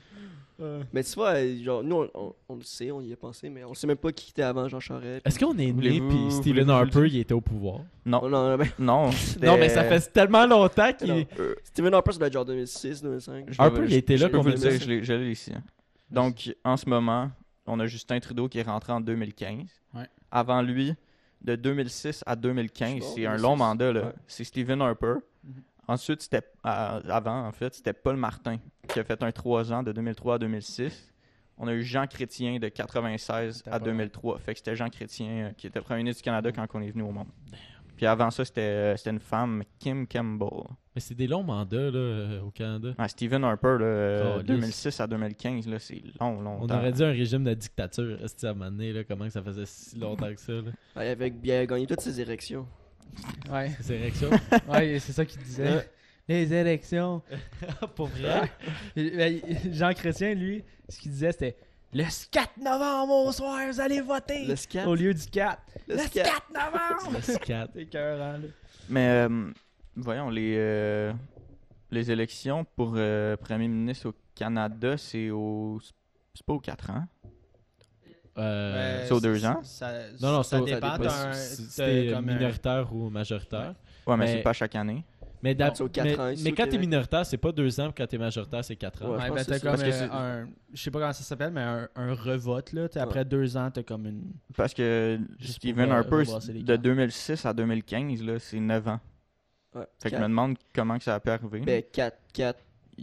Mais 0.93 1.03
tu 1.03 1.13
vois, 1.13 1.35
euh, 1.35 1.63
genre, 1.63 1.83
nous, 1.83 1.95
on, 1.95 2.09
on- 2.15 2.35
on 2.49 2.55
le 2.55 2.63
sait, 2.63 2.89
on 2.91 3.01
y 3.01 3.13
a 3.13 3.15
pensé, 3.17 3.49
mais 3.49 3.63
on 3.63 3.73
sait 3.73 3.85
même 3.87 3.97
pas 3.97 4.11
qui 4.11 4.31
était 4.31 4.41
avant 4.41 4.67
Jean 4.67 4.79
Charest. 4.79 5.25
Est-ce 5.25 5.37
qu'on 5.39 5.57
est 5.57 5.71
né 5.71 6.01
puis 6.01 6.31
Stephen 6.31 6.69
Harper 6.69 7.05
il 7.07 7.19
était 7.19 7.33
au 7.33 7.41
pouvoir? 7.41 7.81
Non, 8.05 8.21
Oh, 8.23 8.29
non, 8.29 8.57
ben, 8.57 8.67
non. 8.79 9.09
Non, 9.41 9.57
mais 9.57 9.69
ça 9.69 9.83
fait 9.83 9.99
tellement 10.11 10.45
longtemps 10.45 10.91
qu'il. 10.93 11.07
non. 11.13 11.25
Stephen 11.63 11.93
Harper, 11.93 12.11
ça 12.13 12.17
doit 12.19 12.27
être 12.27 12.33
genre 12.33 12.45
2006, 12.45 13.01
2005. 13.03 13.45
Je 13.49 13.61
Harper, 13.61 13.81
il 13.87 13.93
était 13.93 14.17
là 14.17 14.27
Je 14.27 14.31
peux 14.31 14.37
vous 14.37 14.47
le 14.49 14.53
dire, 14.55 14.71
je 15.03 15.13
l'ai- 15.13 15.31
ici. 15.31 15.51
hein. 15.55 15.61
Donc, 16.09 16.53
en 16.63 16.77
ce 16.77 16.87
moment, 16.89 17.29
on 17.65 17.79
a 17.79 17.85
Justin 17.85 18.19
Trudeau 18.19 18.47
qui 18.47 18.59
est 18.59 18.63
rentré 18.63 18.93
en 18.93 19.01
2015. 19.01 19.57
Ouais. 19.93 20.07
Avant 20.31 20.61
lui, 20.61 20.93
de 21.41 21.55
2006 21.55 22.23
à 22.25 22.35
2015, 22.35 22.99
Oh, 23.01 23.11
c'est 23.15 23.25
un 23.25 23.31
2006. 23.35 23.41
long 23.43 23.55
mandat. 23.57 23.91
là. 23.93 24.01
Ouais. 24.05 24.13
C'est 24.25 24.43
Stephen 24.43 24.81
Harper. 24.81 25.15
Mhm. 25.43 25.53
Ensuite, 25.87 26.21
c'était 26.21 26.43
euh, 26.65 27.01
avant, 27.09 27.47
en 27.47 27.51
fait, 27.51 27.73
c'était 27.73 27.93
Paul 27.93 28.17
Martin 28.17 28.57
qui 28.87 28.99
a 28.99 29.03
fait 29.03 29.21
un 29.23 29.31
3 29.31 29.71
ans 29.71 29.83
de 29.83 29.91
2003 29.91 30.35
à 30.35 30.37
2006. 30.39 31.13
On 31.57 31.67
a 31.67 31.73
eu 31.73 31.83
Jean 31.83 32.05
Chrétien 32.05 32.59
de 32.59 32.67
96 32.67 33.57
C'était 33.57 33.69
à 33.69 33.79
pas 33.79 33.85
2003. 33.85 34.39
Fait 34.39 34.53
que 34.53 34.59
c'était 34.59 34.75
Jean 34.75 34.89
Chrétien 34.89 35.27
euh, 35.29 35.51
qui 35.57 35.67
était 35.67 35.81
premier 35.81 35.99
ministre 36.03 36.21
du 36.21 36.25
Canada 36.25 36.51
quand 36.51 36.67
on 36.73 36.81
est 36.81 36.91
venu 36.91 37.03
au 37.03 37.11
monde. 37.11 37.27
Puis 37.95 38.05
avant 38.05 38.29
ça, 38.29 38.45
c'était 38.45 38.61
euh, 38.61 38.95
c'était 38.95 39.09
une 39.09 39.19
femme, 39.19 39.63
Kim 39.79 40.05
Campbell. 40.05 40.65
Mais 40.93 41.01
c'est 41.01 41.15
des 41.15 41.25
longs 41.25 41.43
mandats 41.43 41.89
là, 41.89 42.43
au 42.43 42.51
Canada. 42.51 42.93
Ah, 42.97 43.07
Stephen 43.07 43.43
Harper, 43.43 43.77
là, 43.79 43.85
euh, 43.85 44.33
Calisse. 44.43 44.45
2006 44.45 44.99
à 44.99 45.07
2015, 45.07 45.67
là, 45.67 45.79
c'est 45.79 46.01
long, 46.19 46.41
long. 46.41 46.59
On 46.61 46.69
aurait 46.69 46.91
dit 46.91 47.03
un 47.03 47.11
régime 47.11 47.43
de 47.43 47.53
dictature, 47.55 48.17
à 48.21 48.47
un 48.47 48.53
moment 48.53 48.71
donné, 48.71 48.93
là, 48.93 49.03
comment 49.03 49.25
que 49.25 49.31
ça 49.31 49.41
faisait 49.41 49.65
si 49.65 49.97
longtemps 49.97 50.31
que 50.33 50.39
ça. 50.39 50.53
Là. 50.53 50.71
Ouais, 50.95 51.09
avec 51.09 51.41
bien 51.41 51.65
gagné 51.65 51.87
toutes 51.87 52.01
ses 52.01 52.21
érections. 52.21 52.67
Ouais. 53.51 53.71
Ces 53.81 53.93
érections. 53.93 54.29
Ouais, 54.69 54.99
c'est 54.99 55.13
ça 55.13 55.25
qu'il 55.25 55.41
disait. 55.41 55.89
Les 56.27 56.53
élections. 56.53 57.21
Pour 57.95 58.07
vrai? 58.07 58.51
Ben, 58.95 59.39
Jean 59.71 59.93
Chrétien, 59.93 60.33
lui, 60.33 60.63
ce 60.89 60.99
qu'il 60.99 61.11
disait, 61.11 61.31
c'était 61.31 61.57
le 61.93 62.03
4 62.31 62.57
novembre 62.57 63.27
au 63.27 63.31
soir, 63.31 63.59
vous 63.71 63.79
allez 63.79 64.01
voter. 64.01 64.45
Le. 64.45 64.87
Au 64.87 64.95
lieu 64.95 65.13
du 65.13 65.25
4. 65.25 65.61
Le 65.87 65.95
Le 65.95 66.01
scat. 66.01 66.23
4 66.23 66.49
novembre. 66.53 67.17
Le 67.17 67.21
scat. 67.21 67.69
C'est 67.73 67.81
écœurant, 67.81 68.33
là. 68.33 68.47
Mais 68.89 69.07
euh, 69.07 69.51
voyons, 69.95 70.29
les, 70.29 70.55
euh, 70.57 71.13
les 71.89 72.11
élections 72.11 72.65
pour 72.75 72.93
euh, 72.95 73.37
premier 73.37 73.67
ministre 73.69 74.09
au 74.09 74.13
Canada, 74.35 74.97
c'est 74.97 75.29
au. 75.29 75.79
C'est 76.33 76.45
pas 76.45 76.53
aux 76.53 76.59
4 76.59 76.89
ans. 76.91 77.05
Euh, 78.37 79.05
c'est 79.05 79.13
aux 79.13 79.19
deux 79.19 79.45
ans? 79.45 79.59
Ça, 79.63 79.91
Non, 80.21 80.31
non, 80.31 80.43
ça 80.43 80.59
dépend 80.61 80.97
d'un. 80.97 81.33
si 81.33 81.63
c'était 81.63 82.11
comme 82.13 82.29
un- 82.29 82.33
minoritaire 82.33 82.93
ou 82.93 83.09
majoritaire. 83.09 83.73
Ouais, 84.05 84.15
mais, 84.15 84.25
Mais- 84.25 84.33
c'est 84.33 84.41
pas 84.43 84.53
chaque 84.53 84.75
année. 84.75 85.03
Mais, 85.43 85.53
mais, 86.03 86.15
ans 86.15 86.33
mais 86.43 86.51
quand 86.51 86.67
t'es 86.67 86.77
minoritaire, 86.79 87.25
c'est 87.25 87.37
pas 87.37 87.51
deux 87.51 87.79
ans, 87.79 87.91
puis 87.91 88.03
quand 88.03 88.07
t'es 88.07 88.17
majoritaire, 88.17 88.63
c'est 88.65 88.75
quatre 88.75 89.05
ans. 89.05 89.11
Ouais. 89.11 89.17
Ouais, 89.17 89.29
ben 89.29 89.43
comme 89.59 89.81
euh, 89.81 90.07
un. 90.11 90.47
Je 90.73 90.81
sais 90.81 90.89
pas 90.91 90.99
comment 90.99 91.13
ça 91.13 91.23
s'appelle, 91.23 91.51
mais 91.51 91.61
un, 91.61 91.87
un 91.95 92.13
revote, 92.15 92.73
là. 92.73 92.87
Après 92.95 93.23
deux 93.23 93.55
ans, 93.55 93.69
t'as 93.71 93.83
comme 93.83 94.07
une. 94.07 94.31
Parce 94.55 94.73
que 94.73 95.19
pour, 95.75 95.91
euh, 95.91 95.97
Harper, 95.97 96.23
de 96.63 96.69
cartes. 96.71 96.81
2006 96.81 97.45
à 97.45 97.53
2015, 97.53 98.23
là, 98.23 98.39
c'est 98.39 98.59
9 98.59 98.87
ans. 98.87 98.99
Ouais. 99.75 99.85
Fait 100.01 100.09
que 100.09 100.15
je 100.17 100.21
me 100.23 100.27
demande 100.27 100.55
comment 100.73 100.97
que 100.97 101.03
ça 101.03 101.15
a 101.15 101.19
pu 101.19 101.29
arriver. 101.29 101.59
Ben, 101.59 101.83
4, 101.93 102.17
4. 102.33 102.59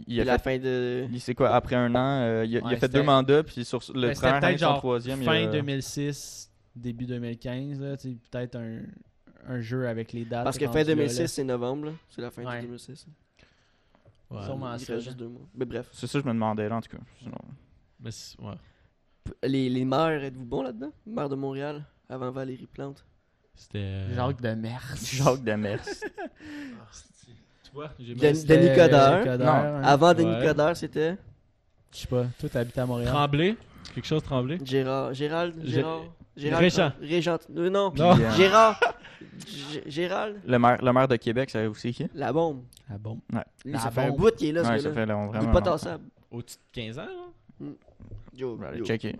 Il 0.07 0.19
a 0.21 0.23
la 0.23 0.37
fait, 0.37 0.57
fin 0.57 0.63
de. 0.63 1.07
il- 1.11 1.19
c'est 1.21 1.35
quoi, 1.35 1.53
après 1.55 1.75
un 1.75 1.93
an, 1.95 2.21
euh, 2.21 2.45
il, 2.45 2.57
a, 2.57 2.59
il 2.59 2.63
a 2.63 2.67
Ouais, 2.67 2.77
fait 2.77 2.89
deux 2.89 3.03
mandats, 3.03 3.43
puis 3.43 3.63
sur 3.65 3.79
le 3.93 4.07
Ben, 4.09 4.13
premier 4.15 4.51
son 4.53 4.57
genre 4.57 4.77
troisième, 4.77 5.21
il 5.21 5.25
fin 5.25 5.47
a- 5.47 5.51
2006, 5.51 6.51
début 6.75 7.05
2015, 7.05 7.79
là. 7.81 7.97
t'sais, 7.97 8.15
Peut-être 8.31 8.55
un, 8.57 8.79
un 9.47 9.59
jeu 9.61 9.87
avec 9.87 10.11
les 10.13 10.25
dates. 10.25 10.43
Parce 10.43 10.57
que 10.57 10.65
fin 10.67 10.73
là, 10.73 10.79
là. 10.79 10.95
2006, 10.95 11.27
c'est 11.27 11.43
novembre. 11.43 11.93
C'est 12.09 12.21
la 12.21 12.31
fin 12.31 12.43
Ouais. 12.45 12.57
de 12.61 12.65
2006. 12.67 13.05
Ouais. 14.31 14.43
Sûrement 14.43 14.73
Il 14.73 14.79
ça, 14.79 14.99
juste 14.99 15.17
deux 15.17 15.27
mois. 15.27 15.47
Mais 15.53 15.65
bref. 15.65 15.87
C'est 15.93 16.07
ça 16.07 16.17
que 16.19 16.23
je 16.23 16.27
me 16.27 16.33
demandais, 16.33 16.67
là, 16.67 16.75
en 16.77 16.81
tout 16.81 16.89
cas. 16.97 17.03
Sinon- 17.19 17.35
Mais 17.99 18.11
c'est- 18.11 18.39
ouais. 18.41 18.55
P- 19.23 19.47
Les, 19.47 19.69
les 19.69 19.85
maires, 19.85 20.23
êtes-vous 20.23 20.45
bon 20.45 20.63
là-dedans? 20.63 20.91
Maire 21.05 21.29
de 21.29 21.35
Montréal, 21.35 21.83
avant 22.09 22.31
Valérie 22.31 22.67
Plante. 22.67 23.05
C'était. 23.55 23.77
euh, 23.79 24.13
Jacques 24.15 24.41
de 24.41 24.49
Mers. 24.49 24.95
Jacques 25.01 25.43
Demers. 25.43 25.79
c'est- 27.75 27.87
vois, 27.87 27.91
j'ai 27.99 28.15
Dan- 28.15 28.33
mal- 28.35 28.45
Denis 28.45 28.75
Coderre. 28.75 29.23
Coderre, 29.23 29.37
Non. 29.39 29.51
hein. 29.77 29.81
Avant 29.83 30.13
Denis 30.13 30.29
Ouais. 30.35 30.45
Coderre, 30.45 30.77
c'était? 30.77 31.17
Je 31.93 31.97
sais 31.99 32.07
pas. 32.07 32.25
Toi, 32.39 32.49
t'habites 32.49 32.77
à 32.77 32.85
Montréal. 32.85 33.09
Tremblay? 33.13 33.55
Quelque 33.93 34.05
chose 34.07 34.23
tremblé. 34.23 34.57
Gérard. 34.63 35.13
Gérald 35.13 35.55
Gé- 35.63 35.67
Gérard. 35.69 36.01
Gérald. 36.35 36.63
Régent. 36.63 36.91
Régent. 37.01 37.37
euh, 37.55 37.69
non. 37.69 37.93
Non. 37.95 38.15
Puis, 38.15 38.23
euh, 38.23 38.31
Gérard. 38.31 38.79
G- 39.47 39.83
Gérald. 39.85 40.37
le, 40.45 40.59
maire, 40.59 40.77
le 40.83 40.91
maire 40.93 41.07
de 41.07 41.15
Québec, 41.15 41.49
ça 41.49 41.69
aussi 41.69 41.93
qui? 41.93 42.07
La 42.13 42.33
bombe. 42.33 42.63
Ah 42.89 42.97
bon. 42.97 43.19
Lui, 43.63 43.71
La 43.73 43.79
ça 43.79 43.91
fait 43.91 44.01
un 44.01 44.09
bombe. 44.09 44.17
bout 44.19 44.35
qu'il 44.35 44.49
est 44.49 44.51
là, 44.51 44.63
Ouais, 44.63 44.77
ce 44.77 44.83
ça 44.83 44.93
fait 44.93 45.05
long, 45.05 45.25
Il 45.25 45.29
vraiment. 45.29 45.49
est 45.49 45.53
pas 45.53 45.61
tassable. 45.61 46.03
Au-dessus 46.31 46.57
de 46.57 46.81
15 46.81 46.99
ans, 46.99 47.05
là. 47.59 47.67
Yo, 48.35 48.59
checker. 48.83 49.15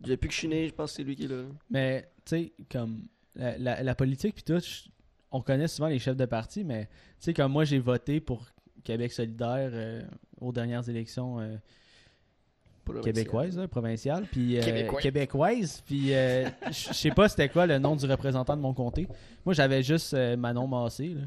Depuis 0.00 0.28
que 0.28 0.34
je 0.34 0.38
suis 0.38 0.48
né, 0.48 0.66
je 0.68 0.74
pense 0.74 0.90
que 0.90 0.96
c'est 0.96 1.04
lui 1.04 1.14
qui 1.16 1.24
est 1.24 1.28
là. 1.28 1.42
Mais, 1.70 2.02
tu 2.24 2.36
sais, 2.36 2.52
comme 2.70 3.02
la, 3.36 3.56
la- 3.58 3.82
la 3.82 3.94
politique, 3.94 4.34
puis 4.34 4.42
tout, 4.44 4.60
on 5.32 5.40
connaît 5.42 5.68
souvent 5.68 5.88
les 5.88 5.98
chefs 5.98 6.16
de 6.16 6.24
parti, 6.26 6.64
mais, 6.64 6.86
tu 6.86 6.90
sais, 7.20 7.34
comme 7.34 7.52
moi, 7.52 7.64
j'ai 7.64 7.78
voté 7.78 8.20
pour 8.20 8.46
Québec 8.84 9.12
solidaire 9.12 9.70
euh, 9.72 10.02
aux 10.40 10.52
dernières 10.52 10.88
élections 10.88 11.40
euh, 11.40 11.56
québécoises, 13.02 13.56
là, 13.56 13.66
provinciales, 13.66 14.26
puis 14.30 14.58
euh, 14.58 14.62
Québécois. 14.62 15.00
québécoises, 15.00 15.82
puis 15.86 16.14
euh, 16.14 16.48
je 16.66 16.92
sais 16.92 17.10
pas 17.10 17.28
c'était 17.28 17.48
quoi 17.48 17.66
le 17.66 17.78
nom 17.78 17.96
du 17.96 18.06
représentant 18.06 18.56
de 18.56 18.62
mon 18.62 18.72
comté. 18.74 19.08
Moi, 19.44 19.54
j'avais 19.54 19.82
juste 19.82 20.14
euh, 20.14 20.36
Manon 20.36 20.66
Massé, 20.68 21.08
là. 21.08 21.22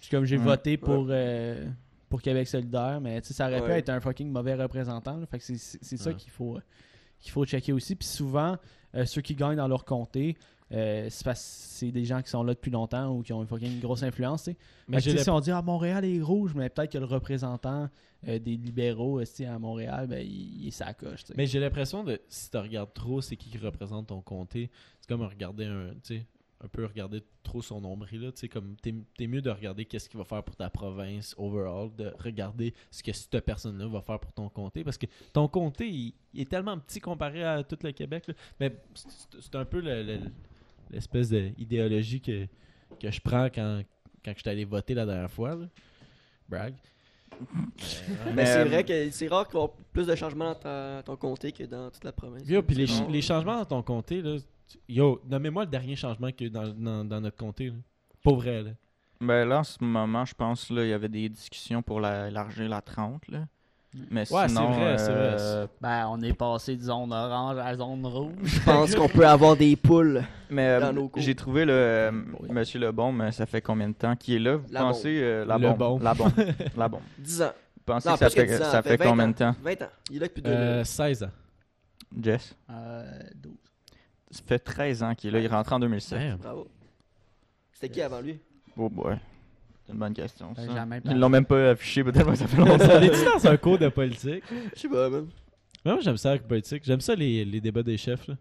Puis 0.00 0.08
comme 0.10 0.24
j'ai 0.24 0.38
Ouais. 0.38 0.44
voté 0.44 0.76
pour... 0.76 1.06
euh, 1.10 1.66
pour 2.08 2.22
Québec 2.22 2.48
solidaire, 2.48 3.00
mais 3.02 3.20
tu 3.20 3.28
sais, 3.28 3.34
ça 3.34 3.48
aurait 3.48 3.60
pu 3.60 3.66
Ouais. 3.68 3.80
être 3.80 3.90
un 3.90 4.00
fucking 4.00 4.30
mauvais 4.30 4.54
représentant. 4.54 5.18
là. 5.18 5.26
Fait 5.26 5.38
que 5.38 5.44
c'est- 5.44 5.96
ça 5.98 6.14
qu'il 6.14 6.30
faut, 6.30 6.58
qu'il 7.18 7.30
faut 7.32 7.44
checker 7.44 7.74
aussi. 7.74 7.96
Puis 7.96 8.08
souvent, 8.08 8.56
euh, 8.94 9.04
ceux 9.04 9.20
qui 9.20 9.34
gagnent 9.34 9.56
dans 9.58 9.68
leur 9.68 9.84
comté, 9.84 10.34
euh, 10.72 11.08
c'est 11.10 11.90
des 11.90 12.04
gens 12.04 12.20
qui 12.22 12.30
sont 12.30 12.42
là 12.42 12.54
depuis 12.54 12.70
longtemps 12.70 13.14
ou 13.14 13.22
qui 13.22 13.32
ont 13.32 13.42
une 13.44 13.80
grosse 13.80 14.02
influence. 14.02 14.44
tu 14.44 14.50
sais. 14.52 14.56
Mais 14.88 15.00
que, 15.00 15.16
si 15.16 15.30
on 15.30 15.40
dit 15.40 15.50
ah, 15.50 15.62
Montréal 15.62 16.04
est 16.04 16.20
rouge, 16.20 16.52
mais 16.54 16.68
peut-être 16.68 16.92
que 16.92 16.98
le 16.98 17.04
représentant 17.06 17.88
euh, 18.26 18.38
des 18.38 18.56
libéraux 18.56 19.20
euh, 19.20 19.24
à 19.46 19.58
Montréal, 19.58 20.06
ben, 20.08 20.18
il, 20.26 20.62
il 20.62 20.68
est 20.68 20.72
sa 20.72 20.92
coche. 20.94 21.20
tu 21.24 21.26
sais. 21.28 21.34
Mais 21.36 21.46
j'ai 21.46 21.60
l'impression 21.60 22.04
de 22.04 22.20
si 22.28 22.50
tu 22.50 22.56
regardes 22.58 22.92
trop 22.92 23.20
c'est 23.20 23.36
qui 23.36 23.50
qui 23.50 23.58
représente 23.58 24.08
ton 24.08 24.20
comté, 24.20 24.70
c'est 25.00 25.08
comme 25.08 25.22
regarder 25.22 25.64
un 25.66 25.94
un 26.60 26.66
peu 26.66 26.84
regarder 26.84 27.22
trop 27.44 27.62
son 27.62 27.80
nombril. 27.80 28.20
Là, 28.20 28.32
tu 28.32 28.48
comme 28.48 28.74
t'es 28.82 28.92
t'es 29.16 29.28
mieux 29.28 29.40
de 29.40 29.50
regarder 29.50 29.84
qu'est-ce 29.84 30.08
qu'il 30.08 30.18
va 30.18 30.24
faire 30.24 30.42
pour 30.42 30.56
ta 30.56 30.68
province 30.68 31.32
overall, 31.38 31.90
de 31.96 32.12
regarder 32.18 32.74
ce 32.90 33.02
que 33.02 33.12
cette 33.12 33.38
personne-là 33.44 33.86
va 33.86 34.00
faire 34.00 34.18
pour 34.18 34.32
ton 34.32 34.48
comté. 34.48 34.82
Parce 34.82 34.98
que 34.98 35.06
ton 35.32 35.46
comté, 35.46 35.88
il, 35.88 36.14
il 36.34 36.40
est 36.40 36.50
tellement 36.50 36.76
petit 36.78 36.98
comparé 37.00 37.44
à 37.44 37.62
tout 37.62 37.78
le 37.82 37.92
Québec. 37.92 38.26
là. 38.26 38.34
Mais 38.58 38.74
c'est- 39.40 39.54
un 39.54 39.64
peu 39.64 39.80
le- 39.80 40.02
le- 40.02 40.20
l'espèce 40.90 41.30
d'idéologie 41.30 42.20
que, 42.20 42.46
que 43.00 43.10
je 43.10 43.20
prends 43.20 43.46
quand, 43.46 43.82
quand 44.24 44.32
je 44.34 44.40
suis 44.40 44.50
allé 44.50 44.64
voter 44.64 44.94
la 44.94 45.06
dernière 45.06 45.30
fois. 45.30 45.54
là. 45.54 45.66
Brag. 46.48 46.74
Mais 48.26 48.32
Mais, 48.34 48.46
c'est 48.46 48.58
euh, 48.60 48.64
vrai 48.64 48.84
que 48.84 49.10
c'est 49.10 49.28
rare 49.28 49.46
qu'il 49.48 49.60
y 49.60 49.62
ait 49.62 49.68
plus 49.92 50.06
de 50.06 50.14
changements 50.14 50.46
dans 50.46 50.54
ta- 50.54 51.02
ton 51.04 51.16
comté 51.16 51.52
que 51.52 51.64
dans 51.64 51.90
toute 51.90 52.04
la 52.04 52.12
province. 52.12 52.42
Yo, 52.48 52.62
puis 52.62 52.74
les, 52.76 52.86
ch- 52.86 53.08
les 53.08 53.22
changements 53.22 53.58
dans 53.58 53.64
ton 53.64 53.82
comté, 53.82 54.22
là, 54.22 54.36
tu- 54.66 54.78
yo, 54.88 55.20
nommez-moi 55.28 55.64
le 55.64 55.70
dernier 55.70 55.94
changement 55.94 56.32
qu'il 56.32 56.42
y 56.42 56.44
a 56.44 56.48
eu 56.48 56.50
dans, 56.50 56.68
dans, 56.74 57.04
dans 57.04 57.20
notre 57.20 57.36
comté. 57.36 57.68
Là. 57.68 57.74
Pas 58.24 58.32
vrai, 58.32 58.62
là. 58.62 58.70
Ben 59.20 59.44
là, 59.48 59.60
en 59.60 59.64
ce 59.64 59.82
moment, 59.82 60.24
je 60.24 60.34
pense 60.34 60.70
là, 60.70 60.84
il 60.84 60.90
y 60.90 60.92
avait 60.92 61.08
des 61.08 61.28
discussions 61.28 61.82
pour 61.82 62.00
la, 62.00 62.28
élargir 62.28 62.68
la 62.68 62.80
30. 62.80 63.28
Là. 63.28 63.46
Mais 64.10 64.30
Ouais, 64.30 64.42
c'est 64.42 64.48
sinon, 64.48 64.70
vrai, 64.72 64.98
c'est 64.98 65.12
vrai. 65.12 65.36
euh, 65.40 65.66
Ben, 65.80 66.06
on 66.10 66.20
est 66.20 66.34
passé 66.34 66.76
de 66.76 66.82
zone 66.82 67.10
orange 67.12 67.56
à 67.58 67.74
zone 67.74 68.04
rouge. 68.06 68.32
Je 68.44 68.60
pense 68.60 68.94
qu'on 68.94 69.08
peut 69.08 69.26
avoir 69.26 69.56
des 69.56 69.74
poules. 69.76 70.22
Mais 70.50 70.68
euh, 70.68 70.80
Dans 70.80 70.92
nos 70.92 71.08
cours. 71.08 71.22
j'ai 71.22 71.34
trouvé 71.34 71.64
le 71.64 71.72
euh, 71.72 72.10
Oui. 72.40 72.48
Monsieur 72.52 72.78
Lebon, 72.80 73.12
mais 73.12 73.32
ça 73.32 73.46
fait 73.46 73.62
combien 73.62 73.88
de 73.88 73.94
temps 73.94 74.14
qu'il 74.14 74.34
est 74.34 74.38
là? 74.40 74.56
Vous 74.56 74.66
La 74.70 74.80
pensez 74.80 75.20
euh, 75.22 75.44
la 75.46 75.56
Le 75.56 75.68
bombe, 75.68 75.78
bon. 75.78 75.98
la 76.00 76.14
bombe, 76.14 76.32
la 76.76 76.88
bombe. 76.88 77.00
10 77.18 77.42
ans. 77.42 77.52
Vous 77.76 77.82
pensez 77.94 78.08
Non, 78.08 78.14
que 78.16 78.18
ça 78.18 78.26
que 78.28 78.32
fait, 78.34 78.46
10 78.46 78.62
ans, 78.62 78.70
ça 78.70 78.82
fait 78.82 78.96
20 78.98 79.04
combien 79.08 79.24
ans. 79.24 79.28
de 79.28 79.32
temps? 79.34 79.54
20 79.62 79.82
ans. 79.82 79.88
Il 80.10 80.16
est 80.16 80.20
là 80.20 80.26
depuis 80.28 80.42
2 80.42 80.50
Euh, 80.50 80.84
16 80.84 81.22
ans. 81.22 81.30
Jess? 82.20 82.54
Euh, 82.70 83.20
12. 83.36 83.52
Ça 84.30 84.42
fait 84.46 84.58
13 84.58 85.02
ans 85.02 85.14
qu'il 85.14 85.30
est 85.30 85.32
là. 85.32 85.40
Il 85.40 85.48
rentre 85.48 85.72
en 85.72 85.78
2007. 85.80 86.18
Damn. 86.18 86.36
Bravo. 86.36 86.68
C'était 87.72 87.88
qui 87.88 88.02
avant 88.02 88.20
lui? 88.20 88.38
Oh 88.76 88.90
boy. 88.90 89.16
C'est 89.88 89.94
une 89.94 90.00
bonne 90.00 90.12
question. 90.12 90.52
Ben, 90.52 90.66
ça. 90.66 90.74
jamais 90.74 91.00
Ils 91.06 91.18
l'ont 91.18 91.30
même 91.30 91.46
pas 91.46 91.70
affiché, 91.70 92.04
peut-être 92.04 92.26
que 92.30 92.34
ça 92.34 92.46
fait 92.46 92.60
On 92.60 92.64
longtemps. 92.66 93.00
est 93.00 93.24
dans 93.24 93.46
un 93.46 93.56
cours 93.56 93.78
de 93.78 93.88
politique? 93.88 94.44
Je 94.74 94.80
sais 94.80 94.88
pas, 94.88 95.08
man. 95.08 95.22
Ouais, 95.86 95.92
moi, 95.92 96.00
j'aime 96.02 96.18
ça 96.18 96.30
avec 96.32 96.46
politique. 96.46 96.84
J'aime 96.84 97.00
ça 97.00 97.14
les, 97.14 97.42
les 97.46 97.60
débats 97.62 97.82
des 97.82 97.96
chefs. 97.96 98.26
Là. 98.28 98.34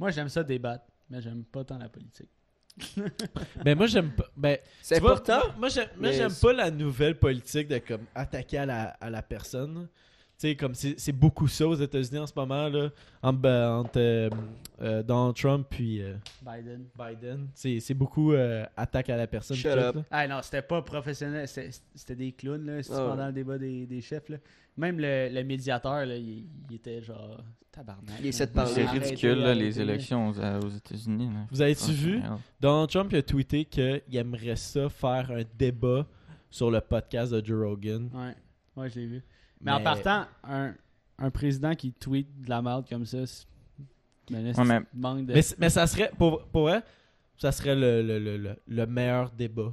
Moi, 0.00 0.10
j'aime 0.10 0.28
ça 0.28 0.42
débattre, 0.42 0.84
mais 1.08 1.22
j'aime 1.22 1.44
pas 1.44 1.62
tant 1.62 1.78
la 1.78 1.88
politique. 1.88 2.28
Ben, 3.64 3.76
moi, 3.76 3.86
j'aime 3.86 4.10
pas. 4.10 4.24
Ben, 4.36 4.58
C'est 4.82 4.98
vois, 4.98 5.12
important. 5.12 5.40
moi, 5.58 5.68
moi, 5.96 6.10
j'aime, 6.10 6.32
pas 6.42 6.52
la 6.52 6.70
nouvelle 6.72 7.16
politique 7.18 7.68
de 7.68 7.78
comme 7.78 8.02
attaquer 8.16 8.58
à 8.58 8.66
la, 8.66 8.82
à 9.00 9.10
la 9.10 9.22
personne. 9.22 9.86
Tu 10.40 10.46
sais, 10.50 10.54
comme 10.54 10.72
c'est, 10.72 10.94
c'est 11.00 11.10
beaucoup 11.10 11.48
ça 11.48 11.66
aux 11.66 11.74
États-Unis 11.74 12.20
en 12.20 12.26
ce 12.28 12.32
moment, 12.36 12.68
là. 12.68 12.90
Entre, 13.22 13.38
ben, 13.40 13.70
entre, 13.72 13.98
euh, 13.98 14.30
euh, 14.80 15.02
Donald 15.02 15.34
Trump 15.34 15.66
puis 15.68 16.00
euh, 16.00 16.14
Biden. 16.42 16.84
Biden. 16.96 17.48
C'est, 17.54 17.80
c'est 17.80 17.94
beaucoup 17.94 18.32
euh, 18.32 18.64
attaque 18.76 19.10
à 19.10 19.16
la 19.16 19.26
personne. 19.26 19.56
Shut 19.56 19.72
up. 19.72 19.96
là. 19.96 20.02
Ah 20.12 20.28
non, 20.28 20.38
c'était 20.42 20.62
pas 20.62 20.80
professionnel, 20.82 21.48
c'était 21.48 22.14
des 22.14 22.30
clowns 22.30 22.64
là, 22.64 22.80
Ah 22.88 22.94
pendant 23.08 23.26
le 23.26 23.32
débat 23.32 23.58
des, 23.58 23.84
des 23.86 24.00
chefs 24.00 24.28
là. 24.28 24.36
Même 24.76 25.00
le, 25.00 25.28
le 25.28 25.42
médiateur 25.42 26.06
là, 26.06 26.14
il, 26.14 26.44
il 26.70 26.76
était 26.76 27.02
genre 27.02 27.42
tabarnak. 27.72 28.14
Il 28.20 28.26
essaie 28.28 28.46
de 28.46 28.54
là. 28.56 28.62
parler. 28.62 28.74
C'est 28.74 28.86
ridicule, 28.86 29.38
là, 29.40 29.54
les 29.54 29.80
élections 29.80 30.28
aux, 30.28 30.38
aux 30.38 30.70
États-Unis. 30.70 31.30
Vous 31.50 31.60
avez-tu 31.60 31.90
vu? 31.90 32.22
Donald 32.60 32.88
Trump 32.88 33.08
il 33.10 33.18
a 33.18 33.22
tweeté 33.22 33.64
qu'il 33.64 34.00
aimerait 34.12 34.54
ça 34.54 34.88
faire 34.88 35.32
un 35.32 35.42
débat 35.58 36.06
sur 36.48 36.70
le 36.70 36.80
podcast 36.80 37.32
de 37.32 37.44
Joe 37.44 37.66
Rogan. 37.66 38.08
Ouais, 38.14 38.36
ouais, 38.80 38.88
je 38.88 39.00
l'ai 39.00 39.06
vu. 39.06 39.24
Mais, 39.60 39.72
en 39.72 39.80
partant, 39.82 40.24
un, 40.44 40.72
un 41.18 41.30
président 41.30 41.74
qui 41.74 41.92
tweet 41.92 42.28
de 42.44 42.48
la 42.50 42.62
merde 42.62 42.86
comme 42.88 43.04
ça, 43.06 43.26
c'est- 43.26 43.46
ben 44.30 44.44
là, 44.44 44.52
Ouais, 44.56 44.64
mais- 44.64 44.80
manque 44.94 45.26
de. 45.26 45.32
Mais, 45.34 45.40
mais 45.58 45.70
ça 45.70 45.86
serait, 45.86 46.10
pour, 46.18 46.44
pour 46.46 46.62
vrai, 46.62 46.82
ça 47.36 47.50
serait 47.52 47.74
le, 47.74 48.02
le, 48.02 48.18
le, 48.18 48.36
le, 48.36 48.56
le 48.68 48.86
meilleur 48.86 49.30
débat 49.30 49.72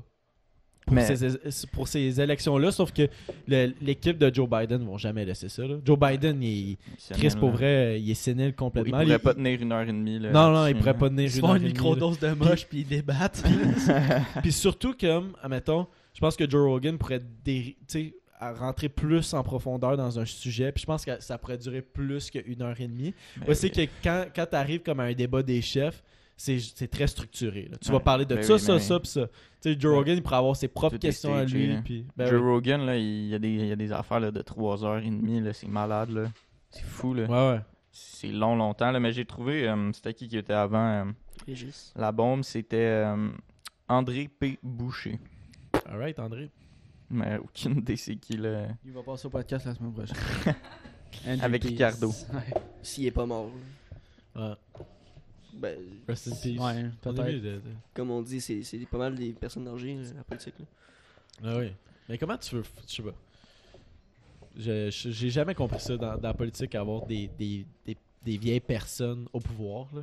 pour, 0.85 0.93
Mais- 0.95 1.15
ces, 1.15 1.67
pour 1.67 1.87
ces 1.87 2.21
élections-là. 2.21 2.71
Sauf 2.71 2.91
que 2.93 3.09
l'équipe 3.47 4.17
de 4.17 4.33
Joe 4.33 4.47
Biden 4.49 4.81
ne 4.81 4.85
vont 4.85 4.97
jamais 4.97 5.25
laisser 5.25 5.49
ça. 5.49 5.65
là. 5.67 5.75
Joe 5.83 5.97
Biden, 5.99 6.41
il, 6.41 6.77
Chris, 7.11 7.33
pour 7.39 7.49
vrai, 7.51 7.99
il 8.01 8.09
est 8.09 8.13
sénile 8.13 8.47
Il 8.49 8.55
complètement. 8.55 8.99
pourrait 9.01 9.15
Il- 9.15 9.19
pas 9.19 9.33
tenir 9.33 9.61
une 9.61 9.71
heure 9.71 9.81
et 9.81 9.87
demie. 9.87 10.19
Là, 10.19 10.31
non, 10.31 10.51
non, 10.51 10.67
il 10.67 10.75
pourrait 10.75 10.93
là. 10.93 10.99
pas 10.99 11.09
tenir 11.09 11.25
ils 11.29 11.37
une 11.39 11.45
heure 11.45 11.51
une 11.51 11.55
et 11.57 11.59
demie, 11.59 11.73
microdose 11.73 12.19
de 12.19 12.29
moche 12.31 12.65
puis 12.67 12.79
ils 12.81 12.87
débattent. 12.87 13.43
Puis 14.41 14.51
surtout, 14.51 14.93
comme, 14.99 15.35
admettons, 15.43 15.87
je 16.13 16.19
pense 16.21 16.35
que 16.35 16.49
Joe 16.49 16.65
Rogan 16.67 16.97
pourrait 16.97 17.21
dé- 17.43 17.75
tu 17.87 17.99
sais, 17.99 18.13
à 18.39 18.51
rentrer 18.53 18.89
plus 18.89 19.33
en 19.33 19.43
profondeur 19.43 19.95
dans 19.97 20.19
un 20.19 20.25
sujet. 20.25 20.71
Puis 20.71 20.81
je 20.81 20.85
pense 20.85 21.05
que 21.05 21.19
ça 21.21 21.37
pourrait 21.37 21.57
durer 21.57 21.81
plus 21.81 22.29
qu'une 22.29 22.61
heure 22.61 22.79
et 22.79 22.87
demie. 22.87 23.13
Mais 23.41 23.49
Aussi 23.49 23.71
oui. 23.75 23.87
que 23.87 23.91
quand, 24.03 24.25
quand 24.35 24.45
tu 24.49 24.55
arrives 24.55 24.81
comme 24.83 24.99
à 24.99 25.03
un 25.03 25.13
débat 25.13 25.41
des 25.43 25.61
chefs, 25.61 26.03
c'est 26.37 26.59
c'est 26.59 26.89
très 26.89 27.07
structuré. 27.07 27.69
là. 27.71 27.77
Tu 27.77 27.87
Ouais. 27.87 27.93
vas 27.93 27.99
parler 28.01 28.25
de 28.25 28.35
Ben 28.35 28.43
ça, 28.43 28.53
oui, 28.55 28.59
ça, 28.59 28.73
ben 28.73 28.79
ça, 28.79 28.95
oui. 28.95 28.99
puis 29.01 29.09
ça. 29.09 29.27
Tu 29.61 29.73
sais, 29.73 29.79
Joe 29.79 29.91
Ouais. 29.93 29.97
Rogan, 29.99 30.17
il 30.17 30.21
pourrait 30.23 30.35
avoir 30.35 30.55
ses 30.57 30.67
propres 30.67 30.95
Tout 30.97 30.99
questions 30.99 31.33
à 31.33 31.45
lui. 31.45 31.67
là. 31.67 31.81
Puis, 31.83 32.05
ben 32.17 32.27
Joe 32.27 32.41
oui. 32.41 32.47
Rogan, 32.49 32.85
là, 32.85 32.97
il 32.97 33.27
y, 33.27 33.35
a 33.35 33.39
des, 33.39 33.49
il 33.49 33.67
y 33.67 33.71
a 33.71 33.75
des 33.77 33.91
affaires 33.93 34.19
là, 34.19 34.31
de 34.31 34.41
3h30, 34.41 35.41
là, 35.43 35.53
c'est 35.53 35.67
malade. 35.69 36.09
là. 36.09 36.25
C'est 36.71 36.83
fou. 36.83 37.13
Là. 37.13 37.23
Ouais, 37.27 37.55
ouais. 37.55 37.61
C'est 37.93 38.27
long, 38.27 38.57
longtemps. 38.57 38.91
Là, 38.91 38.99
mais 38.99 39.13
j'ai 39.13 39.23
trouvé, 39.23 39.65
euh, 39.69 39.91
c'était 39.93 40.13
qui 40.13 40.27
qui 40.27 40.37
était 40.37 40.51
avant 40.51 40.85
euh, 40.85 41.05
Régis. 41.47 41.93
la 41.95 42.11
bombe 42.11 42.43
C'était 42.43 42.75
euh, 43.05 43.29
André 43.87 44.27
P. 44.27 44.59
Boucher. 44.61 45.17
Alright, 45.87 46.19
André. 46.19 46.49
Mais 47.09 47.37
aucune 47.37 47.77
idée 47.77 47.95
c'est 47.97 48.15
qui. 48.15 48.37
Là. 48.37 48.67
Il 48.85 48.91
va 48.91 49.03
passer 49.03 49.27
au 49.27 49.29
podcast 49.29 49.65
la 49.65 49.75
semaine 49.75 49.93
prochaine. 49.93 50.15
Avec 51.41 51.61
Peace. 51.61 51.69
Ricardo. 51.71 52.09
Ouais, 52.09 52.61
S'il 52.81 53.05
est 53.05 53.11
pas 53.11 53.25
mort. 53.25 53.49
là. 54.35 54.49
Ouais. 54.49 54.55
Ben, 55.53 55.79
Rest 56.07 56.27
in 56.27 56.31
peace. 56.35 56.59
Ouais, 56.59 56.89
peut-être. 57.01 57.41
de- 57.41 57.61
comme 57.93 58.11
on 58.11 58.21
dit, 58.21 58.41
c'est 58.41 58.61
c'est 58.63 58.85
pas 58.85 58.97
mal 58.97 59.15
des 59.15 59.31
personnes 59.31 59.67
âgées, 59.69 59.95
là, 59.95 60.03
la 60.17 60.23
politique. 60.23 60.55
là. 60.59 60.65
Ah 61.43 61.57
oui. 61.59 61.71
Mais 62.09 62.17
comment 62.17 62.37
tu 62.37 62.55
veux. 62.55 62.63
Je 62.87 62.93
sais 62.95 63.03
pas. 63.03 63.13
Je- 64.57 64.89
J'ai 64.89 65.29
jamais 65.29 65.55
compris 65.55 65.79
ça 65.79 65.95
dans, 65.97 66.17
dans 66.17 66.27
la 66.29 66.33
politique, 66.33 66.75
avoir 66.75 67.05
des, 67.05 67.27
des, 67.37 67.65
des, 67.85 67.97
des 68.23 68.37
vieilles 68.37 68.59
personnes 68.59 69.27
au 69.33 69.39
pouvoir. 69.39 69.87
Là. 69.93 70.01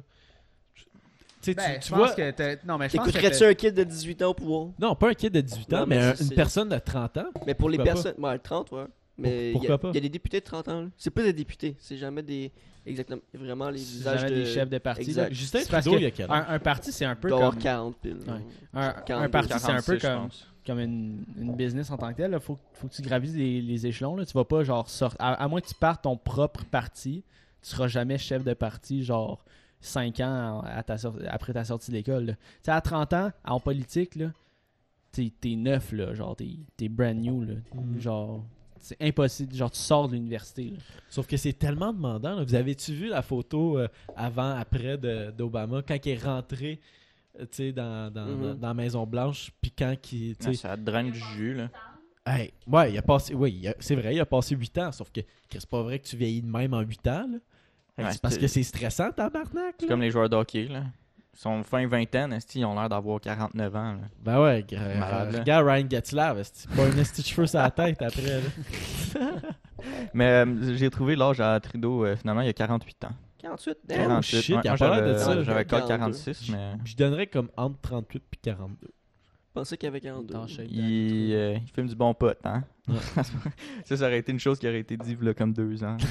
Tu 1.43 1.55
Ben, 1.55 1.81
tu, 1.81 1.93
vois. 1.93 2.11
que 2.13 2.31
t'as- 2.31 2.55
Non, 2.65 2.79
mais 2.79 2.89
je 2.89 2.97
pense 2.97 3.07
que 3.07 3.13
T'écouterais-tu 3.13 3.39
t'as- 3.41 3.49
un 3.49 3.55
kid 3.55 3.75
de 3.75 3.83
18 3.85 4.23
ans 4.23 4.31
au 4.31 4.35
pouvoir? 4.35 4.69
Non, 4.79 4.95
pas 4.95 5.09
un 5.11 5.15
kid 5.15 5.33
de 5.33 5.41
18 5.41 5.73
ans, 5.75 5.81
Non, 5.81 5.87
mais, 5.87 5.99
un- 5.99 6.15
une 6.15 6.31
personne 6.31 6.69
de 6.69 6.79
30 6.79 7.17
ans. 7.19 7.27
Mais 7.47 7.55
pour 7.55 7.69
les 7.69 7.79
personnes. 7.79 8.15
Ouais, 8.19 8.39
30, 8.39 8.71
ouais. 8.73 8.85
Mais 9.19 9.51
Pourquoi 9.53 9.67
il 9.67 9.71
y 9.71 9.73
a- 9.75 9.79
pas? 9.79 9.89
Il 9.91 9.95
y 9.95 9.99
a 9.99 10.01
des 10.01 10.09
députés 10.09 10.41
de 10.41 10.45
30 10.45 10.69
ans. 10.69 10.81
là. 10.83 10.87
C'est 10.97 11.11
pas 11.11 11.23
des 11.23 11.33
députés, 11.33 11.77
c'est 11.79 11.97
jamais 11.99 12.23
des. 12.23 12.51
Exactement. 12.87 13.21
Vraiment 13.35 13.71
les 13.71 13.79
c'est 13.79 13.93
visages 13.99 14.21
jamais 14.21 14.31
de. 14.33 14.37
des 14.41 14.47
chefs 14.47 14.69
de 14.71 14.79
parti. 14.79 15.03
Exact. 15.03 15.33
Justin 15.33 15.61
Trudeau, 15.65 15.91
que 15.93 15.97
il 15.99 16.03
y 16.03 16.07
a 16.07 16.11
quel 16.11 16.31
un, 16.31 16.47
un 16.49 16.59
parti, 16.59 16.91
c'est 16.93 17.05
un 17.05 17.15
peu 17.15 17.29
comme. 17.29 17.57
40 17.59 17.97
piles. 17.99 18.17
Ouais. 18.27 18.33
Un, 18.75 18.89
un 18.89 18.93
42, 19.03 19.29
parti, 19.31 19.49
c'est 19.59 19.71
un 19.71 19.83
peu 19.83 19.97
46, 19.99 20.01
je 20.01 20.07
comme, 20.07 20.29
comme 20.67 20.79
une, 20.81 21.25
une 21.39 21.55
business 21.55 21.91
en 21.91 21.97
tant 21.99 22.11
que 22.13 22.17
tel. 22.17 22.33
Il 22.33 22.41
faut, 22.41 22.59
faut 22.73 22.89
que 22.89 22.95
tu 22.95 23.03
gravises 23.03 23.37
les, 23.37 23.61
les 23.61 23.87
échelons. 23.87 24.17
Là. 24.17 24.25
Tu 24.25 24.33
vas 24.33 24.45
pas 24.45 24.65
genre 24.65 24.89
sortir. 24.89 25.17
À, 25.21 25.35
à 25.35 25.47
moins 25.49 25.61
que 25.61 25.69
tu 25.69 25.75
partes 25.75 26.03
ton 26.03 26.17
propre 26.17 26.65
parti, 26.65 27.23
tu 27.63 27.69
seras 27.69 27.87
jamais 27.87 28.19
chef 28.19 28.43
de 28.43 28.55
parti, 28.55 29.05
genre 29.05 29.45
5 29.83 30.21
ans 30.21 30.63
à 30.65 30.83
ta 30.83 30.97
sor- 30.97 31.19
après 31.29 31.53
ta 31.53 31.65
sortie 31.65 31.91
de 31.91 31.97
l'école. 31.97 32.27
Tu 32.29 32.35
sais, 32.63 32.71
à 32.71 32.81
30 32.81 33.13
ans, 33.13 33.31
en 33.45 33.61
politique, 33.61 34.15
là, 34.15 34.33
t'es, 35.11 35.31
t'es 35.41 35.57
neuf, 35.57 35.93
là, 35.93 36.15
genre 36.15 36.35
t'es, 36.37 36.49
t'es 36.77 36.89
brand 36.89 37.17
new. 37.17 37.45
Là. 37.45 37.55
Mhm. 37.75 38.01
Genre, 38.01 38.45
c'est 38.81 38.97
impossible. 39.03 39.55
Genre, 39.55 39.71
tu 39.71 39.79
sors 39.79 40.09
de 40.09 40.15
l'université. 40.15 40.71
là. 40.71 40.77
Sauf 41.11 41.27
que 41.27 41.37
c'est 41.37 41.53
tellement 41.53 41.93
demandant. 41.93 42.35
là. 42.37 42.45
Vous 42.45 42.55
avez-tu 42.55 42.93
vu 42.95 43.09
la 43.09 43.23
photo 43.23 43.79
euh, 43.79 43.89
avant-après 44.17 44.97
de- 44.99 45.31
d'Obama 45.31 45.83
quand 45.87 45.99
il 46.05 46.09
est 46.13 46.25
rentré 46.25 46.81
euh, 47.41 47.73
dans, 47.73 48.13
dans, 48.13 48.27
Mhm. 48.27 48.43
dans- 48.43 48.55
dans 48.55 48.69
la 48.69 48.75
Maison-Blanche, 48.75 49.53
puis 49.61 49.71
quand 49.77 49.95
il. 50.13 50.37
Ah, 50.45 50.55
ça 50.55 50.77
draine 50.77 51.11
du 51.11 51.19
jus. 51.37 51.55
Là. 51.55 51.69
Hey, 52.25 52.53
ouais, 52.69 52.93
il 52.93 52.99
a 52.99 53.03
passé. 53.03 53.35
Oui, 53.35 53.53
il 53.63 53.69
a- 53.69 53.75
c'est 53.81 53.97
vrai, 53.97 54.15
il 54.15 54.21
a 54.21 54.27
passé 54.27 54.55
8 54.55 54.77
ans. 54.79 54.93
Sauf 54.93 55.11
que 55.11 55.21
que 55.23 55.59
c'est 55.59 55.69
pas 55.69 55.83
vrai 55.83 55.99
que 55.99 56.07
tu 56.07 56.17
vieillis 56.17 56.41
de 56.43 56.47
même 56.47 56.73
en 56.73 56.81
8 56.81 57.07
ans. 57.09 57.27
Là. 57.31 57.39
Ouais, 57.99 58.13
c'est 58.13 58.23
parce 58.23 58.39
que 58.39 58.47
c'est 58.47 58.63
stressant, 58.63 59.11
tabarnak. 59.13 59.75
C'est 59.79 59.87
comme 59.87 60.01
les 60.01 60.11
joueurs 60.11 60.29
de 60.29 60.37
hockey. 60.37 60.67
Là. 60.69 60.85
Ils 61.35 61.39
sont 61.39 61.63
fin 61.63 61.87
vingtaine, 61.87 62.39
ils 62.55 62.65
ont 62.65 62.75
l'air 62.75 62.89
d'avoir 62.89 63.21
49 63.21 63.75
ans. 63.77 63.93
là. 63.93 63.99
Ben 64.23 64.43
ouais, 64.43 64.63
gra- 64.69 64.99
Malade, 64.99 65.33
là. 65.33 65.39
regarde 65.41 65.67
Ryan 65.67 65.87
Getzlav, 65.91 66.43
c'est 66.53 66.71
pas 66.71 66.85
un 66.85 66.97
esti 66.99 67.23
de 67.23 67.27
cheveux 67.27 67.47
sur 67.47 67.59
la 67.59 67.71
tête 67.71 68.01
après. 68.03 68.23
là. 68.23 69.21
Mais 70.15 70.45
euh, 70.45 70.77
j'ai 70.77 70.91
trouvé 70.91 71.17
l'âge 71.17 71.41
à 71.41 71.59
Trudeau, 71.61 72.05
euh, 72.05 72.17
finalement, 72.17 72.43
il 72.43 72.47
y 72.47 72.51
a 72.51 72.53
48 72.53 73.05
ans. 73.05 73.11
48, 73.39 73.79
damn. 73.85 73.99
48, 73.99 74.41
shit, 74.43 74.55
ouais. 74.57 74.61
il 74.65 74.69
a 74.69 74.71
Moi, 74.71 74.79
pas 74.79 74.89
l'air 74.95 75.03
de 75.03 75.19
j'avais- 75.19 75.19
ça. 75.25 75.43
J'avais 75.43 75.65
code 75.65 75.87
42. 75.89 75.89
46, 75.89 76.49
mais 76.51 76.73
Je 76.85 76.97
donnerais 76.97 77.27
comme 77.27 77.49
entre 77.57 77.81
38 77.81 78.23
puis 78.31 78.41
42. 78.43 78.77
Je 78.87 79.53
pensais 79.55 79.77
qu'il 79.77 79.87
y 79.87 79.89
avait 79.89 80.01
42. 80.01 80.33
Dans 80.35 80.47
shape. 80.47 80.67
il, 80.71 81.33
euh, 81.35 81.57
il 81.61 81.69
filme 81.75 81.89
du 81.89 81.97
bon 81.97 82.15
pote. 82.15 82.39
Hein? 82.45 82.63
Ouais. 82.89 82.95
ça, 83.85 83.97
ça 83.97 84.05
aurait 84.07 84.19
été 84.19 84.33
une 84.33 84.39
chose 84.41 84.59
qui 84.59 84.69
aurait 84.69 84.81
été 84.81 84.97
dit 84.97 85.17
là, 85.21 85.35
comme 85.35 85.53
deux 85.53 85.83
ans. 85.83 85.97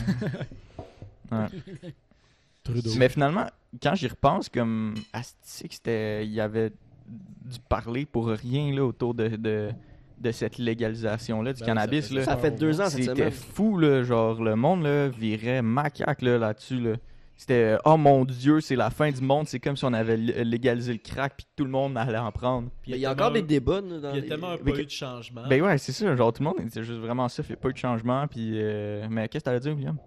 Ouais. 1.32 1.94
Trudeau. 2.64 2.92
Mais 2.98 3.10
finalement, 3.10 3.48
quand 3.82 3.96
j'y 3.96 4.08
repense, 4.08 4.48
comme 4.50 4.94
Asti, 5.14 5.68
que 5.68 5.74
c'était, 5.74 6.26
il 6.26 6.32
y 6.32 6.40
avait 6.40 6.70
du 7.08 7.60
parler 7.68 8.06
pour 8.06 8.28
rien 8.28 8.74
là, 8.74 8.86
autour 8.86 9.14
de, 9.16 9.30
de, 9.30 9.72
de 10.20 10.32
cette 10.32 10.60
légalisation-là 10.60 11.54
du 11.54 11.62
Ben 11.62 11.66
cannabis. 11.66 12.06
ça 12.06 12.10
fait 12.10 12.16
là. 12.16 12.24
Ça 12.26 12.38
fait 12.38 12.52
deux 12.52 12.80
ans 12.82 12.90
C'était 12.90 13.32
fou, 13.32 13.78
là, 13.80 14.04
genre 14.04 14.42
le 14.44 14.56
monde 14.56 14.84
là, 14.84 15.08
virait 15.10 15.62
macaque 15.64 16.22
là, 16.22 16.38
là-dessus. 16.38 16.80
Là. 16.80 16.96
C'était 17.36 17.78
oh 17.86 17.98
mon 17.98 18.24
dieu, 18.24 18.62
c'est 18.62 18.76
la 18.76 18.92
fin 18.92 19.10
du 19.12 19.22
monde, 19.22 19.48
c'est 19.48 19.60
comme 19.60 19.76
si 19.76 19.84
on 19.84 19.94
avait 19.94 20.16
légalisé 20.16 20.94
le 20.94 21.00
crack 21.00 21.34
puis 21.38 21.48
tout 21.56 21.64
le 21.66 21.72
monde 21.72 21.98
allait 21.98 22.20
en 22.20 22.32
prendre. 22.32 22.70
Il 22.86 22.96
y 22.98 23.06
a 23.08 23.12
encore 23.12 23.32
des 23.32 23.42
débats 23.42 23.82
là, 23.82 23.98
dans 24.00 24.10
Il 24.12 24.16
y 24.16 24.20
a 24.20 24.22
les- 24.22 24.28
tellement 24.28 24.52
Mais 24.64 24.72
pas 24.72 24.78
que- 24.78 24.82
eu 24.84 24.86
de 24.86 24.92
changement. 24.92 25.48
Ben 25.50 25.60
ouais, 25.64 25.78
c'est 25.80 25.92
ça, 25.92 26.16
genre 26.16 26.32
tout 26.32 26.44
le 26.44 26.50
monde 26.50 26.60
était 26.68 26.84
juste 26.84 27.00
vraiment 27.00 27.28
ça, 27.28 27.42
fait 27.42 27.56
pas 27.56 27.70
eu 27.70 27.74
de 27.74 27.78
changement 27.80 28.28
puis 28.28 28.52
euh, 28.54 29.08
mais 29.10 29.28
qu'est-ce 29.28 29.44
que 29.44 29.46
t'allais 29.46 29.60
dire 29.60 29.74
William 29.76 29.98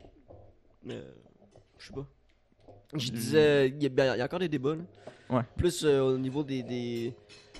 Euh, 0.90 1.02
je 1.78 1.86
sais 1.86 1.92
pas. 1.92 2.06
Je 2.94 3.10
disais, 3.10 3.68
il 3.68 3.82
y, 3.82 3.86
a- 3.86 3.88
ben, 3.88 4.14
il 4.14 4.18
y 4.18 4.22
a 4.22 4.24
encore 4.24 4.38
des 4.38 4.48
débats. 4.48 4.76
là. 4.76 4.82
Ouais. 5.30 5.42
Plus 5.56 5.84
euh, 5.84 6.00
au 6.02 6.18
niveau 6.18 6.42
des, 6.44 6.62
des- 6.62 7.14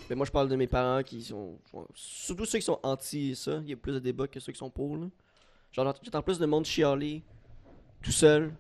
Ben, 0.09 0.17
moi, 0.17 0.27
je 0.27 0.31
parle 0.31 0.49
de 0.49 0.57
mes 0.57 0.67
parents 0.67 1.03
qui 1.03 1.23
sont. 1.23 1.59
sont- 1.71 1.89
Surtout 1.95 2.45
ceux 2.45 2.59
qui 2.59 2.65
sont 2.65 2.79
anti 2.83 3.35
ça. 3.35 3.61
Il 3.63 3.71
y 3.71 3.73
a 3.73 3.77
plus 3.77 3.93
de 3.93 3.99
débats 3.99 4.27
que 4.29 4.39
ceux 4.39 4.53
qui 4.53 4.59
sont 4.59 4.71
pour. 4.71 4.97
Là. 4.97 5.07
Genre, 5.73 5.95
j'entends 6.03 6.23
plus 6.23 6.39
de 6.39 6.47
monde 6.47 6.65
chialer 6.65 7.23
tout 8.03 8.13
seul 8.13 8.53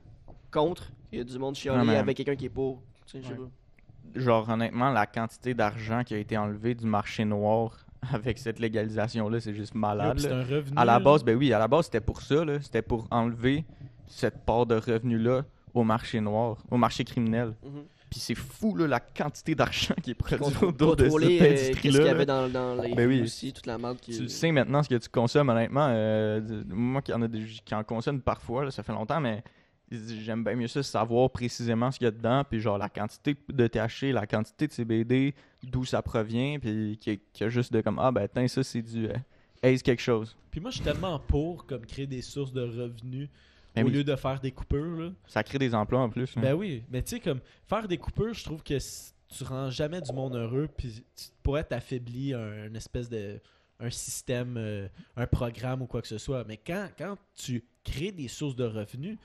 contre. 0.50 0.90
Il 1.12 1.18
y 1.18 1.20
a 1.20 1.24
du 1.24 1.38
monde 1.38 1.54
chialer 1.54 1.94
avec 1.96 2.16
quelqu'un 2.16 2.34
qui 2.36 2.46
est 2.46 2.50
pour. 2.50 2.82
Tu 3.06 3.12
sais, 3.18 3.22
je 3.22 3.28
sais 3.28 3.32
Ouais. 3.34 3.46
pas. 4.14 4.20
Genre 4.20 4.48
honnêtement, 4.48 4.90
la 4.90 5.06
quantité 5.06 5.54
d'argent 5.54 6.02
qui 6.04 6.14
a 6.14 6.18
été 6.18 6.36
enlevée 6.36 6.74
du 6.74 6.86
marché 6.86 7.24
noir 7.24 7.84
avec 8.12 8.38
cette 8.38 8.58
légalisation 8.58 9.28
là, 9.28 9.40
c'est 9.40 9.54
juste 9.54 9.74
malade. 9.74 10.12
puis 10.14 10.22
c'est 10.22 10.32
un 10.32 10.42
revenu. 10.44 10.72
À 10.76 10.84
la 10.84 10.94
là. 10.94 11.00
base, 11.00 11.24
ben 11.24 11.36
oui, 11.36 11.52
à 11.52 11.58
la 11.58 11.68
base 11.68 11.86
c'était 11.86 12.00
pour 12.00 12.20
ça 12.20 12.44
là, 12.44 12.60
c'était 12.60 12.82
pour 12.82 13.06
enlever 13.10 13.64
cette 14.06 14.44
part 14.44 14.66
de 14.66 14.74
revenu 14.76 15.18
là 15.18 15.44
au 15.72 15.82
marché 15.84 16.20
noir, 16.20 16.58
au 16.70 16.76
marché 16.76 17.04
criminel. 17.04 17.54
Mhm. 17.64 17.84
Puis 18.10 18.20
c'est 18.20 18.34
fou 18.36 18.76
là, 18.76 18.86
la 18.86 19.00
quantité 19.00 19.56
d'argent 19.56 19.94
qui 20.02 20.12
est 20.12 20.14
produite 20.14 20.54
Contr- 20.56 20.64
autour 20.66 20.94
de 20.96 21.08
cette 21.08 21.14
euh, 21.24 21.28
qu'est-ce 21.38 21.80
qu'il 21.80 21.90
y 21.92 21.96
industrie-là. 21.98 22.10
avait 22.10 22.24
là. 22.24 22.48
dans, 22.48 22.48
dans 22.76 22.82
les 22.82 22.94
Ben 22.94 23.08
oui. 23.08 23.22
aussi, 23.22 23.52
toute 23.52 23.66
la 23.66 23.76
merde 23.76 23.98
qui. 24.00 24.12
Tu 24.16 24.22
le 24.22 24.28
sais 24.28 24.52
maintenant 24.52 24.82
ce 24.84 24.88
que 24.88 24.94
tu 24.94 25.08
consommes, 25.08 25.48
honnêtement. 25.48 25.88
euh, 25.90 26.40
moi 26.68 27.02
qui 27.02 27.12
en, 27.12 27.22
a 27.22 27.26
des- 27.28 27.44
qui 27.64 27.74
en 27.74 27.82
consomme 27.82 28.20
parfois, 28.20 28.64
là, 28.66 28.70
ça 28.70 28.84
fait 28.84 28.92
longtemps, 28.92 29.20
mais 29.20 29.42
j'aime 29.90 30.44
bien 30.44 30.54
mieux 30.54 30.68
ça, 30.68 30.82
savoir 30.82 31.30
précisément 31.30 31.90
ce 31.90 31.98
qu'il 31.98 32.04
y 32.04 32.08
a 32.08 32.10
dedans, 32.12 32.44
puis 32.48 32.60
genre 32.60 32.78
la 32.78 32.88
quantité 32.88 33.36
de 33.48 33.66
THC, 33.66 34.12
la 34.12 34.26
quantité 34.26 34.66
de 34.68 34.72
CBD, 34.72 35.34
d'où 35.64 35.84
ça 35.84 36.00
provient, 36.02 36.58
puis 36.60 36.96
qu'il 37.00 37.12
y, 37.14 37.16
a- 37.16 37.20
qu'il 37.32 37.44
y 37.44 37.46
a 37.46 37.48
juste 37.48 37.72
de 37.72 37.80
comme, 37.80 37.98
ah 37.98 38.12
ben, 38.12 38.28
tiens, 38.32 38.46
ça 38.46 38.62
c'est 38.62 38.82
du 38.82 39.06
euh, 39.08 39.14
Ace 39.62 39.82
quelque 39.82 40.02
chose. 40.02 40.36
Puis 40.52 40.60
moi, 40.60 40.70
je 40.70 40.76
suis 40.76 40.84
tellement 40.84 41.18
pour 41.18 41.66
comme 41.66 41.84
créer 41.84 42.06
des 42.06 42.22
sources 42.22 42.52
de 42.52 42.62
revenus 42.62 43.28
Ben 43.74 43.84
au 43.84 43.88
oui. 43.88 43.94
lieu 43.94 44.04
de 44.04 44.14
faire 44.16 44.40
des 44.40 44.52
coupures. 44.52 45.00
Là. 45.00 45.10
Ça 45.26 45.42
crée 45.42 45.58
des 45.58 45.74
emplois 45.74 46.00
en 46.00 46.08
plus. 46.10 46.36
hein. 46.36 46.40
Ben 46.40 46.54
oui, 46.54 46.84
mais 46.90 47.02
tu 47.02 47.10
sais, 47.10 47.20
comme 47.20 47.40
faire 47.66 47.88
des 47.88 47.98
coupures, 47.98 48.34
je 48.34 48.44
trouve 48.44 48.62
que 48.62 48.78
tu 48.78 49.44
rends 49.44 49.70
jamais 49.70 50.00
du 50.00 50.12
monde 50.12 50.36
heureux, 50.36 50.68
puis 50.76 51.04
tu 51.16 51.24
pourrais 51.42 51.64
t'affaiblir 51.64 52.38
un, 52.38 52.66
une 52.66 52.76
espèce 52.76 53.08
de 53.08 53.40
un 53.80 53.90
système, 53.90 54.56
euh, 54.56 54.86
un 55.16 55.26
programme 55.26 55.82
ou 55.82 55.86
quoi 55.86 56.00
que 56.00 56.06
ce 56.08 56.18
soit. 56.18 56.44
Mais 56.44 56.56
quand, 56.56 56.88
quand 56.96 57.16
tu 57.34 57.64
crées 57.82 58.12
des 58.12 58.28
sources 58.28 58.54
de 58.54 58.64
revenus, 58.64 59.18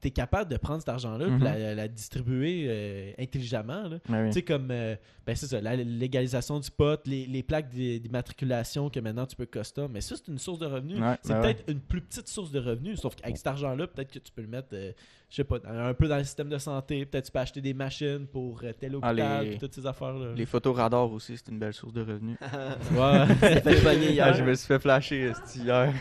tu 0.00 0.08
es 0.08 0.10
capable 0.10 0.50
de 0.50 0.56
prendre 0.58 0.80
cet 0.80 0.90
argent-là 0.90 1.26
Mhm. 1.26 1.40
et 1.40 1.44
la, 1.44 1.74
la 1.74 1.88
distribuer 1.88 2.66
euh, 2.68 3.12
intelligemment. 3.18 3.88
là. 3.88 3.98
Ben 4.08 4.22
oui. 4.24 4.28
Tu 4.28 4.32
sais, 4.34 4.42
comme, 4.42 4.68
euh, 4.70 4.94
ben 5.26 5.34
c'est 5.34 5.46
ça, 5.46 5.60
la 5.60 5.74
légalisation 5.76 6.60
du 6.60 6.70
pot, 6.70 7.00
les, 7.06 7.26
les 7.26 7.42
plaques 7.42 7.68
d'i- 7.70 7.98
d'immatriculation 7.98 8.90
que 8.90 9.00
maintenant 9.00 9.26
tu 9.26 9.36
peux 9.36 9.46
custom, 9.46 9.90
mais 9.92 10.00
ça, 10.02 10.14
c'est 10.16 10.28
une 10.30 10.38
source 10.38 10.58
de 10.58 10.66
revenus. 10.66 11.00
Ouais, 11.00 11.16
c'est 11.22 11.32
ben 11.32 11.40
peut-être 11.42 11.64
une 11.70 11.80
plus 11.80 12.02
petite 12.02 12.28
source 12.28 12.50
de 12.50 12.60
revenus, 12.60 13.00
sauf 13.00 13.14
qu'avec 13.16 13.36
cet 13.38 13.46
argent-là, 13.46 13.86
peut-être 13.86 14.12
que 14.12 14.18
tu 14.18 14.30
peux 14.32 14.42
le 14.42 14.48
mettre, 14.48 14.68
euh, 14.74 14.92
je 15.30 15.36
sais 15.36 15.44
pas, 15.44 15.58
dans- 15.58 15.70
un 15.70 15.94
peu 15.94 16.06
dans 16.08 16.18
le 16.18 16.24
système 16.24 16.50
de 16.50 16.58
santé, 16.58 17.06
peut-être 17.06 17.24
tu 17.26 17.32
peux 17.32 17.38
acheter 17.38 17.60
des 17.62 17.74
machines 17.74 18.26
pour 18.30 18.60
euh, 18.64 18.72
tel 18.78 18.96
Ah, 19.02 19.10
hôpital, 19.10 19.44
les- 19.44 19.50
puis 19.52 19.58
toutes 19.58 19.74
ces 19.74 19.86
affaires-là. 19.86 20.34
Les 20.36 20.46
photos 20.46 20.76
radars 20.76 21.10
aussi, 21.10 21.36
c'est 21.38 21.48
une 21.50 21.58
belle 21.58 21.72
source 21.74 21.94
de 21.94 22.02
revenus. 22.02 22.36
Ouais. 22.92 23.26
Fait 23.36 23.96
hier. 23.96 24.26
Ah, 24.28 24.32
je 24.34 24.42
me 24.44 24.54
suis 24.54 24.66
fait 24.66 24.78
flasher 24.78 25.32
hier. 25.56 25.92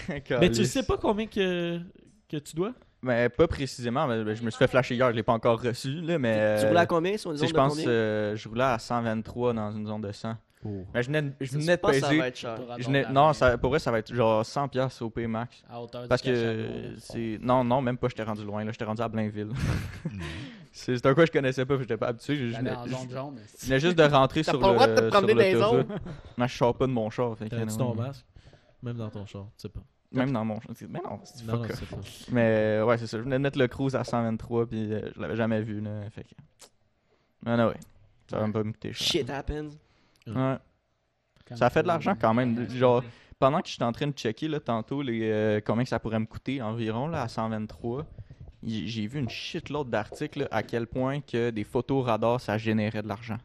mais 0.41 0.51
tu 0.51 0.65
sais 0.65 0.83
pas 0.83 0.97
combien 0.97 1.25
que, 1.27 1.79
que 2.29 2.37
tu 2.37 2.55
dois? 2.55 2.73
Mais 3.05 3.29
pas 3.29 3.47
précisément, 3.47 4.07
mais 4.07 4.35
je 4.35 4.43
me 4.43 4.49
suis 4.49 4.57
fait 4.57 4.67
flasher 4.67 4.95
hier, 4.95 5.11
je 5.11 5.15
l'ai 5.15 5.21
pas 5.23 5.33
encore 5.33 5.61
reçu, 5.61 6.01
là, 6.01 6.17
mais... 6.17 6.57
Tu 6.59 6.65
roulais 6.67 6.79
à 6.79 6.85
combien 6.87 7.15
sur 7.17 7.31
une 7.31 7.37
zone 7.37 7.47
je 7.47 7.53
pense 7.53 7.73
combien? 7.75 7.87
euh, 7.87 8.35
je 8.35 8.49
roulais 8.49 8.63
à 8.63 8.79
123 8.79 9.53
dans 9.53 9.71
une 9.71 9.85
zone 9.85 10.01
de 10.01 10.11
100. 10.11 10.35
Mais 10.95 11.03
je 11.03 11.07
venais, 11.07 11.21
de- 11.21 11.31
je 11.39 11.45
Ça, 11.45 11.57
venais 11.59 11.77
de 11.77 11.81
ça 11.83 11.87
peser. 11.91 12.17
va 12.17 12.27
être 12.27 12.35
cher. 12.37 12.57
je 12.79 12.85
venais- 12.87 13.05
non, 13.11 13.33
ça, 13.33 13.55
pour 13.59 13.69
vrai, 13.69 13.77
ça 13.77 13.91
va 13.91 13.99
être 13.99 14.11
genre 14.11 14.43
100 14.43 14.67
pièces 14.69 14.99
au 15.03 15.11
P 15.11 15.27
max. 15.27 15.63
À 15.69 15.79
hauteur 15.79 16.01
du 16.01 16.07
Parce 16.07 16.23
que 16.23 16.95
c'est. 16.97 17.37
Non, 17.39 17.63
non, 17.63 17.81
même 17.83 17.97
pas, 17.99 18.07
j'étais 18.07 18.23
rendu 18.23 18.43
loin, 18.43 18.63
là, 18.65 18.71
j'étais 18.71 18.83
rendu 18.85 18.99
à 19.03 19.07
Blainville. 19.07 19.49
c'est 20.71 21.05
un 21.05 21.13
quoi 21.13 21.25
je 21.25 21.31
connaissais 21.31 21.65
pas, 21.65 21.77
j'étais 21.77 21.97
pas 21.97 22.07
habitué. 22.07 22.35
Je, 22.35 22.57
venais, 22.57 22.71
en 22.71 22.87
zone 22.87 23.09
jaune. 23.11 23.35
je 23.61 23.65
venais 23.67 23.79
juste 23.79 23.95
de 23.97 24.03
rentrer 24.03 24.43
T'as 24.43 24.51
sur 24.53 24.59
pas 24.59 24.67
le 24.69 24.73
droit 24.73 24.87
de 24.87 24.95
te 24.95 25.01
le. 25.01 25.09
promener 25.09 25.33
dans 25.33 25.39
les 25.39 25.55
zones. 25.55 25.87
Non, 26.39 26.47
je 26.47 26.57
sors 26.57 26.75
pas 26.75 26.87
de 26.87 26.91
mon 26.91 27.09
char. 27.11 27.37
fait 27.37 27.45
que, 27.45 27.49
T'as-tu 27.55 27.65
non, 27.77 27.93
ton 27.93 27.95
masque? 27.95 28.25
Même 28.81 28.97
dans 28.97 29.09
ton 29.11 29.25
char, 29.27 29.43
tu 29.57 29.61
sais 29.61 29.69
pas. 29.69 29.81
Même 30.11 30.31
dans 30.31 30.45
mon. 30.45 30.59
Mais 30.87 30.99
non, 31.03 31.19
c'est 31.23 31.45
Non, 31.45 31.53
non, 31.57 31.63
fuck 31.63 31.71
off. 31.71 31.79
c'est 31.79 31.89
pas. 31.89 32.31
Mais 32.31 32.81
ouais, 32.85 32.97
c'est 32.97 33.07
ça. 33.07 33.17
Je 33.17 33.23
venais 33.23 33.37
de 33.37 33.41
mettre 33.43 33.59
le 33.59 33.67
cruise 33.67 33.95
à 33.95 34.03
123, 34.03 34.65
puis 34.67 34.93
euh, 34.93 35.09
je 35.15 35.19
l'avais 35.21 35.35
jamais 35.35 35.61
vu, 35.61 35.81
là. 35.81 36.09
Fait 36.09 36.23
que. 36.23 36.29
Mais 37.43 37.57
non, 37.57 37.67
ouais. 37.67 37.79
Ça 38.29 38.39
va 38.39 38.47
me 38.47 38.53
pas 38.53 38.63
me 38.63 38.71
coûter 38.71 38.93
cher. 38.93 39.07
Shit 39.07 39.29
happens. 39.29 39.69
Ouais. 40.27 40.57
Quand 41.47 41.55
Ça 41.57 41.69
fait 41.69 41.83
de 41.83 41.87
l'argent 41.87 42.15
quand 42.19 42.33
même. 42.33 42.67
Genre, 42.69 43.03
pendant 43.37 43.61
que 43.61 43.67
j'étais 43.67 43.83
en 43.83 43.91
train 43.91 44.07
de 44.07 44.13
checker 44.13 44.47
là, 44.47 44.59
tantôt 44.59 45.01
les, 45.01 45.29
euh, 45.29 45.61
combien 45.63 45.83
que 45.83 45.89
ça 45.89 45.99
pourrait 45.99 46.19
me 46.19 46.25
coûter 46.25 46.61
environ 46.61 47.07
là, 47.07 47.21
à 47.21 47.27
123, 47.27 48.05
y- 48.63 48.87
j'ai 48.87 49.05
vu 49.05 49.19
une 49.19 49.29
shitload 49.29 49.89
d'articles 49.89 50.39
là, 50.39 50.47
à 50.49 50.63
quel 50.63 50.87
point 50.87 51.21
que 51.21 51.51
des 51.51 51.63
photos 51.63 52.03
radars 52.05 52.41
ça 52.41 52.57
générait 52.57 53.03
de 53.03 53.07
l'argent. 53.07 53.37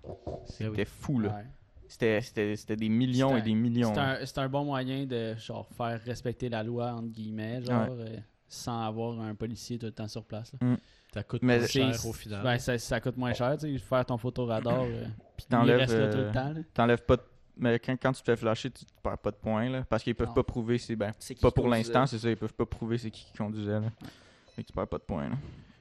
C'était 0.46 0.86
fou 0.86 1.18
là. 1.18 1.28
Ouais. 1.30 1.44
C'était- 1.90 2.20
C'était 2.20 2.56
c'était 2.56 2.76
des 2.76 2.88
millions 2.88 3.36
et 3.36 3.42
des 3.42 3.54
millions. 3.54 3.92
C'est 3.92 4.00
un, 4.00 4.24
c'est 4.24 4.38
un 4.38 4.48
bon 4.48 4.64
moyen 4.64 5.04
de 5.06 5.34
genre 5.36 5.66
faire 5.76 6.00
respecter 6.04 6.48
la 6.48 6.62
loi 6.62 6.92
entre 6.92 7.08
guillemets, 7.08 7.60
genre 7.62 7.88
euh, 7.90 8.16
sans 8.48 8.82
avoir 8.82 9.20
un 9.20 9.34
policier 9.34 9.76
tout 9.78 9.86
le 9.86 9.92
temps 9.92 10.06
sur 10.08 10.24
place. 10.24 10.52
là. 10.60 10.76
Ça 11.12 11.24
coûte 11.24 11.42
Mais 11.42 11.58
moins 11.58 11.66
cher 11.66 12.06
au 12.06 12.12
final. 12.12 12.42
Ben, 12.44 12.58
ça, 12.58 12.78
ça 12.78 13.00
coûte 13.00 13.16
moins 13.16 13.32
cher, 13.34 13.56
tu 13.58 13.72
sais, 13.72 13.78
faire 13.78 14.06
ton 14.06 14.16
photoradar. 14.16 14.82
euh, 14.82 15.04
Puis 15.36 15.46
il 15.46 15.50
t'enlèves, 15.50 15.78
reste 15.80 15.94
là 15.94 16.08
tout 16.08 16.18
euh, 16.18 16.26
le 16.28 16.32
temps. 16.32 16.52
là. 16.52 16.60
T'enlèves 16.72 17.04
pas 17.04 17.16
de- 17.16 17.22
Mais 17.56 17.78
quand, 17.80 17.96
quand 18.00 18.12
tu 18.12 18.20
te 18.22 18.26
fais 18.30 18.36
flasher, 18.36 18.70
tu 18.70 18.84
perds 19.02 19.18
pas 19.18 19.32
de 19.32 19.36
points 19.36 19.68
là. 19.68 19.84
Parce 19.88 20.04
qu'ils 20.04 20.14
peuvent 20.14 20.28
Non. 20.28 20.34
pas 20.34 20.44
prouver 20.44 20.78
c'est 20.78 20.94
ben. 20.94 21.12
Pas 21.42 21.50
pour 21.50 21.66
l'instant, 21.66 22.06
c'est 22.06 22.18
ça, 22.18 22.30
ils 22.30 22.36
peuvent 22.36 22.54
pas 22.54 22.66
prouver 22.66 22.98
c'est 22.98 23.10
qui 23.10 23.24
qui 23.24 23.32
conduisait 23.36 23.80
là. 23.80 23.90
Tu 24.56 24.72
perds 24.72 24.86
pas 24.86 24.98
de 24.98 25.02
points 25.02 25.28
là. 25.28 25.36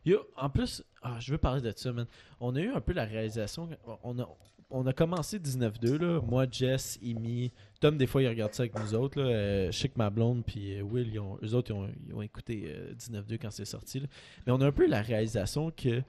Yo, 0.06 0.20
en 0.38 0.50
plus, 0.50 0.84
ah, 1.04 1.18
je 1.20 1.32
veux 1.34 1.38
parler 1.38 1.62
de 1.62 1.72
ça, 1.76 1.92
man. 1.94 2.08
On 2.40 2.56
a 2.56 2.60
eu 2.62 2.72
un 2.74 2.82
peu 2.82 2.94
la 2.94 3.04
réalisation. 3.06 3.70
On 4.04 4.18
a, 4.18 4.28
on 4.72 4.86
a 4.88 4.94
commencé 4.94 5.40
19-2, 5.40 5.98
là. 5.98 6.22
Moi, 6.22 6.46
Jess, 6.52 7.00
Amy, 7.04 7.52
Tom, 7.80 7.98
des 7.98 8.06
fois, 8.08 8.22
il 8.22 8.28
regarde 8.28 8.54
ça 8.54 8.64
avec 8.64 8.78
nous 8.80 8.94
autres. 8.94 9.20
Là. 9.22 9.28
Euh, 9.30 9.72
je 9.72 9.78
sais 9.78 9.90
que 9.90 9.98
ma 9.98 10.10
blonde 10.10 10.44
puis 10.46 10.76
euh, 10.78 10.82
Will, 10.84 11.10
ils 11.12 11.20
ont, 11.20 11.38
eux 11.44 11.54
autres, 11.56 11.72
ils 11.72 11.74
ont, 11.74 11.90
ils 12.08 12.14
ont 12.14 12.22
écouté 12.22 12.66
euh, 12.68 12.94
19-2 12.94 13.38
quand 13.42 13.52
c'est 13.52 13.66
sorti. 13.66 14.00
là. 14.02 14.08
Mais 14.46 14.52
on 14.54 14.62
a 14.62 14.68
un 14.68 14.72
peu 14.72 14.86
la 14.88 15.02
réalisation 15.02 15.72
que 15.72 16.02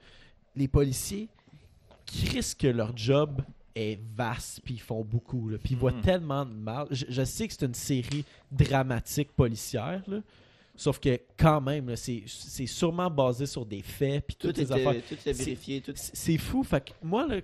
les 0.55 0.67
policiers 0.67 1.27
crissent 2.05 2.55
que 2.55 2.67
leur 2.67 2.95
job 2.95 3.41
est 3.75 3.99
vaste 4.15 4.61
puis 4.63 4.75
ils 4.75 4.81
font 4.81 5.03
beaucoup. 5.03 5.49
Puis 5.63 5.73
ils 5.73 5.77
voient 5.77 5.93
Mhm. 5.93 6.01
tellement 6.01 6.45
de 6.45 6.51
mal. 6.53 6.87
Je, 6.91 7.05
je 7.07 7.23
sais 7.23 7.47
que 7.47 7.53
c'est 7.53 7.65
une 7.65 7.73
série 7.73 8.25
dramatique 8.51 9.31
policière, 9.31 10.03
là. 10.07 10.19
Sauf 10.75 10.99
que 10.99 11.19
quand 11.37 11.61
même, 11.61 11.95
c'est 11.95 12.23
c'est 12.25 12.65
sûrement 12.65 13.09
basé 13.09 13.45
sur 13.45 13.65
des 13.65 13.81
faits 13.81 14.25
puis 14.25 14.35
Tout 14.35 14.47
toutes 14.47 14.55
ces 14.57 14.71
affaires. 14.71 14.95
tout 15.07 15.15
C'est- 15.19 15.33
vérifié. 15.33 15.81
Tout... 15.81 15.91
C'est 15.95 16.37
fou. 16.37 16.63
Fait 16.63 16.83
que 16.83 16.91
moi, 17.03 17.27
là, 17.27 17.35
euh, 17.35 17.41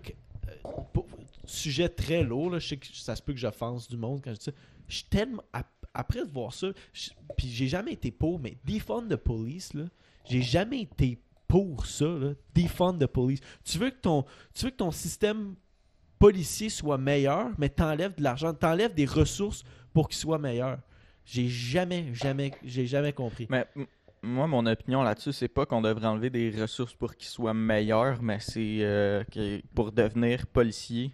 sujet 1.45 1.89
très 1.89 2.23
lourd, 2.23 2.49
là, 2.51 2.59
je 2.59 2.67
sais 2.67 2.77
que 2.77 2.87
ça 2.93 3.15
se 3.15 3.21
peut 3.21 3.33
que 3.33 3.39
j'offense 3.39 3.87
du 3.87 3.97
monde 3.97 4.21
quand 4.23 4.31
je 4.31 4.37
dis 4.37 4.45
ça. 4.45 4.51
Je 4.87 4.95
suis 4.95 5.05
tellement. 5.05 5.43
ap- 5.53 5.85
Après 5.93 6.25
de 6.25 6.29
voir 6.31 6.53
ça, 6.53 6.67
puis 7.37 7.47
j'ai 7.49 7.67
jamais 7.67 7.93
été 7.93 8.11
pour, 8.11 8.39
mais 8.39 8.57
defund 8.65 9.07
the 9.09 9.15
police, 9.15 9.73
là, 9.73 9.85
j'ai 10.29 10.41
jamais 10.41 10.81
été 10.81 11.19
pour 11.47 11.85
ça, 11.85 12.05
là. 12.05 12.33
Defund 12.53 13.05
police. 13.07 13.39
Tu 13.63 13.77
veux 13.77 13.89
que 13.89 13.99
ton, 14.01 14.25
tu 14.53 14.65
veux 14.65 14.71
que 14.71 14.75
ton 14.77 14.91
système 14.91 15.55
policier 16.19 16.69
soit 16.69 16.97
meilleur, 16.97 17.51
mais 17.57 17.69
t'enlèves 17.69 18.15
de 18.15 18.23
l'argent, 18.23 18.53
t'enlèves 18.53 18.93
des 18.93 19.05
ressources 19.05 19.63
pour 19.93 20.07
qu'il 20.09 20.17
soit 20.17 20.39
meilleur. 20.39 20.79
J'ai 21.25 21.47
jamais, 21.47 22.13
jamais, 22.13 22.51
j'ai 22.63 22.85
jamais 22.87 23.13
compris. 23.13 23.47
Mais 23.49 23.65
moi, 24.27 24.47
mon 24.47 24.65
opinion 24.65 25.01
là-dessus, 25.03 25.33
c'est 25.33 25.47
pas 25.47 25.65
qu'on 25.65 25.81
devrait 25.81 26.05
enlever 26.07 26.29
des 26.29 26.49
ressources 26.61 26.93
pour 26.93 27.15
qu'ils 27.15 27.27
soient 27.27 27.53
meilleurs, 27.53 28.21
mais 28.21 28.39
c'est 28.39 28.79
euh, 28.81 29.23
que 29.25 29.61
pour 29.73 29.91
devenir 29.91 30.45
policier, 30.47 31.13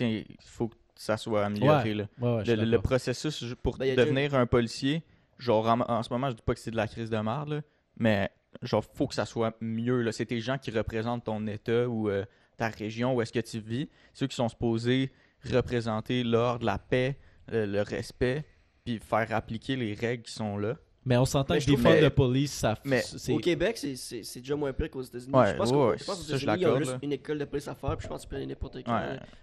il 0.00 0.24
faut 0.44 0.68
que 0.68 0.74
ça 0.96 1.16
soit 1.16 1.44
amélioré. 1.46 1.94
là. 1.94 2.06
Ouais, 2.20 2.36
ouais, 2.36 2.44
je 2.44 2.52
Le, 2.52 2.78
processus 2.80 3.54
pour 3.62 3.76
Ben, 3.78 3.90
déjà- 3.90 4.04
devenir 4.04 4.34
un 4.34 4.46
policier, 4.46 5.02
genre 5.38 5.66
en, 5.68 5.80
en 5.80 6.02
ce 6.02 6.12
moment, 6.12 6.30
je 6.30 6.36
dis 6.36 6.42
pas 6.42 6.54
que 6.54 6.60
c'est 6.60 6.70
de 6.70 6.76
la 6.76 6.88
crise 6.88 7.10
de 7.10 7.18
merde, 7.18 7.48
là, 7.50 7.60
mais 7.96 8.30
genre 8.62 8.84
faut 8.84 9.06
que 9.06 9.14
ça 9.14 9.26
soit 9.26 9.56
mieux. 9.60 10.02
là. 10.02 10.12
C'est 10.12 10.26
tes 10.26 10.40
gens 10.40 10.58
qui 10.58 10.70
représentent 10.70 11.24
ton 11.24 11.46
état 11.46 11.88
ou 11.88 12.08
euh, 12.08 12.24
ta 12.56 12.68
région 12.68 13.14
où 13.14 13.22
est-ce 13.22 13.32
que 13.32 13.40
tu 13.40 13.58
vis, 13.60 13.88
ceux 14.12 14.26
qui 14.26 14.36
sont 14.36 14.48
supposés 14.48 15.12
représenter 15.52 16.22
l'ordre, 16.24 16.64
la 16.64 16.78
paix, 16.78 17.18
le, 17.48 17.66
le 17.66 17.82
respect, 17.82 18.44
puis 18.84 18.98
faire 18.98 19.32
appliquer 19.34 19.76
les 19.76 19.94
règles 19.94 20.22
qui 20.22 20.32
sont 20.32 20.56
là. 20.56 20.76
Mais 21.06 21.16
on 21.18 21.24
s'entend 21.26 21.54
que 21.58 21.64
defund 21.70 22.00
que- 22.00 22.06
the 22.06 22.08
police, 22.08 22.52
ça. 22.52 22.78
mais 22.84 23.02
Au 23.28 23.38
Québec, 23.38 23.76
c'est- 23.76 23.96
c'est 23.96 24.22
c'est 24.22 24.40
déjà 24.40 24.56
moins 24.56 24.72
pire 24.72 24.90
qu'aux 24.90 25.02
États-Unis. 25.02 25.34
Ouais, 25.34 25.52
je 25.52 25.56
pense 25.56 25.68
ouais, 25.70 25.74
qu'au- 25.76 25.90
ouais, 25.90 25.96
qu'aux 25.98 26.14
États-Unis, 26.14 26.56
ils 26.60 26.66
ont 26.66 26.78
juste 26.78 26.96
une 27.02 27.12
école 27.12 27.38
de 27.38 27.44
police 27.44 27.68
à 27.68 27.74
faire, 27.74 27.96
puis 27.96 28.04
je 28.04 28.08
pense 28.08 28.20
que 28.22 28.26
tu 28.26 28.30
peux 28.30 28.36
aller 28.36 28.46
n'importe. 28.46 28.76
Ouais, 28.76 28.82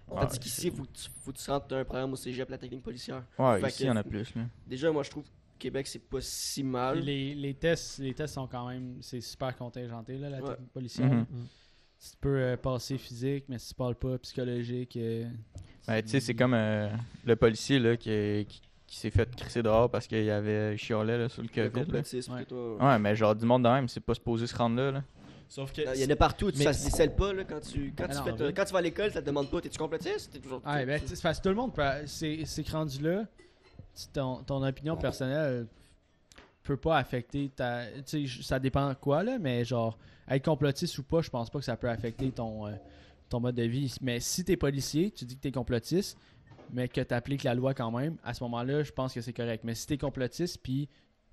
Tandis 0.08 0.38
qu'ici, 0.38 0.70
faut, 0.70 0.82
que 0.82 0.88
tu- 0.92 1.08
faut 1.22 1.32
que 1.32 1.38
tu 1.38 1.50
rentres 1.50 1.74
un 1.74 1.84
programme 1.84 2.12
au 2.12 2.16
cégep, 2.16 2.50
la 2.50 2.58
technique 2.58 2.82
policière. 2.82 3.22
Ouais, 3.38 3.60
Fait 3.60 3.68
ici, 3.68 3.78
que- 3.78 3.84
il 3.84 3.86
y 3.86 3.90
en 3.90 3.96
a 3.96 4.02
plus. 4.02 4.34
Là. 4.34 4.42
Déjà, 4.66 4.90
moi, 4.90 5.02
je 5.04 5.10
trouve 5.10 5.24
Québec, 5.58 5.86
c'est 5.86 6.00
pas 6.00 6.20
si 6.20 6.64
mal. 6.64 6.98
Les, 6.98 7.34
les 7.36 7.54
tests, 7.54 8.00
les 8.00 8.12
tests 8.12 8.34
sont 8.34 8.48
quand 8.48 8.68
même, 8.68 8.96
c'est 9.00 9.20
super 9.20 9.56
contingenté 9.56 10.18
là, 10.18 10.28
la 10.30 10.40
Ouais. 10.42 10.50
technique 10.50 10.72
policière. 10.72 11.06
Mhm. 11.08 11.18
là. 11.18 11.24
Tu 12.00 12.16
peux 12.20 12.36
euh, 12.36 12.56
passer 12.56 12.98
physique, 12.98 13.44
mais 13.48 13.58
si 13.60 13.68
tu 13.68 13.74
parles 13.76 13.94
pas 13.94 14.18
psychologique. 14.18 14.96
euh, 14.96 15.28
Ben, 15.86 16.02
tu 16.02 16.08
sais, 16.08 16.18
c'est 16.20 16.34
comme 16.34 16.54
euh, 16.54 16.88
le 17.24 17.36
policier 17.36 17.78
là, 17.78 17.96
qui, 17.96 18.44
qui, 18.48 18.60
qui 18.92 18.98
s'est 18.98 19.10
fait 19.10 19.34
crisser 19.34 19.62
dehors 19.62 19.88
parce 19.90 20.06
qu'il 20.06 20.22
y 20.22 20.30
avait 20.30 20.76
chiolait 20.76 21.16
là, 21.16 21.28
sur 21.30 21.40
le 21.40 21.48
COVID. 21.48 21.90
là. 21.90 22.00
Ouais. 22.02 22.36
plutôt. 22.36 22.76
Ouais, 22.78 22.98
mais 22.98 23.16
genre, 23.16 23.34
du 23.34 23.46
monde 23.46 23.62
de 23.64 23.68
même, 23.70 23.88
c'est 23.88 24.00
pas 24.00 24.12
supposé 24.12 24.46
se 24.46 24.54
rendre 24.54 24.76
là. 24.76 24.90
là. 24.90 25.02
Sauf 25.48 25.72
que. 25.72 25.80
Il 25.96 26.02
y 26.02 26.04
en 26.04 26.10
a 26.10 26.16
partout, 26.16 26.52
tu- 26.52 26.58
Mais- 26.58 26.64
ça 26.64 26.74
se 26.74 26.84
décèle 26.84 27.16
pas 27.16 27.32
là, 27.32 27.44
quand 27.44 27.60
tu 27.60 27.94
quand 27.96 28.04
Ah 28.04 28.08
tu, 28.12 28.16
non, 28.18 28.36
fais- 28.36 28.44
oui. 28.44 28.52
quand 28.54 28.64
tu 28.66 28.72
vas 28.74 28.78
à 28.80 28.82
l'école, 28.82 29.10
ça 29.10 29.22
te 29.22 29.26
demande 29.26 29.50
pas 29.50 29.62
t'es-tu 29.62 29.78
complotiste 29.78 30.30
T'es 30.34 30.40
toujours 30.40 30.60
Ouais, 30.66 30.80
tu- 30.82 30.86
ben, 30.86 31.00
tu- 31.00 31.14
tu 31.14 31.22
parce 31.22 31.38
que 31.38 31.42
tout 31.42 31.48
le 31.48 31.54
monde, 31.54 31.72
c'est 32.04 32.68
rendu 32.70 33.00
là, 33.02 33.24
tu- 33.96 34.08
ton, 34.12 34.42
ton 34.44 34.62
opinion 34.62 34.94
personnelle 34.98 35.66
peut 36.62 36.76
pas 36.76 36.98
affecter 36.98 37.48
ta. 37.56 37.86
Tu 38.06 38.28
sais, 38.28 38.42
ça 38.42 38.58
dépend 38.58 38.94
quoi, 38.94 39.22
là, 39.22 39.38
mais 39.38 39.64
genre, 39.64 39.96
être 40.28 40.44
complotiste 40.44 40.98
ou 40.98 41.02
pas, 41.02 41.22
je 41.22 41.30
pense 41.30 41.48
pas 41.48 41.58
que 41.60 41.64
ça 41.64 41.78
peut 41.78 41.88
affecter 41.88 42.30
ton, 42.30 42.66
euh, 42.66 42.72
ton 43.30 43.40
mode 43.40 43.54
de 43.54 43.62
vie. 43.62 43.94
Mais 44.02 44.20
si 44.20 44.44
t'es 44.44 44.58
policier, 44.58 45.10
tu 45.10 45.24
dis 45.24 45.34
que 45.36 45.40
t'es 45.40 45.50
complotiste, 45.52 46.18
mais 46.72 46.88
que 46.88 47.00
t'appliques 47.00 47.44
la 47.44 47.54
loi 47.54 47.74
quand 47.74 47.90
même, 47.90 48.16
à 48.24 48.34
ce 48.34 48.42
moment-là, 48.44 48.82
je 48.82 48.92
pense 48.92 49.14
que 49.14 49.20
c'est 49.20 49.32
correct. 49.32 49.62
Mais 49.64 49.74
si 49.74 49.86
t'es 49.86 49.98
complotiste, 49.98 50.58
puis 50.62 50.88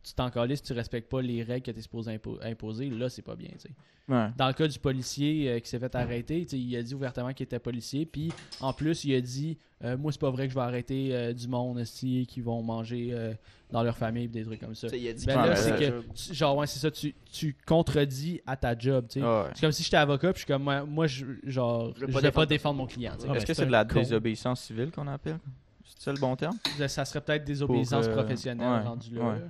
tu 0.10 0.16
t'en 0.16 0.30
calisses, 0.30 0.62
tu 0.64 0.74
respectes 0.74 1.10
pas 1.10 1.22
les 1.22 1.44
règles 1.44 1.66
que 1.66 1.72
t'es 1.72 1.82
supposé 1.82 2.12
impo- 2.18 2.38
imposer, 2.44 2.90
là, 2.90 3.10
c'est 3.10 3.22
pas 3.22 3.36
bien, 3.36 3.50
tu. 3.62 3.68
Ouais. 4.12 4.28
Dans 4.38 4.48
le 4.48 4.54
cas 4.54 4.68
du 4.68 4.80
policier 4.80 5.50
euh, 5.50 5.60
qui 5.60 5.70
s'est 5.70 5.78
fait 5.78 5.94
arrêter, 5.94 6.44
tu 6.46 6.56
il 6.58 6.76
a 6.76 6.82
dit 6.82 6.96
ouvertement 6.96 7.32
qu'il 7.32 7.44
était 7.44 7.60
policier. 7.60 8.08
Puis 8.08 8.32
en 8.60 8.74
plus, 8.74 9.04
il 9.06 9.14
a 9.14 9.22
dit 9.22 9.58
euh, 9.84 9.98
Moi, 9.98 10.12
c'est 10.12 10.20
pas 10.22 10.32
vrai 10.32 10.48
que 10.48 10.54
je 10.54 10.56
vais 10.58 10.64
arrêter 10.66 11.10
euh, 11.16 11.32
du 11.32 11.48
monde 11.48 11.78
esti, 11.80 12.26
qui 12.28 12.42
vont 12.42 12.64
manger 12.64 13.10
euh, 13.12 13.34
dans 13.70 13.84
leur 13.84 13.96
famille, 13.96 14.28
pis 14.28 14.40
des 14.40 14.46
trucs 14.46 14.60
comme 14.62 14.74
ça. 14.74 14.90
tu 14.90 14.98
il 14.98 15.08
a 15.10 15.14
dit 15.14 15.28
Ben 15.28 15.36
là, 15.46 15.56
c'est 15.56 15.78
que-. 15.78 16.02
Tu- 16.16 16.34
Genre, 16.34 16.58
ouais, 16.58 16.66
c'est 16.66 16.80
ça, 16.80 16.90
tu, 16.90 17.14
tu 17.32 17.56
contredis 17.68 18.42
à 18.48 18.56
ta 18.58 18.76
job. 18.76 19.06
tu 19.08 19.20
sais. 19.20 19.26
Ouais. 19.26 19.44
C'est 19.54 19.62
comme 19.62 19.72
si 19.72 19.84
j'étais 19.84 19.98
avocat, 19.98 20.34
puis 20.34 20.40
je 20.42 20.46
suis 20.46 20.54
comme 20.54 20.64
Moi, 20.64 20.84
moi, 20.86 21.06
je, 21.06 21.26
genre, 21.44 21.94
Je 21.94 22.00
je 22.02 22.06
veux 22.08 22.12
vais 22.20 22.32
pas 22.32 22.42
pas, 22.42 22.46
défendre- 22.48 22.78
mon 22.80 22.88
client. 22.88 23.14
tu 23.16 23.22
sais. 23.22 23.28
Ah, 23.30 23.36
Est-ce 23.36 23.46
ben, 23.46 23.48
que 23.48 23.54
c'est 23.54 23.66
de 23.68 23.72
la 23.72 23.86
con. 23.86 24.00
désobéissance 24.00 24.62
civile 24.62 24.90
qu'on 24.90 25.08
appelle? 25.08 25.38
C'est 25.86 26.04
ça 26.06 26.12
le 26.12 26.20
bon 26.20 26.36
terme? 26.36 26.58
Ça 26.88 27.06
serait 27.06 27.22
peut-être 27.22 27.44
désobéissance 27.46 28.08
Pour, 28.08 28.18
euh, 28.18 28.22
professionnelle 28.22 28.68
ouais, 28.82 28.88
rendu 28.88 29.14
là. 29.14 29.22
ouais. 29.34 29.42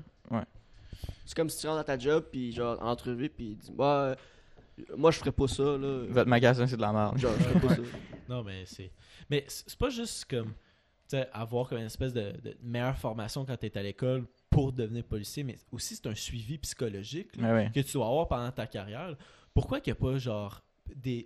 C'est 1.25 1.35
comme 1.35 1.49
si 1.49 1.59
tu 1.59 1.67
rentres 1.67 1.79
à 1.79 1.83
ta 1.83 1.97
job, 1.97 2.25
puis 2.31 2.51
genre, 2.51 2.81
entrevue, 2.81 3.29
puis 3.29 3.55
dit 3.55 3.71
Bah, 3.71 4.03
euh, 4.05 4.15
moi, 4.97 5.11
je 5.11 5.19
ferais 5.19 5.31
pas 5.31 5.47
ça, 5.47 5.63
là. 5.63 6.05
Votre 6.09 6.29
magasin, 6.29 6.67
c'est 6.67 6.77
de 6.77 6.81
la 6.81 6.91
merde. 6.91 7.17
Genre, 7.17 7.33
je 7.37 7.43
ferais 7.43 7.59
pas 7.59 7.75
ça. 7.75 7.81
Non, 8.27 8.43
mais 8.43 8.65
c'est. 8.65 8.91
Mais 9.29 9.45
c'est 9.47 9.77
pas 9.77 9.89
juste 9.89 10.25
comme. 10.29 10.53
Tu 11.07 11.17
sais, 11.17 11.27
avoir 11.33 11.67
comme 11.67 11.79
une 11.79 11.85
espèce 11.85 12.13
de, 12.13 12.33
de 12.43 12.55
meilleure 12.61 12.97
formation 12.97 13.43
quand 13.43 13.57
t'es 13.57 13.75
à 13.75 13.81
l'école 13.81 14.27
pour 14.49 14.71
devenir 14.71 15.03
policier, 15.03 15.43
mais 15.43 15.55
aussi 15.71 15.95
c'est 15.95 16.07
un 16.07 16.13
suivi 16.13 16.59
psychologique 16.59 17.35
là, 17.37 17.53
ouais. 17.55 17.71
que 17.73 17.79
tu 17.79 17.93
dois 17.93 18.05
avoir 18.05 18.27
pendant 18.27 18.51
ta 18.51 18.67
carrière. 18.67 19.15
Pourquoi 19.53 19.79
qu'il 19.79 19.91
n'y 19.93 19.97
a 19.97 20.01
pas 20.01 20.17
genre 20.19 20.61
des. 20.95 21.25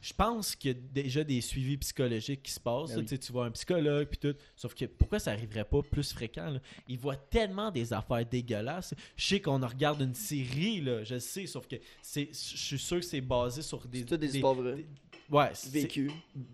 Je- 0.00 0.12
pense 0.14 0.54
qu'il 0.56 0.70
y 0.72 0.74
a 0.74 0.78
déjà 0.92 1.24
des 1.24 1.40
suivis 1.40 1.76
psychologiques 1.78 2.42
qui 2.42 2.52
se 2.52 2.60
passent. 2.60 2.90
Ben 2.90 2.96
là. 3.02 3.06
oui. 3.10 3.18
Tu 3.18 3.32
vois 3.32 3.46
un 3.46 3.50
psychologue 3.50 4.08
puis 4.08 4.18
tout. 4.18 4.34
Sauf 4.56 4.74
que 4.74 4.84
pourquoi 4.84 5.18
ça 5.18 5.32
arriverait 5.32 5.64
pas 5.64 5.82
plus 5.82 6.12
fréquent? 6.12 6.50
là? 6.50 6.60
Ils 6.88 6.98
voient 6.98 7.16
tellement 7.16 7.70
des 7.70 7.92
affaires 7.92 8.24
dégueulasses. 8.26 8.94
Je 9.16 9.24
sais 9.26 9.40
qu'on 9.40 9.62
en 9.62 9.66
regarde 9.68 10.00
une 10.00 10.14
série, 10.14 10.80
là, 10.80 11.04
je 11.04 11.18
sais, 11.18 11.46
sauf 11.46 11.66
que 11.66 11.76
c'est. 12.02 12.28
Je 12.32 12.56
suis 12.56 12.78
sûr 12.78 12.98
que 12.98 13.04
c'est 13.04 13.20
basé 13.20 13.62
sur 13.62 13.86
des. 13.88 14.00
C'est 14.00 14.04
tout 14.04 14.16
des 14.16 14.28
des- 14.28 14.34
histoires 14.36 14.54
vraies. 14.54 14.86
Ouais, 15.30 15.50
c'est- 15.52 15.68
Vécu. 15.70 16.10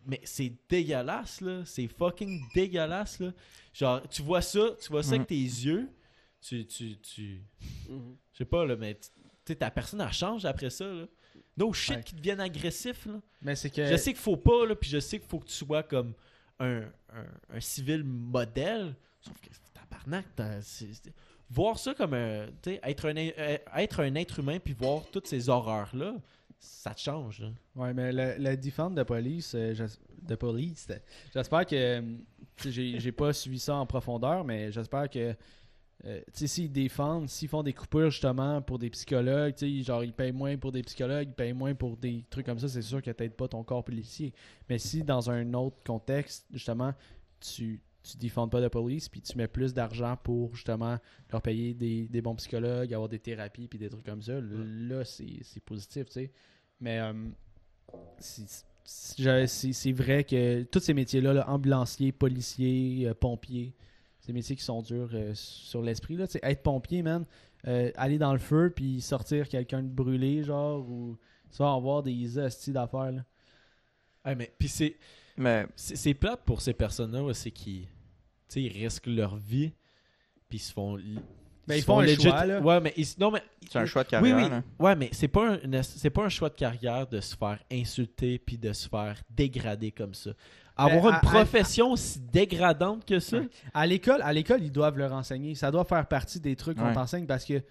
mais 0.07 0.20
c'est 0.24 0.53
dégueulasse, 0.68 1.40
là. 1.40 1.62
C'est 1.64 1.86
fucking 1.86 2.40
dégueulasse, 2.55 3.20
là. 3.20 3.32
Genre, 3.72 4.09
tu 4.09 4.22
vois 4.22 4.42
ça, 4.42 4.70
tu 4.82 4.88
vois 4.90 5.03
ça 5.03 5.11
Mhm. 5.11 5.14
avec 5.16 5.28
tes 5.28 5.34
yeux. 5.34 5.88
Tu, 6.40 6.66
tu, 6.66 6.97
tu... 6.99 7.42
Mhm. 7.88 8.16
Je 8.32 8.38
sais 8.38 8.45
pas, 8.45 8.64
là, 8.66 8.74
mais 8.76 8.95
tu 8.97 9.09
sais, 9.47 9.55
ta 9.57 9.70
personne, 9.70 10.01
elle 10.01 10.12
change 10.12 10.45
après 10.45 10.70
ça, 10.70 10.86
là. 10.86 11.07
No 11.57 11.72
shit 11.72 11.96
Ouais. 11.96 12.02
qui 12.02 12.14
deviennent 12.16 12.40
agressifs, 12.40 13.07
là. 13.07 13.20
Mais 13.42 13.55
c'est 13.55 13.70
que. 13.70 13.86
Je 13.86 13.96
sais 13.96 14.12
qu'il 14.12 14.20
faut 14.22 14.36
pas, 14.36 14.66
là, 14.66 14.74
puis 14.74 14.90
je 14.90 14.98
sais 14.98 15.18
qu'il 15.18 15.28
faut 15.28 15.38
que 15.38 15.46
tu 15.46 15.55
sois 15.55 15.82
comme 15.84 16.12
un, 16.59 16.80
un, 17.12 17.26
un 17.57 17.61
civil 17.61 18.02
modèle. 18.05 18.94
Sauf 19.20 19.40
que, 19.40 19.48
tabarnak, 19.72 20.26
c'est- 20.62 21.12
voir 21.50 21.78
ça 21.78 21.94
comme 21.94 22.14
un... 22.14 22.46
Être 22.66 23.09
un, 23.09 23.16
euh, 23.16 23.59
être 23.76 24.00
un 24.00 24.14
être 24.16 24.40
humain 24.40 24.59
puis 24.59 24.72
voir 24.74 25.02
toutes 25.12 25.26
ces 25.28 25.48
horreurs-là, 25.48 26.14
ça 26.59 26.92
te 26.94 27.00
change, 27.00 27.40
là. 27.40 27.50
Ouais, 27.76 27.94
mais 27.94 28.11
le, 28.12 28.34
le 28.38 28.57
defense 28.57 28.94
de 28.94 29.02
police, 29.02 29.52
euh, 29.55 29.74
de 30.22 30.34
police, 30.34 30.88
j'espère 31.34 31.66
que. 31.66 32.02
j'ai 32.64 33.12
pas 33.12 33.32
suivi 33.32 33.59
ça 33.59 33.76
en 33.76 33.86
profondeur, 33.86 34.44
mais 34.44 34.72
j'espère 34.72 35.09
que. 35.09 35.34
Euh, 36.07 36.20
tu 36.26 36.40
sais, 36.40 36.46
s'ils 36.46 36.72
défendent, 36.72 37.28
s'ils 37.28 37.48
font 37.48 37.62
des 37.62 37.72
coupures 37.72 38.11
justement 38.11 38.61
pour 38.62 38.78
des 38.78 38.90
psychologues, 38.90 39.55
tu 39.55 39.78
sais, 39.78 39.82
genre 39.82 40.05
ils 40.05 40.12
payent 40.12 40.32
moins 40.32 40.57
pour 40.57 40.72
des 40.72 40.82
psychologues, 40.82 41.28
ils 41.30 41.34
payent 41.34 41.52
moins 41.52 41.74
pour 41.74 41.96
des 41.96 42.24
trucs 42.30 42.46
comme 42.46 42.59
ça, 42.59 42.68
c'est 42.68 42.82
sûr 42.82 43.00
que 43.02 43.11
t'aides 43.11 43.34
pas 43.34 43.48
ton 43.48 43.62
corps 43.64 43.84
policier. 43.84 44.32
Mais 44.68 44.78
si 44.78 45.02
dans 45.02 45.30
un 45.30 45.55
autre 45.55 45.76
contexte, 45.84 46.46
justement, 46.52 46.92
tu 47.40 47.80
tu 48.02 48.18
défends 48.18 48.46
pas 48.48 48.61
de 48.61 48.68
police, 48.68 49.09
puis 49.09 49.22
tu 49.22 49.36
mets 49.38 49.48
plus 49.48 49.72
d'argent 49.72 50.14
pour 50.22 50.55
justement 50.55 50.98
leur 51.32 51.40
payer 51.40 51.72
des, 51.72 52.07
des 52.07 52.20
bons 52.20 52.34
psychologues, 52.34 52.92
avoir 52.92 53.09
des 53.09 53.18
thérapies, 53.18 53.66
puis 53.66 53.78
des 53.78 53.88
trucs 53.88 54.05
comme 54.05 54.20
ça, 54.20 54.38
là, 54.42 55.05
c'est 55.07 55.64
positif, 55.64 56.05
tu 56.09 56.12
sais. 56.12 56.30
Mais 56.80 56.98
euh, 57.00 57.14
c'est- 58.18 59.92
vrai 59.92 60.24
que 60.24 60.64
tous 60.64 60.80
ces 60.80 60.94
métiers-là, 60.94 61.32
là, 61.32 61.48
ambulanciers, 61.48 62.12
policiers, 62.12 63.09
euh, 63.09 63.14
pompiers, 63.14 63.72
c'est 63.74 63.93
des 64.27 64.33
métiers 64.33 64.57
qui 64.57 64.64
sont 64.64 64.83
durs 64.83 65.11
euh, 65.12 65.33
sur 65.35 65.83
l'esprit. 65.83 66.16
là. 66.16 66.27
Être 66.43 66.62
pompier, 66.62 67.03
man, 67.03 67.25
euh, 67.66 67.91
aller 67.97 68.18
dans 68.18 68.33
le 68.33 68.39
feu 68.39 68.72
puis 68.75 69.01
sortir 69.01 69.49
quelqu'un 69.49 69.83
de 69.83 69.89
brûlé, 69.89 70.43
genre, 70.43 70.81
ou 70.89 71.16
ça 71.51 71.64
va 71.64 71.72
avoir 71.75 72.03
des 72.03 72.39
hosties 72.39 72.72
d'affaires. 72.72 73.12
là. 73.12 73.25
Ouais, 74.25 74.35
mais 74.35 74.53
puis 74.59 74.68
c'est... 74.68 74.97
Mais 75.37 75.66
C'est 75.75 75.97
c'est 75.97 76.14
plate 76.14 76.43
pour 76.45 76.61
ces 76.61 76.72
personnes-là, 76.72 77.22
ouais, 77.25 77.35
c'est 77.35 77.51
qu'ils 77.51 77.83
tu 77.83 77.89
sais, 78.49 78.62
ils 78.62 78.68
risquent 78.85 79.07
leur 79.09 79.37
vie, 79.37 79.72
puis 80.49 80.59
ils 80.59 80.61
se 80.61 80.72
font. 80.72 80.97
Ben, 81.66 81.75
ils 81.77 81.81
se 81.81 81.85
font 81.87 81.99
un 81.99 82.05
legit- 82.05 82.22
choix, 82.29 82.45
là. 82.45 82.61
Ouais, 82.61 82.79
mais 82.81 82.93
ils- 82.97 83.07
non, 83.18 83.31
mais 83.33 83.43
c'est 83.68 83.79
un 83.79 83.87
choix 83.87 84.05
de 84.05 84.09
oui, 84.09 84.31
carrière. 84.31 84.37
oui. 84.37 84.49
là. 84.51 84.62
Ouais, 84.79 84.95
mais 84.95 85.09
c'est 85.12 85.27
pas 85.29 85.55
un 85.55 85.83
c'est 85.83 86.11
pas 86.11 86.25
un 86.25 86.29
choix 86.29 86.51
de 86.51 86.55
carrière 86.55 87.07
de 87.09 87.20
se 87.20 87.35
faire 87.37 87.59
insulter 87.72 88.39
puis 88.39 88.59
de 88.59 88.72
se 88.72 88.89
faire 88.89 89.20
dégrader 89.31 89.91
comme 89.91 90.14
ça. 90.14 90.31
Avoir 90.77 91.03
Ben, 91.03 91.09
une 91.11 91.14
à- 91.14 91.18
à- 91.18 91.20
profession 91.20 91.93
aussi 91.93 92.18
dégradante 92.20 93.05
que 93.05 93.20
ça. 93.20 93.39
À 93.72 93.87
l'école, 93.87 94.20
à 94.22 94.33
l'école, 94.33 94.62
ils 94.62 94.72
doivent 94.72 94.99
leur 94.99 95.12
enseigner. 95.12 95.55
Ça 95.55 95.70
doit 95.70 95.85
faire 95.85 96.07
partie 96.07 96.41
des 96.41 96.57
trucs 96.57 96.79
qu'on 96.79 96.93
t'enseigne 96.93 97.27
parce 97.27 97.45
que 97.45 97.62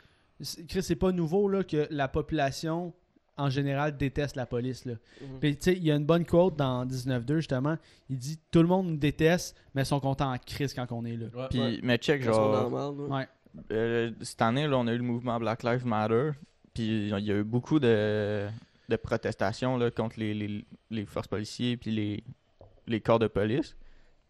Chris, 0.68 0.84
c'est 0.84 0.96
pas 0.96 1.12
nouveau 1.12 1.48
là, 1.50 1.64
que 1.64 1.88
la 1.92 2.08
population 2.08 2.94
en 3.36 3.50
général 3.50 3.98
déteste 3.98 4.36
la 4.36 4.46
police. 4.46 4.86
Là. 4.86 4.94
Mhm. 5.22 5.40
Puis, 5.40 5.56
tu 5.58 5.64
sais, 5.64 5.74
il 5.74 5.84
y 5.84 5.92
a 5.92 5.96
une 5.96 6.06
bonne 6.06 6.24
quote 6.26 6.56
dans 6.56 6.86
19.2 6.86 7.38
justement. 7.38 7.78
Il 8.10 8.18
dit 8.18 8.40
Tout 8.52 8.62
le 8.62 8.68
monde 8.68 8.88
nous 8.88 8.98
déteste, 8.98 9.58
mais 9.74 9.84
sont 9.86 10.00
contents 10.00 10.32
en 10.32 10.38
crise 10.38 10.74
quand 10.74 10.92
on 10.92 11.04
est 11.06 11.18
là. 11.18 11.48
Puis, 11.50 11.60
Ouais. 11.60 11.80
mais 11.84 11.98
check, 11.98 12.22
genre. 12.24 12.72
Ouais. 13.10 13.28
euh, 13.72 14.12
cette 14.22 14.42
année, 14.42 14.68
là, 14.68 14.78
on 14.78 14.88
a 14.88 14.94
eu 14.94 14.98
le 14.98 15.04
mouvement 15.04 15.40
Black 15.40 15.64
Lives 15.64 15.86
Matter. 15.86 16.32
Puis, 16.74 17.10
il 17.10 17.20
y 17.26 17.32
a 17.32 17.36
eu 17.36 17.44
beaucoup 17.44 17.80
de, 17.80 18.48
de 18.90 18.96
protestations 18.96 19.78
là, 19.78 19.90
contre 19.92 20.20
les, 20.20 20.34
les, 20.34 20.66
les 20.92 21.06
forces 21.06 21.28
policières 21.28 21.78
puis 21.80 21.92
les, 21.92 22.24
les 22.88 23.02
corps 23.02 23.20
de 23.20 23.28
police. 23.28 23.76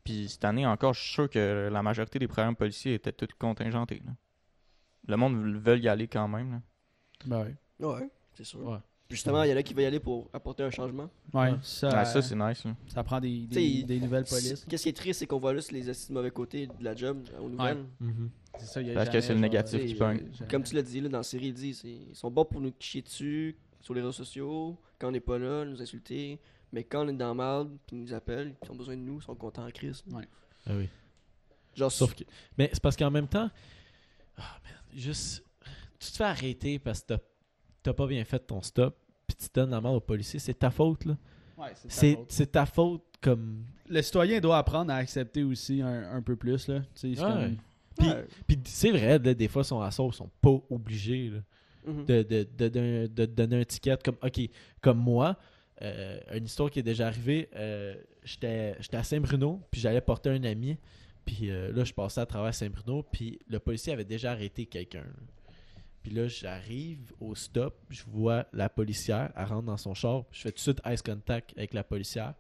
Puis, 0.04 0.28
cette 0.30 0.44
année 0.46 0.66
encore, 0.68 0.94
je 0.94 1.02
suis 1.02 1.14
sûr 1.14 1.30
que 1.30 1.70
la 1.72 1.82
majorité 1.82 2.20
des 2.20 2.28
programmes 2.28 2.56
policiers 2.56 2.94
étaient 2.96 3.12
tous 3.14 3.28
contingentés. 3.40 4.02
là. 4.06 4.12
Le 5.08 5.16
monde 5.18 5.58
veut 5.58 5.78
y 5.80 5.88
aller 5.88 6.08
quand 6.08 6.28
même. 6.28 6.52
là. 6.52 6.62
Ben 7.26 7.44
ouais. 7.80 7.86
Ouais, 7.88 8.10
c'est 8.34 8.44
sûr. 8.44 8.66
Ouais. 8.66 8.78
Puis 9.08 9.18
Justement, 9.18 9.44
il 9.44 9.50
y 9.52 9.54
en 9.54 9.58
a 9.58 9.64
qui 9.64 9.74
veulent 9.74 9.84
y 9.84 9.88
aller 9.88 10.00
pour 10.00 10.30
apporter 10.34 10.64
un 10.64 10.70
changement. 10.72 11.10
Ouais, 11.34 11.52
Ouais. 11.52 11.58
ça, 11.62 11.90
Ouais, 11.90 12.06
ça, 12.06 12.22
c'est 12.22 12.36
nice. 12.36 12.64
là. 12.66 12.76
ça 12.88 13.04
prend 13.04 13.20
des, 13.20 13.42
des, 13.42 13.48
T'sais, 13.50 13.84
des 13.84 14.00
nouvelles 14.00 14.24
polices. 14.26 14.66
Qu'est-ce 14.68 14.84
qui 14.84 14.90
est 14.90 14.94
triste, 14.94 15.20
c'est 15.20 15.26
qu'on 15.28 15.40
voit 15.40 15.54
juste 15.54 15.72
les 15.72 15.88
assis 15.90 16.08
de 16.10 16.14
mauvais 16.14 16.32
côtés 16.32 16.68
de 16.68 16.84
la 16.84 16.96
job 16.96 17.22
aux 17.40 17.50
nouvelles. 17.50 17.86
Mhm. 18.00 18.30
C'est 18.60 18.66
ça, 18.66 18.82
il 18.82 18.88
y 18.88 18.92
a 18.92 18.94
Parce 18.94 19.10
que 19.10 19.20
c'est 19.20 19.34
le 19.34 19.40
négatif 19.40 19.82
euh, 19.82 19.86
qui 19.86 19.96
pogne. 19.96 20.22
Comme 20.50 20.64
tu 20.64 20.74
l'as 20.76 20.82
dit 20.82 21.02
là, 21.02 21.10
dans 21.10 21.18
la 21.18 21.24
série, 21.24 21.48
il 21.48 21.54
dit 21.54 21.74
c'est- 21.74 21.88
ils 21.90 22.16
sont 22.16 22.32
bons 22.32 22.46
pour 22.46 22.62
nous 22.62 22.72
chier 22.80 23.02
dessus 23.02 23.56
sur 23.82 23.94
les 23.94 24.02
réseaux 24.02 24.12
sociaux, 24.14 24.78
quand 25.00 25.10
on 25.10 25.12
n'est 25.12 25.20
pas 25.20 25.38
là, 25.38 25.66
nous 25.66 25.82
insulter. 25.82 26.40
Mais 26.74 26.84
quand 26.84 27.06
on 27.06 27.08
est 27.10 27.14
dans 27.14 27.30
la 27.30 27.34
merde, 27.36 27.78
puis 27.88 27.96
ils 27.96 28.02
nous 28.02 28.14
appellent, 28.14 28.54
ils 28.64 28.72
ont 28.72 28.76
besoin 28.76 28.98
de 28.98 29.02
nous, 29.02 29.20
ils 29.20 29.24
sont 29.24 29.36
contents 29.36 29.66
en 29.66 29.72
crise. 29.72 30.04
Ouais. 30.12 30.28
Ah 30.68 30.72
oui. 30.76 30.90
Genre, 31.76 31.92
Sauf 31.92 32.14
que. 32.14 32.24
Mais 32.58 32.70
c'est 32.74 32.82
parce 32.82 32.96
qu'en 32.98 33.12
même 33.12 33.28
temps. 33.28 33.50
Ah, 34.38 34.60
merde. 34.66 34.84
Juste. 34.94 35.44
Tu 36.00 36.12
te 36.12 36.18
fais 36.18 36.24
arrêter 36.26 36.80
parce 36.80 37.02
que 37.02 37.08
t'as- 37.14 37.20
t'as 37.84 37.94
pas 37.94 38.08
bien 38.08 38.26
fait 38.26 38.40
ton 38.40 38.62
stop, 38.62 38.98
puis 39.28 39.38
tu 39.38 39.48
donnes 39.54 39.70
la 39.70 39.80
main 39.80 39.92
au 39.92 40.02
policier. 40.02 40.40
C'est 40.40 40.54
ta 40.56 40.70
faute, 40.72 41.06
là. 41.06 41.16
Ouais, 41.58 41.72
c'est 41.76 41.88
ta 41.88 41.94
C'est 41.94 42.16
faute. 42.16 42.26
c'est 42.32 42.52
ta 42.52 42.66
faute 42.66 43.04
comme. 43.22 43.66
Le 43.88 44.02
citoyen 44.02 44.40
doit 44.42 44.58
apprendre 44.58 44.92
à 44.92 44.96
accepter 44.96 45.44
aussi 45.44 45.82
un, 45.82 46.12
un 46.16 46.22
peu 46.22 46.36
plus. 46.36 46.68
Là. 46.68 46.82
C'est 46.96 47.18
Ouais. 47.20 48.26
Puis, 48.48 48.60
c'est 48.66 48.90
vrai, 48.90 49.20
là, 49.20 49.34
des 49.36 49.48
fois, 49.48 49.64
son 49.64 49.80
assaut, 49.80 50.10
ils 50.12 50.16
sont 50.16 50.32
pas 50.42 50.58
obligés 50.72 51.30
là, 51.30 51.40
Mhm. 51.86 52.06
de, 52.06 52.24
de, 52.24 52.48
de, 52.58 52.68
de- 52.70 53.08
de 53.08 53.26
donner 53.28 53.62
un 53.62 53.64
ticket. 53.66 53.98
Comme, 54.04 54.18
ok, 54.24 54.42
comme 54.82 54.98
moi, 54.98 55.38
euh, 55.82 56.20
une 56.34 56.46
histoire 56.46 56.70
qui 56.70 56.80
est 56.80 56.84
déjà 56.84 57.08
arrivée, 57.08 57.50
euh, 57.56 57.96
j'étais 58.24 58.76
à 58.94 59.04
Saint-Bruno, 59.04 59.62
puis 59.72 59.82
j'allais 59.82 60.02
porter 60.02 60.30
un 60.30 60.44
ami, 60.44 60.78
Puis 61.26 61.50
euh, 61.50 61.72
là, 61.72 61.84
je 61.84 61.94
passais 61.94 62.22
à 62.22 62.26
travers 62.26 62.54
Saint-Bruno, 62.54 63.04
puis 63.04 63.40
le 63.48 63.60
policier 63.60 63.94
avait 63.94 64.06
déjà 64.06 64.32
arrêté 64.32 64.66
quelqu'un. 64.66 65.06
Puis 66.02 66.12
là, 66.12 66.28
j'arrive 66.28 67.14
au 67.22 67.34
stop, 67.34 67.76
je 67.90 68.04
vois 68.08 68.46
la 68.52 68.70
policière, 68.70 69.32
elle 69.36 69.46
rentre 69.46 69.64
dans 69.64 69.78
son 69.78 69.94
char, 69.94 70.26
je 70.32 70.42
fais 70.42 70.52
tout 70.52 70.58
de 70.58 70.60
suite 70.60 70.82
ice 70.86 71.02
contact 71.02 71.54
avec 71.58 71.74
la 71.74 71.84
policière. 71.84 72.34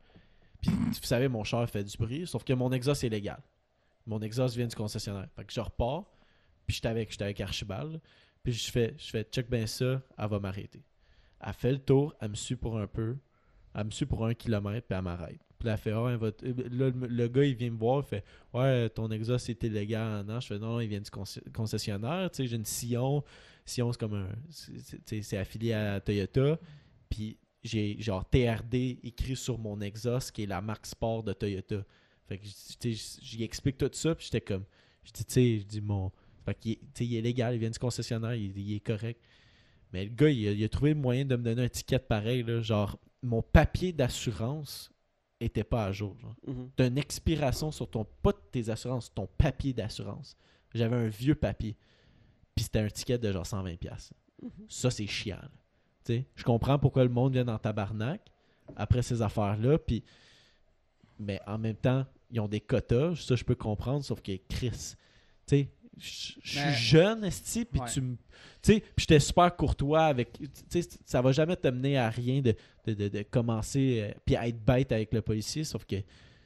Puis 0.61 0.71
vous 0.71 0.93
savez, 1.01 1.27
mon 1.27 1.43
char 1.43 1.69
fait 1.69 1.83
du 1.83 1.97
bruit, 1.97 2.27
sauf 2.27 2.43
que 2.43 2.53
mon 2.53 2.71
exhaust 2.71 3.03
est 3.03 3.09
légal. 3.09 3.41
Mon 4.05 4.21
exhaust 4.21 4.55
vient 4.55 4.67
du 4.67 4.75
concessionnaire. 4.75 5.27
Fait 5.35 5.45
que 5.45 5.53
je 5.53 5.61
repars, 5.61 6.03
puis 6.67 6.75
j'étais 6.75 6.89
avec, 6.89 7.21
avec 7.21 7.39
Archibald, 7.39 8.01
puis 8.43 8.51
je 8.51 8.69
fais, 8.69 8.95
je 8.97 9.09
fais 9.09 9.23
check 9.23 9.49
ben 9.49 9.65
ça, 9.65 10.01
elle 10.17 10.27
va 10.27 10.39
m'arrêter. 10.39 10.83
Elle 11.45 11.53
fait 11.53 11.71
le 11.71 11.79
tour, 11.79 12.13
elle 12.21 12.29
me 12.29 12.35
suit 12.35 12.55
pour 12.55 12.77
un 12.77 12.87
peu, 12.87 13.17
elle 13.75 13.85
me 13.85 13.91
suit 13.91 14.05
pour 14.05 14.25
un 14.25 14.33
kilomètre, 14.33 14.87
puis 14.87 14.97
elle 14.97 15.03
m'arrête. 15.03 15.39
Puis 15.59 15.69
elle 15.69 15.77
fait, 15.77 15.91
Ah, 15.91 16.17
le, 16.43 16.89
le 16.91 17.27
gars, 17.27 17.43
il 17.45 17.55
vient 17.55 17.71
me 17.71 17.77
voir, 17.77 18.03
il 18.03 18.07
fait, 18.07 18.23
ouais, 18.53 18.89
ton 18.89 19.09
exhaust 19.11 19.49
est 19.49 19.63
illégal. 19.63 20.25
Non, 20.25 20.39
je 20.39 20.47
fais, 20.47 20.59
non, 20.59 20.79
il 20.79 20.87
vient 20.87 20.99
du 21.01 21.09
conce- 21.09 21.41
concessionnaire, 21.53 22.29
tu 22.31 22.37
sais, 22.37 22.47
j'ai 22.47 22.55
une 22.55 22.65
Sillon. 22.65 23.23
Sillon, 23.65 23.91
c'est 23.91 23.99
comme 23.99 24.13
un, 24.13 24.29
c'est- 24.49 25.37
affilié 25.37 25.73
à 25.73 25.99
Toyota. 26.01 26.59
Puis 27.09 27.37
j'ai 27.63 27.95
genre 28.01 28.27
TRD 28.29 28.99
écrit 29.03 29.35
sur 29.35 29.57
mon 29.57 29.79
exhaust, 29.81 30.31
qui 30.31 30.43
est 30.43 30.47
la 30.47 30.61
marque 30.61 30.85
sport 30.85 31.23
de 31.23 31.33
Toyota. 31.33 31.83
Fait 32.27 32.37
que, 32.37 32.45
j'y 32.45 33.43
explique 33.43 33.77
tout 33.77 33.89
ça, 33.93 34.15
puis 34.15 34.25
j'étais 34.25 34.41
comme, 34.41 34.63
je 35.03 35.11
dis, 35.11 35.25
tu 35.25 35.33
sais, 35.33 35.59
je 35.59 35.65
dis, 35.65 35.81
mon. 35.81 36.11
Qu'il 36.59 36.73
est, 36.73 36.99
il 36.99 37.15
est 37.15 37.21
légal, 37.21 37.53
il 37.55 37.59
vient 37.59 37.69
du 37.69 37.79
concessionnaire, 37.79 38.33
il 38.35 38.73
est 38.75 38.79
correct. 38.81 39.21
Mais 39.93 40.05
le 40.05 40.09
gars, 40.09 40.29
il 40.29 40.47
a, 40.47 40.51
il 40.51 40.63
a 40.63 40.69
trouvé 40.69 40.93
le 40.93 40.99
moyen 40.99 41.23
de 41.23 41.35
me 41.35 41.43
donner 41.43 41.63
un 41.63 41.69
ticket 41.69 41.99
pareil, 41.99 42.43
là, 42.43 42.61
genre, 42.61 42.97
mon 43.21 43.41
papier 43.41 43.93
d'assurance 43.93 44.91
était 45.39 45.63
pas 45.63 45.85
à 45.85 45.91
jour. 45.91 46.17
Mhm. 46.47 46.71
T'as 46.75 46.87
une 46.87 46.97
expiration 46.97 47.71
sur 47.71 47.89
ton, 47.89 48.05
pas 48.21 48.31
de 48.31 48.39
tes 48.51 48.69
assurances, 48.69 49.13
ton 49.13 49.27
papier 49.37 49.73
d'assurance. 49.73 50.35
J'avais 50.73 50.95
un 50.95 51.07
vieux 51.07 51.35
papier. 51.35 51.77
Puis 52.55 52.65
c'était 52.65 52.79
un 52.79 52.89
ticket 52.89 53.17
de 53.17 53.31
genre 53.31 53.45
120$. 53.45 53.77
piastres. 53.77 54.13
Mhm. 54.41 54.49
Ça, 54.67 54.89
c'est 54.89 55.07
chiant. 55.07 55.39
Tu 56.03 56.25
je 56.35 56.43
comprends 56.43 56.77
pourquoi 56.79 57.03
le 57.03 57.09
monde 57.09 57.33
vient 57.33 57.45
dans 57.45 57.57
tabarnak 57.57 58.21
après 58.75 59.01
ces 59.01 59.21
affaires-là. 59.21 59.77
Puis, 59.77 60.03
mais 61.19 61.39
en 61.47 61.57
même 61.57 61.75
temps, 61.75 62.05
ils 62.29 62.39
ont 62.39 62.47
des 62.47 62.59
quotas. 62.59 63.15
Ça, 63.15 63.35
je 63.35 63.43
peux 63.43 63.55
comprendre. 63.55 64.03
Sauf 64.03 64.21
que 64.21 64.33
Chris, 64.49 64.71
tu 64.71 64.95
sais, 65.45 65.69
je 65.97 66.07
suis 66.09 66.59
Mais- 66.59 66.73
jeune, 66.73 67.23
esti, 67.25 67.65
puis 67.65 67.79
Ouais. 67.81 67.87
tu 67.91 68.01
me. 68.01 68.15
Tu 68.61 68.73
sais, 68.73 68.79
puis 68.79 68.93
j'étais 68.99 69.19
super 69.19 69.55
courtois 69.55 70.05
avec. 70.05 70.33
Tu 70.33 70.47
sais, 70.69 70.87
ça 71.05 71.21
va 71.21 71.31
jamais 71.31 71.55
te 71.55 71.67
mener 71.67 71.97
à 71.97 72.09
rien 72.09 72.41
de, 72.41 72.55
de, 72.85 72.93
de, 72.93 73.07
de 73.09 73.21
commencer 73.23 73.99
euh, 74.01 74.13
puis 74.25 74.35
à 74.35 74.47
être 74.47 74.63
bête 74.63 74.91
avec 74.91 75.13
le 75.13 75.21
policier. 75.21 75.63
Sauf 75.65 75.85
que, 75.85 75.95
tu 75.97 76.03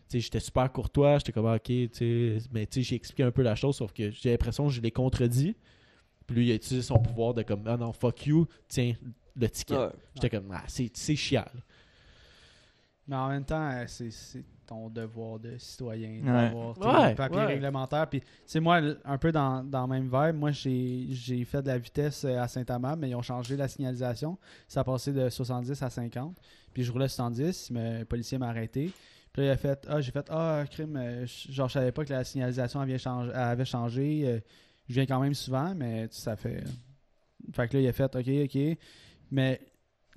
sais, 0.10 0.20
j'étais 0.20 0.40
super 0.40 0.72
courtois. 0.72 1.20
J'étais 1.20 1.32
comme, 1.32 1.46
ah, 1.46 1.56
ok, 1.56 1.64
tu 1.64 1.90
sais. 1.94 2.38
Mais 2.52 2.66
tu 2.66 2.80
sais, 2.80 2.90
j'ai 2.90 2.96
expliqué 2.96 3.24
un 3.24 3.32
peu 3.32 3.42
la 3.44 3.56
chose. 3.56 3.76
Sauf 3.78 3.94
que 3.94 4.10
j'ai 4.12 4.32
l'impression 4.32 4.68
que 4.68 4.74
je 4.74 4.82
l'ai 4.82 4.92
contredit. 4.92 5.56
Puis 6.26 6.36
lui, 6.36 6.48
il 6.48 6.52
a 6.52 6.56
utilisé 6.56 6.82
son 6.86 7.00
pouvoir 7.00 7.34
de 7.34 7.44
comme, 7.44 7.64
ah 7.68 7.78
non, 7.78 7.94
fuck 7.94 8.26
you, 8.26 8.48
tiens, 8.68 8.94
le 9.36 9.50
ticket. 9.50 9.78
Ouais. 9.78 9.90
J'étais 10.16 10.30
comme, 10.30 10.52
ah, 10.52 10.64
c'est 10.68 10.92
là. 11.32 11.52
Mais 13.08 13.16
en 13.16 13.30
même 13.30 13.46
temps, 13.46 13.70
euh, 13.72 13.86
c'est 13.88 14.44
ton 14.68 14.90
devoir 14.90 15.40
de 15.40 15.58
citoyen 15.58 16.10
Ouais. 16.24 16.50
d'avoir 16.50 16.78
tes 16.78 16.86
Ouais, 16.88 17.16
papiers 17.16 17.38
ouais. 17.38 17.46
réglementaires. 17.46 18.08
Puis, 18.10 18.22
c'est 18.46 18.60
moi, 18.60 18.80
un 19.06 19.18
peu 19.18 19.32
dans, 19.32 19.64
dans 19.64 19.82
le 19.84 19.88
même 19.88 20.04
vibe, 20.06 20.36
moi, 20.36 20.52
j'ai 20.52 21.08
j'ai 21.10 21.44
fait 21.46 21.62
de 21.62 21.68
la 21.68 21.78
vitesse 21.78 22.24
euh, 22.26 22.40
à 22.40 22.48
Saint-Amand, 22.48 22.96
mais 22.98 23.10
ils 23.10 23.16
ont 23.16 23.22
changé 23.22 23.56
la 23.58 23.68
signalisation. 23.68 24.38
Ça 24.68 24.82
a 24.82 24.84
passé 24.84 25.12
de 25.14 25.30
70 25.30 25.82
à 25.82 25.90
50. 25.90 26.38
Puis, 26.74 26.84
je 26.84 26.92
roulais 26.92 27.08
70, 27.08 27.72
mais 27.72 28.00
le 28.00 28.06
policier 28.06 28.38
m'a 28.38 28.50
arrêté. 28.50 28.92
Puis 29.34 29.42
là, 29.42 29.48
il 29.50 29.52
a 29.52 29.58
fait 29.58 29.86
Ah, 29.90 30.02
j'ai 30.02 30.12
fait 30.12 30.28
Ah, 30.30 30.64
crime, 30.70 30.96
euh, 30.98 31.26
je- 31.26 31.52
genre, 31.52 31.68
je 31.68 31.74
savais 31.74 31.92
pas 31.92 32.04
que 32.06 32.14
la 32.14 32.24
signalisation 32.24 32.80
avait 32.80 32.98
changé. 32.98 33.32
Avait 33.34 33.66
changé. 33.66 34.22
Euh, 34.28 34.40
je 34.90 34.94
viens 34.94 35.06
quand 35.06 35.20
même 35.20 35.34
souvent, 35.34 35.74
mais 35.76 36.08
ça 36.12 36.36
fait. 36.36 36.64
Fait 37.54 37.68
que 37.68 37.78
là, 37.78 37.84
il 37.84 37.88
a 37.88 37.94
fait 37.94 38.16
OK, 38.16 38.28
OK. 38.46 38.78
Mais, 39.32 39.60
tu 39.60 39.68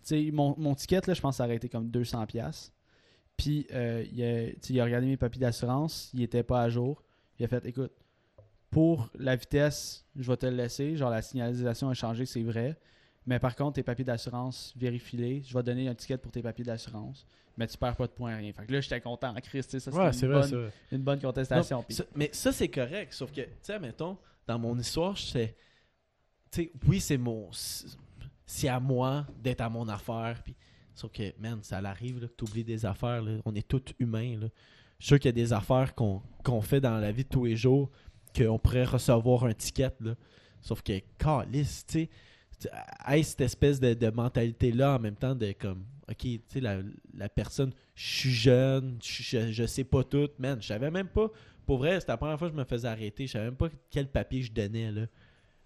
sais, 0.02 0.30
mon, 0.32 0.54
mon 0.58 0.74
ticket, 0.74 1.00
là, 1.06 1.14
je 1.14 1.20
pense 1.20 1.34
que 1.34 1.36
ça 1.38 1.44
aurait 1.44 1.56
été 1.56 1.68
comme 1.68 1.88
200$. 1.90 2.72
Puis, 3.40 3.66
euh, 3.72 4.04
il, 4.12 4.22
a, 4.22 4.48
il 4.68 4.82
regardé 4.82 5.06
mes 5.06 5.16
papiers 5.16 5.40
d'assurance, 5.40 6.10
il 6.12 6.22
était 6.22 6.42
pas 6.42 6.60
à 6.62 6.68
jour. 6.68 7.02
Il 7.38 7.44
a 7.44 7.48
fait 7.48 7.64
Écoute, 7.64 7.90
pour 8.70 9.08
la 9.18 9.34
vitesse, 9.34 10.04
je 10.14 10.30
vais 10.30 10.36
te 10.36 10.44
le 10.44 10.56
laisser. 10.56 10.94
Genre, 10.94 11.08
la 11.10 11.22
signalisation 11.22 11.88
a 11.88 11.94
changé, 11.94 12.26
c'est 12.26 12.42
vrai. 12.42 12.78
Mais 13.26 13.38
par 13.38 13.56
contre, 13.56 13.74
tes 13.76 13.82
papiers 13.82 14.04
d'assurance, 14.04 14.74
vérifie-les. 14.76 15.42
Je 15.42 15.54
vais 15.54 15.60
te 15.60 15.66
donner 15.66 15.88
un 15.88 15.94
ticket 15.94 16.18
pour 16.18 16.30
tes 16.30 16.42
papiers 16.42 16.64
d'assurance. 16.66 17.26
Mais 17.56 17.66
tu 17.66 17.78
perds 17.78 17.96
pas 17.96 18.06
de 18.06 18.12
points, 18.12 18.36
rien. 18.36 18.52
Fait 18.52 18.66
que 18.66 18.72
là, 18.72 18.80
j'étais 18.82 19.00
content 19.00 19.30
en 19.34 19.40
Christ. 19.40 19.70
tu 19.70 19.80
sais, 19.80 19.90
Ça, 19.90 20.12
c'était 20.12 20.26
une, 20.26 20.32
bonne, 20.32 20.70
une 20.92 21.02
bonne 21.02 21.20
contestation. 21.20 21.78
Non, 21.78 21.82
Puis- 21.82 21.94
ça- 21.96 22.04
mais 22.14 22.28
ça, 22.32 22.52
c'est 22.52 22.68
correct. 22.68 23.12
Sauf 23.14 23.32
que, 23.32 23.40
tu 23.40 23.48
sais, 23.62 23.78
mettons, 23.78 24.18
dans 24.46 24.58
mon 24.58 24.78
histoire, 24.78 25.16
je 25.16 25.22
sais. 25.26 25.56
Tu 26.50 26.64
sais, 26.64 26.72
oui, 26.86 27.00
c'est 27.00 27.18
mon. 27.18 27.48
C'est 28.46 28.68
à 28.68 28.80
moi 28.80 29.26
d'être 29.42 29.60
à 29.62 29.68
mon 29.70 29.88
affaire. 29.88 30.40
Puis, 30.44 30.54
sauf 31.00 31.12
que, 31.12 31.32
man, 31.40 31.60
ça 31.62 31.80
l'arrive, 31.80 32.20
là, 32.20 32.28
que 32.28 32.34
tu 32.36 32.44
oublies 32.44 32.64
des 32.64 32.84
affaires. 32.84 33.22
là. 33.22 33.38
On 33.44 33.54
est 33.54 33.66
tous 33.66 33.94
humains. 33.98 34.36
Là. 34.38 34.48
Je 34.98 35.06
suis 35.06 35.08
sûr 35.08 35.18
qu'il 35.18 35.28
y 35.28 35.30
a 35.30 35.32
des 35.32 35.52
affaires 35.52 35.94
qu'on 35.94 36.60
fait 36.60 36.80
dans 36.80 36.98
la 36.98 37.10
vie 37.10 37.24
de 37.24 37.28
tous 37.28 37.46
les 37.46 37.56
jours 37.56 37.90
qu'on 38.36 38.58
pourrait 38.58 38.84
recevoir 38.84 39.44
un 39.44 39.54
ticket. 39.54 39.92
Là. 40.00 40.14
Sauf 40.60 40.82
que, 40.82 41.00
calice, 41.18 41.86
tu 41.86 42.08
sais. 42.58 43.22
cette 43.22 43.40
espèce 43.40 43.80
de, 43.80 44.10
mentalité-là 44.10 44.96
en 44.96 44.98
même 44.98 45.16
temps 45.16 45.34
de 45.34 45.52
comme, 45.52 45.84
ok, 46.08 46.18
tu 46.18 46.40
sais, 46.48 46.60
la, 46.60 46.80
la 47.14 47.28
personne, 47.30 47.72
je 47.94 48.16
suis 48.16 48.30
jeune, 48.30 48.98
je, 49.02 49.22
je, 49.22 49.52
je 49.52 49.64
sais 49.64 49.84
pas 49.84 50.04
tout, 50.04 50.28
man, 50.38 50.60
je 50.60 50.66
savais 50.66 50.90
même 50.90 51.08
pas, 51.08 51.30
pour 51.64 51.78
vrai, 51.78 51.98
c'était 51.98 52.12
la 52.12 52.18
première 52.18 52.38
fois 52.38 52.48
que 52.48 52.54
je 52.54 52.60
me 52.60 52.64
faisais 52.64 52.88
arrêter, 52.88 53.26
je 53.26 53.32
savais 53.32 53.46
même 53.46 53.56
pas 53.56 53.68
quel 53.90 54.08
papier 54.08 54.42
je 54.42 54.52
donnais, 54.52 54.92
là. 54.92 55.06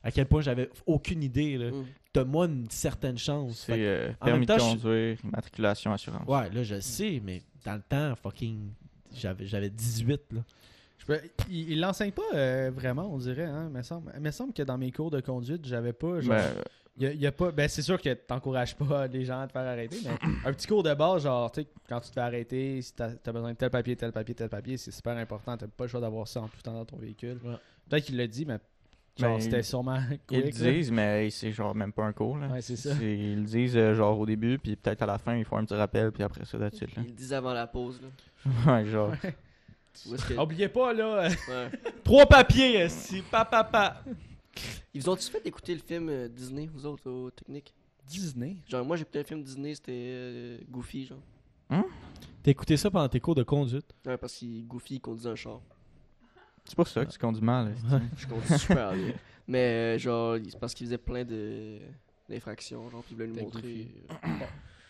À 0.04 0.10
quel 0.12 0.26
point 0.26 0.42
j'avais 0.42 0.68
aucune 0.86 1.22
idée, 1.22 1.56
là. 1.58 1.70
Mhm. 1.70 1.86
Donne-moi 2.12 2.46
une 2.46 2.70
certaine 2.70 3.18
chance. 3.18 3.64
C'est 3.66 3.72
euh, 3.84 4.10
en 4.20 4.24
permis 4.26 4.40
même 4.40 4.46
temps, 4.46 4.54
de 4.56 4.60
je- 4.60 4.82
conduire, 4.82 5.16
immatriculation, 5.24 5.92
assurance. 5.92 6.28
Ouais, 6.28 6.48
là, 6.50 6.62
je 6.62 6.74
le 6.76 6.80
sais, 6.80 7.20
mais 7.24 7.42
dans 7.64 7.74
le 7.74 7.82
temps, 7.82 8.14
fucking, 8.14 8.70
j'avais 9.14 9.46
j'avais 9.46 9.70
18, 9.70 10.20
là. 10.32 10.40
Je 10.98 11.06
peux- 11.06 11.20
il 11.50 11.72
il 11.72 11.80
l'enseigne 11.80 12.12
pas 12.12 12.22
euh, 12.34 12.70
vraiment, 12.74 13.10
on 13.12 13.18
dirait. 13.18 13.44
Hein? 13.44 13.68
Il 13.70 13.76
me 13.76 13.82
semble, 13.82 14.12
il 14.14 14.20
me 14.20 14.30
semble 14.30 14.52
que 14.52 14.62
dans 14.62 14.78
mes 14.78 14.92
cours 14.92 15.10
de 15.10 15.20
conduite, 15.20 15.66
j'avais 15.66 15.92
pas. 15.92 16.20
Genre, 16.20 16.34
Ben, 16.34 16.44
il 16.96 17.02
y 17.02 17.06
a, 17.06 17.12
il 17.12 17.20
y 17.20 17.26
a 17.26 17.32
pas 17.32 17.50
ben, 17.50 17.68
c'est 17.68 17.82
sûr 17.82 18.00
que 18.00 18.14
t'encourages 18.14 18.76
pas 18.76 19.06
les 19.08 19.24
gens 19.24 19.40
à 19.40 19.46
te 19.48 19.52
faire 19.52 19.66
arrêter, 19.66 19.96
mais 20.04 20.10
un 20.44 20.52
petit 20.52 20.66
cours 20.68 20.82
de 20.84 20.94
base, 20.94 21.24
genre, 21.24 21.50
tu 21.50 21.62
sais, 21.62 21.66
quand 21.88 21.98
tu 22.00 22.08
te 22.10 22.12
fais 22.14 22.20
arrêter, 22.20 22.80
si 22.82 22.94
t'as 22.94 23.10
as 23.26 23.32
besoin 23.32 23.52
de 23.52 23.56
tel 23.56 23.70
papier, 23.70 23.96
tel 23.96 24.12
papier, 24.12 24.34
tel 24.34 24.48
papier, 24.48 24.76
c'est 24.76 24.92
super 24.92 25.16
important. 25.16 25.56
T'as 25.56 25.66
pas 25.66 25.84
le 25.84 25.88
choix 25.88 26.00
d'avoir 26.00 26.28
ça 26.28 26.40
en 26.42 26.48
tout 26.48 26.60
temps 26.62 26.72
dans 26.74 26.84
ton 26.84 26.96
véhicule. 26.98 27.38
Ouais. 27.44 27.56
Peut-être 27.88 28.04
qu'il 28.04 28.16
l'a 28.16 28.26
dit, 28.28 28.46
mais 28.46 28.58
genre, 29.16 29.36
Ben, 29.36 29.40
c'était 29.40 29.62
sûrement 29.62 29.98
ils 30.30 30.36
le 30.38 30.42
quick. 30.42 30.54
disent, 30.54 30.90
mais 30.90 31.30
c'est 31.30 31.52
genre 31.52 31.74
même 31.74 31.92
pas 31.92 32.04
un 32.04 32.12
cours. 32.12 32.38
Là. 32.38 32.48
Ouais, 32.48 32.60
c'est 32.60 32.76
ça. 32.76 32.94
Ils 33.00 33.36
le 33.36 33.42
disent 33.44 33.76
euh, 33.76 33.94
genre 33.94 34.18
au 34.18 34.26
début, 34.26 34.58
puis 34.58 34.76
peut-être 34.76 35.02
à 35.02 35.06
la 35.06 35.18
fin, 35.18 35.36
ils 35.36 35.44
font 35.44 35.56
un 35.56 35.64
petit 35.64 35.74
rappel, 35.74 36.10
puis 36.12 36.22
après 36.22 36.44
ça, 36.44 36.56
it, 36.58 36.80
là. 36.80 36.88
Ils 36.98 37.04
le 37.04 37.10
disent 37.12 37.32
avant 37.32 37.52
la 37.52 37.66
pause. 37.66 38.00
Là. 38.02 38.08
Ouais, 38.74 38.84
genre. 38.86 39.12
Où 40.06 40.14
est-ce 40.14 40.26
que- 40.28 40.34
Oubliez 40.40 40.68
pas, 40.68 40.92
là. 40.92 41.28
Ouais. 41.28 41.70
Trois 42.04 42.26
papiers, 42.26 42.88
si, 42.88 43.22
papa, 43.22 43.64
papa. 43.64 44.02
Ils 44.92 45.00
vous 45.02 45.08
ont-tu 45.08 45.30
fait 45.30 45.44
écouter 45.46 45.74
le 45.74 45.80
film 45.80 46.08
euh, 46.08 46.28
Disney, 46.28 46.68
vous 46.72 46.84
autres, 46.86 47.10
au 47.10 47.30
technique? 47.30 47.72
Disney? 48.06 48.56
Genre, 48.68 48.84
moi 48.84 48.96
j'ai 48.96 49.02
écouté 49.02 49.20
un 49.20 49.24
film 49.24 49.42
Disney, 49.42 49.74
c'était 49.74 49.92
euh, 49.94 50.58
Goofy, 50.70 51.06
genre. 51.06 51.18
T'as 52.42 52.50
écouté 52.50 52.76
ça 52.76 52.90
pendant 52.90 53.08
tes 53.08 53.18
cours 53.18 53.34
de 53.34 53.42
conduite? 53.42 53.86
Ouais, 54.06 54.16
parce 54.18 54.38
que 54.38 54.60
Goofy 54.62 54.96
il 54.96 55.00
conduit 55.00 55.26
un 55.26 55.34
char. 55.34 55.60
C'est 56.64 56.74
pour 56.76 56.88
ça 56.88 57.04
que 57.04 57.10
tu 57.10 57.18
conduis 57.18 57.42
mal. 57.42 57.74
là. 57.90 58.00
Je 58.16 58.26
conduis 58.26 58.58
super 58.58 58.92
bien. 58.92 59.12
Mais 59.46 59.96
euh, 59.96 59.98
genre, 59.98 60.38
c'est 60.48 60.58
parce 60.58 60.72
qu'il 60.74 60.86
faisait 60.86 60.98
plein 60.98 61.24
de 61.24 61.78
d'infractions, 62.28 62.88
genre, 62.88 63.02
puis 63.02 63.14
il 63.14 63.16
voulait 63.16 63.28
nous 63.28 63.44
montrer. 63.44 63.88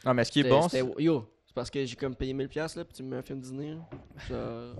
Non, 0.07 0.15
mais 0.15 0.25
ce 0.25 0.31
qui 0.31 0.41
est 0.41 0.49
bon, 0.49 0.69
c'est. 0.69 0.85
Yo, 0.99 1.29
c'est 1.47 1.55
parce 1.55 1.71
que 1.71 1.85
j'ai 1.85 1.97
comme 1.97 2.15
payé 2.15 2.33
1000$ 2.33 2.77
là, 2.77 2.85
puis 2.85 2.95
tu 2.95 3.03
me 3.03 3.09
mets 3.11 3.17
un 3.17 3.23
film 3.23 3.43
là. 3.43 3.75
Genre. 4.29 4.77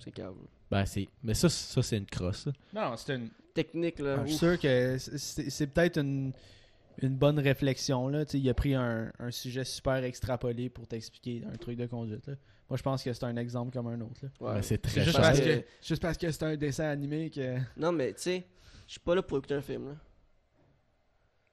C'est 0.00 0.10
câble. 0.12 0.36
Ben, 0.70 0.84
c'est. 0.84 1.08
Mais 1.22 1.32
ça, 1.34 1.48
ça 1.48 1.82
c'est 1.82 1.96
une 1.96 2.06
crosse, 2.06 2.46
là. 2.46 2.52
Non, 2.74 2.96
c'était 2.96 3.16
une. 3.16 3.30
Technique, 3.54 3.98
là. 4.00 4.16
Ah, 4.18 4.22
je 4.26 4.30
suis 4.30 4.38
sûr 4.38 4.58
que 4.60 4.98
c'est 4.98 5.48
c'est 5.48 5.66
peut-être 5.68 5.98
une, 5.98 6.32
une 7.00 7.16
bonne 7.16 7.38
réflexion. 7.38 8.08
Là. 8.08 8.26
Tu 8.26 8.32
sais, 8.32 8.38
Il 8.38 8.48
a 8.50 8.54
pris 8.54 8.74
un, 8.74 9.10
un 9.18 9.30
sujet 9.30 9.64
super 9.64 10.04
extrapolé 10.04 10.68
pour 10.68 10.86
t'expliquer 10.86 11.42
un 11.50 11.56
truc 11.56 11.78
de 11.78 11.86
conduite. 11.86 12.26
Là. 12.26 12.34
Moi, 12.68 12.76
je 12.76 12.82
pense 12.82 13.02
que 13.02 13.12
c'est 13.12 13.24
un 13.24 13.36
exemple 13.36 13.72
comme 13.72 13.86
un 13.86 14.00
autre. 14.00 14.20
là. 14.22 14.28
Ouais. 14.40 14.54
Ben, 14.54 14.62
c'est 14.62 14.78
très 14.78 15.04
juste 15.04 15.16
parce, 15.16 15.40
que, 15.40 15.64
juste 15.82 16.02
parce 16.02 16.18
que 16.18 16.30
c'est 16.30 16.42
un 16.42 16.56
dessin 16.56 16.84
animé 16.88 17.30
que. 17.30 17.58
Non, 17.76 17.92
mais 17.92 18.12
tu 18.14 18.22
sais, 18.22 18.46
je 18.86 18.92
suis 18.92 19.00
pas 19.00 19.14
là 19.14 19.22
pour 19.22 19.38
écouter 19.38 19.54
un 19.54 19.62
film, 19.62 19.88
là. 19.88 19.94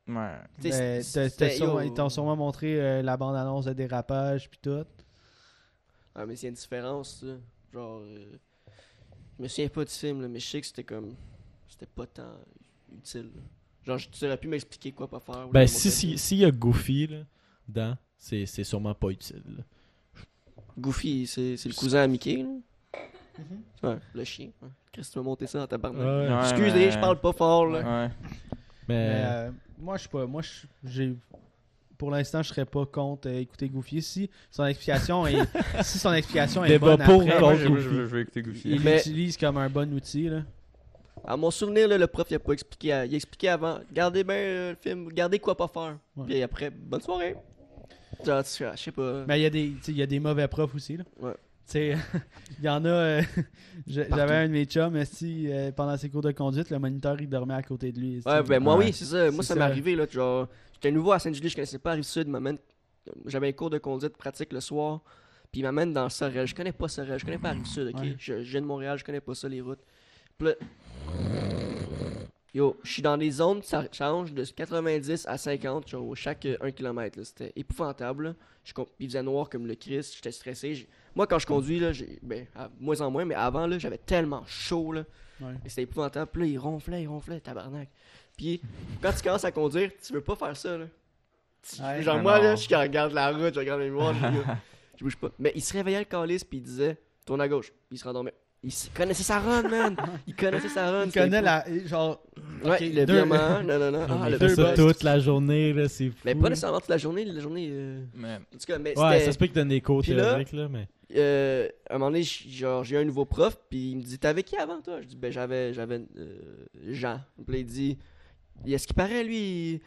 Ouais. 0.08 0.40
Ben, 0.62 1.02
sûrement-. 1.04 1.80
Ils 1.82 1.94
t'ont 1.94 2.10
sûrement 2.10 2.36
montré 2.36 2.80
euh, 2.82 3.02
la 3.02 3.16
bande-annonce 3.16 3.66
de 3.66 3.74
dérapage 3.74 4.50
puis 4.50 4.60
tout. 4.62 4.86
Ah, 6.16 6.26
mais 6.26 6.36
c'est 6.36 6.48
une 6.48 6.54
différence, 6.56 7.22
ça. 7.22 7.38
Genre, 7.72 8.02
euh, 8.02 8.38
je 9.38 9.44
me 9.44 9.48
souviens 9.48 9.70
pas 9.70 9.86
du 9.86 9.92
film, 9.92 10.22
là, 10.22 10.28
mais 10.28 10.40
je 10.40 10.48
sais 10.48 10.62
que 10.62 10.68
c'était 10.68 10.84
comme. 10.84 11.16
C'était 11.70 11.86
pas 11.88 12.06
tant 12.06 12.36
utile. 12.92 13.32
là. 13.36 13.42
Genre, 13.84 13.98
je- 13.98 14.10
tu 14.10 14.26
aurais 14.26 14.38
pu 14.38 14.48
m'expliquer 14.48 14.92
quoi 14.92 15.08
pas 15.10 15.20
faire. 15.20 15.48
Ben, 15.50 15.68
si, 15.68 15.90
si, 15.92 16.18
s'il 16.18 16.40
y 16.40 16.46
a 16.46 16.52
Goofy, 16.52 17.08
là, 17.08 17.20
dedans, 17.68 17.98
c'est 18.18 18.46
c'est 18.46 18.64
sûrement 18.64 18.94
pas 18.94 19.10
utile, 19.10 19.44
là. 19.58 19.64
Goofy, 20.78 21.28
c'est 21.28 21.56
le 21.66 21.74
cousin 21.76 22.00
à 22.02 22.08
Mickey, 22.08 22.38
là. 22.44 23.90
Ouais, 23.90 23.98
le 24.14 24.24
chien. 24.24 24.50
Ouais. 24.62 24.70
Chris, 24.92 25.08
tu 25.12 25.18
m'as 25.20 25.26
monté 25.26 25.48
ça 25.48 25.60
dans 25.60 25.68
ta 25.68 25.78
barbe. 25.78 25.98
Ouais. 25.98 26.04
Ouais, 26.06 26.40
Excusez, 26.42 26.72
mais- 26.86 26.92
je 26.92 27.00
parle 27.00 27.20
pas 27.20 27.34
fort, 27.34 27.66
là. 27.68 27.80
Ouais. 27.80 28.12
Mais, 28.88 29.08
Mais. 29.08 29.22
euh, 29.26 29.52
moi, 29.80 29.96
je 29.98 30.02
suis 30.02 30.10
pas. 30.10 30.26
Moi, 30.26 30.42
je- 30.42 30.68
j'ai. 30.90 31.16
Pour 31.98 32.12
l'instant, 32.12 32.44
je 32.44 32.50
serais 32.50 32.66
pas 32.66 32.86
contre 32.86 33.30
euh, 33.30 33.40
écouter 33.40 33.70
Goofy. 33.70 34.02
Si 34.02 34.30
son 34.52 34.66
explication 34.66 35.26
est, 35.26 35.36
si 35.84 35.98
son 36.00 36.12
explication 36.14 36.64
est 36.66 36.78
bonne 36.78 36.98
pour 36.98 37.04
après, 37.04 37.16
ou 37.16 37.26
Moi, 37.26 37.40
contre 37.40 37.56
je, 37.56 37.64
je, 37.64 37.68
Goofy. 37.70 37.84
veux- 37.88 38.06
je 38.06 38.10
veux 38.16 38.20
écouter 38.22 38.42
Goofy. 38.42 38.70
il 38.72 38.82
Mais- 38.82 38.96
l'utilise 38.98 39.38
comme 39.38 39.58
un 39.58 39.70
bon 39.70 39.92
outil. 39.94 40.30
Là. 40.30 40.42
À 41.26 41.38
mon 41.38 41.50
souvenir, 41.52 41.88
là, 41.88 41.98
le 41.98 42.08
prof, 42.08 42.28
il 42.30 42.36
a 42.36 42.40
pas 42.40 42.52
expliqué. 42.54 42.92
à- 42.92 43.06
Il 43.06 43.14
a 43.14 43.16
expliqué 43.16 43.48
avant. 43.50 43.80
Gardez 43.94 44.24
bien 44.24 44.36
euh, 44.36 44.70
le 44.72 44.76
film, 44.76 45.08
gardez 45.14 45.40
quoi 45.40 45.56
pas 45.56 45.68
faire. 45.70 45.98
Ouais. 46.18 46.26
Puis 46.26 46.44
après, 46.44 46.70
bonne 46.70 47.02
soirée. 47.02 47.36
Genre, 48.26 48.44
tu- 48.44 48.64
je 48.76 48.82
sais 48.82 48.92
pas. 48.92 49.26
Mais 49.28 49.40
il 49.40 49.44
y, 49.44 49.46
a 49.46 49.50
des- 49.50 49.74
il 49.88 49.98
y 49.98 50.02
a 50.02 50.06
des 50.08 50.20
mauvais 50.20 50.48
profs 50.48 50.76
aussi. 50.76 50.98
Là. 50.98 51.04
Ouais. 51.20 51.34
Tu 51.66 51.72
sais, 51.74 51.96
il 52.60 52.66
y 52.66 52.70
en 52.70 52.84
a. 52.86 52.90
euh, 52.90 53.22
J'avais 53.88 54.36
un 54.36 54.48
de 54.48 54.54
mes 54.54 54.66
chums, 54.66 54.96
esti, 54.98 55.48
euh, 55.50 55.72
pendant 55.72 55.96
ses 55.98 56.10
cours 56.10 56.22
de 56.22 56.32
conduite, 56.32 56.70
le 56.70 56.80
moniteur 56.80 57.20
il 57.22 57.30
dormait 57.30 57.54
à 57.54 57.64
côté 57.64 57.92
de 57.92 58.00
lui. 58.00 58.22
Ouais, 58.26 58.44
ben 58.44 58.60
moi 58.62 58.76
Ouais. 58.78 58.86
oui, 58.88 58.94
c'est 58.94 59.06
ça. 59.06 59.32
Moi, 59.32 59.44
ça 59.44 59.56
m'est 59.56 59.62
arrivé, 59.62 59.96
là. 59.96 60.06
Genre, 60.10 60.48
j'étais 60.74 60.92
nouveau 60.92 61.12
à 61.14 61.20
Saint-Julie, 61.20 61.50
je 61.50 61.56
connaissais 61.56 61.80
pas 61.80 61.94
Rive-Sud. 61.94 62.28
J'avais 63.28 63.50
un 63.50 63.52
cours 63.54 63.70
de 63.70 63.78
conduite 63.78 64.16
pratique 64.18 64.52
le 64.54 64.60
soir. 64.62 65.02
Puis 65.52 65.62
il 65.62 65.64
m'amène 65.64 65.94
dans 65.94 66.10
Sorel. 66.10 66.48
Je 66.48 66.56
connais 66.56 66.72
pas 66.72 66.88
Sorel, 66.88 67.20
je 67.20 67.26
connais 67.26 67.38
pas 67.38 67.52
Rive-Sud, 67.52 67.92
ok? 67.94 68.02
Ouais. 68.02 68.16
Je, 68.18 68.42
je 68.44 68.52
viens 68.52 68.62
de 68.62 68.66
Montréal, 68.66 68.98
je 68.98 69.04
connais 69.04 69.22
pas 69.22 69.36
ça, 69.36 69.48
les 69.48 69.62
routes. 69.62 69.82
Puis 70.38 70.48
là. 70.48 70.54
Yo, 72.54 72.78
je 72.84 72.92
suis 72.94 73.02
dans 73.02 73.18
des 73.18 73.32
zones, 73.32 73.64
ça 73.64 73.84
change 73.92 74.32
de 74.34 74.44
90 74.46 75.26
à 75.28 75.38
50, 75.38 75.88
genre, 75.88 76.16
chaque 76.16 76.46
1 76.62 76.72
km. 76.72 77.24
C'était 77.24 77.52
épouvantable. 77.56 78.36
Je, 78.64 78.74
il 79.00 79.08
faisait 79.08 79.24
noir 79.24 79.50
comme 79.50 79.66
le 79.66 79.74
Christ, 79.76 80.16
j'étais 80.16 80.32
stressé. 80.32 80.88
Moi, 81.16 81.26
quand 81.26 81.40
je 81.40 81.48
conduis, 81.48 81.80
là, 81.80 81.92
ben, 82.22 82.46
à 82.56 82.70
moins 82.80 83.02
en 83.02 83.10
moins, 83.10 83.26
mais 83.26 83.34
avant, 83.36 83.66
là, 83.66 83.80
j'avais 83.80 83.98
tellement 83.98 84.46
chaud. 84.46 84.92
Là. 84.92 85.04
Ouais. 85.42 85.54
C'était 85.66 85.82
épouvantable. 85.82 86.30
Puis 86.32 86.42
là, 86.42 86.48
il 86.48 86.58
ronflait, 86.60 87.02
il 87.02 87.08
ronflait, 87.08 87.40
tabarnak. 87.40 87.90
Puis 88.38 88.62
quand 89.02 89.12
tu 89.14 89.24
commences 89.24 89.46
à 89.46 89.52
conduire, 89.52 89.92
tu 90.06 90.14
veux 90.14 90.22
pas 90.22 90.36
faire 90.36 90.56
ça, 90.56 90.78
là. 90.78 90.86
Tu- 91.68 91.82
Ouais. 91.82 92.02
Genre, 92.04 92.20
moi, 92.20 92.38
non. 92.38 92.44
là, 92.44 92.56
je 92.56 92.76
regarde 92.76 93.14
la 93.14 93.32
route, 93.32 93.54
je 93.54 93.60
regarde 93.60 93.80
les 93.82 93.90
mémoires, 93.90 94.14
je, 94.14 94.20
je 95.00 95.04
bouge 95.04 95.16
pas. 95.18 95.32
Mais 95.40 95.52
il 95.56 95.62
se 95.64 95.74
réveillait 95.74 96.00
le 96.00 96.06
calice, 96.06 96.44
puis 96.44 96.58
il 96.60 96.64
disait, 96.64 96.98
tourne 97.26 97.42
à 97.42 97.48
gauche. 97.48 97.70
Puis 97.72 97.96
il 97.96 97.98
se 97.98 98.04
rendormait. 98.04 98.34
Il 98.64 98.72
connaissait 98.96 99.24
sa 99.24 99.40
run, 99.40 99.64
man. 99.64 99.96
Il 100.26 100.36
connaissait 100.36 100.70
sa 100.70 100.90
run. 100.90 101.06
Il 101.08 101.12
connaît 101.12 101.42
la. 101.42 101.66
Genre. 101.86 102.24
Ouais, 102.64 102.72
ok, 102.76 102.80
le 102.96 103.06
deux- 103.06 103.14
virement, 103.16 103.62
non, 103.62 103.78
non, 103.78 103.92
non. 103.92 104.06
Ah, 104.10 104.30
le 104.30 104.36
il 104.36 104.40
fait 104.40 104.48
deux 104.48 104.56
ça 104.56 104.74
toute 104.74 105.04
la 105.04 105.20
journée, 105.20 105.74
là, 105.74 105.90
c'est 105.90 106.10
fou. 106.10 106.16
Mais 106.24 106.34
pas 106.34 106.48
nécessairement 106.50 106.80
toute 106.80 106.88
la 106.90 106.98
journée, 106.98 107.26
la 107.26 107.42
journée. 107.42 107.68
euh, 107.72 108.00
Mais 108.16 108.36
En 108.36 108.40
tout 108.58 108.66
cas, 108.66 108.78
mais 108.80 108.98
Ouais, 108.98 109.14
c'était. 109.14 109.26
ça 109.26 109.32
se 109.34 109.38
peut 109.38 109.46
qu'il 109.48 109.56
donne 109.56 109.68
des 109.68 109.82
cours 109.82 110.02
Puis 110.02 110.14
là- 110.14 110.30
théoriques, 110.30 110.54
là, 110.54 110.70
mais. 110.70 110.88
euh, 111.16 111.68
à 111.90 111.96
un 111.96 111.98
moment 111.98 112.12
donné, 112.12 112.24
genre, 112.24 112.84
j'ai 112.86 112.96
eu 112.96 113.00
un 113.00 113.04
nouveau 113.04 113.26
prof, 113.26 113.58
puis 113.70 113.92
il 113.92 113.98
me 113.98 114.02
dit 114.02 114.18
T'avais 114.18 114.44
qui 114.44 114.56
avant 114.56 114.80
toi? 114.82 115.02
Je 115.02 115.08
dis 115.08 115.18
Ben, 115.18 115.30
j'avais 115.32 115.74
j'avais 115.74 116.02
euh, 116.18 116.38
Jean. 116.92 117.20
Puis 117.46 117.54
là, 117.56 117.60
il 117.60 117.66
dit 117.66 117.98
Est-ce 118.66 118.88
qu'il 118.88 118.96
paraît, 118.96 119.26
lui, 119.26 119.38
il- 119.74 119.82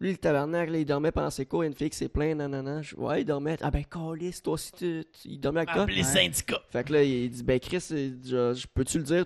lui, 0.00 0.12
le 0.12 0.16
tabarnak, 0.18 0.70
là, 0.70 0.78
il 0.78 0.84
dormait 0.84 1.10
pendant 1.10 1.30
ses 1.30 1.44
cours, 1.46 1.64
il 1.64 1.66
y 1.66 1.68
a 1.68 1.70
une 1.70 1.76
fille 1.76 1.90
qui 1.90 1.96
s'est 1.96 2.08
plainte, 2.08 2.36
nanana. 2.38 2.82
Je- 2.82 2.94
Ouais, 2.96 3.22
il 3.22 3.24
dormait. 3.24 3.56
Ah 3.60 3.70
ben, 3.70 3.84
calisse, 3.84 4.42
toi 4.42 4.52
aussi, 4.54 4.70
tu, 4.72 5.04
tu- 5.12 5.28
il 5.28 5.40
dormait 5.40 5.60
avec 5.60 5.74
toi? 5.74 5.86
les 5.86 6.02
syndicats. 6.04 6.62
Fait 6.70 6.84
que 6.84 6.92
là, 6.92 7.02
il 7.02 7.28
dit 7.30 7.42
Ben, 7.42 7.58
Chris, 7.58 7.78
je- 7.90 8.66
peux-tu 8.74 8.98
le 8.98 9.04
dire? 9.04 9.24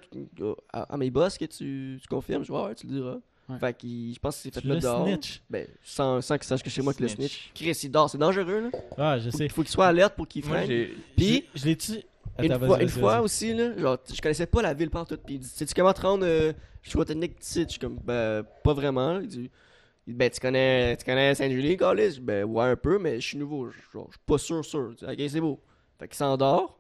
À, 0.73 0.95
à 0.95 0.97
mes 0.97 1.11
boss 1.11 1.37
que 1.37 1.45
tu, 1.45 1.99
tu 2.01 2.09
confirmes? 2.09 2.43
Je 2.45 2.53
dis 2.53 2.59
Ouais, 2.59 2.75
tu 2.75 2.87
le 2.87 2.93
diras. 2.95 3.17
Ouais. 3.49 3.59
Fait 3.59 3.77
qu'il, 3.77 4.15
je 4.15 4.19
pense 4.21 4.41
qu'il 4.41 4.51
s'est 4.53 4.61
Tu 4.61 4.67
fait 4.67 4.69
le 4.69 4.75
là 4.77 4.81
dehors. 4.81 5.07
snitch. 5.07 5.43
Ben, 5.51 5.67
sans, 5.83 6.21
sans 6.23 6.37
qu'il 6.39 6.47
sache 6.47 6.63
que 6.63 6.71
c'est 6.71 6.81
moi 6.81 6.95
qui 6.95 7.03
le 7.03 7.09
Snitch. 7.09 7.33
snitch. 7.33 7.51
Chris, 7.55 7.81
il 7.83 7.91
dort, 7.91 8.09
c'est 8.09 8.17
dangereux, 8.19 8.61
là. 8.61 8.71
Ah, 8.97 9.19
je 9.19 9.31
Faut, 9.31 9.37
sais. 9.39 9.49
faut 9.49 9.63
qu'il 9.63 9.71
soit 9.73 9.87
alerte 9.89 10.15
pour 10.15 10.27
qu'il 10.29 10.45
moi, 10.47 10.59
freine. 10.59 10.69
j'ai. 10.69 10.95
Puis, 11.17 11.45
Je 11.55 11.61
je 11.61 11.65
l'ai 11.67 11.77
tu. 11.77 11.93
une, 11.93 12.53
Attends, 12.53 12.65
fois, 12.67 12.77
vas-y, 12.79 12.83
une 12.85 12.89
vas-y, 12.89 13.01
fois 13.01 13.13
vas-y. 13.17 13.25
aussi, 13.25 13.53
là, 13.53 13.77
genre, 13.79 13.99
je 14.15 14.21
connaissais 14.23 14.47
pas 14.47 14.63
la 14.63 14.73
ville 14.73 14.91
partout. 14.91 15.17
Puis 15.23 15.35
il 15.35 15.39
dit 15.41 15.49
Sais-tu 15.49 15.75
comment 15.75 15.93
te 15.93 16.01
rendre 16.01 16.25
euh, 16.25 16.53
choix 16.83 17.05
technique 17.05 17.39
d'ici? 17.41 17.65
Je 17.65 17.69
suis 17.71 17.79
comme 17.81 17.99
Ben, 18.03 18.45
pas 18.65 18.73
vraiment. 18.73 19.21
Il 19.21 19.27
dit, 19.27 19.51
Ben, 20.07 20.29
tu 20.31 20.41
connais, 20.41 20.97
tu 20.97 21.05
connais 21.05 21.35
Saint-Julie, 21.35 21.77
Carlis? 21.77 22.03
Je 22.05 22.09
dis, 22.15 22.21
Ben, 22.21 22.45
ouais, 22.45 22.65
un 22.65 22.77
peu, 22.77 22.99
mais 22.99 23.21
je 23.21 23.27
suis 23.29 23.39
nouveau. 23.39 23.71
Genre, 23.93 24.07
je 24.09 24.13
suis 24.17 24.21
pas 24.27 24.39
sûr, 24.39 24.65
sûr. 24.65 24.91
Il 24.93 24.97
dit, 25.17 25.25
Ok, 25.25 25.31
c'est 25.31 25.41
beau. 25.41 25.61
Fait 25.99 26.09
qu'il 26.09 26.17
s'endort. 26.17 26.79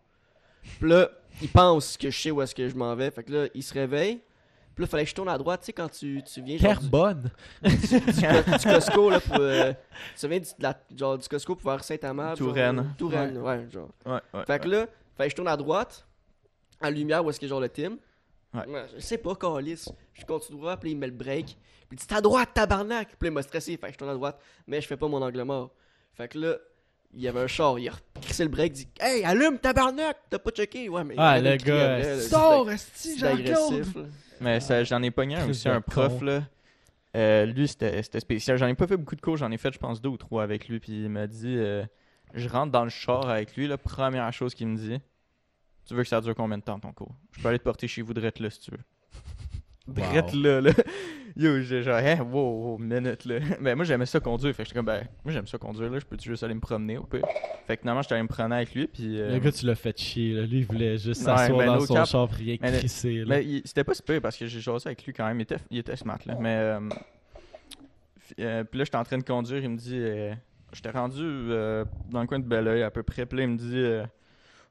Puis 0.81 0.89
là, 0.91 1.09
il 1.41 1.49
pense 1.49 1.97
que 1.97 2.11
je 2.11 2.21
sais 2.21 2.31
où 2.31 2.43
est-ce 2.43 2.55
que 2.55 2.69
je 2.69 2.75
m'en 2.75 2.95
vais. 2.97 3.11
Fait 3.11 3.23
que 3.23 3.33
là, 3.33 3.49
il 3.55 3.63
se 3.63 3.73
réveille. 3.75 4.21
Puis 4.75 4.83
là, 4.85 4.89
fallait 4.89 5.05
que 5.05 5.11
je 5.11 5.15
tourne 5.15 5.29
à 5.29 5.37
droite, 5.37 5.61
tu 5.61 5.67
sais, 5.67 5.73
quand 5.75 5.89
tu, 5.91 6.23
tu 6.25 6.41
viens 6.43 6.57
genre, 6.57 6.73
du, 6.81 6.91
Carbone. 6.91 7.31
du, 7.63 7.71
du 8.01 8.65
Costco, 8.65 9.11
là, 9.11 9.21
pour. 9.21 9.37
euh, 9.39 9.73
tu 10.19 10.29
viens 10.29 10.39
du, 10.39 10.47
de 10.47 10.63
la- 10.63 10.81
genre, 10.97 11.19
du 11.19 11.29
Costco 11.29 11.55
pour 11.57 11.71
vers 11.71 11.85
Saint-Amand. 11.85 12.35
Touraine. 12.35 12.95
Touraine, 12.97 13.37
ouais, 13.39 13.67
genre. 13.71 13.91
Ouais, 14.07 14.19
ouais. 14.35 14.45
Fait 14.47 14.59
que 14.63 14.69
là, 14.69 14.87
fait 15.17 15.25
que 15.25 15.31
je 15.31 15.37
tourne 15.37 15.49
à 15.49 15.57
droite, 15.59 16.07
à 16.81 16.87
la 16.87 16.97
lumière 16.97 17.23
où 17.25 17.29
est-ce 17.31 17.39
que 17.39 17.47
genre 17.47 17.61
le 17.61 17.69
Tim. 17.69 17.99
Ouais. 18.55 18.65
je 18.97 19.01
sais 19.01 19.19
pas, 19.19 19.35
Calis. 19.35 19.85
Je 20.15 20.25
continue 20.25 20.59
droit, 20.59 20.77
puis 20.79 20.89
là, 20.91 20.93
il 20.95 20.99
met 20.99 21.07
le 21.07 21.13
break. 21.13 21.57
Puis 21.93 21.99
il 21.99 22.01
dit, 22.01 22.07
t'es 22.07 22.15
à 22.15 22.23
droite, 22.23 22.49
tabarnak. 22.55 23.09
Puis 23.09 23.17
là, 23.21 23.29
il 23.29 23.33
m'a 23.33 23.43
stressé. 23.43 23.77
Fait 23.77 23.89
que 23.89 23.93
je 23.93 23.99
tourne 23.99 24.11
à 24.11 24.15
droite, 24.15 24.41
mais 24.67 24.81
je 24.81 24.87
fais 24.87 24.97
pas 24.97 25.09
mon 25.09 25.21
angle 25.21 25.43
mort. 25.43 25.75
Fait 26.15 26.27
que 26.27 26.39
là, 26.39 26.57
il 27.13 27.21
y 27.21 27.29
avait 27.29 27.41
un 27.41 27.47
char, 27.47 27.79
il 27.79 27.87
a 27.91 27.93
crissé 28.23 28.45
le 28.45 28.49
break, 28.49 28.73
il 28.73 28.77
dit, 28.87 28.89
hey, 28.99 29.23
allume, 29.25 29.59
tabarnak. 29.59 30.17
T'as 30.31 30.39
pas 30.39 30.51
checké? 30.53 30.89
Ouais, 30.89 31.05
mais. 31.05 31.17
Ah, 31.19 31.39
de 31.39 31.51
le 31.51 31.57
gars, 31.57 31.99
là. 31.99 32.19
C'était- 32.19 32.73
esti, 32.73 33.19
Jean-Claude! 33.19 34.09
Mais 34.41 34.59
ça, 34.61 34.83
j'en 34.85 35.03
ai 35.03 35.11
pogné 35.11 35.37
un 35.37 35.51
aussi, 35.51 35.65
de 35.67 35.71
un 35.71 35.83
prof, 35.83 36.19
con. 36.19 36.25
là. 36.25 36.43
Euh, 37.15 37.45
lui, 37.45 37.69
c'était 37.69 38.03
c'était 38.03 38.21
spécial. 38.21 38.57
J'en 38.57 38.69
ai 38.69 38.75
pas 38.75 38.87
fait 38.87 38.97
beaucoup 38.97 39.15
de 39.17 39.21
cours, 39.21 39.37
j'en 39.37 39.51
ai 39.51 39.59
fait, 39.59 39.71
je 39.75 39.79
pense, 39.79 40.01
deux 40.01 40.09
ou 40.09 40.17
trois 40.17 40.43
avec 40.43 40.67
lui. 40.69 40.81
Puis 40.81 41.03
il 41.05 41.11
m'a 41.11 41.27
dit 41.27 41.57
euh, 41.59 41.85
Je 42.33 42.49
rentre 42.49 42.73
dans 42.73 42.85
le 42.85 42.89
char 42.91 43.29
avec 43.29 43.55
lui, 43.55 43.67
la 43.69 43.77
première 43.77 44.33
chose 44.33 44.55
qu'il 44.55 44.67
me 44.69 44.79
dit 44.79 44.99
Tu 45.87 45.93
veux 45.95 46.05
que 46.05 46.09
ça 46.09 46.23
dure 46.23 46.35
combien 46.35 46.57
de 46.57 46.63
temps 46.63 46.81
ton 46.81 46.93
cours? 46.95 47.15
Je 47.33 47.43
peux 47.43 47.49
aller 47.51 47.59
te 47.59 47.65
porter 47.65 47.87
chez 47.87 48.01
vous, 48.01 48.15
drette 48.15 48.41
là, 48.41 48.49
si 48.49 48.61
tu 48.61 48.71
veux. 48.71 48.81
Drette 49.89 50.33
là, 50.35 50.61
là. 50.61 50.71
Yo, 51.37 51.61
j'ai 51.63 51.83
genre, 51.83 51.97
hein, 51.97 52.21
wow, 52.31 52.77
minute 52.79 53.25
là. 53.25 53.39
Ben, 53.61 53.75
moi, 53.75 53.85
j'aimais 53.87 54.05
ça 54.07 54.21
conduire. 54.21 54.55
Fait 54.55 54.63
que 54.65 54.69
j'étais 54.69 54.79
comme, 54.79 54.87
ben, 54.87 55.07
moi, 55.25 55.33
j'aime 55.33 55.47
ça 55.47 55.57
conduire, 55.57 55.91
là. 55.91 55.99
Je 55.99 56.05
peux 56.05 56.17
juste 56.21 56.43
aller 56.43 56.53
me 56.55 56.61
promener 56.61 56.99
au 56.99 57.05
pire. 57.05 57.25
Fait 57.67 57.77
que 57.77 57.81
finalement, 57.81 58.03
j'étais 58.03 58.15
allé 58.15 58.23
me 58.23 58.29
promener 58.29 58.57
avec 58.57 58.75
lui. 58.75 58.87
Puis. 58.87 59.19
euh, 59.21 59.33
Le 59.33 59.39
gars, 59.39 59.51
tu 59.51 59.65
l'as 59.65 59.75
fait 59.75 59.99
chier, 59.99 60.35
là. 60.35 60.43
Lui, 60.43 60.59
il 60.59 60.67
voulait 60.67 60.99
juste 60.99 61.21
Ouais, 61.23 61.37
s'asseoir 61.37 61.59
mais 61.59 61.67
dans 61.67 61.81
son 61.81 61.95
cap. 61.95 62.07
char 62.07 62.29
rien 62.31 62.57
crisser, 62.59 63.15
là. 63.21 63.25
Mais 63.29 63.63
c'était 63.65 63.83
pas 63.85 63.95
super 63.95 64.21
parce 64.21 64.37
que 64.37 64.47
j'ai 64.47 64.61
jasé 64.61 64.89
avec 64.89 65.05
lui 65.07 65.13
quand 65.15 65.27
même. 65.27 65.39
Il 65.41 65.43
était, 65.43 65.57
il 65.71 65.79
était 65.79 65.97
smart, 65.97 66.19
là. 66.27 66.37
Mais. 66.39 66.57
euh, 66.59 66.81
euh, 68.41 68.65
puis 68.65 68.79
là, 68.79 68.85
j'étais 68.85 68.97
en 68.99 69.05
train 69.05 69.19
de 69.19 69.25
conduire. 69.25 69.63
Il 69.65 69.71
me 69.71 69.77
dit. 69.79 69.97
euh, 69.99 70.35
j'étais 70.73 70.91
rendu 70.91 71.23
dans 72.11 72.21
le 72.21 72.27
coin 72.27 72.39
de 72.39 72.45
Belleuil 72.47 72.83
à 72.83 72.91
peu 72.91 73.03
près. 73.03 73.25
Puis 73.27 73.39
là, 73.39 73.45
il 73.45 73.51
me 73.51 73.57
dit. 73.57 74.07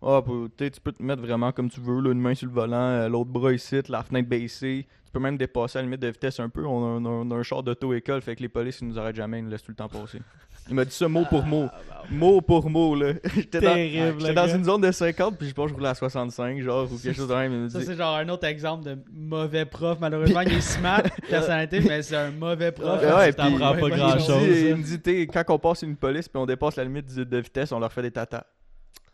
ah, 0.04 0.22
pour- 0.24 0.48
tu 0.56 0.70
peux 0.84 0.92
te 0.92 1.02
mettre 1.02 1.22
vraiment 1.24 1.52
comme 1.52 1.70
tu 1.72 1.80
veux, 1.82 2.00
là, 2.02 2.12
une 2.12 2.22
main 2.22 2.36
sur 2.36 2.48
le 2.48 2.54
volant, 2.54 3.08
l'autre 3.10 3.30
bras 3.32 3.52
ici, 3.52 3.80
la 3.90 4.04
fenêtre 4.04 4.30
baissée. 4.30 4.88
Tu 5.12 5.20
peux 5.20 5.24
même 5.24 5.36
dépasser 5.38 5.78
à 5.78 5.82
la 5.82 5.88
limite 5.88 6.00
de 6.02 6.08
vitesse 6.08 6.40
un 6.40 6.48
peu. 6.48 6.66
On 6.66 6.80
a, 6.96 7.00
on 7.02 7.06
a- 7.06 7.10
on 7.10 7.32
a 7.32 7.36
un 7.36 7.44
char 7.44 7.62
d'auto-école, 7.64 8.22
fait 8.22 8.34
que 8.34 8.42
les 8.42 8.48
polices, 8.48 8.80
ils 8.80 8.88
nous 8.88 8.98
arrêtent 8.98 9.18
jamais, 9.18 9.40
ils 9.40 9.44
nous 9.44 9.50
laissent 9.52 9.62
tout 9.62 9.72
le 9.72 9.76
temps 9.76 9.90
passer. 9.90 10.20
Il 10.70 10.74
m'a 10.76 10.86
dit 10.86 10.92
ça 10.92 11.10
mot 11.10 11.26
pour 11.30 11.44
mot. 11.44 11.68
Mot 12.10 12.40
pour 12.40 12.70
mot, 12.70 12.96
là. 12.96 13.12
J'étais 13.36 13.60
dans, 13.60 13.74
Terrible, 13.74 14.20
j'étais 14.20 14.30
le 14.30 14.34
dans 14.36 14.48
une 14.48 14.64
zone 14.64 14.80
de 14.80 14.90
50, 14.92 15.38
puis 15.38 15.50
je 15.50 15.54
pense 15.54 15.66
que 15.66 15.72
je 15.72 15.76
roulais 15.76 15.90
à 15.90 15.96
65, 15.96 16.62
genre, 16.62 16.90
ou 16.90 16.98
quelque 16.98 17.14
chose 17.18 17.28
de 17.28 17.34
même. 17.34 17.70
Ça, 17.70 17.80
dit, 17.80 17.86
c'est 17.86 17.96
genre 17.96 18.16
un 18.16 18.30
autre 18.30 18.46
exemple 18.46 18.86
de 18.86 18.98
mauvais 19.12 19.66
prof. 19.66 19.98
Malheureusement, 20.00 20.42
il 20.42 20.54
est 20.54 20.62
smart, 20.62 21.04
personnalité, 21.30 21.82
mais 21.82 22.02
c'est 22.04 22.16
un 22.16 22.32
mauvais 22.32 22.72
prof. 22.72 23.02
Ouais, 23.02 23.14
ouais, 23.14 23.34
t'en 23.34 23.52
prends 23.52 23.74
pas 23.74 23.80
pas 23.82 23.90
grand 23.90 24.10
il 24.12 24.78
me 24.78 24.84
chose, 24.84 25.02
dit- 25.04 25.28
quand 25.28 25.44
on 25.50 25.60
passe 25.60 25.82
une 25.82 25.98
police 25.98 26.30
puis 26.30 26.40
on 26.42 26.46
dépasse 26.46 26.78
la 26.78 26.86
limite 26.86 27.14
de 27.14 27.38
vitesse, 27.38 27.74
on 27.74 27.80
leur 27.80 27.92
fait 27.92 28.04
des 28.04 28.12
tatas. 28.12 28.46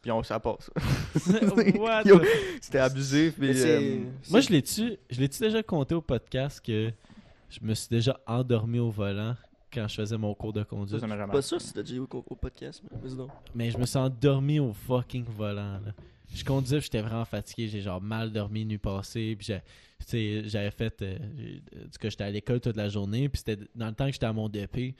Puis 0.07 0.11
on, 0.13 0.23
ça 0.23 0.39
passe. 0.39 0.71
What 1.77 2.03
C'était 2.61 2.77
abusif. 2.79 3.35
Mais 3.37 3.47
Mais 3.47 3.53
c'est- 3.53 3.77
euh, 3.77 4.05
Moi, 4.29 4.39
je 4.39 4.49
l'ai-tu 4.51 4.97
je 5.09 5.19
l'ai-tu 5.19 5.37
déjà 5.41 5.61
compté 5.61 5.95
au 5.95 6.01
podcast 6.01 6.65
que 6.65 6.93
je 7.49 7.59
me 7.61 7.73
suis 7.73 7.89
déjà 7.89 8.17
endormi 8.25 8.79
au 8.79 8.89
volant 8.89 9.35
quand 9.69 9.85
je 9.89 9.95
faisais 9.95 10.17
mon 10.17 10.33
cours 10.33 10.53
de 10.53 10.61
ça, 10.61 10.65
conduite? 10.65 11.01
ça 11.01 11.07
jamais 11.09 11.27
Pas 11.29 11.41
sûr 11.41 11.59
si 11.59 11.73
t'as 11.73 11.81
déjà 11.83 11.95
eu 11.95 11.99
au, 11.99 12.07
au 12.25 12.35
podcast, 12.35 12.81
mais 13.53 13.69
je 13.69 13.77
me 13.77 13.85
suis 13.85 13.97
endormi 13.97 14.61
au 14.61 14.71
fucking 14.71 15.25
volant. 15.25 15.73
Là. 15.73 15.91
Je 16.33 16.45
conduisais, 16.45 16.79
j'étais 16.79 17.01
vraiment 17.01 17.25
fatigué. 17.25 17.67
J'ai 17.67 17.81
genre 17.81 17.99
mal 18.01 18.31
dormi 18.31 18.63
nuit 18.63 18.77
passée. 18.77 19.35
Puis 19.37 19.47
j'ai- 19.47 19.59
tu 19.99 20.05
sais, 20.07 20.43
j'avais 20.45 20.71
fait. 20.71 21.01
euh, 21.01 21.17
j'ai- 21.37 21.61
du 21.83 21.97
coup, 21.99 22.09
j'étais 22.09 22.23
à 22.23 22.31
l'école 22.31 22.61
toute 22.61 22.77
la 22.77 22.87
journée. 22.87 23.27
Puis 23.27 23.39
c'était 23.45 23.61
dans 23.75 23.87
le 23.87 23.93
temps 23.93 24.05
que 24.05 24.13
j'étais 24.13 24.25
à 24.25 24.31
mon 24.31 24.47
DP. 24.47 24.95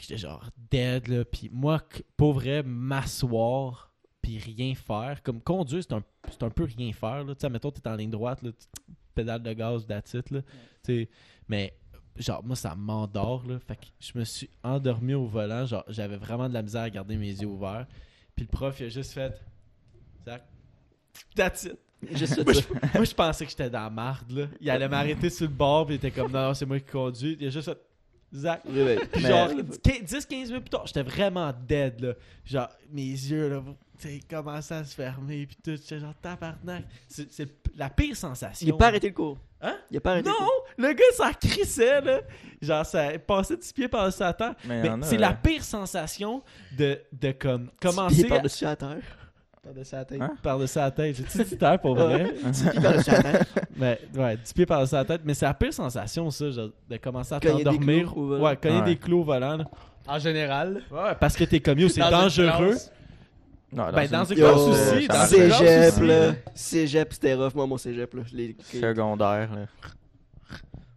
J'étais 0.00 0.16
genre 0.16 0.48
dead. 0.70 1.08
Là. 1.08 1.24
Puis 1.24 1.50
moi, 1.52 1.82
pour 2.16 2.34
vrai, 2.34 2.62
m'asseoir. 2.62 3.86
Puis 4.22 4.38
rien 4.38 4.74
faire. 4.74 5.22
Comme 5.22 5.40
conduire, 5.40 5.82
c'est 5.82 5.94
un, 5.94 6.02
c'est 6.30 6.42
un 6.42 6.50
peu 6.50 6.64
rien 6.64 6.92
faire. 6.92 7.24
Là. 7.24 7.34
Tu 7.34 7.40
sais, 7.40 7.48
mettons, 7.50 7.70
t'es 7.70 7.86
en 7.88 7.94
ligne 7.96 8.10
droite. 8.10 8.42
Là, 8.42 8.50
tu- 8.52 8.66
pédale 9.14 9.42
de 9.42 9.52
gaz, 9.52 9.86
là. 9.88 10.00
Tu 10.02 10.42
sais, 10.82 11.08
mais 11.48 11.74
genre 12.16 12.42
moi 12.44 12.56
ça 12.56 12.74
m'endort 12.74 13.46
là 13.46 13.60
fait 13.60 13.76
que 13.76 13.86
je 14.00 14.18
me 14.18 14.24
suis 14.24 14.50
endormi 14.64 15.14
au 15.14 15.24
volant 15.26 15.64
genre 15.66 15.84
j'avais 15.86 16.16
vraiment 16.16 16.48
de 16.48 16.54
la 16.54 16.62
misère 16.62 16.82
à 16.82 16.90
garder 16.90 17.16
mes 17.16 17.28
yeux 17.30 17.46
ouverts 17.46 17.86
puis 18.34 18.44
le 18.44 18.50
prof 18.50 18.80
il 18.80 18.86
a 18.86 18.88
juste 18.88 19.12
fait 19.12 19.40
Zach 20.24 20.42
that's 21.36 21.62
it 21.64 21.78
Juste 22.12 22.44
moi, 22.44 22.52
je, 22.54 22.60
moi, 22.94 23.04
je 23.04 23.14
pensais 23.14 23.44
que 23.44 23.50
j'étais 23.52 23.70
dans 23.70 23.82
la 23.84 23.90
marde 23.90 24.32
là 24.32 24.46
il 24.60 24.68
allait 24.68 24.88
m'arrêter 24.88 25.30
sur 25.30 25.46
le 25.46 25.52
bord 25.54 25.86
puis 25.86 25.94
il 25.94 25.98
était 25.98 26.10
comme 26.10 26.32
non, 26.32 26.42
non, 26.48 26.54
c'est 26.54 26.66
moi 26.66 26.80
qui 26.80 26.90
conduis 26.90 27.36
il 27.38 27.46
a 27.46 27.50
juste 27.50 27.66
fait 27.70 27.78
Zach 28.34 28.62
puis 28.64 28.72
Mais- 28.74 28.96
genre 29.20 29.48
10-15 29.50 30.46
minutes 30.48 30.50
plus 30.62 30.70
tard 30.70 30.86
j'étais 30.88 31.02
vraiment 31.04 31.52
dead 31.68 32.00
là 32.00 32.14
genre 32.44 32.68
mes 32.90 33.02
yeux 33.10 33.48
là 33.48 33.62
tu 33.64 33.87
sais, 34.02 34.14
il 34.16 34.24
commençait 34.24 34.74
à 34.74 34.84
se 34.84 34.94
fermer, 34.94 35.46
puis 35.46 35.56
tout, 35.62 35.70
j'étais 35.80 35.98
genre 36.00 36.14
tabarnak. 36.20 36.84
C'est 37.08 37.32
c'est 37.32 37.48
la 37.76 37.88
pire 37.90 38.16
sensation. 38.16 38.66
Il 38.66 38.72
a 38.72 38.76
pas 38.76 38.86
arrêté 38.88 39.08
le 39.08 39.14
cours. 39.14 39.38
Hein? 39.60 39.76
Il 39.90 39.96
a 39.96 40.00
pas 40.00 40.12
arrêté 40.12 40.28
Non, 40.28 40.34
le 40.38 40.44
cours. 40.44 40.64
le 40.78 40.92
gars, 40.92 41.04
ça 41.16 41.32
crissait, 41.34 42.00
là. 42.00 42.20
Genre, 42.62 42.86
ça 42.86 43.08
passait 43.26 43.56
du 43.56 43.72
pied 43.72 43.88
par 43.88 44.12
sa 44.12 44.32
terre. 44.32 44.54
Mais, 44.64 44.82
Mais 44.82 44.90
c'est 45.02 45.16
euh, 45.16 45.20
la 45.20 45.32
pire 45.32 45.62
sensation 45.64 46.42
de, 46.76 47.00
de 47.12 47.32
comme, 47.32 47.70
commencer 47.80 48.20
est 48.22 48.28
par-dessus 48.28 48.64
la 48.64 48.76
terre. 48.76 48.96
Par-dessus 49.62 49.94
la 49.96 50.04
tête. 50.04 50.22
Hein? 50.22 50.34
par-dessus 50.42 50.78
la 50.78 50.90
tête. 50.90 51.16
J'ai-tu 51.16 51.44
dit 51.44 51.58
terre 51.58 51.78
pour 51.80 51.94
vrai? 51.94 52.32
Par-dessus 52.80 53.10
la 53.10 53.22
terre. 53.22 53.44
Mais 53.76 54.00
ouais, 54.14 54.36
du 54.36 54.52
pied 54.54 54.64
par-dessus 54.66 54.94
la 54.94 55.04
tête. 55.04 55.20
Mais 55.24 55.34
c'est 55.34 55.46
la 55.46 55.54
pire 55.54 55.72
sensation, 55.74 56.30
ça, 56.30 56.50
genre, 56.50 56.70
de 56.88 56.96
commencer 56.96 57.34
à 57.34 57.40
Cogner 57.40 57.58
des 57.58 57.64
t'endormir. 57.64 58.16
Ouais, 58.16 58.56
cogner 58.56 58.78
Ouais. 58.78 58.84
des 58.84 58.96
clous 58.96 59.20
au 59.20 59.24
volant. 59.24 59.56
là. 59.56 59.64
En 60.06 60.18
général. 60.18 60.82
Ouais, 60.90 61.14
parce 61.20 61.36
que 61.36 61.44
t'es 61.44 61.60
comme 61.60 61.78
yo, 61.78 61.88
c'est 61.88 62.00
dangereux. 62.00 62.68
classe. 62.70 62.92
Non, 63.72 63.92
Ben, 63.92 64.08
dans 64.08 64.24
une 64.24 64.36
classe 64.36 64.56
aussi, 64.56 65.08
dans 65.08 65.26
Cégep, 65.26 66.00
là. 66.02 66.34
Cégep, 66.54 67.12
c'était 67.12 67.34
rough, 67.34 67.54
moi, 67.54 67.66
mon 67.66 67.76
cégep, 67.78 68.12
là. 68.14 68.22
Les- 68.32 68.56
secondaire. 68.62 69.50
là. 69.54 69.66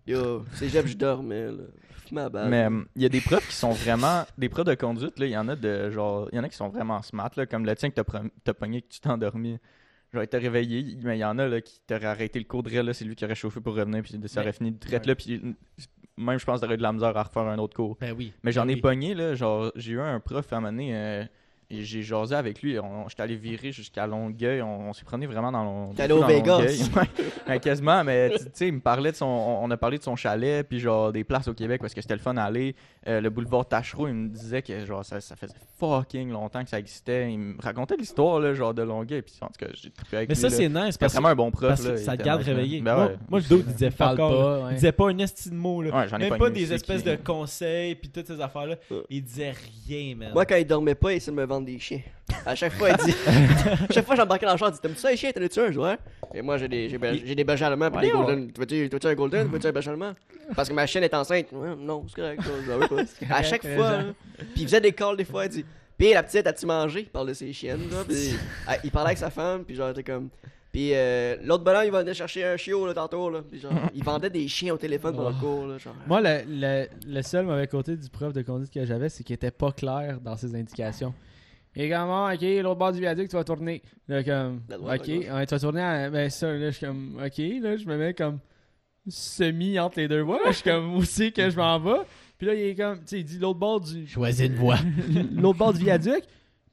Yo, 0.07 0.43
cégep, 0.55 0.87
je 0.87 0.97
dormais, 0.97 1.47
là. 1.47 1.63
Ma 2.11 2.27
balle. 2.27 2.49
Mais 2.49 2.65
euh, 2.65 2.83
il 2.97 3.03
y 3.03 3.05
a 3.05 3.09
des 3.09 3.21
profs 3.21 3.47
qui 3.47 3.55
sont 3.55 3.71
vraiment. 3.71 4.25
Des 4.37 4.49
profs 4.49 4.65
de 4.65 4.73
conduite, 4.75 5.17
là, 5.17 5.25
il 5.27 5.31
y 5.31 5.37
en 5.37 5.47
a 5.47 5.55
de 5.55 5.89
genre. 5.91 6.27
Il 6.33 6.35
y 6.35 6.39
en 6.39 6.43
a 6.43 6.49
qui 6.49 6.57
sont 6.57 6.67
vraiment 6.67 7.01
smart, 7.01 7.31
là, 7.37 7.45
comme 7.45 7.65
le 7.65 7.73
tien 7.75 7.89
que 7.89 7.95
t'as 8.43 8.53
pogné 8.53 8.81
que 8.81 8.87
tu 8.89 8.99
t'es 8.99 9.09
endormi. 9.09 9.57
Genre, 10.13 10.23
il 10.23 10.27
t'a 10.27 10.37
réveillé, 10.39 10.97
mais 11.03 11.17
il 11.17 11.21
y 11.21 11.23
en 11.23 11.39
a 11.39 11.47
là, 11.47 11.61
qui 11.61 11.79
t'auraient 11.87 12.07
arrêté 12.07 12.37
le 12.39 12.43
cours 12.45 12.63
de 12.63 12.69
rail, 12.69 12.85
là, 12.85 12.93
c'est 12.93 13.05
lui 13.05 13.15
qui 13.15 13.23
aurait 13.23 13.35
chauffé 13.35 13.61
pour 13.61 13.75
revenir, 13.75 14.01
puis 14.03 14.19
ça 14.27 14.41
aurait 14.41 14.47
Mais- 14.47 14.51
fini 14.51 14.71
de 14.73 14.77
traite 14.79 15.05
là, 15.05 15.15
puis 15.15 15.41
même 16.17 16.37
je 16.37 16.43
pense 16.43 16.57
que 16.59 16.65
t'aurais 16.65 16.73
eu 16.73 16.77
de 16.77 16.83
la 16.83 16.91
misère 16.91 17.15
à 17.15 17.23
refaire 17.23 17.43
un 17.43 17.57
autre 17.59 17.77
cours. 17.77 17.95
Ben 18.01 18.13
oui. 18.17 18.33
Mais 18.43 18.51
j'en 18.51 18.63
Ben 18.65 18.71
ai 18.71 18.75
oui. 18.75 18.81
pogné, 18.81 19.13
là, 19.13 19.35
genre, 19.35 19.71
j'ai 19.77 19.93
eu 19.93 20.01
un 20.01 20.19
prof 20.19 20.51
à 20.51 20.57
un 20.57 20.59
moment 20.59 20.71
donné, 20.73 20.93
euh, 20.93 21.23
et 21.71 21.83
j'ai 21.83 22.01
jasé 22.03 22.35
avec 22.35 22.61
lui, 22.61 22.77
on, 22.79 23.07
j'étais 23.09 23.23
allé 23.23 23.35
virer 23.35 23.71
jusqu'à 23.71 24.05
Longueuil, 24.05 24.61
on, 24.61 24.89
on 24.89 24.93
s'est 24.93 25.05
promené 25.05 25.25
vraiment 25.27 25.51
dans, 25.51 25.93
T'es 25.93 26.03
allé 26.03 26.13
au 26.13 26.19
dans 26.19 26.27
Vegas. 26.27 26.57
Longueuil. 26.59 26.79
Ouais, 26.95 27.23
ouais, 27.53 27.59
quasiment, 27.59 28.03
mais 28.03 28.29
tu 28.31 28.37
sais, 28.53 28.67
il 28.67 28.73
me 28.73 28.79
parlait 28.79 29.11
de 29.11 29.15
son, 29.17 29.25
on 29.25 29.61
on 29.63 29.71
a 29.71 29.77
parlé 29.77 29.97
de 29.97 30.03
son 30.03 30.15
chalet, 30.15 30.67
puis 30.67 30.79
genre 30.79 31.11
des 31.11 31.23
places 31.23 31.47
au 31.47 31.53
Québec 31.53 31.81
parce 31.81 31.93
que 31.93 32.01
c'était 32.01 32.15
le 32.15 32.19
fun 32.19 32.35
à 32.37 32.43
aller. 32.43 32.75
Euh, 33.07 33.21
le 33.21 33.29
boulevard 33.29 33.67
Tachereau, 33.67 34.07
il 34.07 34.13
me 34.13 34.29
disait 34.29 34.61
que 34.61 34.85
genre 34.85 35.03
ça, 35.05 35.19
ça 35.21 35.35
faisait 35.35 35.53
fucking 35.79 36.29
longtemps 36.31 36.63
que 36.63 36.69
ça 36.69 36.77
existait. 36.79 37.31
Il 37.31 37.39
me 37.39 37.61
racontait 37.61 37.95
l'histoire, 37.97 38.39
là, 38.39 38.53
genre 38.53 38.73
de 38.73 38.81
Longueuil, 38.83 39.21
puis 39.21 39.33
en 39.41 39.47
tout 39.47 39.65
cas, 39.65 39.71
j'ai 39.73 39.89
trippé 39.89 40.17
avec 40.17 40.29
Mais 40.29 40.35
lui. 40.35 40.41
ça, 40.41 40.49
là. 40.49 40.55
c'est 40.55 40.69
nice 40.69 40.97
parce, 40.97 41.13
vraiment 41.13 41.29
un 41.29 41.35
bon 41.35 41.51
prof, 41.51 41.69
parce 41.69 41.83
là, 41.85 41.91
que 41.91 41.97
ça 41.97 42.17
te 42.17 42.23
garde 42.23 42.41
réveillé. 42.43 42.81
Ben 42.81 42.95
moi, 42.95 43.05
ouais. 43.07 43.15
moi, 43.29 43.39
le 43.39 43.45
dos, 43.47 43.57
il 43.65 43.73
disait 43.73 43.91
all. 43.99 44.17
pas. 44.17 44.67
Il 44.71 44.75
disait 44.75 44.91
pas 44.91 45.09
un 45.09 45.17
esti 45.19 45.49
de 45.49 45.55
mot, 45.55 45.81
là. 45.81 45.95
Ouais, 45.97 46.07
j'en 46.07 46.17
ai 46.17 46.29
Même 46.29 46.39
pas 46.39 46.49
des 46.49 46.73
espèces 46.73 47.01
qui- 47.03 47.09
de 47.09 47.15
conseils 47.15 47.95
puis 47.95 48.09
toutes 48.09 48.27
ces 48.27 48.39
affaires-là. 48.41 48.75
Ouais. 48.89 48.97
Il 49.09 49.23
disait 49.23 49.53
rien, 49.87 50.15
man. 50.15 50.31
Moi, 50.33 50.45
quand 50.45 50.55
il 50.55 50.65
dormait 50.65 50.95
pas, 50.95 51.11
il 51.13 51.17
essayait 51.17 51.35
de 51.35 51.41
me 51.41 51.45
vendre 51.61 51.65
des 51.73 51.79
chiens. 51.79 52.01
À 52.45 52.55
chaque 52.55 52.73
fois, 52.73 52.89
il 52.89 52.97
dit. 53.05 53.15
à 53.89 53.93
chaque 53.93 54.05
fois, 54.05 54.15
j'embarquais 54.15 54.45
dans 54.45 54.53
le 54.53 54.57
char, 54.57 54.69
il 54.69 54.73
dit 54.73 54.79
T'aimes-tu 54.79 54.99
ça, 54.99 55.11
les 55.11 55.17
chiens 55.17 55.31
T'en 55.31 55.41
as-tu 55.41 55.59
un, 55.59 55.71
joueur 55.71 55.97
Et 56.33 56.41
moi, 56.41 56.57
j'ai 56.57 56.67
des, 56.67 56.89
j'ai, 56.89 56.97
be- 56.97 57.21
j'ai 57.25 57.35
des 57.35 57.43
bergers 57.43 57.65
allemands 57.65 57.91
puis 57.91 58.01
des 58.07 58.11
golden. 58.11 58.51
Tu 58.51 58.59
veux-tu, 58.59 58.89
tu 58.89 58.95
veux-tu 58.95 59.07
un 59.07 59.15
golden? 59.15 59.45
Tu 59.47 59.51
veux-tu 59.53 59.67
un 59.67 59.71
berger 59.71 59.89
allemand? 59.91 60.13
Parce 60.55 60.69
que 60.69 60.73
ma 60.73 60.85
chienne 60.85 61.03
est 61.03 61.13
enceinte. 61.13 61.47
Ouais, 61.51 61.75
non, 61.77 62.05
c'est 62.07 62.15
correct. 62.15 62.41
ça, 62.41 62.49
j'en 62.65 62.77
veux 62.77 62.87
pas. 62.87 63.03
à 63.35 63.43
chaque 63.43 63.65
fois. 63.65 63.91
là. 63.91 64.03
Puis 64.37 64.47
il 64.61 64.63
faisait 64.63 64.81
des 64.81 64.91
calls 64.91 65.17
des 65.17 65.25
fois, 65.25 65.45
il 65.45 65.49
dit 65.49 65.65
Puis 65.97 66.13
la 66.13 66.23
petite, 66.23 66.47
as-tu 66.47 66.65
mangé? 66.65 67.01
Il 67.01 67.09
parle 67.09 67.27
de 67.29 67.33
ses 67.33 67.51
chiennes, 67.53 67.89
là. 67.89 68.03
Puis 68.07 68.33
ah, 68.67 68.77
il 68.83 68.91
parlait 68.91 69.07
avec 69.09 69.17
sa 69.17 69.29
femme, 69.29 69.63
puis 69.63 69.75
genre, 69.75 69.89
il 69.89 69.99
était 69.99 70.11
comme. 70.11 70.29
Puis 70.71 70.91
euh, 70.93 71.35
l'autre 71.43 71.65
bonhomme, 71.65 71.83
il 71.83 71.91
venait 71.91 72.13
chercher 72.13 72.45
un 72.45 72.55
chiot, 72.55 72.87
là, 72.87 72.93
tantôt, 72.93 73.29
là. 73.29 73.41
Puis 73.41 73.59
genre, 73.59 73.73
il 73.93 74.01
vendait 74.05 74.29
des 74.29 74.47
chiens 74.47 74.73
au 74.73 74.77
téléphone 74.77 75.13
pendant 75.13 75.29
le 75.29 75.35
cours, 75.35 75.67
là. 75.67 75.77
Genre. 75.77 75.93
Moi, 76.07 76.21
le, 76.21 76.43
le, 76.47 76.87
le 77.05 77.21
seul 77.23 77.45
mauvais 77.45 77.67
côté 77.67 77.97
du 77.97 78.09
prof 78.09 78.31
de 78.31 78.41
conduite 78.41 78.71
que 78.73 78.85
j'avais, 78.85 79.09
c'est 79.09 79.21
qu'il 79.25 79.33
était 79.33 79.51
pas 79.51 79.73
clair 79.73 80.19
dans 80.21 80.37
ses 80.37 80.55
indications. 80.55 81.13
Et 81.75 81.89
comment, 81.89 82.27
ok, 82.31 82.41
l'autre 82.41 82.79
bord 82.79 82.91
du 82.91 82.99
viaduc, 82.99 83.29
tu 83.29 83.35
vas 83.35 83.43
tourner. 83.43 83.81
Là, 84.07 84.23
comme, 84.23 84.61
ok, 84.69 85.07
ouais, 85.07 85.45
tu 85.45 85.55
vas 85.55 85.59
tourner 85.59 85.81
à. 85.81 86.09
Ben, 86.09 86.29
ça, 86.29 86.51
là, 86.51 86.69
je 86.69 86.77
suis 86.77 86.85
comme, 86.85 87.15
ok, 87.15 87.37
là, 87.61 87.77
je 87.77 87.85
me 87.85 87.97
mets 87.97 88.13
comme 88.13 88.39
semi 89.07 89.79
entre 89.79 89.99
les 89.99 90.07
deux 90.07 90.21
voies. 90.21 90.39
là, 90.43 90.51
Je 90.51 90.57
suis 90.57 90.69
comme, 90.69 90.95
où 90.95 91.03
c'est 91.03 91.31
que 91.31 91.49
je 91.49 91.55
m'en 91.55 91.79
vais? 91.79 92.01
Puis 92.37 92.47
là, 92.47 92.53
il 92.55 92.61
est 92.61 92.75
comme, 92.75 92.97
tu 92.97 93.03
sais, 93.05 93.19
il 93.19 93.23
dit 93.25 93.39
l'autre 93.39 93.59
bord 93.59 93.79
du. 93.79 94.07
Choisis 94.07 94.47
une 94.47 94.55
voie. 94.55 94.77
l'autre 95.33 95.59
bord 95.59 95.73
du 95.73 95.83
viaduc. 95.83 96.23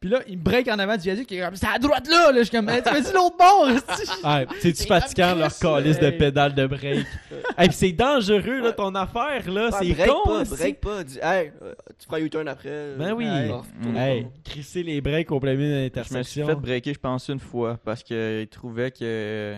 Puis 0.00 0.10
là, 0.10 0.20
il 0.28 0.38
me 0.38 0.42
break 0.44 0.68
en 0.68 0.78
avant 0.78 0.96
du 0.96 1.02
viaduc. 1.02 1.28
Il 1.30 1.38
est 1.38 1.44
comme, 1.44 1.56
c'est 1.56 1.66
à 1.66 1.76
droite 1.78 2.06
là! 2.08 2.30
là. 2.30 2.38
Je 2.38 2.44
suis 2.44 2.50
comme, 2.56 2.66
mais 2.66 2.80
tu 2.80 2.88
m'as 2.90 3.00
dit 3.00 3.12
l'autre 3.12 3.36
bord! 3.36 3.68
Ouais, 4.24 4.46
c'est-tu 4.60 4.86
fatigant 4.86 5.34
leur 5.34 5.56
calice 5.58 5.98
de 5.98 6.10
pédale 6.10 6.54
de 6.54 6.66
break? 6.66 7.04
hey, 7.58 7.68
pis 7.68 7.74
c'est 7.74 7.92
dangereux, 7.92 8.60
là, 8.60 8.72
ton 8.72 8.94
affaire, 8.94 9.50
là. 9.50 9.70
Ah, 9.72 9.78
c'est 9.82 9.92
break 9.92 10.08
con, 10.08 10.20
pas, 10.24 10.44
break 10.44 10.80
pas. 10.80 11.02
Dis, 11.04 11.18
hey, 11.20 11.50
euh, 11.62 11.74
tu 11.98 12.06
feras 12.06 12.20
U-turn 12.20 12.46
après. 12.46 12.68
euh, 12.70 12.96
Ben 12.96 13.12
oui. 13.12 13.24
Hey. 13.26 13.50
retourne 13.50 13.96
Hey, 13.96 14.26
crisser 14.44 14.82
les 14.84 15.00
breaks 15.00 15.32
au 15.32 15.40
plein 15.40 15.54
milieu 15.54 15.90
de 15.90 16.02
Je 16.08 16.14
me 16.16 16.22
suis 16.22 16.44
fait 16.44 16.54
breaker, 16.54 16.94
je 16.94 16.98
pense, 17.00 17.28
une 17.28 17.40
fois 17.40 17.76
parce 17.84 18.02
qu'il 18.04 18.46
trouvait 18.50 18.92
que 18.92 19.56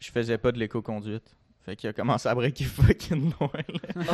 je 0.00 0.10
faisais 0.12 0.38
pas 0.38 0.52
de 0.52 0.58
l'éco-conduite. 0.60 1.34
Fait 1.64 1.76
qu'il 1.76 1.88
a 1.90 1.92
commencé 1.92 2.28
à 2.28 2.34
breaker 2.34 2.64
fucking 2.66 3.32
loin. 3.40 3.50
Là. 3.68 4.04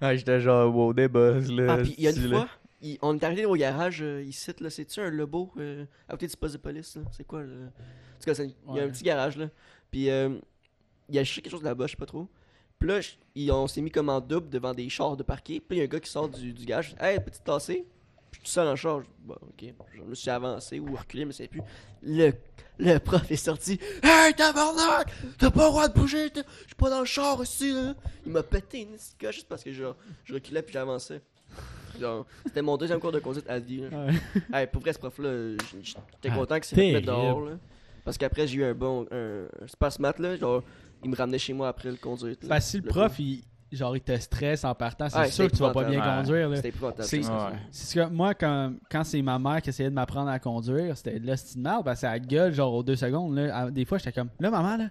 Ah, 0.00 0.06
Ouais, 0.08 0.16
J'étais 0.18 0.40
genre, 0.40 0.74
wow, 0.74 0.92
des 0.94 1.08
buzz. 1.08 1.50
Là, 1.50 1.66
Ah, 1.74 1.76
puis 1.82 1.94
il 1.98 2.04
y 2.04 2.08
a 2.08 2.10
une 2.12 2.30
fois, 2.30 2.48
il- 2.84 2.98
on 3.02 3.16
est 3.16 3.24
arrivé 3.24 3.44
au 3.46 3.54
garage 3.56 4.02
euh, 4.02 4.22
ici, 4.22 4.52
là, 4.60 4.70
c'est-tu 4.70 5.00
un 5.00 5.10
Lobo 5.10 5.50
euh, 5.56 5.84
à 6.08 6.12
côté 6.12 6.26
du 6.26 6.36
poste 6.36 6.54
de 6.54 6.58
police, 6.60 6.96
là? 6.96 7.02
C'est 7.10 7.24
quoi, 7.24 7.42
le... 7.42 7.64
En 7.66 8.18
tout 8.20 8.26
cas, 8.26 8.34
c'est- 8.34 8.54
il 8.68 8.76
y 8.76 8.80
a 8.80 8.84
un 8.84 8.88
petit 8.88 9.02
garage, 9.04 9.36
là. 9.36 9.48
Puis 9.90 10.10
euh, 10.10 10.38
il 11.08 11.14
y 11.14 11.18
a 11.18 11.22
acheté 11.22 11.42
quelque 11.42 11.52
chose 11.52 11.62
là-bas, 11.62 11.86
je 11.86 11.92
sais 11.92 11.96
pas 11.96 12.06
trop. 12.06 12.28
Puis 12.78 12.88
là, 12.88 13.00
je- 13.00 13.12
il- 13.34 13.50
on 13.52 13.66
s'est 13.66 13.80
mis 13.80 13.90
comme 13.90 14.08
en 14.08 14.20
double 14.20 14.48
devant 14.50 14.74
des 14.74 14.88
chars 14.88 15.16
de 15.16 15.22
parquet. 15.22 15.60
Puis 15.60 15.76
il 15.76 15.78
y 15.78 15.80
a 15.80 15.84
un 15.84 15.88
gars 15.88 16.00
qui 16.00 16.10
sort 16.10 16.28
du, 16.28 16.52
du 16.52 16.64
garage. 16.64 16.94
Hey, 17.00 17.18
petite 17.20 17.44
tassée. 17.44 17.86
Puis 18.30 18.40
tout 18.42 18.48
seul 18.48 18.66
en 18.68 18.76
char. 18.76 19.00
Je- 19.00 19.06
Bon, 19.20 19.36
ok. 19.40 19.64
Je 19.94 20.02
me 20.02 20.14
suis 20.14 20.28
avancé 20.30 20.78
ou 20.80 20.94
reculé, 20.94 21.24
mais 21.24 21.32
c'est 21.32 21.48
plus. 21.48 21.62
Le, 22.02 22.32
le 22.78 22.98
prof 22.98 23.30
est 23.30 23.36
sorti. 23.36 23.78
Hey, 24.02 24.34
tabarnak! 24.34 25.10
T'as 25.38 25.50
pas 25.50 25.64
le 25.64 25.70
droit 25.70 25.88
de 25.88 25.94
bouger! 25.94 26.28
Je 26.34 26.40
suis 26.66 26.74
pas 26.76 26.90
dans 26.90 27.00
le 27.00 27.06
char 27.06 27.40
ici, 27.42 27.72
là! 27.72 27.94
Il 28.26 28.32
m'a 28.32 28.42
pété 28.42 28.82
une 28.82 28.90
petite 28.92 29.16
coche 29.18 29.34
juste 29.36 29.48
parce 29.48 29.62
que 29.64 29.72
genre, 29.72 29.96
je 30.24 30.34
reculais 30.34 30.60
puis 30.62 30.72
j'avançais. 30.74 31.22
C'était 32.46 32.62
mon 32.62 32.76
deuxième 32.76 32.98
cours 33.00 33.12
de 33.12 33.18
conduite 33.20 33.48
à 33.48 33.58
vie. 33.58 33.82
là. 33.90 34.06
Ouais. 34.06 34.12
Hey, 34.52 34.66
pour 34.66 34.82
vrai, 34.82 34.92
ce 34.92 34.98
prof-là, 34.98 35.56
j'étais 35.82 35.98
Ah, 36.30 36.34
content 36.36 36.54
fait 36.62 36.76
mettre 36.76 36.76
terrible. 36.76 37.06
dehors. 37.06 37.40
Là. 37.46 37.52
Parce 38.04 38.18
qu'après, 38.18 38.46
j'ai 38.46 38.58
eu 38.58 38.64
un 38.64 38.74
bon. 38.74 39.06
Un, 39.10 39.44
un 39.62 39.66
space 39.66 39.98
mat, 39.98 40.18
là. 40.18 40.36
Genre, 40.36 40.62
il 41.02 41.10
me 41.10 41.16
ramenait 41.16 41.38
chez 41.38 41.52
moi 41.52 41.68
après 41.68 41.90
le 41.90 41.96
conduite. 41.96 42.42
là. 42.42 42.48
Parce 42.50 42.64
que 42.66 42.70
si 42.72 42.76
le 42.78 42.82
prof, 42.84 43.18
il, 43.18 43.42
genre, 43.72 43.96
il 43.96 44.00
te 44.02 44.16
stresse 44.18 44.64
en 44.64 44.74
partant, 44.74 45.08
c'est 45.08 45.18
Ouais, 45.18 45.30
sûr 45.30 45.46
que 45.50 45.56
tu 45.56 45.62
vas 45.62 45.70
pas 45.70 45.84
bien 45.84 46.00
conduire. 46.00 46.48
Là. 46.50 46.56
C'était 46.56 46.68
épouvantable. 46.68 47.04
C'est- 47.08 47.22
ce 47.70 47.94
que 47.94 48.08
moi, 48.08 48.34
quand, 48.34 48.74
quand 48.90 49.04
c'est 49.04 49.22
ma 49.22 49.38
mère 49.38 49.62
qui 49.62 49.70
essayait 49.70 49.88
de 49.90 49.94
m'apprendre 49.94 50.28
à 50.30 50.38
conduire, 50.38 50.96
c'était 50.96 51.18
de 51.18 51.26
l'hostie 51.26 51.56
de 51.56 51.62
merde, 51.62 51.84
parce 51.84 52.00
que 52.00 52.06
ça 52.06 52.18
gueule, 52.18 52.52
genre, 52.52 52.74
aux 52.74 52.82
deux 52.82 52.96
secondes. 52.96 53.34
Là. 53.36 53.56
À- 53.56 53.70
Des 53.70 53.84
fois, 53.84 53.98
j'étais 53.98 54.12
comme, 54.12 54.28
là, 54.38 54.50
maman, 54.50 54.76
là, 54.76 54.90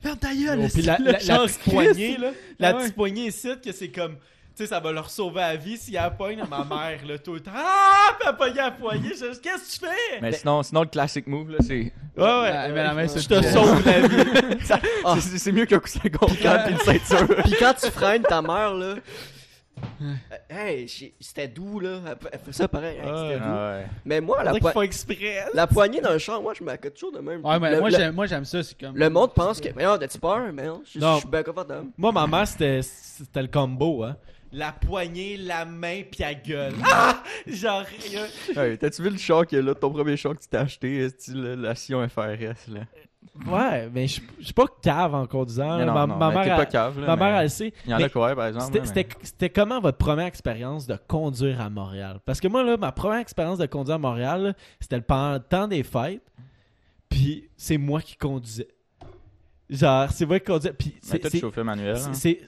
ferme 0.00 0.18
ta 0.18 0.34
gueule! 0.34 0.60
Oh, 0.64 0.68
puis 0.72 0.82
la, 0.82 0.96
petite 0.96 1.70
poignée, 1.70 2.16
là. 2.16 2.30
La 2.58 2.68
Ah 2.68 2.72
ouais. 2.74 2.80
petite 2.82 2.94
poignée 2.96 3.26
ici, 3.26 3.48
que 3.64 3.72
c'est 3.72 3.90
comme. 3.90 4.16
Tu 4.54 4.64
sais, 4.64 4.66
ça 4.66 4.80
va 4.80 4.92
leur 4.92 5.08
sauver 5.08 5.40
la 5.40 5.56
vie 5.56 5.78
s'il 5.78 5.94
y 5.94 5.96
a 5.96 6.02
la 6.02 6.10
poigne. 6.10 6.42
Ma 6.48 6.64
mère, 6.64 7.00
là, 7.06 7.18
tout 7.18 7.32
le 7.34 7.40
temps. 7.40 7.52
Ah! 7.56 8.16
Elle 8.26 8.36
pognait 8.36 8.54
la 8.56 8.70
poignée. 8.70 9.08
Qu'est-ce 9.10 9.40
que 9.40 9.72
tu 9.72 9.86
fais? 9.86 10.20
Mais 10.20 10.32
sinon, 10.32 10.62
sinon, 10.62 10.82
le 10.82 10.88
classic 10.88 11.26
move, 11.26 11.50
là, 11.50 11.56
c'est. 11.60 11.74
Ouais, 11.74 11.92
ouais. 12.16 12.68
La 12.74 12.92
main 12.92 13.06
Je 13.06 13.26
te 13.26 13.42
sauve 13.42 13.84
la 13.86 14.00
vie. 14.06 14.58
Ah. 15.04 15.16
c'est- 15.20 15.38
C'est 15.38 15.52
mieux 15.52 15.64
qu'un 15.64 15.78
coup 15.78 15.88
50 15.88 16.28
puis 16.34 16.44
une 16.70 16.78
ceinture. 16.78 17.26
Puis 17.44 17.54
quand 17.58 17.72
tu 17.74 17.90
freines 17.90 18.22
ta 18.22 18.42
mère, 18.42 18.74
là. 18.74 18.94
euh, 20.02 20.14
Hey, 20.50 20.86
j'ai- 20.86 21.14
c'était 21.18 21.48
doux, 21.48 21.80
là. 21.80 21.98
Elle, 22.06 22.16
elle 22.32 22.38
fait 22.38 22.52
ça 22.52 22.68
pareil. 22.68 22.98
hey, 22.98 23.02
c'était 23.04 23.38
doux. 23.38 23.44
Ah 23.46 23.76
ouais. 23.78 23.86
Mais 24.04 24.20
moi, 24.20 24.44
la, 24.44 24.52
poi- 24.54 24.72
font 24.72 24.82
exprès. 24.82 25.46
la 25.54 25.66
poignée 25.66 26.00
dans 26.00 26.12
le 26.12 26.18
char, 26.18 26.40
moi, 26.42 26.52
je 26.56 26.62
m'accote 26.62 26.94
toujours 26.94 27.12
de 27.12 27.20
même. 27.20 27.44
Ouais, 27.44 27.58
mais 27.58 27.70
le, 27.72 27.80
moi, 27.80 27.90
le- 27.90 27.96
j'aime, 27.96 28.14
moi, 28.14 28.26
j'aime 28.26 28.44
ça. 28.44 28.62
C'est 28.62 28.78
comme. 28.78 28.96
le 28.96 29.10
monde 29.10 29.32
pense 29.34 29.60
que. 29.60 29.68
Mais 29.74 29.84
non, 29.84 29.96
t'as-tu 29.98 30.18
peur? 30.18 30.40
Mais 30.52 30.66
non, 30.66 30.82
je, 30.92 30.98
Non. 30.98 31.14
je 31.14 31.20
suis 31.20 31.28
bien 31.28 31.42
confortable. 31.42 31.86
Moi, 31.96 32.12
ma 32.12 32.26
mère, 32.26 32.46
c'était, 32.46 32.82
c'était 32.82 33.42
le 33.42 33.48
combo, 33.48 34.04
hein. 34.04 34.16
La 34.52 34.70
poignée, 34.72 35.38
la 35.38 35.64
main, 35.64 36.02
puis 36.10 36.20
la 36.20 36.34
gueule. 36.34 36.74
Ah! 36.84 37.22
Genre, 37.46 37.84
euh, 38.14 38.26
Ouais, 38.56 38.76
T'as-tu 38.76 39.02
vu 39.02 39.10
le 39.10 39.16
char 39.16 39.46
que 39.46 39.56
là, 39.56 39.74
ton 39.74 39.90
premier 39.90 40.16
char 40.16 40.34
que 40.36 40.42
tu 40.42 40.48
t'es 40.48 40.58
acheté, 40.58 41.08
style 41.08 41.42
la 41.42 41.74
Sion 41.74 42.06
FRS, 42.08 42.68
là? 42.70 42.80
Ouais, 43.46 43.88
mais 43.88 44.06
je 44.08 44.20
suis 44.40 44.52
pas 44.52 44.66
cave 44.82 45.14
en 45.14 45.26
conduisant. 45.26 45.78
Non, 45.78 45.92
ma, 45.94 46.06
non, 46.06 46.16
ma 46.16 46.30
mère, 46.30 46.42
t'es 46.42 46.48
pas 46.50 46.62
elle- 46.64 46.68
cave, 46.68 47.00
là. 47.00 47.06
ma 47.06 47.16
mère, 47.16 47.40
elle 47.40 47.48
sait. 47.50 47.72
Il 47.86 47.92
y 47.92 47.94
en 47.94 47.98
a 48.02 48.08
quoi, 48.10 48.34
par 48.34 48.46
exemple? 48.48 48.78
C'était, 49.22 49.48
comment 49.48 49.80
votre 49.80 49.96
première 49.96 50.26
expérience 50.26 50.86
de 50.86 50.98
conduire 51.08 51.60
à 51.60 51.70
Montréal? 51.70 52.20
Parce 52.26 52.40
que 52.40 52.48
moi, 52.48 52.62
là, 52.62 52.76
ma 52.76 52.92
première 52.92 53.20
expérience 53.20 53.58
de 53.58 53.66
conduire 53.66 53.94
à 53.94 53.98
Montréal, 53.98 54.54
c'était 54.80 54.96
le 54.96 55.02
pendant 55.02 55.32
le 55.34 55.40
temps 55.40 55.66
des 55.68 55.82
fêtes. 55.82 56.22
Puis 57.08 57.48
c'est 57.56 57.78
moi 57.78 58.02
qui 58.02 58.16
conduisais. 58.16 58.68
Genre, 59.70 60.10
c'est 60.10 60.26
moi 60.26 60.38
qui 60.38 60.46
conduisais. 60.46 60.74
Puis 60.74 60.94
mais... 61.10 61.20
c'est, 61.22 61.38
chauffais 61.38 61.64
manuel. 61.64 61.96
c'est- 61.96 62.08
hein? 62.08 62.14
c'est- 62.14 62.40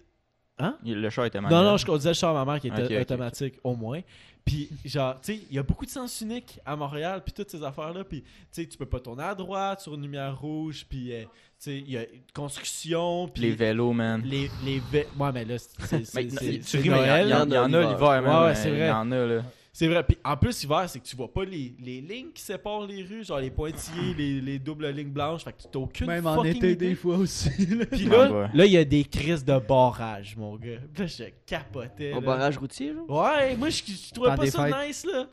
Il- 0.85 1.01
Le 1.01 1.11
char 1.11 1.25
était 1.27 1.41
manuel. 1.41 1.63
Non, 1.65 1.71
non, 1.73 1.77
je 1.77 1.85
conduisais 1.87 2.11
le 2.11 2.15
char 2.15 2.37
à 2.37 2.45
ma 2.45 2.53
mère 2.53 2.61
qui 2.61 2.69
était 2.69 3.01
automatique 3.01 3.55
au 3.65 3.75
moins. 3.75 4.01
Puis, 4.45 4.69
genre, 4.85 5.15
tu 5.23 5.33
sais, 5.35 5.41
il 5.51 5.57
y 5.57 5.59
a 5.59 5.63
beaucoup 5.63 5.87
de 5.87 5.91
sens 5.91 6.21
unique 6.21 6.61
à 6.67 6.77
Montréal, 6.77 7.23
puis 7.25 7.33
toutes 7.33 7.51
ces 7.51 7.63
affaires-là. 7.65 8.05
Puis, 8.05 8.21
tu 8.23 8.29
sais, 8.53 8.67
tu 8.67 8.77
peux 8.77 8.85
pas 8.87 9.01
tourner 9.01 9.23
à 9.25 9.35
droite 9.35 9.81
sur 9.81 9.95
une 9.95 10.03
lumière 10.03 10.39
rouge, 10.39 10.85
puis, 10.89 11.15
euh, 11.15 11.23
tu 11.23 11.29
sais, 11.59 11.79
il 11.79 11.91
y 11.91 11.97
a 11.97 12.03
construction, 12.35 13.27
puis. 13.29 13.43
Les 13.43 13.53
vélos, 13.53 13.93
man. 13.93 14.23
Les, 14.25 14.51
les 14.65 14.81
vé- 14.81 15.07
Ouais, 15.19 15.33
mais 15.33 15.45
là, 15.47 15.57
c'est- 15.59 15.79
tu 15.81 16.77
ris, 16.77 16.91
mais 16.91 17.23
il 17.25 17.31
y, 17.31 17.35
en- 17.35 17.51
a 17.51 17.67
l'hiver, 17.67 18.23
man. 18.23 18.25
Ouais, 18.43 18.47
ouais, 18.49 18.55
c'est 18.55 18.69
Il 18.69 18.75
y 18.75 18.79
vrai. 18.79 18.91
en 18.91 19.11
a, 19.11 19.27
là. 19.27 19.43
C'est 19.77 19.89
vrai. 19.89 20.05
Puis 20.05 20.17
en 20.25 20.37
plus, 20.37 20.63
l'hiver, 20.63 20.89
c'est 20.89 21.01
que 21.01 21.05
tu 21.05 21.17
vois 21.17 21.33
pas 21.33 21.45
les, 21.45 21.75
les 21.81 22.01
lignes 22.01 22.31
qui 22.33 22.41
séparent 22.43 22.87
les 22.87 23.03
rues, 23.03 23.25
genre 23.25 23.41
les 23.41 23.51
pointillés, 23.51 24.15
les, 24.17 24.41
les 24.41 24.59
doubles 24.61 24.87
lignes 24.91 25.11
blanches. 25.11 25.43
Fait 25.43 25.53
que 25.53 25.63
t'as 25.71 25.79
aucune 25.81 26.07
Même 26.07 26.29
en 26.29 26.37
fucking 26.37 26.57
été, 26.59 26.73
idée. 26.75 26.89
des 26.91 26.95
fois 26.95 27.17
aussi. 27.17 27.51
là. 27.67 27.85
Puis 27.87 28.05
là, 28.05 28.31
ouais. 28.31 28.49
là, 28.55 28.67
il 28.67 28.73
y 28.73 28.77
a 28.77 28.85
des 28.85 29.03
crises 29.03 29.45
de 29.45 29.59
barrage, 29.59 30.37
mon 30.37 30.55
gars. 30.55 30.79
Puis 30.95 31.03
Là, 31.03 31.07
je 31.09 31.25
capotais. 31.45 32.13
Au 32.13 32.21
là. 32.21 32.27
barrage 32.27 32.57
routier, 32.57 32.93
là. 32.93 33.01
Ouais, 33.09 33.57
moi, 33.57 33.69
je, 33.69 33.83
je 33.85 34.13
trouvais 34.15 34.31
Temps 34.31 34.37
pas 34.37 34.45
des 34.45 34.51
ça 34.53 34.65
fêtes. 34.65 34.87
nice, 34.87 35.05
là. 35.07 35.27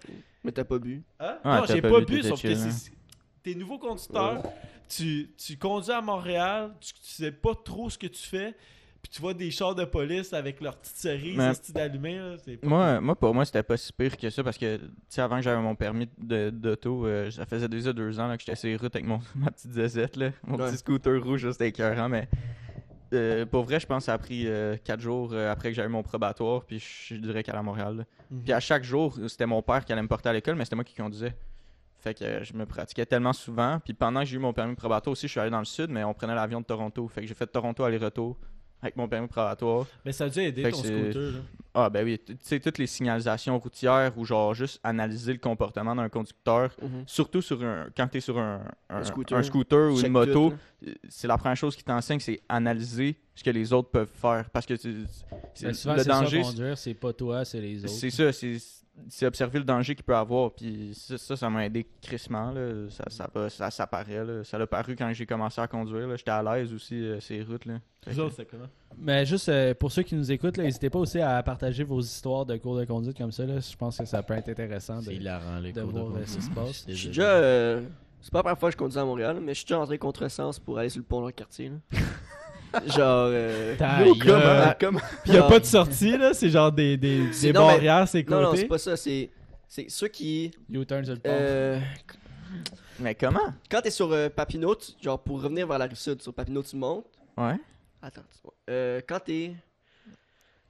Mais 0.43 0.51
t'as 0.51 0.63
pas 0.63 0.79
bu. 0.79 1.03
Hein? 1.19 1.37
Ouais, 1.45 1.51
non, 1.51 1.61
t'as 1.67 1.73
j'ai 1.75 1.81
pas 1.83 1.89
pas 1.91 1.99
bu, 1.99 2.05
bu, 2.07 2.15
t'étais 2.15 2.27
sauf 2.29 2.41
que 2.41 2.47
chill, 2.47 2.57
hein. 2.57 2.71
c'est. 2.71 2.91
T'es 3.43 3.53
nouveau 3.53 3.77
conducteur, 3.77 4.41
tu, 4.89 5.29
tu 5.37 5.55
conduis 5.57 5.91
à 5.91 6.01
Montréal, 6.01 6.71
tu, 6.81 6.93
tu 6.93 6.99
sais 7.03 7.31
pas 7.31 7.53
trop 7.53 7.91
ce 7.91 7.97
que 7.99 8.07
tu 8.07 8.21
fais, 8.27 8.55
puis 9.01 9.09
tu 9.11 9.21
vois 9.21 9.33
des 9.33 9.49
chars 9.51 9.73
de 9.75 9.83
police 9.85 10.31
avec 10.33 10.61
leurs 10.61 10.77
petites 10.77 10.95
cerises, 10.97 11.37
Mais-. 11.37 11.53
C'est 11.53 12.57
pas 12.57 12.67
Moi, 12.67 13.01
moi, 13.01 13.15
pour 13.15 13.33
moi, 13.33 13.45
c'était 13.45 13.63
pas 13.63 13.77
si 13.77 13.91
pire 13.93 14.15
que 14.17 14.29
ça 14.29 14.43
parce 14.43 14.57
que, 14.57 14.77
tu 14.77 14.83
sais, 15.09 15.21
avant 15.21 15.37
que 15.37 15.41
j'avais 15.41 15.61
mon 15.61 15.75
permis 15.75 16.07
de- 16.17 16.49
d'auto, 16.49 17.05
euh, 17.05 17.29
ça 17.31 17.45
faisait 17.45 17.67
déjà 17.67 17.93
deux 17.93 18.19
ans 18.19 18.27
là, 18.27 18.37
que 18.37 18.43
j'étais 18.43 18.55
sur 18.55 18.67
les 18.69 18.75
routes 18.77 18.95
avec 18.95 19.07
mon, 19.07 19.19
ma 19.35 19.51
petite 19.51 19.71
zézette, 19.71 20.15
là. 20.17 20.31
Mon 20.45 20.57
Ouais. 20.59 20.69
petit 20.69 20.77
scooter 20.77 21.21
rouge, 21.23 21.49
c'était 21.51 21.69
écœurant, 21.69 22.09
mais 22.09 22.27
euh, 23.13 23.45
pour 23.45 23.63
vrai, 23.63 23.79
je 23.79 23.85
pense 23.87 24.03
que 24.03 24.05
ça 24.05 24.13
a 24.13 24.17
pris 24.17 24.47
euh, 24.47 24.77
quatre 24.83 25.01
jours 25.01 25.31
euh, 25.33 25.51
après 25.51 25.69
que 25.69 25.75
j'avais 25.75 25.89
mon 25.89 26.03
probatoire, 26.03 26.63
puis 26.63 26.79
je 26.79 27.15
dirais 27.15 27.43
qu'à 27.43 27.53
la 27.53 27.61
Montréal. 27.63 27.97
là. 27.97 28.03
Mhm. 28.29 28.43
Puis 28.43 28.53
à 28.53 28.59
chaque 28.59 28.83
jour, 28.83 29.17
c'était 29.27 29.45
mon 29.45 29.61
père 29.61 29.83
qui 29.83 29.91
allait 29.91 30.01
me 30.01 30.07
porter 30.07 30.29
à 30.29 30.33
l'école, 30.33 30.55
mais 30.55 30.63
c'était 30.63 30.75
moi 30.77 30.85
qui 30.85 30.95
conduisais. 30.95 31.35
Fait 31.99 32.13
que 32.17 32.43
je 32.43 32.53
me 32.53 32.65
pratiquais 32.65 33.05
tellement 33.05 33.33
souvent. 33.33 33.79
Puis 33.83 33.93
pendant 33.93 34.21
que 34.21 34.25
j'ai 34.27 34.37
eu 34.37 34.39
mon 34.39 34.53
permis 34.53 34.73
probatoire 34.75 35.11
aussi, 35.11 35.27
je 35.27 35.31
suis 35.31 35.39
allé 35.39 35.51
dans 35.51 35.59
le 35.59 35.65
sud, 35.65 35.89
mais 35.91 36.03
on 36.03 36.13
prenait 36.15 36.33
l'avion 36.33 36.59
de 36.61 36.65
Toronto. 36.65 37.07
Fait 37.09 37.21
que 37.21 37.27
j'ai 37.27 37.33
fait 37.35 37.45
Toronto 37.45 37.83
aller-retour 37.83 38.37
avec 38.81 38.95
mon 38.95 39.07
permis 39.07 39.27
probatoire. 39.27 39.85
Mais 40.05 40.11
ça 40.11 40.25
a 40.25 40.29
dû 40.29 40.39
aider 40.39 40.63
Fait 40.63 40.71
ton 40.71 40.77
scooter, 40.77 41.31
là. 41.31 41.39
Ah 41.73 41.89
ben 41.89 42.03
oui, 42.03 42.19
tu 42.19 42.35
sais, 42.41 42.59
toutes 42.59 42.79
les 42.79 42.87
signalisations 42.87 43.57
routières 43.57 44.11
ou 44.17 44.25
genre 44.25 44.53
juste 44.53 44.81
analyser 44.83 45.31
le 45.31 45.39
comportement 45.39 45.95
d'un 45.95 46.09
conducteur, 46.09 46.71
Mhm. 46.81 47.03
surtout 47.07 47.41
sur 47.41 47.63
un, 47.63 47.85
quand 47.95 48.07
tu 48.09 48.17
es 48.17 48.21
sur 48.21 48.37
un, 48.37 48.61
un- 48.89 48.97
Un 48.97 49.03
scooter. 49.05 49.37
un 49.37 49.43
scooter 49.43 49.91
ou 49.91 49.95
Check 49.95 50.07
une 50.07 50.11
moto, 50.11 50.53
c'est 51.07 51.27
la 51.29 51.37
première 51.37 51.55
chose 51.55 51.75
qui 51.77 51.83
t'enseigne, 51.83 52.19
c'est 52.19 52.41
analyser 52.49 53.15
ce 53.35 53.43
que 53.43 53.51
les 53.51 53.71
autres 53.71 53.89
peuvent 53.89 54.11
faire. 54.13 54.49
Parce 54.49 54.65
que 54.65 54.73
tu- 54.73 55.05
Ben, 55.61 55.73
souvent, 55.73 55.95
le 55.95 56.03
danger, 56.03 56.43
c'est 56.75 56.93
pas 56.93 57.13
toi, 57.13 57.45
c'est 57.45 57.61
les 57.61 57.79
autres. 57.85 57.93
c'est 57.93 58.09
ça, 58.09 58.33
c'est 58.33 58.57
c'est 59.09 59.25
observer 59.25 59.59
le 59.59 59.65
danger 59.65 59.95
qu'il 59.95 60.03
peut 60.03 60.15
avoir. 60.15 60.51
Puis 60.51 60.91
ça, 60.95 61.35
ça, 61.35 61.49
m'a 61.49 61.65
aidé 61.65 61.87
crissement. 62.01 62.51
Là. 62.51 62.89
Ça, 62.89 63.05
ça, 63.09 63.29
va- 63.33 63.49
ça, 63.49 63.71
ça 63.71 63.87
paraît. 63.87 64.23
Là. 64.23 64.43
Ça 64.43 64.57
l'a 64.57 64.67
paru 64.67 64.95
quand 64.95 65.11
j'ai 65.13 65.25
commencé 65.25 65.59
à 65.61 65.67
conduire. 65.67 66.07
là. 66.07 66.15
J'étais 66.15 66.31
à 66.31 66.43
l'aise 66.43 66.73
aussi, 66.73 66.95
euh, 66.95 67.19
ces 67.19 67.41
routes. 67.43 67.65
Là. 67.65 67.79
Que-? 68.01 68.11
Mais 68.97 69.25
juste 69.25 69.49
euh, 69.49 69.73
pour 69.73 69.91
ceux 69.91 70.03
qui 70.03 70.15
nous 70.15 70.31
écoutent, 70.31 70.57
n'hésitez 70.57 70.89
pas 70.89 70.99
aussi 70.99 71.19
à 71.19 71.41
partager 71.43 71.83
vos 71.83 72.01
histoires 72.01 72.45
de 72.45 72.57
cours 72.57 72.77
de 72.77 72.85
conduite 72.85 73.17
comme 73.17 73.31
ça. 73.31 73.45
Là. 73.45 73.59
Je 73.59 73.75
pense 73.77 73.97
que 73.97 74.05
ça 74.05 74.21
peut 74.23 74.33
être 74.33 74.49
intéressant. 74.49 75.01
De... 75.01 75.11
Hilarant, 75.11 75.59
les 75.59 75.71
de 75.71 75.81
cours 75.81 75.91
voir, 75.91 76.05
conduite. 76.05 76.23
euh, 76.23 76.31
ce 76.31 76.37
qui 76.37 76.43
se 76.43 76.49
passe. 76.51 76.85
Je 76.87 76.93
suis 76.93 77.07
déjà. 77.07 77.23
euh, 77.35 77.81
C'est 78.21 78.31
pas 78.31 78.39
la 78.39 78.43
première 78.43 78.59
fois 78.59 78.69
que 78.69 78.73
je 78.73 78.77
conduis 78.77 78.99
à 78.99 79.05
Montréal, 79.05 79.39
mais 79.41 79.53
je 79.53 79.59
suis 79.59 79.65
déjà 79.65 79.79
entré 79.79 79.97
contresens 79.97 80.59
pour 80.59 80.77
aller 80.77 80.89
sur 80.89 80.99
le 80.99 81.05
pont 81.05 81.21
dans 81.21 81.27
le 81.27 81.31
quartier. 81.31 81.71
Genre. 82.87 83.29
Euh... 83.31 83.75
Yo, 84.05 84.15
comment, 84.23 84.73
comment- 84.79 84.99
Puis 85.23 85.33
y 85.33 85.37
a 85.37 85.43
pas 85.43 85.59
de 85.59 85.65
sortie, 85.65 86.17
là? 86.17 86.33
C'est 86.33 86.49
genre 86.49 86.71
des, 86.71 86.95
des, 86.97 87.31
C'est- 87.33 87.47
des 87.51 87.53
non, 87.53 87.67
mais- 87.67 87.73
barrières, 87.73 88.07
c'est 88.07 88.27
Non, 88.29 88.41
non, 88.41 88.47
côtés. 88.49 88.61
c'est 88.61 88.67
pas 88.67 88.77
ça. 88.77 88.95
C'est 88.97 89.29
c'est 89.67 89.89
ceux 89.89 90.07
qui. 90.07 90.51
U-turn 90.69 91.03
sur 91.03 91.13
le 91.13 91.19
pont. 91.19 91.29
Euh... 91.31 91.79
Mais 92.99 93.15
comment? 93.15 93.53
Quand 93.69 93.81
t'es 93.81 93.89
sur 93.91 94.11
euh, 94.11 94.29
Papineau, 94.29 94.75
tu- 94.75 94.91
genre 95.01 95.19
pour 95.21 95.41
revenir 95.41 95.67
vers 95.67 95.77
la 95.79 95.85
rive 95.85 95.97
sud, 95.97 96.21
sur 96.21 96.33
Papineau, 96.33 96.61
tu 96.63 96.75
montes. 96.75 97.05
Ouais. 97.37 97.55
Attends, 98.01 98.21
tu 98.31 98.39
vois. 98.43 98.53
Euh, 98.69 99.01
quand 99.07 99.19
t'es. 99.19 99.53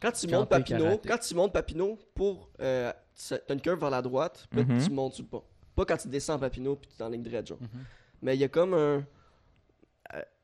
Quand 0.02 0.12
tu 0.12 0.26
Quand 0.28 0.40
montes 0.40 0.50
t'es 0.50 0.58
Papineau, 0.58 0.84
karaté. 0.86 1.10
quand 1.10 1.18
tu 1.20 1.36
montes 1.36 1.54
Papineau 1.54 2.00
pour. 2.16 2.50
Euh, 2.62 2.92
tu- 3.16 3.36
t'as 3.48 3.54
une 3.54 3.62
curve 3.62 3.80
vers 3.80 3.90
la 3.92 4.02
droite, 4.02 4.48
puis 4.50 4.64
Mhm. 4.64 4.84
tu 4.84 4.90
montes 4.92 5.14
sur 5.14 5.24
le 5.24 5.30
pont. 5.30 5.44
Pas 5.76 5.86
quand 5.86 5.98
tu 5.98 6.08
descends 6.08 6.40
Papineau 6.40 6.76
puis 6.76 6.90
tu 6.96 7.02
es 7.02 7.06
en 7.06 7.10
ligne 7.10 7.22
droite, 7.24 7.48
genre. 7.48 7.60
Mhm. 7.62 7.68
Mais 8.24 8.36
il 8.36 8.40
y 8.40 8.44
a 8.44 8.48
comme 8.48 8.74
un. 8.74 9.04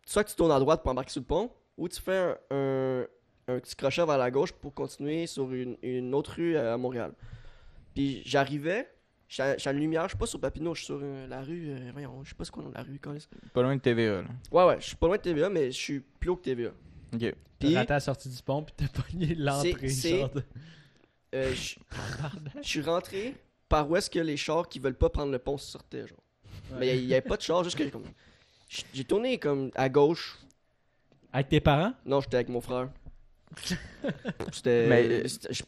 Soit 0.08 0.24
que 0.24 0.30
tu 0.30 0.36
tournes 0.36 0.52
à 0.52 0.60
droite 0.60 0.82
pour 0.82 0.92
embarquer 0.92 1.12
sur 1.12 1.22
le 1.22 1.26
pont, 1.28 1.52
ou 1.78 1.88
tu 1.90 2.02
fais 2.02 2.18
un, 2.18 2.38
un, 2.52 3.02
un 3.50 3.60
petit 3.60 3.76
crochet 3.76 4.06
vers 4.06 4.18
la 4.18 4.32
gauche 4.32 4.52
pour 4.54 4.74
continuer 4.74 5.28
sur 5.28 5.52
une, 5.54 5.78
une 5.84 6.14
autre 6.16 6.34
rue 6.38 6.58
à 6.58 6.78
Montréal. 6.78 7.12
Puis 7.94 8.22
j'arrivais, 8.26 8.90
à 9.40 9.72
une 9.72 9.80
lumière, 9.80 10.04
je 10.04 10.10
suis 10.10 10.18
pas 10.18 10.26
sur 10.26 10.40
Papineau, 10.40 10.74
je 10.74 10.80
suis 10.80 10.86
sur 10.86 11.00
euh, 11.02 11.28
la 11.28 11.42
rue. 11.42 11.70
euh, 11.72 11.90
voyons, 11.92 12.24
je 12.24 12.30
sais 12.30 12.36
pas 12.36 12.46
ce 12.46 12.52
qu'on 12.52 12.68
a 12.70 12.72
la 12.74 12.84
rue, 12.84 13.00
câlisse. 13.00 13.28
Pas 13.54 13.62
loin 13.62 13.76
de 13.76 13.82
TVA. 13.82 14.22
Là. 14.22 14.28
Ouais, 14.52 14.66
ouais, 14.66 14.78
je 14.82 14.88
suis 14.88 14.96
pas 14.96 15.08
loin 15.08 15.18
de 15.18 15.22
TVA, 15.22 15.50
mais 15.50 15.68
je 15.72 15.78
suis 15.78 16.00
plus 16.00 16.30
haut 16.30 16.36
que 16.38 16.44
TVA. 16.44 16.70
Ok. 17.14 17.20
T'as 17.20 17.68
Puis. 17.68 17.76
raté 17.76 17.94
la 17.94 18.00
sortie 18.00 18.30
du 18.30 18.42
pont, 18.44 18.64
puis 18.64 18.74
t'as 18.78 18.88
pogné 19.02 19.36
l'entrée. 19.36 19.90
c'est- 19.90 20.20
genre 20.20 20.30
de- 20.30 20.44
Euh, 21.36 21.54
je 21.54 21.76
je 22.64 22.68
suis 22.68 22.82
rentré 22.82 23.36
par 23.68 23.90
où 23.90 23.96
est-ce 23.98 24.10
que 24.10 24.20
les 24.20 24.38
chars 24.38 24.70
qui 24.70 24.80
veulent 24.80 24.96
pas 24.98 25.10
prendre 25.10 25.32
le 25.32 25.40
pont 25.40 25.58
sortaient, 25.58 26.08
genre. 26.08 26.24
Mais 26.80 26.98
il 26.98 27.06
y, 27.06 27.14
avait 27.14 27.22
pas 27.22 27.36
de 27.36 27.42
chars, 27.42 27.64
juste 27.66 27.78
que 27.78 27.84
comme. 27.90 28.04
J'ai 28.68 29.04
tourné 29.06 29.38
comme 29.38 29.72
à 29.76 29.90
gauche. 29.90 30.38
Avec 31.34 31.50
tes 31.50 31.60
parents? 31.60 31.94
Non, 32.06 32.22
j'étais 32.22 32.36
avec 32.36 32.50
mon 32.50 32.62
frère. 32.62 32.90
C'était. 34.52 34.88
Mais, 34.88 35.04
euh, 35.08 35.28
c'était- 35.28 35.54
je- 35.54 35.64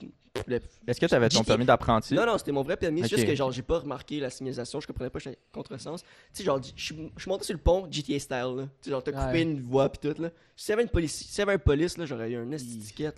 le- 0.47 0.59
Est-ce 0.87 0.99
que 0.99 1.05
tu 1.05 1.13
avais 1.13 1.29
ton 1.29 1.43
permis 1.43 1.65
d'apprenti? 1.65 2.13
Non, 2.13 2.25
non, 2.25 2.37
c'était 2.37 2.51
mon 2.51 2.61
vrai 2.61 2.77
permis. 2.77 3.01
C'est 3.01 3.07
Ok. 3.07 3.15
juste 3.17 3.27
que 3.27 3.35
genre, 3.35 3.51
j'ai 3.51 3.61
pas 3.61 3.79
remarqué 3.79 4.19
la 4.19 4.29
signalisation, 4.29 4.79
je 4.79 4.87
comprenais 4.87 5.09
pas, 5.09 5.19
j'étais 5.19 5.37
contresens. 5.51 6.01
Tu 6.01 6.07
sais, 6.33 6.43
genre, 6.43 6.61
je 6.61 6.81
suis 6.81 7.11
je 7.15 7.21
suis 7.21 7.29
monté 7.29 7.43
sur 7.45 7.53
le 7.53 7.59
pont 7.59 7.87
GTA 7.89 8.19
style, 8.19 8.37
là. 8.57 8.63
Tu 8.63 8.69
sais, 8.85 8.91
genre, 8.91 9.03
t'as 9.03 9.11
coupé 9.11 9.23
Ouais. 9.31 9.41
une 9.41 9.59
voie 9.61 9.89
pis 9.89 9.99
tout, 9.99 10.21
là. 10.21 10.29
S'il 10.55 10.69
y 10.71 10.73
avait 10.73 10.83
une 10.83 10.89
police, 10.89 11.15
s'il 11.25 11.39
y 11.39 11.41
avait 11.41 11.53
un 11.53 11.57
police, 11.59 11.97
là, 11.97 12.05
j'aurais 12.05 12.29
eu 12.31 12.35
un 12.37 12.49
Il-. 12.51 12.57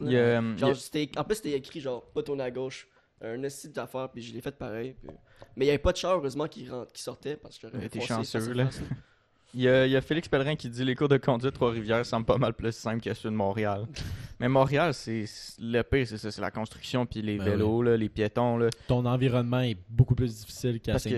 Il 0.01 0.11
y 0.11 0.17
a, 0.17 0.19
euh, 0.19 0.41
il 0.51 0.55
y 0.55 0.59
Genre, 0.59 0.69
a- 0.69 0.75
c'était, 0.75 1.09
en 1.17 1.23
plus, 1.23 1.35
c'était 1.35 1.51
écrit 1.53 1.81
genre 1.81 2.03
pas 2.11 2.23
tourner 2.23 2.43
à 2.43 2.51
gauche. 2.51 2.87
Un 3.23 3.43
esti 3.43 3.69
d'affaires, 3.69 4.09
puis 4.09 4.21
je 4.23 4.33
l'ai 4.33 4.41
fait 4.41 4.55
pareil. 4.55 4.95
puis- 4.99 5.11
Mais 5.55 5.65
il 5.65 5.67
y 5.67 5.69
avait 5.71 5.77
pas 5.77 5.91
de 5.91 5.97
char, 5.97 6.17
heureusement, 6.17 6.47
qui, 6.47 6.67
sortait 6.95 7.35
parce 7.35 7.57
que 7.59 7.67
j'aurais 7.67 7.77
Mais 7.83 7.89
t'es 7.89 7.99
foncé 7.99 8.13
chanceux, 8.39 8.53
là. 8.53 8.67
il 9.53 9.61
y 9.61 9.69
a- 9.69 9.85
il 9.85 9.91
y 9.91 9.95
a 9.95 10.01
Félix 10.01 10.27
Pellerin 10.27 10.55
qui 10.55 10.69
dit 10.69 10.83
les 10.85 10.95
cours 10.95 11.09
de 11.09 11.17
conduite 11.17 11.53
Trois-Rivières 11.53 12.05
semblent 12.05 12.25
pas 12.25 12.37
mal 12.37 12.53
plus 12.53 12.71
simples 12.73 13.01
que 13.01 13.13
ceux 13.13 13.29
de 13.29 13.35
Montréal. 13.35 13.85
Mais 14.39 14.47
Montréal, 14.49 14.91
c'est 14.95 15.25
le 15.61 15.83
pire, 15.83 16.07
c'est 16.07 16.17
ça, 16.17 16.31
c'est 16.31 16.41
la 16.41 16.49
construction, 16.49 17.05
puis 17.05 17.21
les 17.21 17.37
Ben 17.37 17.43
vélos, 17.51 17.83
là, 17.83 17.95
les 17.95 18.09
piétons. 18.09 18.57
Là. 18.57 18.69
Ton 18.87 19.05
environnement 19.05 19.59
est 19.59 19.77
beaucoup 19.87 20.15
plus 20.15 20.35
difficile 20.35 20.79
qu'à 20.79 20.95
Puis 20.95 21.13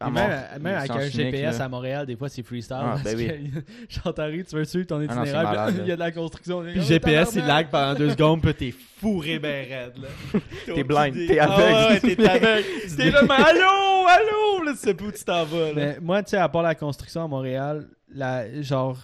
Mont- 0.00 0.10
même, 0.12 0.40
même 0.60 0.76
avec 0.76 0.90
un 0.92 1.00
unique, 1.00 1.10
GPS 1.12 1.58
là. 1.58 1.64
à 1.64 1.68
Montréal, 1.68 2.06
des 2.06 2.14
fois 2.14 2.28
c'est 2.28 2.44
freestyle. 2.44 2.76
Ah, 2.80 2.96
ben 3.02 3.16
oui. 3.16 3.50
tu 4.48 4.56
veux 4.56 4.64
suivre 4.64 4.86
ton 4.86 5.00
Ah 5.08 5.14
non, 5.14 5.22
itinéraire, 5.24 5.42
malade, 5.50 5.74
il 5.80 5.88
y 5.88 5.92
a 5.92 5.94
de 5.96 6.00
la 6.00 6.12
construction. 6.12 6.62
Puis 6.62 6.74
le 6.74 6.80
GPS, 6.82 7.32
il 7.34 7.44
lag 7.44 7.68
pendant 7.70 7.94
deux 7.98 8.10
secondes, 8.10 8.40
puis 8.40 8.54
t'es 8.54 8.74
fourré 9.00 9.38
ben 9.40 9.66
raide, 9.68 10.42
T'es 10.66 10.84
blind, 10.84 11.14
t'es 11.26 11.38
Ah 11.40 11.52
aveugle. 11.52 12.06
ouais, 12.06 12.14
t'es 12.16 12.28
aveugle. 12.28 12.64
T'es 12.96 13.10
là, 13.10 13.22
mais 13.22 13.34
allô, 13.34 14.06
allô, 14.06 14.64
là, 14.64 14.72
tu 14.72 14.78
sais 14.78 14.94
pas 14.94 15.04
où 15.04 15.10
tu 15.12 15.24
t'en 15.24 15.44
vas, 15.44 15.66
là. 15.68 15.72
Mais 15.74 15.98
moi, 16.00 16.22
tu 16.22 16.30
sais, 16.30 16.36
à 16.36 16.48
part 16.48 16.62
la 16.62 16.74
construction 16.74 17.24
à 17.24 17.28
Montréal, 17.28 17.69
la, 18.08 18.62
genre, 18.62 18.98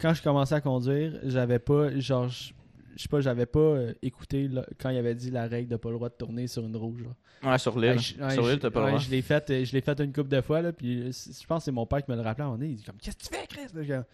quand 0.00 0.14
je 0.14 0.22
commençais 0.22 0.54
à 0.54 0.60
conduire, 0.60 1.18
j'avais 1.24 1.58
pas, 1.58 1.98
genre, 1.98 2.28
je 2.28 2.52
sais 2.96 3.08
pas, 3.08 3.20
j'avais 3.20 3.46
pas 3.46 3.58
euh, 3.60 3.94
écouté 4.02 4.48
là, 4.48 4.66
quand 4.78 4.90
il 4.90 4.98
avait 4.98 5.14
dit 5.14 5.30
la 5.30 5.46
règle 5.46 5.68
de 5.68 5.76
pas 5.76 5.88
le 5.90 5.96
droit 5.96 6.08
de 6.08 6.14
tourner 6.14 6.46
sur 6.46 6.64
une 6.64 6.76
rouge. 6.76 7.04
Ouais, 7.42 7.58
sur 7.58 7.78
l'île. 7.78 7.98
Ouais, 8.20 8.30
sur 8.30 8.46
l'île, 8.46 8.58
t'as 8.58 8.70
pas 8.70 8.80
le 8.80 8.84
ouais, 8.86 8.90
droit. 8.92 9.02
Je 9.02 9.10
l'ai 9.10 9.22
fait, 9.22 9.50
euh, 9.50 9.64
je 9.64 9.72
l'ai 9.72 9.80
fait 9.80 9.98
une 10.00 10.12
couple 10.12 10.28
de 10.28 10.40
fois, 10.40 10.62
là, 10.62 10.72
puis 10.72 11.00
euh, 11.02 11.10
je 11.12 11.46
pense 11.46 11.60
que 11.60 11.64
c'est 11.64 11.72
mon 11.72 11.86
père 11.86 12.04
qui 12.04 12.10
me 12.10 12.16
le 12.16 12.22
rappelait 12.22 12.42
à 12.42 12.46
un 12.46 12.50
moment 12.50 12.58
donné. 12.58 12.70
Il 12.72 12.76
dit 12.76 12.84
comme, 12.84 12.98
qu'est-ce 12.98 13.16
que 13.16 13.22
tu 13.22 13.28
fais, 13.34 13.46
Chris? 13.46 13.66
Là, 13.74 14.04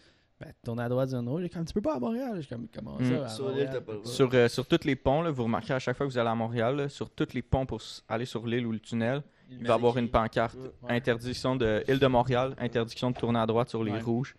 ben, 0.40 0.52
tourner 0.64 0.84
à 0.84 0.88
droite 0.88 1.08
sur 1.08 1.18
une 1.18 1.28
rouge. 1.28 1.42
Il 1.42 1.46
est 1.46 1.48
comme, 1.48 1.64
tu 1.64 1.74
peux 1.74 1.80
pas 1.80 1.96
à 1.96 1.98
Montréal. 1.98 2.34
Je 2.36 2.40
suis 2.42 2.48
comme, 2.48 2.68
comment 2.72 2.96
Mm. 3.00 3.04
ça? 3.10 3.28
Sur 3.28 3.48
l'île, 3.48 3.54
Montréal, 3.54 3.70
t'as 3.72 3.80
pas 3.80 3.92
le 3.92 3.98
tu 3.98 4.02
peux 4.02 4.02
droit. 4.04 4.12
Sur, 4.14 4.30
euh, 4.34 4.48
sur 4.48 4.66
tous 4.66 4.84
les 4.84 4.94
ponts, 4.96 5.22
là, 5.22 5.30
vous 5.32 5.42
remarquez 5.42 5.72
à 5.72 5.78
chaque 5.80 5.96
fois 5.96 6.06
que 6.06 6.12
vous 6.12 6.18
allez 6.18 6.28
à 6.28 6.34
Montréal, 6.36 6.76
là, 6.76 6.88
sur 6.88 7.10
tous 7.10 7.34
les 7.34 7.42
ponts 7.42 7.66
pour 7.66 7.82
aller 8.08 8.24
sur 8.24 8.46
l'île 8.46 8.64
ou 8.66 8.70
le 8.72 8.78
tunnel, 8.78 9.22
il 9.50 9.66
va 9.66 9.74
y 9.74 9.76
avoir 9.76 9.96
une 9.98 10.08
pancarte. 10.08 10.56
Ouais. 10.82 10.96
Interdiction 10.96 11.56
de 11.56 11.82
île 11.88 11.98
de 11.98 12.06
Montréal, 12.06 12.54
interdiction 12.58 13.10
de 13.10 13.16
tourner 13.18 13.38
à 13.38 13.46
droite 13.46 13.68
sur 13.68 13.82
les 13.84 13.92
Ouais. 13.92 14.00
rouges. 14.00 14.34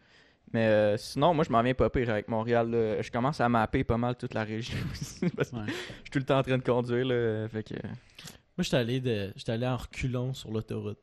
Mais 0.51 0.65
euh, 0.65 0.97
sinon, 0.97 1.33
moi, 1.35 1.43
je 1.43 1.51
m'en 1.51 1.61
viens 1.61 1.75
pas 1.75 1.89
pire 1.91 2.09
avec 2.09 2.27
Montréal. 2.27 2.71
là. 2.71 3.01
Je 3.01 3.11
commence 3.11 3.39
à 3.39 3.47
mapper 3.49 3.83
pas 3.83 3.97
mal 3.97 4.15
toute 4.15 4.33
la 4.33 4.43
région 4.43 4.77
aussi, 4.91 5.29
parce 5.29 5.51
que 5.51 5.55
Ouais. 5.57 5.61
je 5.67 5.71
suis 5.73 6.09
tout 6.11 6.19
le 6.19 6.25
temps 6.25 6.39
en 6.39 6.43
train 6.43 6.57
de 6.57 6.63
conduire. 6.63 7.05
Là, 7.05 7.47
fait 7.49 7.63
que... 7.63 7.75
Moi, 7.75 8.63
j'étais 8.63 8.77
allé, 8.77 8.99
de... 8.99 9.31
j'étais 9.35 9.51
allé 9.51 9.67
en 9.67 9.77
reculons 9.77 10.33
sur 10.33 10.51
l'autoroute. 10.51 10.97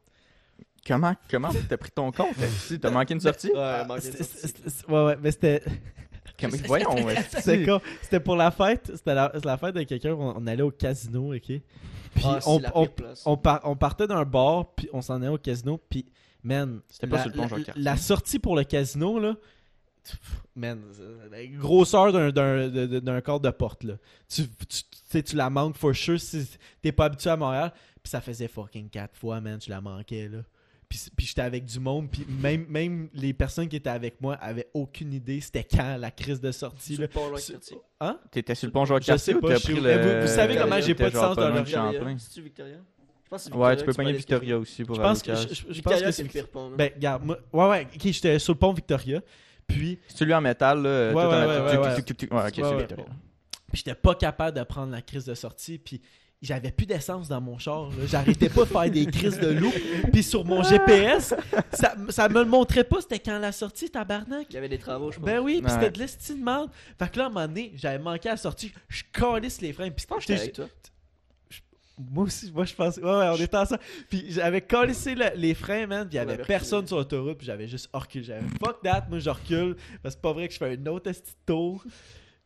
Comment 0.87 1.15
comment 1.29 1.49
t'as 1.69 1.77
pris 1.77 1.91
ton 1.91 2.13
compte? 2.13 2.37
T'as 2.81 2.91
manqué 2.91 3.15
une 3.15 3.21
sortie? 3.21 3.51
Ouais, 3.53 3.85
manqué 3.87 4.03
C'était- 4.03 4.23
sortie. 4.25 4.85
Ouais, 4.89 5.05
ouais, 5.05 5.17
mais 5.21 5.31
c'était. 5.33 5.63
Comment- 6.39 6.57
Voyons, 6.67 7.05
ouais. 7.05 7.17
C'était 8.03 8.21
pour 8.21 8.37
la 8.37 8.51
fête. 8.51 8.91
C'était 8.95 9.15
la, 9.15 9.57
fête 9.59 9.75
de 9.75 9.83
quelqu'un. 9.85 10.13
On, 10.15 10.37
on 10.37 10.47
allait 10.47 10.63
au 10.63 10.71
casino, 10.71 11.35
ok? 11.35 11.43
Puis 11.47 11.63
Ah, 12.25 12.39
on, 12.47 12.59
la 12.59 12.77
on, 12.77 12.83
pire 12.85 12.93
place. 12.95 13.23
on, 13.27 13.37
par- 13.37 13.61
on 13.65 13.77
partait 13.77 14.07
d'un 14.07 14.25
bar, 14.25 14.75
puis 14.75 14.89
on 14.93 15.03
s'en 15.03 15.17
allait 15.17 15.29
au 15.29 15.39
casino, 15.39 15.79
puis 15.89 16.07
man. 16.43 16.81
C'était 16.89 17.07
pas 17.07 17.17
la, 17.17 17.23
sur 17.25 17.33
le 17.33 17.37
pont 17.49 17.73
la- 17.77 17.97
sortie 17.97 18.39
pour 18.39 18.57
le 18.57 18.65
casino, 18.65 19.19
là. 19.19 19.35
pff, 20.05 20.43
Man, 20.55 20.81
euh, 21.01 21.29
la 21.31 21.47
grosseur 21.47 22.13
d'un, 22.33 23.21
corps 23.21 23.41
de 23.41 23.51
porte, 23.51 23.85
là. 23.85 23.95
Tu, 24.29 24.45
la 25.37 25.51
manques 25.51 25.77
for 25.77 25.95
sure 25.95 26.19
si 26.21 26.47
t'es 26.83 26.93
pas 26.93 27.07
habitué 27.07 27.31
à 27.31 27.37
Montréal. 27.37 27.73
Puis 28.03 28.11
ça 28.11 28.21
faisait 28.21 28.49
fucking 28.49 28.89
quatre 28.89 29.17
fois, 29.17 29.41
man, 29.41 29.59
tu 29.59 29.69
la 29.71 29.81
manquais, 29.81 30.29
là. 30.29 30.39
Puis, 30.89 31.01
puis 31.17 31.27
j'étais 31.27 31.41
avec 31.43 31.65
du 31.65 31.81
monde, 31.81 32.09
puis 32.11 32.25
même, 32.29 32.65
même 32.69 33.09
les 33.13 33.33
personnes 33.33 33.69
qui 33.69 33.75
étaient 33.77 33.91
avec 33.91 34.21
moi 34.21 34.35
avaient 34.35 34.69
aucune 34.73 35.13
idée 35.13 35.41
c'était 35.41 35.65
quand 35.65 35.97
la 35.97 36.11
crise 36.13 36.41
de 36.41 36.53
sortie, 36.53 36.95
Sur 36.95 37.01
là. 37.03 37.09
le 37.09 37.13
pont 37.13 37.37
Sur-. 37.37 37.59
Hein? 38.01 38.21
T'étais 38.31 38.55
sur 38.55 38.67
le 38.69 38.73
pont 38.73 38.85
Je 38.85 38.95
sais 38.95 39.01
Jacques-Cartier 39.01 39.35
ou 39.35 39.41
pas, 39.41 39.49
t'as 39.55 39.61
pris 39.61 39.75
le... 39.81 39.81
Vous- 40.21 40.21
vous 40.29 40.33
savez 40.35 40.57
comment 40.57 40.81
j'ai 40.81 40.95
pas 40.95 41.11
de 41.11 41.15
sens 41.17 41.37
loin 41.37 41.49
leur- 41.51 41.67
Champlain? 41.67 41.93
Victoria. 41.93 42.17
C'est-tu 42.19 42.43
Victoria? 42.43 42.77
Je 43.25 43.29
pense 43.29 43.45
que 43.45 43.51
c'est 43.51 43.57
Ouais, 43.59 43.77
tu 43.77 43.85
peux 43.85 43.93
pogner 43.93 44.13
Victoria 44.13 44.59
aussi 44.59 44.85
pour 44.85 44.95
Je 44.95 45.01
aller 45.01 45.09
pense 45.11 45.21
au 45.21 45.25
que, 45.25 45.35
je, 45.35 45.49
je- 45.69 45.73
je 45.73 45.83
pense 45.83 46.01
que 46.03 46.11
c'est 46.13 46.23
le 46.23 46.29
pire 46.29 46.49
pont. 46.49 46.71
Ben, 46.71 46.91
regarde, 46.95 47.25
moi. 47.25 47.39
Ouais, 47.53 47.69
ouais, 47.69 47.89
ok, 47.93 48.01
j'étais 48.05 48.39
sur 48.39 48.53
le 48.53 48.59
pont 48.61 48.73
Victoria. 48.73 49.21
Puis, 49.67 49.99
C'est 50.07 50.19
celui 50.19 50.33
en 50.35 50.41
métal, 50.41 50.81
là. 50.85 51.11
tout 51.11 51.17
Ouais, 51.19 51.25
en 51.25 51.29
ouais, 51.31 51.35
ouais, 51.35 51.47
ouais, 51.47 51.57
ok, 51.57 51.65
Ouais, 51.65 51.73
c'est 51.97 52.63
ouais. 52.63 52.77
Victoria. 52.79 53.05
puis 53.73 53.77
j'étais 53.79 53.95
pas 53.97 54.15
capable 54.15 54.57
de 54.57 54.63
prendre 54.63 54.93
la 54.93 55.03
crise 55.03 55.25
de 55.25 55.35
sortie. 55.35 55.79
Puis, 55.79 56.01
j'avais 56.43 56.71
plus 56.71 56.87
d'essence 56.87 57.29
dans 57.29 57.41
mon 57.41 57.59
char. 57.59 57.91
J'arrêtais 58.07 58.49
pas 58.49 58.63
de 58.63 58.69
faire 58.69 58.91
des 58.91 59.07
crises 59.07 59.39
de 59.41 59.49
loup. 59.49 59.73
Puis, 60.13 60.23
sur 60.23 60.45
mon 60.45 60.63
GPS, 60.63 61.35
ça, 61.73 61.95
ça 62.11 62.29
me 62.29 62.41
le 62.41 62.45
montrait 62.45 62.85
pas. 62.85 63.01
C'était 63.01 63.19
quand 63.19 63.39
la 63.39 63.53
sortie, 63.53 63.91
tabarnak. 63.91 64.47
Il 64.51 64.55
y 64.55 64.57
avait 64.59 64.69
des 64.69 64.79
travaux, 64.79 65.11
je 65.11 65.17
pense. 65.19 65.25
Ben 65.27 65.41
oui, 65.41 65.61
puis 65.63 65.71
c'était 65.73 65.91
de 65.91 65.99
l'estime 65.99 66.45
merde. 66.45 66.71
Fait 66.99 67.11
que 67.11 67.19
là, 67.19 67.25
à 67.25 67.27
un 67.27 67.31
moment 67.31 67.47
donné, 67.49 67.73
j'avais 67.77 67.99
manqué 67.99 68.29
à 68.29 68.33
la 68.33 68.37
sortie. 68.39 68.73
Je 68.89 69.03
calisse 69.13 69.61
les 69.61 69.73
freins. 69.73 69.91
Puis, 69.91 70.03
Je 70.03 70.07
pense 70.07 70.25
que 70.25 70.33
j'étais 70.35 70.45
j'étais- 70.47 70.63
avec 70.63 70.73
toi. 70.73 70.91
Moi 72.13 72.25
aussi, 72.25 72.53
moi 72.53 72.67
je 72.67 72.75
pense. 72.75 72.99
Ouais, 72.99 73.05
ouais, 73.05 73.29
on 73.33 73.37
était 73.37 73.57
ensemble. 73.57 73.81
Puis 74.11 74.27
j'avais 74.29 74.61
collissé 74.61 75.15
le- 75.15 75.31
les 75.35 75.55
freins, 75.55 75.87
man. 75.87 76.07
Puis 76.07 76.17
il 76.17 76.17
y 76.17 76.19
avait 76.19 76.37
personne 76.37 76.81
reculé. 76.81 76.89
sur 76.89 76.97
l'autoroute. 76.99 77.39
Puis 77.39 77.47
j'avais 77.47 77.67
juste 77.67 77.89
reculé. 77.91 78.23
J'avais 78.23 78.43
fuck 78.63 78.83
that, 78.83 79.07
moi 79.09 79.19
je 79.19 79.31
recule. 79.31 79.77
Parce 80.03 80.15
que 80.15 80.19
c'est 80.19 80.21
pas 80.21 80.33
vrai 80.35 80.47
que 80.47 80.53
je 80.53 80.59
fais 80.59 80.77
un 80.77 80.87
autre 80.89 81.09
esti 81.09 81.31
de 81.31 81.37
tour. 81.47 81.83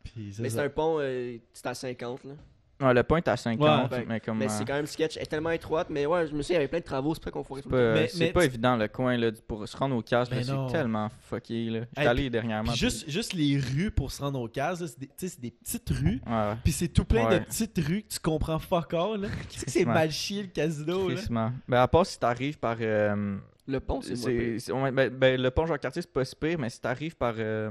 Puis 0.04 0.36
Mais 0.38 0.50
c'est 0.50 0.60
un 0.60 0.68
pont, 0.68 0.98
euh, 1.00 1.36
c'est 1.52 1.66
à 1.66 1.74
50, 1.74 2.22
là. 2.22 2.34
Ouais, 2.80 2.94
le 2.94 3.02
point 3.02 3.18
est 3.18 3.28
à 3.28 3.36
50, 3.36 3.92
Ouais. 3.92 4.04
mais 4.08 4.20
comme. 4.20 4.38
Mais 4.38 4.46
euh, 4.46 4.48
c'est 4.48 4.64
quand 4.64 4.74
même 4.74 4.86
sketch. 4.86 5.16
Elle 5.16 5.24
est 5.24 5.26
tellement 5.26 5.50
étroite, 5.50 5.88
mais 5.90 6.06
ouais, 6.06 6.26
je 6.26 6.34
me 6.34 6.40
souviens, 6.42 6.54
il 6.56 6.60
y 6.60 6.64
avait 6.64 6.68
plein 6.68 6.78
de 6.78 6.84
travaux, 6.84 7.14
c'est 7.14 7.22
pas 7.22 7.30
qu'on 7.30 7.44
ferait 7.44 7.60
c'est 7.62 7.68
pas, 7.68 7.92
Mais- 7.94 8.08
c'est 8.08 8.18
mais 8.26 8.32
pas 8.32 8.40
tu- 8.40 8.46
évident 8.46 8.76
le 8.76 8.88
coin 8.88 9.16
là, 9.16 9.30
pour 9.46 9.68
se 9.68 9.76
rendre 9.76 9.96
au 9.96 10.02
casse, 10.02 10.30
là, 10.30 10.36
Ben 10.38 10.44
c'est 10.44 10.72
tellement 10.72 11.08
fucké 11.20 11.66
là. 11.70 11.80
J'étais 11.80 12.00
Hey, 12.00 12.06
allé 12.06 12.30
dernièrement. 12.30 12.70
Puis 12.72 12.80
juste, 12.80 13.10
juste 13.10 13.34
les 13.34 13.58
rues 13.58 13.90
pour 13.90 14.10
se 14.10 14.22
rendre 14.22 14.40
aux 14.40 14.48
cases, 14.48 14.80
là, 14.80 14.86
c'est 14.86 14.98
des, 14.98 15.06
tu 15.08 15.12
sais, 15.18 15.28
c'est 15.28 15.40
des 15.40 15.50
petites 15.50 15.90
rues. 15.90 16.20
puis- 16.24 16.32
Ouais, 16.32 16.54
Puis 16.64 16.72
c'est 16.72 16.88
tout 16.88 17.04
plein 17.04 17.26
Ouais. 17.28 17.38
de 17.38 17.44
petites 17.44 17.78
rues 17.86 18.02
que 18.02 18.08
tu 18.14 18.18
comprends 18.20 18.58
fuck 18.58 18.94
all. 18.94 19.20
Là. 19.20 19.28
Tu 19.50 19.58
sais 19.58 19.66
que 19.66 19.70
c'est 19.72 19.84
mal 19.84 20.10
chié 20.10 20.42
le 20.42 20.48
casino. 20.48 21.08
Là. 21.10 21.50
Ben 21.68 21.80
à 21.80 21.88
part 21.88 22.06
si 22.06 22.18
t'arrives 22.18 22.58
par. 22.58 22.76
euh, 22.80 23.36
Le 23.66 23.78
pont, 23.80 24.00
c'est 24.00 24.16
c'est- 24.16 24.30
moins 24.32 24.40
pire. 24.52 24.60
c'est- 24.60 24.72
ouais, 24.72 24.90
ben, 24.90 25.10
ben, 25.10 25.40
le 25.40 25.50
pont 25.50 25.66
Jacques-Cartier, 25.66 26.02
c'est 26.02 26.12
pas 26.12 26.24
si 26.24 26.34
pire, 26.34 26.58
mais 26.58 26.70
si 26.70 26.80
t'arrives 26.80 27.16
par. 27.16 27.34
euh, 27.38 27.70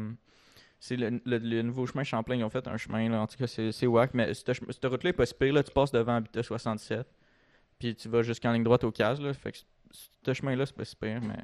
c'est 0.80 0.96
le, 0.96 1.22
le- 1.26 1.38
le 1.38 1.62
nouveau 1.62 1.86
chemin 1.86 2.04
Champlain, 2.04 2.36
ils 2.36 2.44
ont 2.44 2.50
fait 2.50 2.68
un 2.68 2.78
chemin, 2.78 3.10
là, 3.10 3.22
en 3.22 3.28
tout 3.28 3.38
cas, 3.38 3.48
c'est 3.48 3.88
wack, 3.88 4.14
mais 4.14 4.34
cette, 4.34 4.86
route-là 4.86 5.10
est 5.10 5.14
pas 5.14 5.26
si 5.26 5.34
pire, 5.34 5.54
là, 5.54 5.64
tu 5.64 5.72
passes 5.72 5.92
devant 5.92 6.16
Habitat 6.16 6.44
67, 6.44 7.08
puis 7.78 7.96
tu 7.96 8.10
vas 8.10 8.22
jusqu'en 8.22 8.52
ligne 8.52 8.64
droite 8.64 8.84
au 8.84 8.92
case, 8.92 9.20
là, 9.22 9.34
fait 9.34 9.52
que 9.52 9.58
ce 9.92 10.34
chemin-là, 10.34 10.66
c'est 10.66 10.76
pas 10.76 10.86
si 10.86 10.96
pire, 10.96 11.22
mais. 11.22 11.38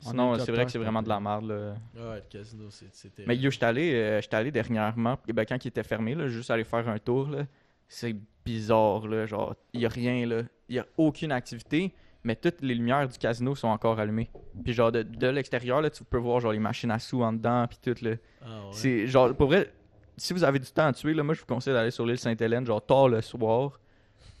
Sinon, 0.00 0.38
c'est 0.38 0.52
vrai 0.52 0.66
que 0.66 0.70
c'est 0.72 0.78
vraiment 0.78 1.02
de 1.02 1.08
la 1.08 1.18
merde, 1.20 1.46
là. 1.46 1.76
Ouais, 1.94 2.16
le 2.16 2.20
casino, 2.28 2.68
c'était. 2.70 3.24
Mais 3.26 3.36
yo, 3.36 3.50
j'étais 3.50 3.64
allé, 3.66 3.92
euh, 3.94 4.20
allé 4.32 4.50
dernièrement, 4.50 5.18
ben, 5.26 5.46
quand 5.46 5.64
il 5.64 5.68
était 5.68 5.82
fermé, 5.82 6.14
là, 6.14 6.28
juste 6.28 6.50
aller 6.50 6.64
faire 6.64 6.86
un 6.88 6.98
tour, 6.98 7.28
là, 7.28 7.46
c'est 7.88 8.14
bizarre, 8.44 9.06
là, 9.08 9.26
genre, 9.26 9.54
il 9.72 9.80
y 9.80 9.86
a 9.86 9.88
rien, 9.88 10.26
là, 10.26 10.42
il 10.68 10.76
y 10.76 10.78
a 10.78 10.86
aucune 10.96 11.32
activité, 11.32 11.92
mais 12.24 12.34
toutes 12.36 12.60
les 12.62 12.74
lumières 12.74 13.06
du 13.08 13.16
casino 13.18 13.54
sont 13.54 13.68
encore 13.68 14.00
allumées. 14.00 14.30
Puis 14.64 14.72
genre, 14.72 14.90
de, 14.90 15.02
de 15.02 15.26
l'extérieur, 15.28 15.80
là, 15.82 15.90
tu 15.90 16.02
peux 16.04 16.16
voir, 16.18 16.40
genre, 16.40 16.52
les 16.52 16.58
machines 16.58 16.90
à 16.90 16.98
sous 16.98 17.22
en 17.22 17.32
dedans, 17.32 17.66
puis 17.68 17.78
tout, 17.82 18.04
là. 18.04 18.12
Ah, 18.42 18.46
ouais. 18.46 18.68
C'est, 18.72 19.06
genre, 19.06 19.34
pour 19.34 19.48
vrai, 19.48 19.72
si 20.16 20.32
vous 20.32 20.42
avez 20.44 20.58
du 20.58 20.70
temps 20.70 20.86
à 20.86 20.92
tuer, 20.92 21.12
là, 21.14 21.22
moi, 21.22 21.34
je 21.34 21.40
vous 21.40 21.46
conseille 21.46 21.74
d'aller 21.74 21.90
sur 21.90 22.06
l'île 22.06 22.18
Sainte-Hélène, 22.18 22.64
genre, 22.66 22.84
tard 22.84 23.08
le 23.08 23.20
soir, 23.20 23.78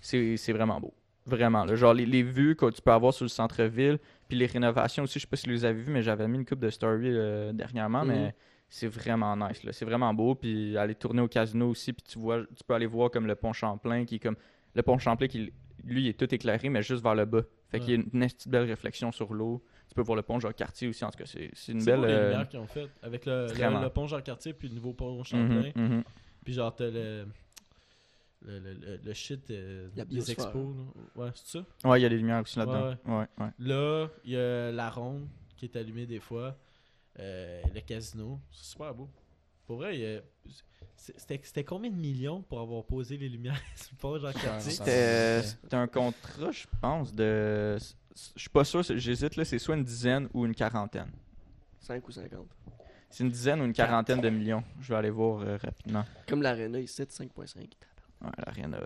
c'est, 0.00 0.36
c'est 0.36 0.52
vraiment 0.52 0.80
beau. 0.80 0.94
Vraiment, 1.26 1.64
là. 1.64 1.74
Genre, 1.74 1.94
les, 1.94 2.04
les 2.06 2.22
vues 2.22 2.54
que 2.54 2.70
tu 2.70 2.82
peux 2.82 2.92
avoir 2.92 3.12
sur 3.14 3.24
le 3.24 3.28
centre-ville, 3.30 3.98
puis 4.28 4.36
les 4.36 4.46
rénovations 4.46 5.04
aussi, 5.04 5.18
je 5.18 5.24
sais 5.24 5.26
pas 5.26 5.36
si 5.36 5.46
vous 5.46 5.52
les 5.52 5.64
avez 5.64 5.80
vues, 5.82 5.92
mais 5.92 6.02
j'avais 6.02 6.28
mis 6.28 6.38
une 6.38 6.44
coupe 6.44 6.60
de 6.60 6.70
story 6.70 7.08
euh, 7.10 7.52
dernièrement, 7.52 8.04
Mhm. 8.04 8.08
mais 8.08 8.34
c'est 8.68 8.88
vraiment 8.88 9.34
nice, 9.36 9.62
là. 9.64 9.72
C'est 9.72 9.84
vraiment 9.84 10.12
beau, 10.12 10.34
puis 10.34 10.76
aller 10.76 10.94
tourner 10.94 11.22
au 11.22 11.28
casino 11.28 11.70
aussi, 11.70 11.92
puis 11.92 12.02
tu 12.02 12.18
vois, 12.18 12.40
tu 12.40 12.62
peux 12.66 12.74
aller 12.74 12.86
voir 12.86 13.10
comme 13.10 13.26
le 13.26 13.34
pont 13.34 13.52
Champlain, 13.52 14.04
qui 14.04 14.16
est 14.16 14.18
comme, 14.18 14.36
le 14.74 14.82
pont 14.82 14.98
Champlain 14.98 15.26
qui, 15.28 15.52
lui, 15.84 16.08
est 16.08 16.18
tout 16.18 16.32
éclairé, 16.34 16.68
mais 16.68 16.82
juste 16.82 17.02
vers 17.02 17.14
le 17.14 17.24
bas. 17.24 17.42
Fait 17.70 17.80
qu'il 17.80 17.88
y 17.90 17.92
a 17.92 17.96
une, 17.96 18.08
une 18.12 18.26
petite 18.28 18.48
belle 18.48 18.64
réflexion 18.68 19.12
sur 19.12 19.32
l'eau. 19.34 19.62
Tu 19.88 19.94
peux 19.94 20.02
voir 20.02 20.16
le 20.16 20.22
pont 20.22 20.40
Jacques-Cartier 20.40 20.88
aussi, 20.88 21.04
en 21.04 21.10
tout 21.10 21.18
cas, 21.18 21.26
c'est, 21.26 21.50
c'est 21.54 21.72
une 21.72 21.80
C'est 21.80 21.90
belle... 21.92 22.00
beau, 22.00 22.06
les 22.06 22.12
euh, 22.12 22.30
lumières 22.30 22.48
qu'ils 22.48 22.58
ont 22.60 22.66
fait 22.66 22.88
avec 23.02 23.26
le, 23.26 23.46
le, 23.48 23.88
pont 23.90 24.06
Jean-Cartier 24.06 24.52
puis 24.52 24.68
le 24.68 24.74
nouveau 24.74 24.92
pont 24.92 25.18
mhm, 25.18 25.24
Champlain. 25.24 25.72
mhm. 25.74 26.04
Puis 26.44 26.52
genre, 26.54 26.74
t'as 26.74 26.90
le, 26.90 27.26
le, 28.42 28.58
le, 28.58 28.72
le, 28.74 29.00
le 29.04 29.12
shit 29.12 29.50
euh, 29.50 29.88
des 29.94 30.30
expos. 30.30 30.74
là. 30.76 31.22
Ouais, 31.24 31.30
c'est 31.34 31.58
ça? 31.58 31.88
Ouais, 31.88 32.00
il 32.00 32.02
y 32.02 32.06
a 32.06 32.08
les 32.08 32.18
lumières 32.18 32.42
aussi 32.42 32.58
là-dedans. 32.58 32.96
Ouais, 33.06 33.12
Ouais, 33.14 33.26
ouais. 33.38 33.50
Là, 33.58 34.08
il 34.24 34.32
y 34.32 34.36
a 34.36 34.70
la 34.72 34.90
ronde 34.90 35.26
qui 35.56 35.64
est 35.66 35.76
allumée 35.76 36.06
des 36.06 36.20
fois. 36.20 36.56
Euh, 37.18 37.62
le 37.72 37.80
casino. 37.80 38.40
C'est 38.50 38.64
super 38.72 38.92
beau. 38.94 39.08
Pour 39.66 39.76
vrai, 39.78 40.22
c'est- 40.96 41.14
c'était 41.18 41.64
combien 41.64 41.90
de 41.90 41.96
millions 41.96 42.42
pour 42.42 42.60
avoir 42.60 42.84
posé 42.84 43.16
les 43.16 43.28
lumières 43.28 43.60
sur 43.76 43.90
le 43.92 43.96
pont 43.98 44.18
Jean-Cartier 44.18 44.50
Ouais, 44.50 44.60
C'était 44.60 45.42
c'était 45.42 45.76
un 45.76 45.86
contrat, 45.86 46.50
je 46.50 46.66
pense, 46.80 47.12
de. 47.14 47.76
Je 48.36 48.40
suis 48.40 48.50
pas 48.50 48.64
sûr, 48.64 48.82
j'hésite 48.82 49.36
là, 49.36 49.44
c'est 49.44 49.58
soit 49.58 49.74
une 49.74 49.84
dizaine 49.84 50.28
ou 50.32 50.46
une 50.46 50.54
quarantaine. 50.54 51.10
5 51.80 52.06
ou 52.08 52.12
50. 52.12 52.46
C'est 53.10 53.24
une 53.24 53.30
dizaine 53.30 53.60
ou 53.60 53.64
une 53.64 53.72
quarantaine 53.72 54.20
de 54.20 54.28
millions. 54.30 54.62
Je 54.80 54.88
vais 54.88 54.96
aller 54.96 55.10
voir 55.10 55.40
euh, 55.42 55.56
rapidement. 55.56 56.04
Comme 56.26 56.42
l'Arena 56.42 56.78
ici, 56.80 57.02
5.5. 57.02 57.58
Ouais, 57.58 58.30
la 58.44 58.52
rien 58.52 58.68
de. 58.68 58.78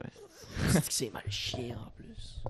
C'est 0.70 0.86
que 0.86 0.92
c'est 0.92 1.10
mal 1.10 1.22
chié 1.30 1.74
en 1.74 1.90
plus. 1.90 2.42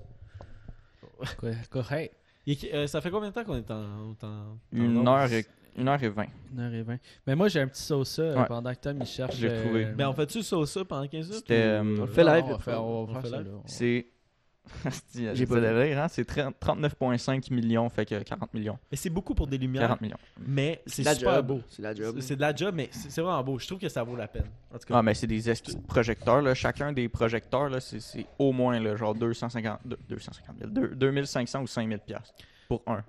Quoi- 1.37 1.51
Correct. 1.69 2.15
Est- 2.47 2.73
euh, 2.73 2.87
Ça 2.87 3.01
fait 3.01 3.11
combien 3.11 3.29
de 3.29 3.33
temps 3.35 3.43
qu'on 3.43 3.57
est 3.57 3.69
en. 3.71 4.09
en- 4.11 4.15
en- 4.25 4.57
Une 4.71 5.07
heure 5.07 5.31
et, 5.31 5.45
une 5.79 5.87
heure 5.87 6.01
et 6.03 6.09
vingt. 6.09 6.27
1h20. 6.55 6.97
Mais 7.27 7.35
moi, 7.35 7.47
j'ai 7.47 7.61
un 7.61 7.67
petit 7.67 7.81
sauce 7.81 8.19
euh, 8.19 8.35
Ouais. 8.35 8.45
pendant 8.47 8.73
que 8.73 8.79
Tom 8.79 8.97
il 8.99 9.05
cherche. 9.05 9.35
Retrouvé. 9.41 9.85
euh, 9.85 9.93
Mais 9.97 10.05
on 10.05 10.13
fait-tu 10.13 10.41
ça 10.43 10.57
pendant 10.87 11.07
15 11.07 11.27
minutes? 11.27 11.33
C'était, 11.47 11.55
ou- 11.55 11.57
euh, 11.67 11.97
On 11.99 12.01
le 12.01 12.07
fait 12.07 12.23
live? 12.23 12.43
on 12.45 13.05
va 13.05 13.21
faire, 13.21 13.39
live? 13.39 13.51
là. 13.51 13.59
C'est. 13.65 14.07
J'ai 15.15 15.33
J'ai 15.35 15.45
pas 15.47 15.59
de 15.59 15.65
rire, 15.65 15.99
hein? 15.99 16.07
C'est 16.09 16.25
30 16.25 16.53
39,5 16.59 17.51
millions, 17.51 17.89
fait 17.89 18.05
que 18.05 18.21
40 18.21 18.53
millions. 18.53 18.77
Mais 18.91 18.97
c'est 18.97 19.09
beaucoup 19.09 19.33
pour 19.33 19.47
des 19.47 19.57
lumières. 19.57 19.81
40 19.83 20.01
millions. 20.01 20.17
Mais 20.45 20.83
c'est 20.85 21.01
la 21.01 21.15
super 21.15 21.35
job. 21.37 21.47
beau. 21.47 21.61
C'est 21.69 21.81
la 21.81 21.95
job. 21.95 22.19
C'est 22.19 22.35
de 22.35 22.41
la 22.41 22.55
job, 22.55 22.75
mais 22.75 22.87
c'est 22.91 23.19
vraiment 23.21 23.43
beau. 23.43 23.57
Je 23.57 23.65
trouve 23.65 23.79
que 23.79 23.89
ça 23.89 24.03
vaut 24.03 24.15
la 24.15 24.27
peine. 24.27 24.45
En 24.71 24.77
tout 24.77 24.85
cas, 24.85 24.97
Ah, 24.97 25.01
mais 25.01 25.15
c'est 25.15 25.25
des 25.25 25.41
de 25.41 25.53
projecteurs, 25.87 26.41
là. 26.43 26.53
Chacun 26.53 26.91
des 26.93 27.09
projecteurs, 27.09 27.69
là, 27.69 27.79
c'est, 27.79 27.99
c'est 27.99 28.27
au 28.37 28.51
moins, 28.51 28.79
là, 28.79 28.95
genre 28.95 29.15
250, 29.15 29.79
deux- 29.85 29.97
250 30.07 30.55
000, 30.59 30.69
deux- 30.69 30.95
2500 30.95 31.61
ou 31.63 31.67
5000 31.67 31.97
piastres 31.99 32.35
pour 32.67 32.83
un. 32.85 33.03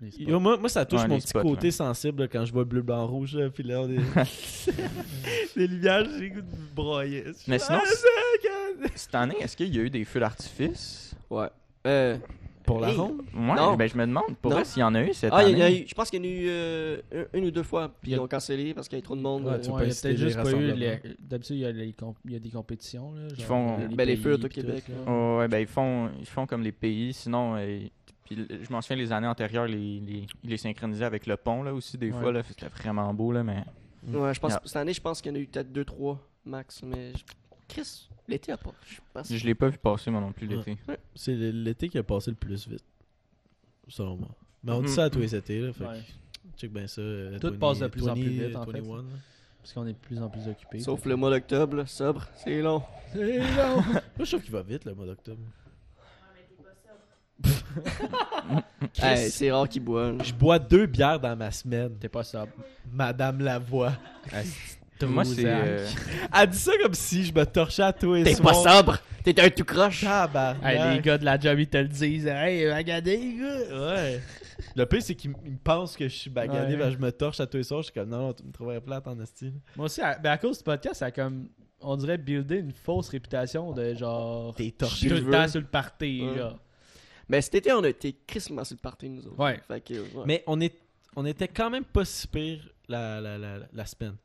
Les. 0.00 0.10
Yo, 0.24 0.40
moi, 0.40 0.56
moi, 0.58 0.68
ça 0.68 0.84
touche 0.84 1.00
Ouais, 1.02 1.08
mon 1.08 1.14
les 1.14 1.20
petit 1.20 1.28
spots, 1.28 1.42
côté 1.42 1.70
sensible 1.70 2.22
là, 2.22 2.28
quand 2.28 2.44
je 2.44 2.52
vois 2.52 2.64
bleu, 2.64 2.82
blanc, 2.82 3.06
rouge. 3.06 3.36
Là, 3.36 3.48
puis 3.50 3.62
là, 3.62 3.80
on 3.82 3.88
est... 3.90 3.96
les 5.56 5.66
lumières, 5.66 6.04
j'ai 6.18 6.30
goût 6.30 6.40
de 6.40 6.74
broyer. 6.74 7.24
Mais 7.46 7.58
sinon, 7.58 7.78
Ah. 7.82 7.88
Cette 8.94 9.14
année, 9.14 9.36
est-ce 9.40 9.56
qu'il 9.56 9.74
y 9.74 9.78
a 9.78 9.82
eu 9.82 9.90
des 9.90 10.04
feux 10.04 10.20
d'artifice? 10.20 11.14
Ouais. 11.30 11.48
Euh, 11.86 12.16
Pour 12.66 12.80
la 12.80 12.90
Hey. 12.90 12.96
ronde? 12.96 13.18
Ouais, 13.34 13.54
Non. 13.56 13.76
ben 13.76 13.88
je 13.88 13.96
me 13.96 14.06
demande, 14.06 14.36
pour 14.40 14.52
vrai, 14.52 14.64
s'il 14.64 14.80
y 14.80 14.82
en 14.82 14.94
a 14.94 15.02
eu 15.02 15.12
cette 15.14 15.32
Ah, 15.32 15.38
année. 15.38 15.52
y, 15.58 15.62
a 15.62 15.70
eu, 15.70 15.84
je 15.86 15.94
pense 15.94 16.08
qu'il 16.10 16.24
y 16.24 16.26
en 16.26 16.30
a 16.30 16.32
eu 16.40 16.46
euh, 16.48 16.96
un- 17.14 17.38
une 17.38 17.44
ou 17.46 17.50
deux 17.50 17.62
fois, 17.62 17.92
puis 18.00 18.12
a- 18.14 18.16
ils 18.16 18.20
ont 18.20 18.26
cancellé 18.26 18.72
parce 18.74 18.88
qu'il 18.88 18.96
y 18.96 18.98
avait 18.98 19.04
trop 19.04 19.16
de 19.16 19.20
monde. 19.20 19.44
Ouais, 19.44 19.52
euh, 19.52 19.58
tu 19.58 19.66
peux 19.68 19.72
Ouais, 19.74 19.78
pas 19.80 19.84
il 19.84 19.86
y 19.86 19.90
a 19.90 19.92
inciter 19.92 20.08
peut-être 20.08 20.20
les 20.20 20.24
juste 20.30 20.42
pas 20.42 20.50
eu. 20.50 20.72
les- 20.72 21.00
D'habitude, 21.20 21.56
il 21.56 21.62
y, 21.62 21.66
a 21.66 21.72
les 21.72 21.92
comp- 21.92 22.16
il 22.24 22.32
y 22.32 22.36
a 22.36 22.38
des 22.38 22.48
compétitions. 22.50 23.12
Là, 23.12 23.28
genre, 23.34 23.46
font- 23.46 23.74
a 23.84 23.88
Ben, 23.94 24.06
les 24.06 24.16
feux 24.16 24.38
tout, 24.38 24.48
là. 24.62 24.74
Oh, 25.06 25.36
ouais, 25.40 25.48
ben 25.48 25.58
ils 25.58 25.66
font, 25.66 26.10
ils 26.18 26.26
font 26.26 26.46
comme 26.46 26.62
les 26.62 26.72
pays, 26.72 27.12
sinon, 27.12 27.54
euh, 27.56 27.80
puis 28.24 28.46
je 28.48 28.72
m'en 28.72 28.80
souviens 28.80 28.96
les 28.96 29.12
années 29.12 29.26
antérieures, 29.26 29.66
les, 29.66 30.00
les, 30.00 30.26
ils 30.42 30.50
les 30.50 30.56
synchronisaient 30.56 31.04
avec 31.04 31.26
le 31.26 31.36
pont, 31.36 31.62
là, 31.62 31.74
aussi, 31.74 31.98
des 31.98 32.10
Ouais. 32.10 32.20
fois, 32.20 32.32
là, 32.32 32.42
c'était 32.42 32.68
vraiment 32.68 33.12
beau, 33.14 33.32
là, 33.32 33.42
mais... 33.44 33.64
Ouais, 34.06 34.34
je 34.34 34.40
pense 34.40 34.52
Yeah. 34.52 34.62
cette 34.64 34.76
année, 34.76 34.92
je 34.92 35.00
pense 35.00 35.20
qu'il 35.22 35.32
y 35.32 35.34
en 35.34 35.38
a 35.38 35.40
eu 35.40 35.46
peut-être 35.46 35.72
deux, 35.72 35.84
trois 35.84 36.20
max, 36.44 36.82
mais 36.82 37.12
je- 37.14 37.24
Chris, 37.66 38.08
l'été 38.28 38.52
a 38.52 38.56
pas. 38.58 38.72
Je 38.86 38.98
pense. 39.14 39.32
Je 39.32 39.46
l'ai 39.46 39.54
pas 39.54 39.68
vu 39.68 39.78
passer, 39.78 40.10
moi 40.10 40.20
non 40.20 40.32
plus, 40.32 40.46
Ouais. 40.46 40.56
l'été. 40.56 40.76
C'est 41.14 41.34
l'été 41.34 41.88
qui 41.88 41.96
a 41.98 42.02
passé 42.02 42.30
le 42.30 42.36
plus 42.36 42.68
vite. 42.68 42.84
Selon 43.88 44.16
moi. 44.16 44.28
Mais 44.62 44.72
on 44.72 44.80
dit 44.80 44.88
Mhm. 44.88 44.94
ça 44.94 45.04
à 45.04 45.10
tous 45.10 45.18
les 45.20 45.34
étés. 45.34 45.60
Là, 45.60 45.72
fait 45.72 45.84
Ouais. 45.84 46.00
que 46.00 46.58
check 46.60 46.72
bien 46.72 46.86
ça. 46.86 47.00
euh, 47.00 47.38
Tout 47.38 47.48
20, 47.50 47.58
passe 47.58 47.78
de 47.78 47.86
plus 47.88 48.08
en 48.08 48.12
plus 48.14 48.22
20, 48.24 48.46
vite, 48.46 48.56
en 48.56 48.64
fait. 48.66 48.80
21, 48.80 48.96
là. 48.98 49.02
Parce 49.60 49.72
qu'on 49.72 49.86
est 49.86 49.92
de 49.94 49.98
plus 49.98 50.20
en 50.22 50.28
plus 50.28 50.46
occupés. 50.48 50.80
Sauf 50.80 51.04
le 51.06 51.16
mois 51.16 51.30
d'octobre, 51.30 51.86
sobre, 51.88 52.26
c'est 52.36 52.60
long. 52.60 52.82
C'est 53.12 53.38
long. 53.38 53.76
Moi, 54.16 54.24
je 54.24 54.24
trouve 54.30 54.42
qu'il 54.42 54.52
va 54.52 54.62
vite 54.62 54.84
le 54.84 54.94
mois 54.94 55.06
d'octobre. 55.06 55.40
Hey, 59.02 59.30
c'est 59.30 59.50
rare 59.50 59.68
qu'il 59.68 59.82
boit. 59.82 60.12
là. 60.12 60.22
Je 60.22 60.32
bois 60.32 60.58
deux 60.58 60.86
bières 60.86 61.18
dans 61.18 61.34
ma 61.36 61.50
semaine. 61.50 61.96
T'es 61.98 62.08
pas 62.08 62.22
sobre. 62.22 62.52
Madame 62.90 63.40
Lavoie. 63.40 63.92
Moi, 65.02 65.24
c'est... 65.24 65.44
euh, 65.44 65.86
Elle 66.32 66.48
dit 66.50 66.58
ça 66.58 66.72
comme 66.80 66.94
si 66.94 67.24
je 67.24 67.34
me 67.34 67.44
torchais 67.44 67.82
à 67.82 67.92
tous 67.92 68.14
les 68.14 68.22
T'es 68.22 68.36
pas 68.40 68.54
soirs. 68.54 68.76
sobre, 68.78 68.98
t'es 69.22 69.38
un 69.40 69.50
tout 69.50 69.64
croche. 69.64 70.02
Tabarnak. 70.02 70.64
Hey, 70.64 70.94
les 70.96 71.02
gars 71.02 71.18
de 71.18 71.24
la 71.24 71.38
job, 71.38 71.58
ils 71.58 71.66
te 71.66 71.76
le 71.76 71.88
disent. 71.88 72.26
Hey, 72.26 72.72
regardez, 72.72 73.16
les 73.16 73.34
gars. 73.36 73.80
Ouais. 73.90 74.20
Le 74.76 74.86
pire, 74.86 75.02
c'est 75.02 75.14
qu'ils 75.16 75.30
m- 75.32 75.36
ils 75.44 75.52
me 75.52 75.58
pensent 75.58 75.96
que 75.96 76.04
je 76.08 76.14
suis 76.14 76.30
bagadé, 76.30 76.74
Ouais. 76.74 76.78
ben, 76.78 76.90
je 76.90 76.96
me 76.98 77.10
torche 77.10 77.40
à 77.40 77.46
tous 77.46 77.56
les 77.58 77.64
soirs. 77.64 77.82
Je 77.82 77.86
suis 77.86 77.92
comme, 77.92 78.08
non, 78.08 78.18
non, 78.28 78.32
tu 78.32 78.44
me 78.44 78.52
trouverais 78.52 78.80
plate 78.80 79.06
en 79.08 79.16
style. 79.26 79.54
Moi 79.76 79.86
aussi, 79.86 80.00
à, 80.00 80.16
ben 80.16 80.30
à 80.30 80.38
cause 80.38 80.58
du 80.58 80.64
podcast, 80.64 80.94
ça 81.00 81.06
a 81.06 81.10
comme. 81.10 81.48
On 81.86 81.96
dirait 81.96 82.16
builder 82.16 82.58
une 82.60 82.72
fausse 82.72 83.08
réputation 83.10 83.72
de 83.72 83.92
genre. 83.94 84.54
T'es 84.54 84.70
torché. 84.70 85.08
tout 85.08 85.14
le 85.16 85.30
temps 85.30 85.48
sur 85.48 85.60
le 85.60 85.66
party, 85.66 86.22
Ouais. 86.22 86.38
genre. 86.38 86.58
Mais 87.28 87.40
cet 87.40 87.54
été, 87.56 87.72
on 87.72 87.82
a 87.84 87.88
été 87.88 88.14
crissement 88.26 88.64
sur 88.64 88.76
le 88.76 88.80
party, 88.80 89.08
nous 89.08 89.26
autres. 89.26 89.38
Ouais. 89.42 89.60
Fait 89.66 89.80
que, 89.80 89.94
ouais. 89.94 90.24
Mais 90.26 90.42
on, 90.46 90.60
est, 90.60 90.74
on 91.16 91.24
était 91.26 91.48
quand 91.48 91.70
même 91.70 91.84
pas 91.84 92.04
si 92.04 92.26
pire 92.28 92.60
la, 92.88 93.20
la, 93.20 93.38
la, 93.38 93.58
la 93.72 93.86
semaine. 93.86 94.16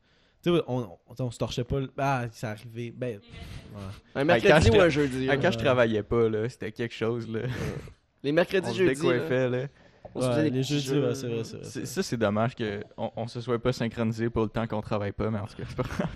Tu 0.44 0.54
sais, 0.54 0.62
on, 0.68 0.80
on, 1.08 1.16
on 1.20 1.32
se 1.32 1.38
torchait 1.38 1.64
pas. 1.66 1.80
le- 1.82 1.92
Ah, 1.98 2.26
ça 2.32 2.52
arrivait. 2.52 2.92
Ben. 2.92 3.18
ouais. 3.20 3.82
Un 4.16 4.20
quand 4.22 4.26
mercredi 4.26 4.68
je 4.68 4.72
ou 4.78 4.82
un 4.82 4.90
jeudi. 4.90 5.28
Ah, 5.30 5.36
là. 5.36 5.42
quand 5.42 5.52
je 5.52 5.58
travaillais 5.58 6.04
pas, 6.04 6.30
là, 6.30 6.48
c'était 6.50 6.72
quelque 6.72 6.94
chose, 6.96 7.28
là. 7.30 7.42
Les 8.24 8.32
On 8.32 8.34
mercredis, 8.34 8.70
se 8.72 8.74
jeudi. 8.78 8.88
là, 9.06 9.14
décoiffait, 9.14 9.50
là. 9.50 9.68
on 10.16 10.22
se 10.22 10.28
Ouais, 10.28 10.44
des 10.44 10.50
les 10.50 10.64
jeudis, 10.64 10.92
ouais, 11.00 11.16
c'est 11.16 11.28
vrai, 11.28 11.44
c'est 11.44 11.56
vrai. 11.58 11.66
C'est- 11.66 11.86
Ça, 11.86 12.04
c'est 12.04 12.18
dommage 12.18 12.56
qu'on 12.56 13.12
on, 13.16 13.28
se 13.28 13.40
soit 13.42 13.60
pas 13.60 13.72
synchronisé 13.74 14.30
pour 14.30 14.44
le 14.44 14.50
temps 14.50 14.66
qu'on 14.68 14.82
travaille 14.82 15.12
pas, 15.14 15.30
mais 15.30 15.40
en 15.40 15.46
tout 15.48 15.56
cas, 15.58 15.64
c'est 15.68 15.76
pas 15.78 15.84
grave. 15.84 16.10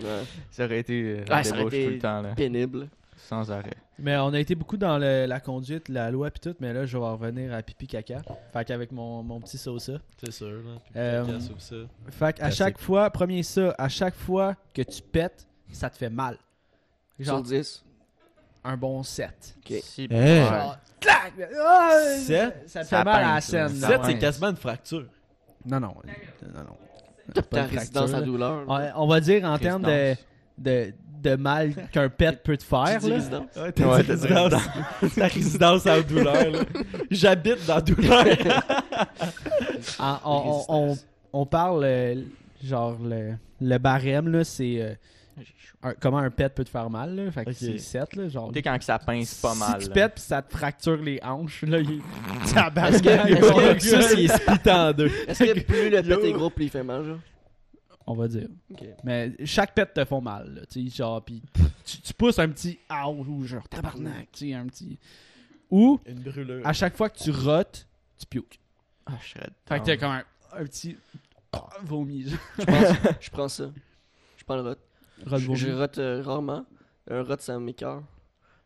Ouais. 0.00 0.24
Ça 0.50 0.64
aurait 0.64 0.78
été 0.80 1.02
euh, 1.20 1.24
la 1.28 1.36
Ouais, 1.36 1.44
ça 1.44 1.50
aurait 1.50 1.58
débauche 1.58 1.74
été 1.74 1.86
tout 1.86 1.92
le 1.94 1.98
temps, 1.98 2.22
là. 2.22 2.34
Pénible. 2.34 2.88
Sans 3.16 3.50
arrêt. 3.50 3.74
Mais 3.98 4.16
on 4.16 4.32
a 4.32 4.40
été 4.40 4.54
beaucoup 4.54 4.76
dans 4.76 4.98
le- 4.98 5.26
la 5.26 5.40
conduite, 5.40 5.88
la 5.88 6.10
loi 6.10 6.30
puis 6.30 6.40
tout, 6.40 6.56
mais 6.60 6.72
là 6.72 6.84
je 6.84 6.98
vais 6.98 7.04
en 7.04 7.16
revenir 7.16 7.54
à 7.54 7.62
pipi 7.62 7.86
caca. 7.86 8.22
Fait 8.52 8.64
qu'avec 8.64 8.90
mon, 8.92 9.22
mon 9.22 9.40
petit 9.40 9.56
sauce 9.58 9.90
C'est 10.22 10.32
sûr, 10.32 10.48
là. 10.48 10.76
Puis 10.84 10.92
Euh, 10.96 11.24
caca, 11.24 11.40
sauf 11.40 11.58
ça. 11.58 11.76
Fait 12.10 12.32
qu'à 12.34 12.50
chaque 12.50 12.78
fois, 12.78 13.08
premier 13.10 13.42
ça, 13.42 13.74
à 13.78 13.88
chaque 13.88 14.14
fois 14.14 14.56
que 14.74 14.82
tu 14.82 15.00
pètes, 15.02 15.46
ça 15.72 15.88
te 15.90 15.96
fait 15.96 16.10
mal. 16.10 16.36
Sur 17.16 17.24
Genre 17.26 17.42
10. 17.42 17.84
un 18.64 18.76
bon 18.76 19.02
7. 19.02 19.56
Ok. 19.58 19.76
Si- 19.82 20.02
Hey. 20.10 20.42
Ouais. 20.42 20.48
Genre, 20.48 20.78
clac! 21.00 21.32
Ah, 21.60 21.90
Sept? 22.18 22.62
Ça 22.68 22.80
te 22.82 22.86
Ça 22.88 22.98
fait 22.98 23.04
mal 23.04 23.24
à 23.24 23.34
la 23.36 23.40
scène. 23.40 23.68
Ça 23.68 23.88
là. 23.90 23.96
7, 23.96 24.00
c'est 24.06 24.18
quasiment 24.18 24.48
une 24.50 24.56
fracture. 24.56 25.06
Non, 25.64 25.78
non. 25.80 25.94
Non, 26.54 26.60
non. 26.62 26.76
Ta 27.32 27.42
Pas 27.42 27.60
une 27.60 27.68
fracture, 27.68 28.14
à 28.14 28.20
douleur. 28.22 28.68
Ouais, 28.68 28.90
On 28.96 29.06
va 29.06 29.20
dire 29.20 29.44
en 29.44 29.56
termes 29.58 29.82
de, 29.82 30.14
de, 30.58 30.92
de 31.24 31.36
mal 31.36 31.72
qu'un 31.92 32.08
pet 32.08 32.40
peut 32.42 32.56
te 32.56 32.62
Tu 32.62 32.68
faire. 32.68 32.98
dis 33.00 33.12
résidence. 33.12 33.42
Ouais, 33.56 33.72
t'as 33.72 33.86
Ouais, 33.88 34.02
dit 34.02 34.06
t'as 34.08 34.14
dit 34.16 34.26
résidence. 34.26 34.62
Ta 35.16 35.26
résidence 35.26 35.86
en 35.86 36.00
douleur, 36.02 36.50
là. 36.50 36.58
J'habite 37.10 37.66
dans 37.66 37.74
la 37.76 37.80
douleur. 37.80 38.26
En- 39.98 40.18
on, 40.24 40.64
on- 40.68 40.90
on- 40.92 40.98
on 41.32 41.46
parle, 41.46 41.82
euh, 41.84 42.14
genre, 42.62 42.96
le, 43.02 43.32
le 43.60 43.78
barème, 43.78 44.28
là, 44.28 44.44
c'est 44.44 44.80
euh, 44.80 44.94
un- 45.82 45.94
comment 46.00 46.18
un 46.18 46.30
pet 46.30 46.48
peut 46.54 46.64
te 46.64 46.70
faire 46.70 46.88
mal. 46.90 47.14
Là. 47.14 47.30
Fait 47.32 47.44
que 47.44 47.50
Ok. 47.50 47.56
c'est 47.58 47.78
7, 47.78 48.16
là, 48.16 48.28
genre. 48.28 48.48
Tu 48.48 48.54
sais, 48.58 48.62
quand 48.62 48.78
que 48.78 48.84
ça 48.84 48.98
pince 48.98 49.34
pas 49.34 49.54
mal. 49.54 49.80
Si 49.80 49.88
tu 49.88 49.94
là. 49.94 49.94
pètes 50.08 50.14
pis 50.14 50.20
ça 50.22 50.42
te 50.42 50.56
fracture 50.56 50.96
les 51.02 51.18
hanches, 51.22 51.62
là, 51.62 51.78
il 51.80 52.00
Est-ce 52.44 53.02
que- 53.02 53.08
est-ce 53.08 53.46
Genre, 53.46 53.56
que- 53.60 53.74
le 53.74 53.80
Ça, 53.80 53.98
gars, 53.98 54.08
c'est 54.08 54.28
split 54.28 54.70
en 54.70 54.92
deux. 54.92 55.10
Est-ce 55.26 55.44
que 55.44 55.60
plus 55.64 55.90
le 55.90 56.02
pet 56.02 56.24
est 56.28 56.32
gros, 56.32 56.50
plus 56.50 56.64
il 56.66 56.70
fait 56.70 56.82
mal, 56.84 57.04
genre? 57.04 57.18
On 58.06 58.14
va 58.14 58.28
dire. 58.28 58.48
Mais 59.02 59.32
chaque 59.44 59.74
pet 59.74 59.92
te 59.92 60.04
font 60.04 60.20
mal, 60.20 60.54
là, 60.54 60.60
tu 60.66 60.88
sais, 60.90 60.96
genre, 60.96 61.24
pis 61.24 61.42
tu, 61.84 62.00
tu 62.02 62.12
pousses 62.14 62.38
un 62.38 62.48
petit 62.50 62.78
«ouch» 62.90 63.26
ou 63.28 63.44
genre 63.44 63.66
«tabarnak», 63.70 64.28
tu 64.32 64.48
sais, 64.48 64.54
un 64.54 64.66
petit... 64.66 64.98
Ou, 65.70 65.98
Une 66.06 66.20
brûlure. 66.20 66.66
à 66.66 66.72
chaque 66.72 66.96
fois 66.96 67.08
que 67.08 67.18
tu 67.18 67.30
rotes, 67.30 67.86
tu 68.18 68.26
piouques. 68.26 68.58
Ah, 69.06 69.12
je 69.22 69.30
serais 69.30 69.48
Fait 69.66 69.80
que 69.80 69.84
down. 69.84 69.86
t'as 69.86 69.96
comme 69.96 70.10
un, 70.12 70.24
un 70.52 70.64
petit 70.64 70.96
ah, 71.52 71.66
vomi. 71.82 72.26
Je 72.58 72.64
pense, 72.64 72.96
je 73.20 73.30
prends 73.30 73.48
ça. 73.48 73.70
Je 74.36 74.44
prends 74.44 74.56
le 74.56 74.62
rot. 74.62 74.74
Rot 75.26 75.38
Je, 75.38 75.54
je 75.54 75.70
rote 75.72 75.98
euh, 75.98 76.22
rarement. 76.22 76.64
Un 77.10 77.22
rot, 77.22 77.36
ça 77.38 77.58
m'écœure. 77.58 78.02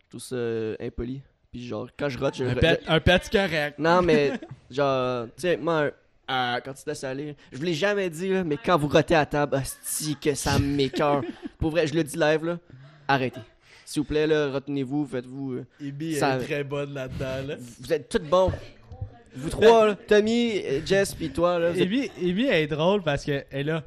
Je 0.03 0.09
trouve 0.09 0.21
ça 0.21 0.35
euh, 0.35 0.75
impoli. 0.79 1.21
Puis 1.51 1.65
genre, 1.65 1.87
quand 1.97 2.09
je 2.09 2.19
rote, 2.19 2.35
je... 2.35 2.43
Un 2.43 2.55
pet, 2.55 2.81
un 2.87 2.99
pet 2.99 3.21
c'est 3.23 3.31
correct. 3.31 3.79
Non, 3.79 4.01
mais 4.01 4.33
genre, 4.69 5.27
tu 5.27 5.31
sais, 5.37 5.57
moi, 5.57 5.85
un- 5.85 5.91
ah, 6.31 6.59
quand 6.63 6.73
tu 6.73 6.83
te 6.83 6.89
laisses 6.89 7.03
aller, 7.03 7.35
je 7.51 7.57
vous 7.57 7.63
l'ai 7.63 7.73
jamais 7.73 8.07
dit, 8.09 8.29
là, 8.29 8.43
mais 8.43 8.55
quand 8.63 8.77
vous 8.77 8.87
rotez 8.87 9.15
à 9.15 9.25
table, 9.25 9.55
hostie, 9.57 10.15
que 10.15 10.35
ça 10.35 10.59
m'écœure. 10.59 11.23
Pour 11.57 11.71
vrai, 11.71 11.87
je 11.87 11.93
le 11.95 12.03
dis 12.03 12.17
live, 12.17 12.45
là, 12.45 12.59
arrêtez. 13.07 13.41
S'il 13.85 14.03
vous 14.03 14.07
plaît, 14.07 14.27
là, 14.27 14.49
retenez-vous, 14.51 15.07
faites-vous... 15.07 15.53
euh, 15.53 15.65
Ibi 15.81 16.15
Ça- 16.15 16.35
est 16.37 16.43
très 16.45 16.63
bonne 16.63 16.93
là-dedans, 16.93 17.47
là. 17.47 17.55
vous 17.79 17.91
êtes 17.93 18.07
tous 18.07 18.19
bons. 18.19 18.51
Vous 19.35 19.49
trois, 19.49 19.87
là, 19.87 19.95
Tommy, 19.95 20.61
euh, 20.63 20.81
Jess, 20.85 21.15
puis 21.15 21.31
toi, 21.31 21.57
là, 21.57 21.69
êtes, 21.71 22.47
elle 22.47 22.63
est 22.63 22.67
drôle 22.67 23.01
parce 23.01 23.23
qu'elle 23.23 23.45
est 23.49 23.63
là. 23.63 23.83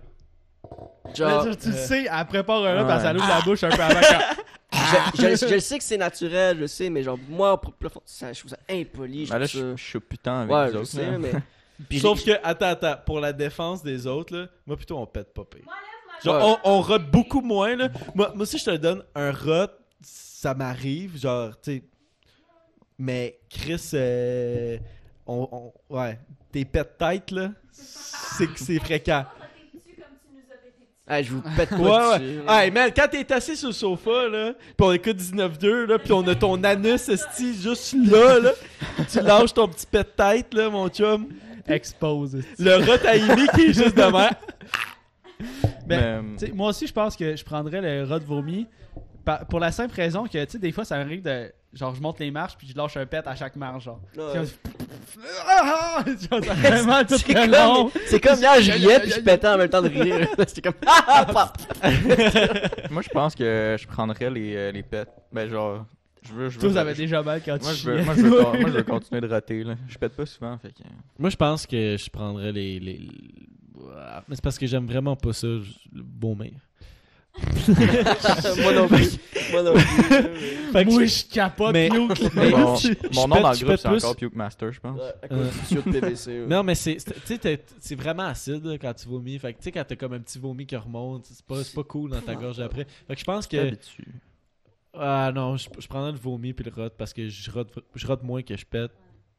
genre... 1.14 1.46
Là, 1.46 1.54
tu 1.54 1.68
le 1.68 1.74
sais, 1.76 2.06
elle 2.10 2.26
prépare 2.26 2.64
un 2.64 2.74
là 2.74 2.82
Ouais. 2.82 2.88
parce 2.88 3.02
qu'elle 3.04 3.16
ouvre 3.16 3.28
la 3.28 3.40
bouche 3.42 3.62
un 3.64 3.68
peu 3.70 3.82
avant 3.82 4.00
que... 4.00 4.42
je, 5.18 5.36
je- 5.36 5.46
je 5.48 5.54
le 5.54 5.60
sais 5.60 5.78
que 5.78 5.84
c'est 5.84 5.96
naturel, 5.98 6.58
je 6.60 6.66
sais, 6.66 6.90
mais 6.90 7.02
genre, 7.02 7.18
moi, 7.28 7.60
pour- 7.60 7.72
pour- 7.74 8.02
ça, 8.04 8.32
je 8.32 8.38
trouve 8.40 8.50
ça 8.50 8.58
impoli. 8.70 9.26
Je 9.26 9.32
Ben 9.32 9.38
là, 9.38 9.46
je 9.46 9.76
je 9.76 9.82
suis 9.82 10.00
putain 10.00 10.40
avec 10.40 10.52
Ouais, 10.52 10.66
les 10.66 10.72
je 10.72 10.78
autres. 10.78 10.86
sais, 10.88 11.18
mais... 11.18 11.32
Puis 11.88 12.00
Sauf 12.00 12.24
que, 12.24 12.32
attends, 12.42 12.66
attends, 12.66 12.96
pour 13.06 13.20
la 13.20 13.32
défense 13.32 13.82
des 13.82 14.06
autres, 14.06 14.36
là, 14.36 14.46
moi 14.66 14.76
plutôt 14.76 14.98
on 14.98 15.06
pète 15.06 15.32
pas 15.34 15.44
pire. 15.44 15.64
Genre, 16.24 16.36
Ouais. 16.36 16.56
on, 16.64 16.76
on 16.76 16.80
rote 16.82 17.10
beaucoup 17.10 17.40
moins, 17.40 17.74
là. 17.76 17.88
Moi, 18.14 18.30
moi 18.34 18.42
aussi, 18.42 18.58
je 18.58 18.64
te 18.66 18.76
donne 18.76 19.02
un 19.14 19.32
rot, 19.32 19.66
ça 20.00 20.54
m'arrive, 20.54 21.18
genre, 21.18 21.50
tu 21.60 21.76
sais. 21.78 21.82
Mais 22.98 23.40
Chris, 23.50 23.90
euh, 23.94 24.78
on, 25.26 25.48
on- 25.90 25.96
ouais, 25.96 26.18
tes 26.52 26.64
pètes 26.64 26.96
tête, 26.98 27.30
là, 27.32 27.50
c'est 27.72 28.46
que 28.46 28.58
c'est 28.60 28.78
fréquent. 28.78 29.24
Hey, 31.08 31.24
je 31.24 31.32
vous 31.32 31.42
pète 31.56 31.72
Ouais, 31.72 31.78
quoi 31.78 32.10
ouais. 32.12 32.18
dessus, 32.20 32.42
là. 32.46 32.64
Hey, 32.64 32.70
man, 32.70 32.90
quand 32.94 33.08
t'es 33.10 33.32
assis 33.32 33.56
sur 33.56 33.68
le 33.68 33.74
sofa, 33.74 34.28
là, 34.28 34.52
pis 34.52 34.84
on 34.84 34.92
écoute 34.92 35.16
19-2, 35.16 35.86
là, 35.86 35.98
pis 35.98 36.12
on 36.12 36.26
a 36.28 36.34
ton 36.36 36.62
anus, 36.62 37.08
esti, 37.08 37.54
juste 37.60 37.94
là, 37.94 38.38
là, 38.38 38.52
tu 39.10 39.20
lâches 39.20 39.52
ton 39.52 39.66
petit 39.66 39.84
pet 39.86 40.04
de 40.04 40.08
tête, 40.22 40.54
là, 40.54 40.70
mon 40.70 40.88
chum. 40.88 41.26
Expose. 41.68 42.42
Le 42.58 42.76
rot 42.76 43.06
à 43.06 43.10
Amy 43.10 43.46
qui 43.54 43.60
est 43.62 43.72
juste 43.72 43.96
devant. 43.96 44.28
Mais, 45.86 46.22
Mais, 46.22 46.36
tu 46.38 46.46
sais, 46.46 46.52
moi 46.52 46.68
aussi, 46.68 46.86
je 46.86 46.92
pense 46.92 47.16
que 47.16 47.34
je 47.34 47.44
prendrais 47.44 47.80
le 47.80 48.04
rat 48.04 48.20
de 48.20 48.24
vomi 48.24 48.68
pour 49.48 49.60
la 49.60 49.72
simple 49.72 49.94
raison 49.94 50.24
que, 50.24 50.44
tu 50.44 50.52
sais, 50.52 50.58
des 50.58 50.72
fois, 50.72 50.84
ça 50.84 50.98
m'arrive 50.98 51.22
de. 51.22 51.52
Genre, 51.72 51.94
je 51.94 52.02
monte 52.02 52.20
les 52.20 52.30
marches 52.30 52.56
puis 52.58 52.68
je 52.68 52.76
lâche 52.76 52.98
un 52.98 53.06
pet 53.06 53.26
à 53.26 53.34
chaque 53.34 53.56
marche, 53.56 53.84
genre. 53.84 54.00
Ouais. 54.16 54.24
Comme-! 54.34 54.46
Genre, 56.06 56.44
ça 56.44 56.54
fait 56.54 56.70
vraiment 56.70 57.04
tout 57.04 57.16
C'est 57.16 57.46
le 57.46 57.52
long. 57.52 57.88
comme, 57.88 58.02
c'est 58.06 58.20
comme 58.20 58.38
hier, 58.38 58.60
je 58.60 58.72
riais 58.72 59.00
puis 59.00 59.10
je 59.10 59.20
pétais 59.20 59.48
en 59.48 59.56
même 59.56 59.68
temps 59.68 59.80
de 59.80 59.88
rire. 59.88 60.28
C'était 60.46 60.62
comme 60.62 60.74
ah, 60.86 61.52
moi, 62.90 63.02
je 63.02 63.08
pense 63.08 63.34
que 63.34 63.76
je 63.78 63.86
prendrais 63.86 64.30
les, 64.30 64.54
euh, 64.54 64.72
les 64.72 64.82
pets. 64.82 65.08
Ben, 65.32 65.48
genre, 65.48 65.86
je 66.22 66.32
veux. 66.32 66.48
Je 66.48 66.58
veux 66.58 66.72
Toi, 66.72 66.94
déjà 66.94 67.22
mal 67.22 67.40
quand 67.44 67.60
moi, 67.62 67.72
tu 67.72 67.78
je 67.80 67.90
veux, 67.90 68.02
moi, 68.04 68.14
je 68.16 68.20
veux, 68.22 68.30
con- 68.44 68.58
moi, 68.60 68.70
je 68.70 68.76
veux 68.76 68.82
continuer 68.84 69.20
de 69.20 69.28
rater, 69.28 69.64
là. 69.64 69.74
Je 69.88 69.98
pète 69.98 70.12
pas 70.14 70.26
souvent, 70.26 70.56
fait 70.58 70.70
que. 70.72 70.82
Moi, 71.18 71.30
je 71.30 71.36
pense 71.36 71.66
que 71.66 71.96
je 71.96 72.10
prendrais 72.10 72.52
les. 72.52 72.78
les... 72.80 73.08
Mais 74.28 74.34
c'est 74.36 74.42
parce 74.44 74.58
que 74.58 74.66
j'aime 74.66 74.86
vraiment 74.86 75.16
pas 75.16 75.32
ça, 75.32 75.46
le 75.46 75.62
vomir. 76.20 76.52
Moi 78.58 78.72
non 78.74 78.88
plus. 78.88 79.18
Moi 79.52 79.62
non 79.62 79.72
plus. 79.72 79.82
Fait 80.72 80.84
que 80.84 80.90
Moi, 80.90 81.04
je- 81.04 81.06
je 81.06 81.24
capote, 81.34 81.72
Mais- 81.72 81.88
piouk. 81.88 82.10
mais- 82.34 82.50
mon 82.50 82.76
je- 82.76 82.88
mon 82.88 82.94
je 83.22 83.26
nom 83.28 83.34
pète- 83.36 83.42
dans 83.42 83.50
le 83.50 83.56
je 83.56 83.64
groupe, 83.64 83.76
c'est 83.78 83.88
plus. 83.88 84.04
encore 84.04 84.16
Puke 84.16 84.34
Master, 84.36 84.72
je 84.72 84.80
pense. 84.80 84.98
Ouais, 84.98 85.14
à 85.22 85.28
cause 85.28 85.50
du 85.50 85.66
tuyau 85.66 85.82
de 85.82 85.90
PVC. 86.00 86.26
ouais. 86.40 86.46
Non, 86.46 86.62
mais 86.62 86.74
c'est 86.74 86.98
c'est- 86.98 87.14
tu 87.14 87.20
sais, 87.24 87.38
t'es- 87.38 87.64
c'est 87.80 87.94
vraiment 87.94 88.24
acide 88.24 88.64
là, 88.64 88.76
quand 88.78 88.92
tu 88.94 89.08
vomis. 89.08 89.38
Fait 89.38 89.52
que 89.54 89.58
tu 89.58 89.64
sais, 89.64 89.72
quand 89.72 89.84
t'as 89.86 89.96
comme 89.96 90.12
un 90.14 90.20
petit 90.20 90.38
vomi 90.38 90.66
qui 90.66 90.76
remonte, 90.76 91.24
c'est 91.26 91.44
pas, 91.44 91.62
c'est 91.64 91.74
pas 91.74 91.84
cool 91.84 92.10
dans 92.10 92.20
ta 92.20 92.34
gorge 92.34 92.60
après. 92.60 92.86
Fait 93.06 93.14
que 93.14 93.20
je 93.20 93.24
pense 93.24 93.46
que. 93.46 93.70
Ah 94.94 95.32
non, 95.34 95.56
je, 95.56 95.68
je 95.78 95.86
prendrais 95.88 96.12
le 96.12 96.18
vomi 96.18 96.52
puis 96.52 96.64
le 96.64 96.70
rot 96.82 96.90
parce 96.96 97.12
que 97.12 97.28
je 97.28 97.50
rote, 97.50 97.72
je 97.94 98.06
rote 98.06 98.22
moins 98.22 98.42
que 98.42 98.56
je 98.56 98.64
pète. 98.66 98.92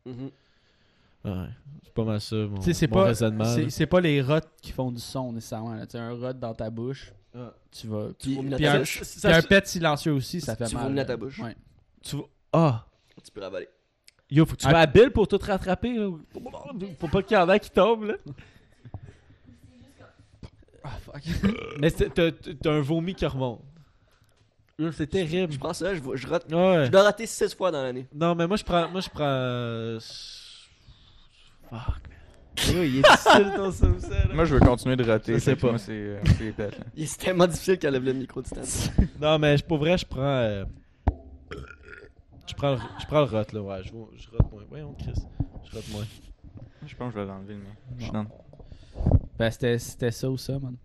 Mhm. 0.05 0.31
Ouais, 1.25 1.47
c'est 1.83 1.93
pas 1.93 2.03
mal 2.03 2.19
ça 2.19 2.35
mon, 2.35 2.59
Tu 2.59 2.73
c'est 2.73 2.87
mon 2.87 2.95
pas, 2.97 3.03
raisonnement. 3.05 3.45
c'est, 3.69 3.85
pas 3.85 4.01
les 4.01 4.21
rots 4.21 4.39
qui 4.61 4.71
font 4.71 4.91
du 4.91 4.99
son 4.99 5.31
nécessairement. 5.31 5.75
là. 5.75 5.85
Tu 5.87 5.95
un 5.95 6.11
rot 6.11 6.33
dans 6.33 6.53
ta 6.53 6.69
bouche, 6.69 7.13
Ah. 7.35 7.53
tu 7.71 7.87
vas. 7.87 8.07
Tu 8.19 8.35
Puis, 8.35 8.49
puis 8.55 8.67
un, 8.67 8.79
bouche. 8.79 8.95
puis 8.97 9.05
Ça- 9.05 9.35
un 9.37 9.41
pet 9.41 9.65
silencieux 9.67 10.11
aussi, 10.13 10.41
ça 10.41 10.55
fait 10.55 10.65
Tu 10.67 10.75
mal. 10.75 10.83
vomis 10.85 10.95
dans 10.97 11.05
ta 11.05 11.15
bouche. 11.17 11.39
Ouais. 11.39 11.55
tu 12.01 12.17
vas- 12.17 12.23
Ah! 12.51 12.85
Tu 13.23 13.31
peux 13.31 13.41
ravaler. 13.41 13.69
Yo, 14.29 14.45
faut 14.45 14.55
que 14.55 14.61
tu 14.61 14.67
Ah. 14.67 14.71
sois 14.71 14.79
habile 14.79 15.11
pour 15.11 15.27
tout 15.27 15.39
rattraper. 15.41 15.93
Là. 15.93 16.09
Faut 16.99 17.07
pas 17.07 17.21
qu'il 17.23 17.37
y 17.37 17.39
en 17.39 17.49
ait 17.49 17.59
qui 17.59 17.69
tombent. 17.69 18.05
Là. 18.05 18.15
Ah, 20.83 20.97
fuck. 20.99 21.21
Mais 21.79 21.91
t'as 21.91 22.71
un 22.71 22.81
vomi 22.81 23.15
qui 23.15 23.25
remonte. 23.25 23.61
C'est 24.91 25.07
terrible. 25.07 25.53
Je 25.53 25.59
prends 25.59 25.73
ça, 25.73 25.93
je, 25.95 26.01
je 26.15 26.27
rote. 26.27 26.45
Ouais. 26.51 26.85
Je 26.85 26.91
dois 26.91 27.03
rater 27.03 27.25
6 27.25 27.55
fois 27.55 27.71
dans 27.71 27.81
l'année. 27.83 28.07
Non, 28.13 28.35
mais 28.35 28.47
moi 28.47 28.57
je 28.57 28.63
prends. 28.63 28.89
Moi 28.89 29.01
je 29.01 29.09
prends. 29.09 29.23
euh, 29.23 29.99
Fuck. 31.69 32.71
Yo, 32.71 32.83
il 32.83 32.97
est 32.99 33.01
difficile 33.01 33.51
ton 33.55 33.71
ça, 33.71 33.87
ça, 33.99 34.09
là. 34.27 34.33
Moi, 34.35 34.45
je 34.45 34.53
veux 34.53 34.59
continuer 34.59 34.95
de 34.95 35.03
rater. 35.03 35.33
Je 35.33 35.39
sais 35.39 35.55
pas. 35.55 35.69
Moi, 35.69 35.79
c'est 35.79 35.91
euh. 35.93 36.19
Il- 36.95 37.07
C'est 37.07 37.17
tellement 37.17 37.47
difficile 37.47 37.79
qu'elle 37.79 37.93
lève 37.93 38.03
le 38.03 38.13
micro 38.13 38.41
du 38.43 38.47
stand. 38.49 38.63
Non, 39.19 39.39
mais 39.39 39.55
pour 39.67 39.79
vrai, 39.79 39.97
je 39.97 40.05
prends. 40.05 40.19
euh, 40.21 40.63
Je 42.47 42.53
prends, 42.53 42.73
le, 42.73 42.77
je 42.99 43.05
prends 43.07 43.19
le 43.21 43.25
rot, 43.25 43.43
là, 43.53 43.61
ouais. 43.61 43.81
Je, 43.83 43.89
je 43.89 44.29
rote 44.29 44.51
moins. 44.51 44.63
Voyons, 44.69 44.93
Chris. 44.99 45.13
Je 45.63 45.75
rote 45.75 45.89
moins. 45.91 46.05
Je 46.85 46.95
pense 46.95 47.11
que 47.13 47.19
je 47.19 47.25
vais 47.25 47.31
l'enlever, 47.31 47.55
mais. 47.55 47.69
Je 47.97 48.03
suis 48.03 48.11
dans- 48.11 48.25
Ben, 49.39 49.49
c'était 49.49 50.11
ça 50.11 50.29
ou 50.29 50.37
ça, 50.37 50.59
man. 50.59 50.75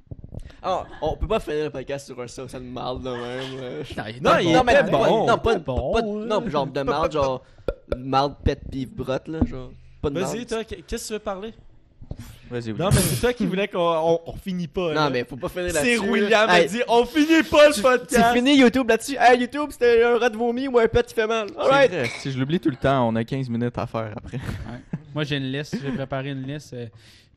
Ah, 0.62 0.84
on 1.02 1.16
peut 1.16 1.26
pas 1.28 1.40
finir 1.40 1.64
le 1.64 1.70
podcast 1.70 2.06
sur 2.06 2.20
un 2.20 2.26
sauce 2.26 2.52
de 2.52 2.58
marde 2.58 3.02
de 3.02 3.10
même. 3.10 3.60
euh. 3.60 3.82
Non, 4.22 4.38
il 4.40 4.52
non, 4.52 4.64
mais 4.64 4.82
bon. 4.82 5.26
Non, 5.26 5.38
pas, 5.38 5.52
C'était 5.52 5.64
bon, 5.64 6.24
non, 6.26 6.48
genre 6.48 6.66
de 6.66 6.82
marde, 6.82 7.12
genre 7.12 7.42
marde, 7.96 8.34
pète, 8.44 8.60
pif, 8.70 8.90
brotte, 8.90 9.28
là, 9.28 9.38
genre. 9.46 9.70
Pas 10.02 10.10
de 10.10 10.20
Vas-y, 10.20 10.46
toi, 10.46 10.64
qu'est- 10.64 10.82
qu'est-ce 10.86 11.02
que 11.04 11.06
tu 11.08 11.12
veux 11.14 11.18
parler? 11.18 11.54
Vas-y, 12.50 12.72
oui. 12.72 12.78
Non, 12.78 12.88
mais 12.90 12.96
c'est 13.00 13.20
toi 13.20 13.32
qui 13.34 13.44
voulais 13.46 13.68
qu'on 13.68 13.78
on, 13.78 14.20
on 14.26 14.32
finit 14.32 14.66
pas. 14.68 14.94
là. 14.94 15.04
Non, 15.04 15.10
mais 15.10 15.24
faut 15.24 15.36
pas 15.36 15.48
finir 15.50 15.70
C'est 15.72 15.96
là-dessus. 15.96 16.08
William 16.10 16.48
Hey, 16.48 16.64
a 16.64 16.68
dit 16.68 16.80
on 16.88 17.04
finit 17.04 17.42
pas 17.42 17.68
le 17.68 17.74
Tu, 17.74 17.80
tu 17.80 17.82
podcast. 17.82 18.32
finis 18.34 18.56
YouTube 18.56 18.88
là-dessus. 18.88 19.16
Hey, 19.20 19.38
YouTube, 19.40 19.68
c'était 19.70 20.02
un 20.04 20.16
rat 20.18 20.30
de 20.30 20.36
vomi 20.36 20.66
ou 20.66 20.78
un 20.78 20.88
pet 20.88 21.06
qui 21.06 21.14
fait 21.14 21.26
mal. 21.26 21.48
C'est 21.52 21.60
Alright. 21.60 21.92
Si 22.20 22.32
je 22.32 22.38
l'oublie 22.38 22.58
tout 22.58 22.70
le 22.70 22.76
temps, 22.76 23.06
on 23.06 23.14
a 23.16 23.24
15 23.24 23.50
minutes 23.50 23.76
à 23.76 23.86
faire 23.86 24.14
après. 24.16 24.40
Moi, 25.14 25.24
j'ai 25.24 25.36
une 25.36 25.52
liste. 25.52 25.76
J'ai 25.82 25.92
préparé 25.92 26.30
une 26.30 26.42
liste. 26.42 26.74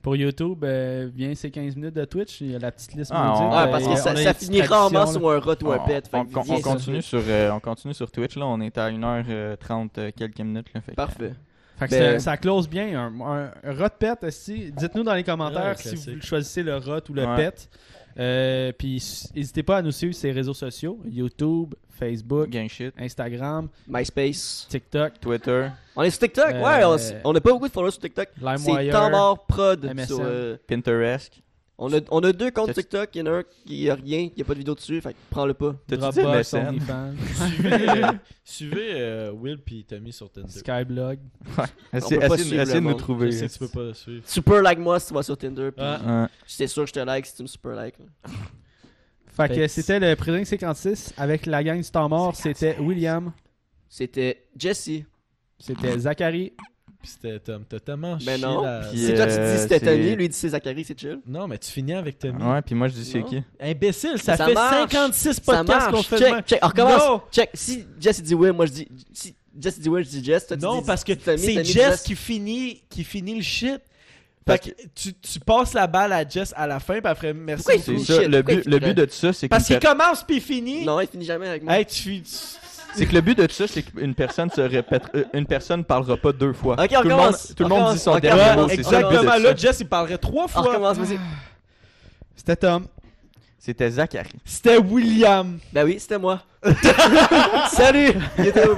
Euh, 0.01 0.03
Pour 0.03 0.15
YouTube, 0.15 0.63
euh, 0.63 1.09
viens 1.13 1.33
ces 1.35 1.51
15 1.51 1.75
minutes 1.75 1.95
de 1.95 2.05
Twitch, 2.05 2.41
il 2.41 2.51
y 2.51 2.55
a 2.55 2.59
la 2.59 2.71
petite 2.71 2.93
liste 2.95 3.11
Ah, 3.13 3.33
on- 3.35 3.49
Ouais, 3.51 3.57
euh, 3.57 3.67
parce 3.71 3.83
que 3.83 3.89
on 3.89 3.95
ça, 3.95 4.15
ça 4.15 4.33
finit 4.33 4.61
rarement 4.61 5.05
sur 5.05 5.29
un 5.29 5.39
rot 5.39 5.55
ou 5.63 5.71
un 5.71 5.79
pet. 5.79 6.03
on- 6.13 6.25
continue 6.61 7.01
sur, 7.01 7.21
euh, 7.27 7.51
on 7.51 7.59
continue 7.59 7.93
sur 7.93 8.09
Twitch, 8.11 8.35
là. 8.37 8.45
On 8.47 8.59
est 8.61 8.77
à 8.77 8.89
1h30 8.89 9.97
euh, 9.97 10.11
quelques 10.15 10.39
minutes, 10.39 10.67
là. 10.73 10.81
Fait 10.81 10.91
que- 10.91 10.95
Parfait. 10.95 11.33
Fait 11.77 11.87
que 11.87 11.91
Ben- 11.91 12.19
ça, 12.19 12.31
ça 12.31 12.37
close 12.37 12.69
bien. 12.69 12.99
Un, 12.99 13.21
un, 13.21 13.51
un 13.63 13.73
rot 13.73 13.89
pet, 13.97 14.15
dites-nous 14.77 15.03
dans 15.03 15.15
les 15.15 15.23
commentaires 15.23 15.75
Ouais, 15.75 15.95
si 15.95 15.95
vous 16.15 16.21
choisissez 16.21 16.61
le 16.61 16.77
rot 16.77 16.99
ou 17.09 17.13
le 17.13 17.25
Ouais. 17.25 17.35
pet. 17.35 17.69
Euh, 18.19 18.71
Puis 18.77 19.01
n'hésitez 19.35 19.63
pas 19.63 19.77
à 19.77 19.81
nous 19.81 19.91
suivre 19.91 20.13
sur 20.13 20.27
les 20.27 20.33
réseaux 20.33 20.53
sociaux 20.53 20.99
YouTube, 21.05 21.73
Facebook. 21.89 22.49
Instagram, 22.97 23.69
MySpace. 23.87 24.67
TikTok, 24.69 25.19
Twitter. 25.19 25.67
On 25.95 26.01
est 26.03 26.09
sur 26.09 26.19
TikTok? 26.19 26.53
Euh, 26.53 26.61
Ouais, 26.61 26.83
on 26.83 27.29
on 27.29 27.33
n'a 27.33 27.41
pas 27.41 27.51
beaucoup 27.51 27.67
de 27.67 27.73
followers 27.73 27.91
sur 27.91 28.01
TikTok. 28.01 28.29
C'est 28.57 28.91
mort 29.09 29.45
prod. 29.45 29.85
MSN. 29.85 30.05
sur, 30.07 30.19
euh, 30.21 30.57
Pinterest. 30.67 31.41
On, 31.83 31.91
a, 31.93 31.99
on 32.11 32.19
a 32.19 32.31
deux 32.31 32.51
comptes 32.51 32.73
TikTok. 32.73 33.09
Il 33.15 33.19
y 33.19 33.21
en 33.23 33.25
a 33.33 33.37
un 33.39 33.43
qui 33.65 33.89
a 33.89 33.95
rien, 33.95 34.19
il 34.19 34.31
n'y 34.35 34.41
a 34.41 34.45
pas 34.45 34.53
de 34.53 34.59
vidéo 34.59 34.75
dessus. 34.75 35.01
Fait 35.01 35.13
que 35.13 35.17
prends-le 35.29 35.53
pas. 35.55 35.75
T'as-tu 35.87 36.19
dit 36.19 36.25
MSN? 36.25 36.79
Suivez, 37.55 37.89
euh, 38.03 38.11
suivez 38.43 38.91
euh, 39.01 39.31
Will 39.31 39.57
puis 39.57 39.83
Tommy 39.83 40.13
sur 40.13 40.31
Tinder. 40.31 40.47
Skyblog. 40.49 41.19
Pas 41.55 41.67
essayez- 41.91 42.19
de 42.19 42.79
nous 42.79 42.93
trouver. 42.93 43.31
Je 43.31 43.37
sais 43.37 43.47
que 43.47 43.53
tu 43.53 43.59
peux 43.59 43.67
pas 43.67 43.83
le 43.83 43.93
suivre. 43.93 44.23
Super 44.27 44.61
like 44.61 44.79
moi 44.79 44.99
si 44.99 45.07
tu 45.07 45.13
vas 45.13 45.23
sur 45.23 45.37
Tinder. 45.37 45.71
Puis 45.75 45.83
Ah. 45.85 46.23
Ouais. 46.23 46.27
c'est 46.45 46.67
sûr 46.67 46.83
que 46.83 46.89
je 46.89 46.93
te 46.93 46.99
like 46.99 47.25
si 47.25 47.35
tu 47.35 47.41
me 47.41 47.47
super 47.47 47.73
like. 47.73 47.95
là. 47.99 48.05
Fait 49.27 49.47
que 49.47 49.53
Fait 49.55 49.59
que 49.61 49.67
c'était 49.67 49.99
le 49.99 50.15
Président 50.15 50.43
56 50.45 51.13
avec 51.17 51.45
la 51.45 51.63
gang 51.63 51.81
du 51.81 51.89
temps 51.89 52.07
mort. 52.09 52.35
C'était 52.35 52.77
William, 52.79 53.31
C'était 53.89 54.45
Jesse. 54.57 55.03
c'était 55.57 55.97
Zachary, 55.99 56.53
Puis 57.01 57.11
c'était 57.11 57.39
Tom. 57.39 57.63
T'as 57.67 57.79
tellement 57.79 58.17
Mais 58.25 58.35
chié 58.37 58.45
non. 58.45 58.61
la- 58.61 58.81
Puis, 58.91 58.99
C'est 59.05 59.15
toi 59.15 59.25
qui 59.25 59.33
euh, 59.33 59.55
dis 59.55 59.61
c'était 59.61 59.79
c'est- 59.79 59.85
Tommy, 59.85 60.15
lui 60.15 60.25
il 60.25 60.29
dit 60.29 60.35
c'est 60.37 60.49
Zachary, 60.49 60.83
c'est 60.83 60.99
chill. 60.99 61.19
Non, 61.27 61.47
mais 61.47 61.57
tu 61.57 61.71
finis 61.71 61.93
avec 61.93 62.19
Tommy. 62.19 62.43
Ouais, 62.43 62.61
puis 62.61 62.75
moi 62.75 62.87
je 62.89 62.93
dis 62.93 63.05
c'est 63.05 63.23
qui? 63.23 63.41
Imbécile, 63.59 64.17
ça, 64.17 64.37
Ça 64.37 64.45
fait 64.45 64.53
marche. 64.53 64.75
56 64.91 65.33
Ça 65.33 65.41
podcasts 65.41 65.89
qu'on 65.91 66.03
fait 66.03 66.17
Check, 66.19 66.45
check. 66.45 66.59
On 66.61 66.67
recommence. 66.67 67.21
Check. 67.31 67.49
Si 67.53 67.85
Jesse 67.99 68.21
dit 68.21 68.35
oui, 68.35 68.51
moi 68.51 68.65
je 68.67 68.71
dis. 68.71 68.87
Si 69.13 69.33
Jesse 69.59 69.79
dit 69.79 69.89
oui, 69.89 70.03
je 70.03 70.09
dis 70.09 70.23
Jess. 70.23 70.45
Toi, 70.47 70.57
tu 70.57 70.63
Non, 70.63 70.79
dis 70.79 70.85
parce 70.85 71.03
que 71.03 71.13
c'est 71.37 71.63
Jess 71.65 72.03
qui 72.03 72.15
finit, 72.15 72.83
qui 72.89 73.03
finit 73.03 73.35
le 73.35 73.41
shit. 73.43 73.81
Fait 74.47 74.57
que 74.59 74.69
tu, 74.95 75.13
tu 75.13 75.39
passes 75.39 75.73
la 75.73 75.85
balle 75.87 76.11
à 76.13 76.27
Jess 76.27 76.51
à 76.57 76.65
la 76.65 76.79
fin, 76.79 76.99
puis 76.99 77.11
après, 77.11 77.31
merci. 77.33 77.63
C'est 77.83 77.97
ça, 77.99 78.27
le 78.27 78.41
but, 78.41 78.65
le 78.65 78.79
but 78.79 78.95
de 78.95 79.05
tout 79.05 79.11
ça, 79.13 79.33
c'est 79.33 79.47
Parce 79.47 79.65
qu'il 79.67 79.79
commence 79.79 80.23
puis 80.23 80.37
il 80.37 80.41
finit. 80.41 80.83
Non, 80.83 80.99
il 80.99 81.07
finit 81.07 81.25
jamais 81.25 81.47
avec 81.47 81.63
moi. 81.63 81.77
Hey, 81.77 81.85
tu 81.85 82.23
c'est 82.93 83.05
que 83.05 83.13
le 83.13 83.21
but 83.21 83.37
de 83.37 83.45
tout 83.45 83.53
ça, 83.53 83.67
c'est 83.67 83.83
qu'une 83.83 84.13
personne 84.15 84.49
se 84.49 84.61
répète, 84.61 85.03
euh, 85.15 85.23
une 85.33 85.45
personne 85.45 85.83
parlera 85.83 86.17
pas 86.17 86.31
deux 86.31 86.53
fois. 86.53 86.75
Ok, 86.81 86.89
on 86.95 87.01
tout 87.01 87.07
le 87.09 87.15
monde, 87.15 87.35
tout 87.55 87.63
le 87.63 87.65
On 87.65 87.69
monde 87.79 87.93
dit 87.93 87.99
son 87.99 88.11
On 88.11 88.19
dernier 88.19 88.55
mot. 88.61 88.67
C'est 88.69 88.83
ça 88.83 88.99
exactement. 89.01 89.37
Là. 89.37 89.55
Jess, 89.55 89.79
il 89.79 89.87
parlerait 89.87 90.17
trois 90.17 90.45
On 90.45 90.47
fois. 90.47 90.61
recommence, 90.61 90.97
vas-y. 90.97 91.19
c'était 92.35 92.55
Tom. 92.55 92.85
C'était 93.59 93.91
Zachary. 93.91 94.29
C'était 94.43 94.77
William. 94.77 95.59
Ben 95.71 95.85
oui, 95.85 95.97
c'était 95.99 96.17
moi. 96.17 96.41
Salut! 97.71 98.13
Il 98.39 98.47
était 98.47 98.67
où? 98.67 98.75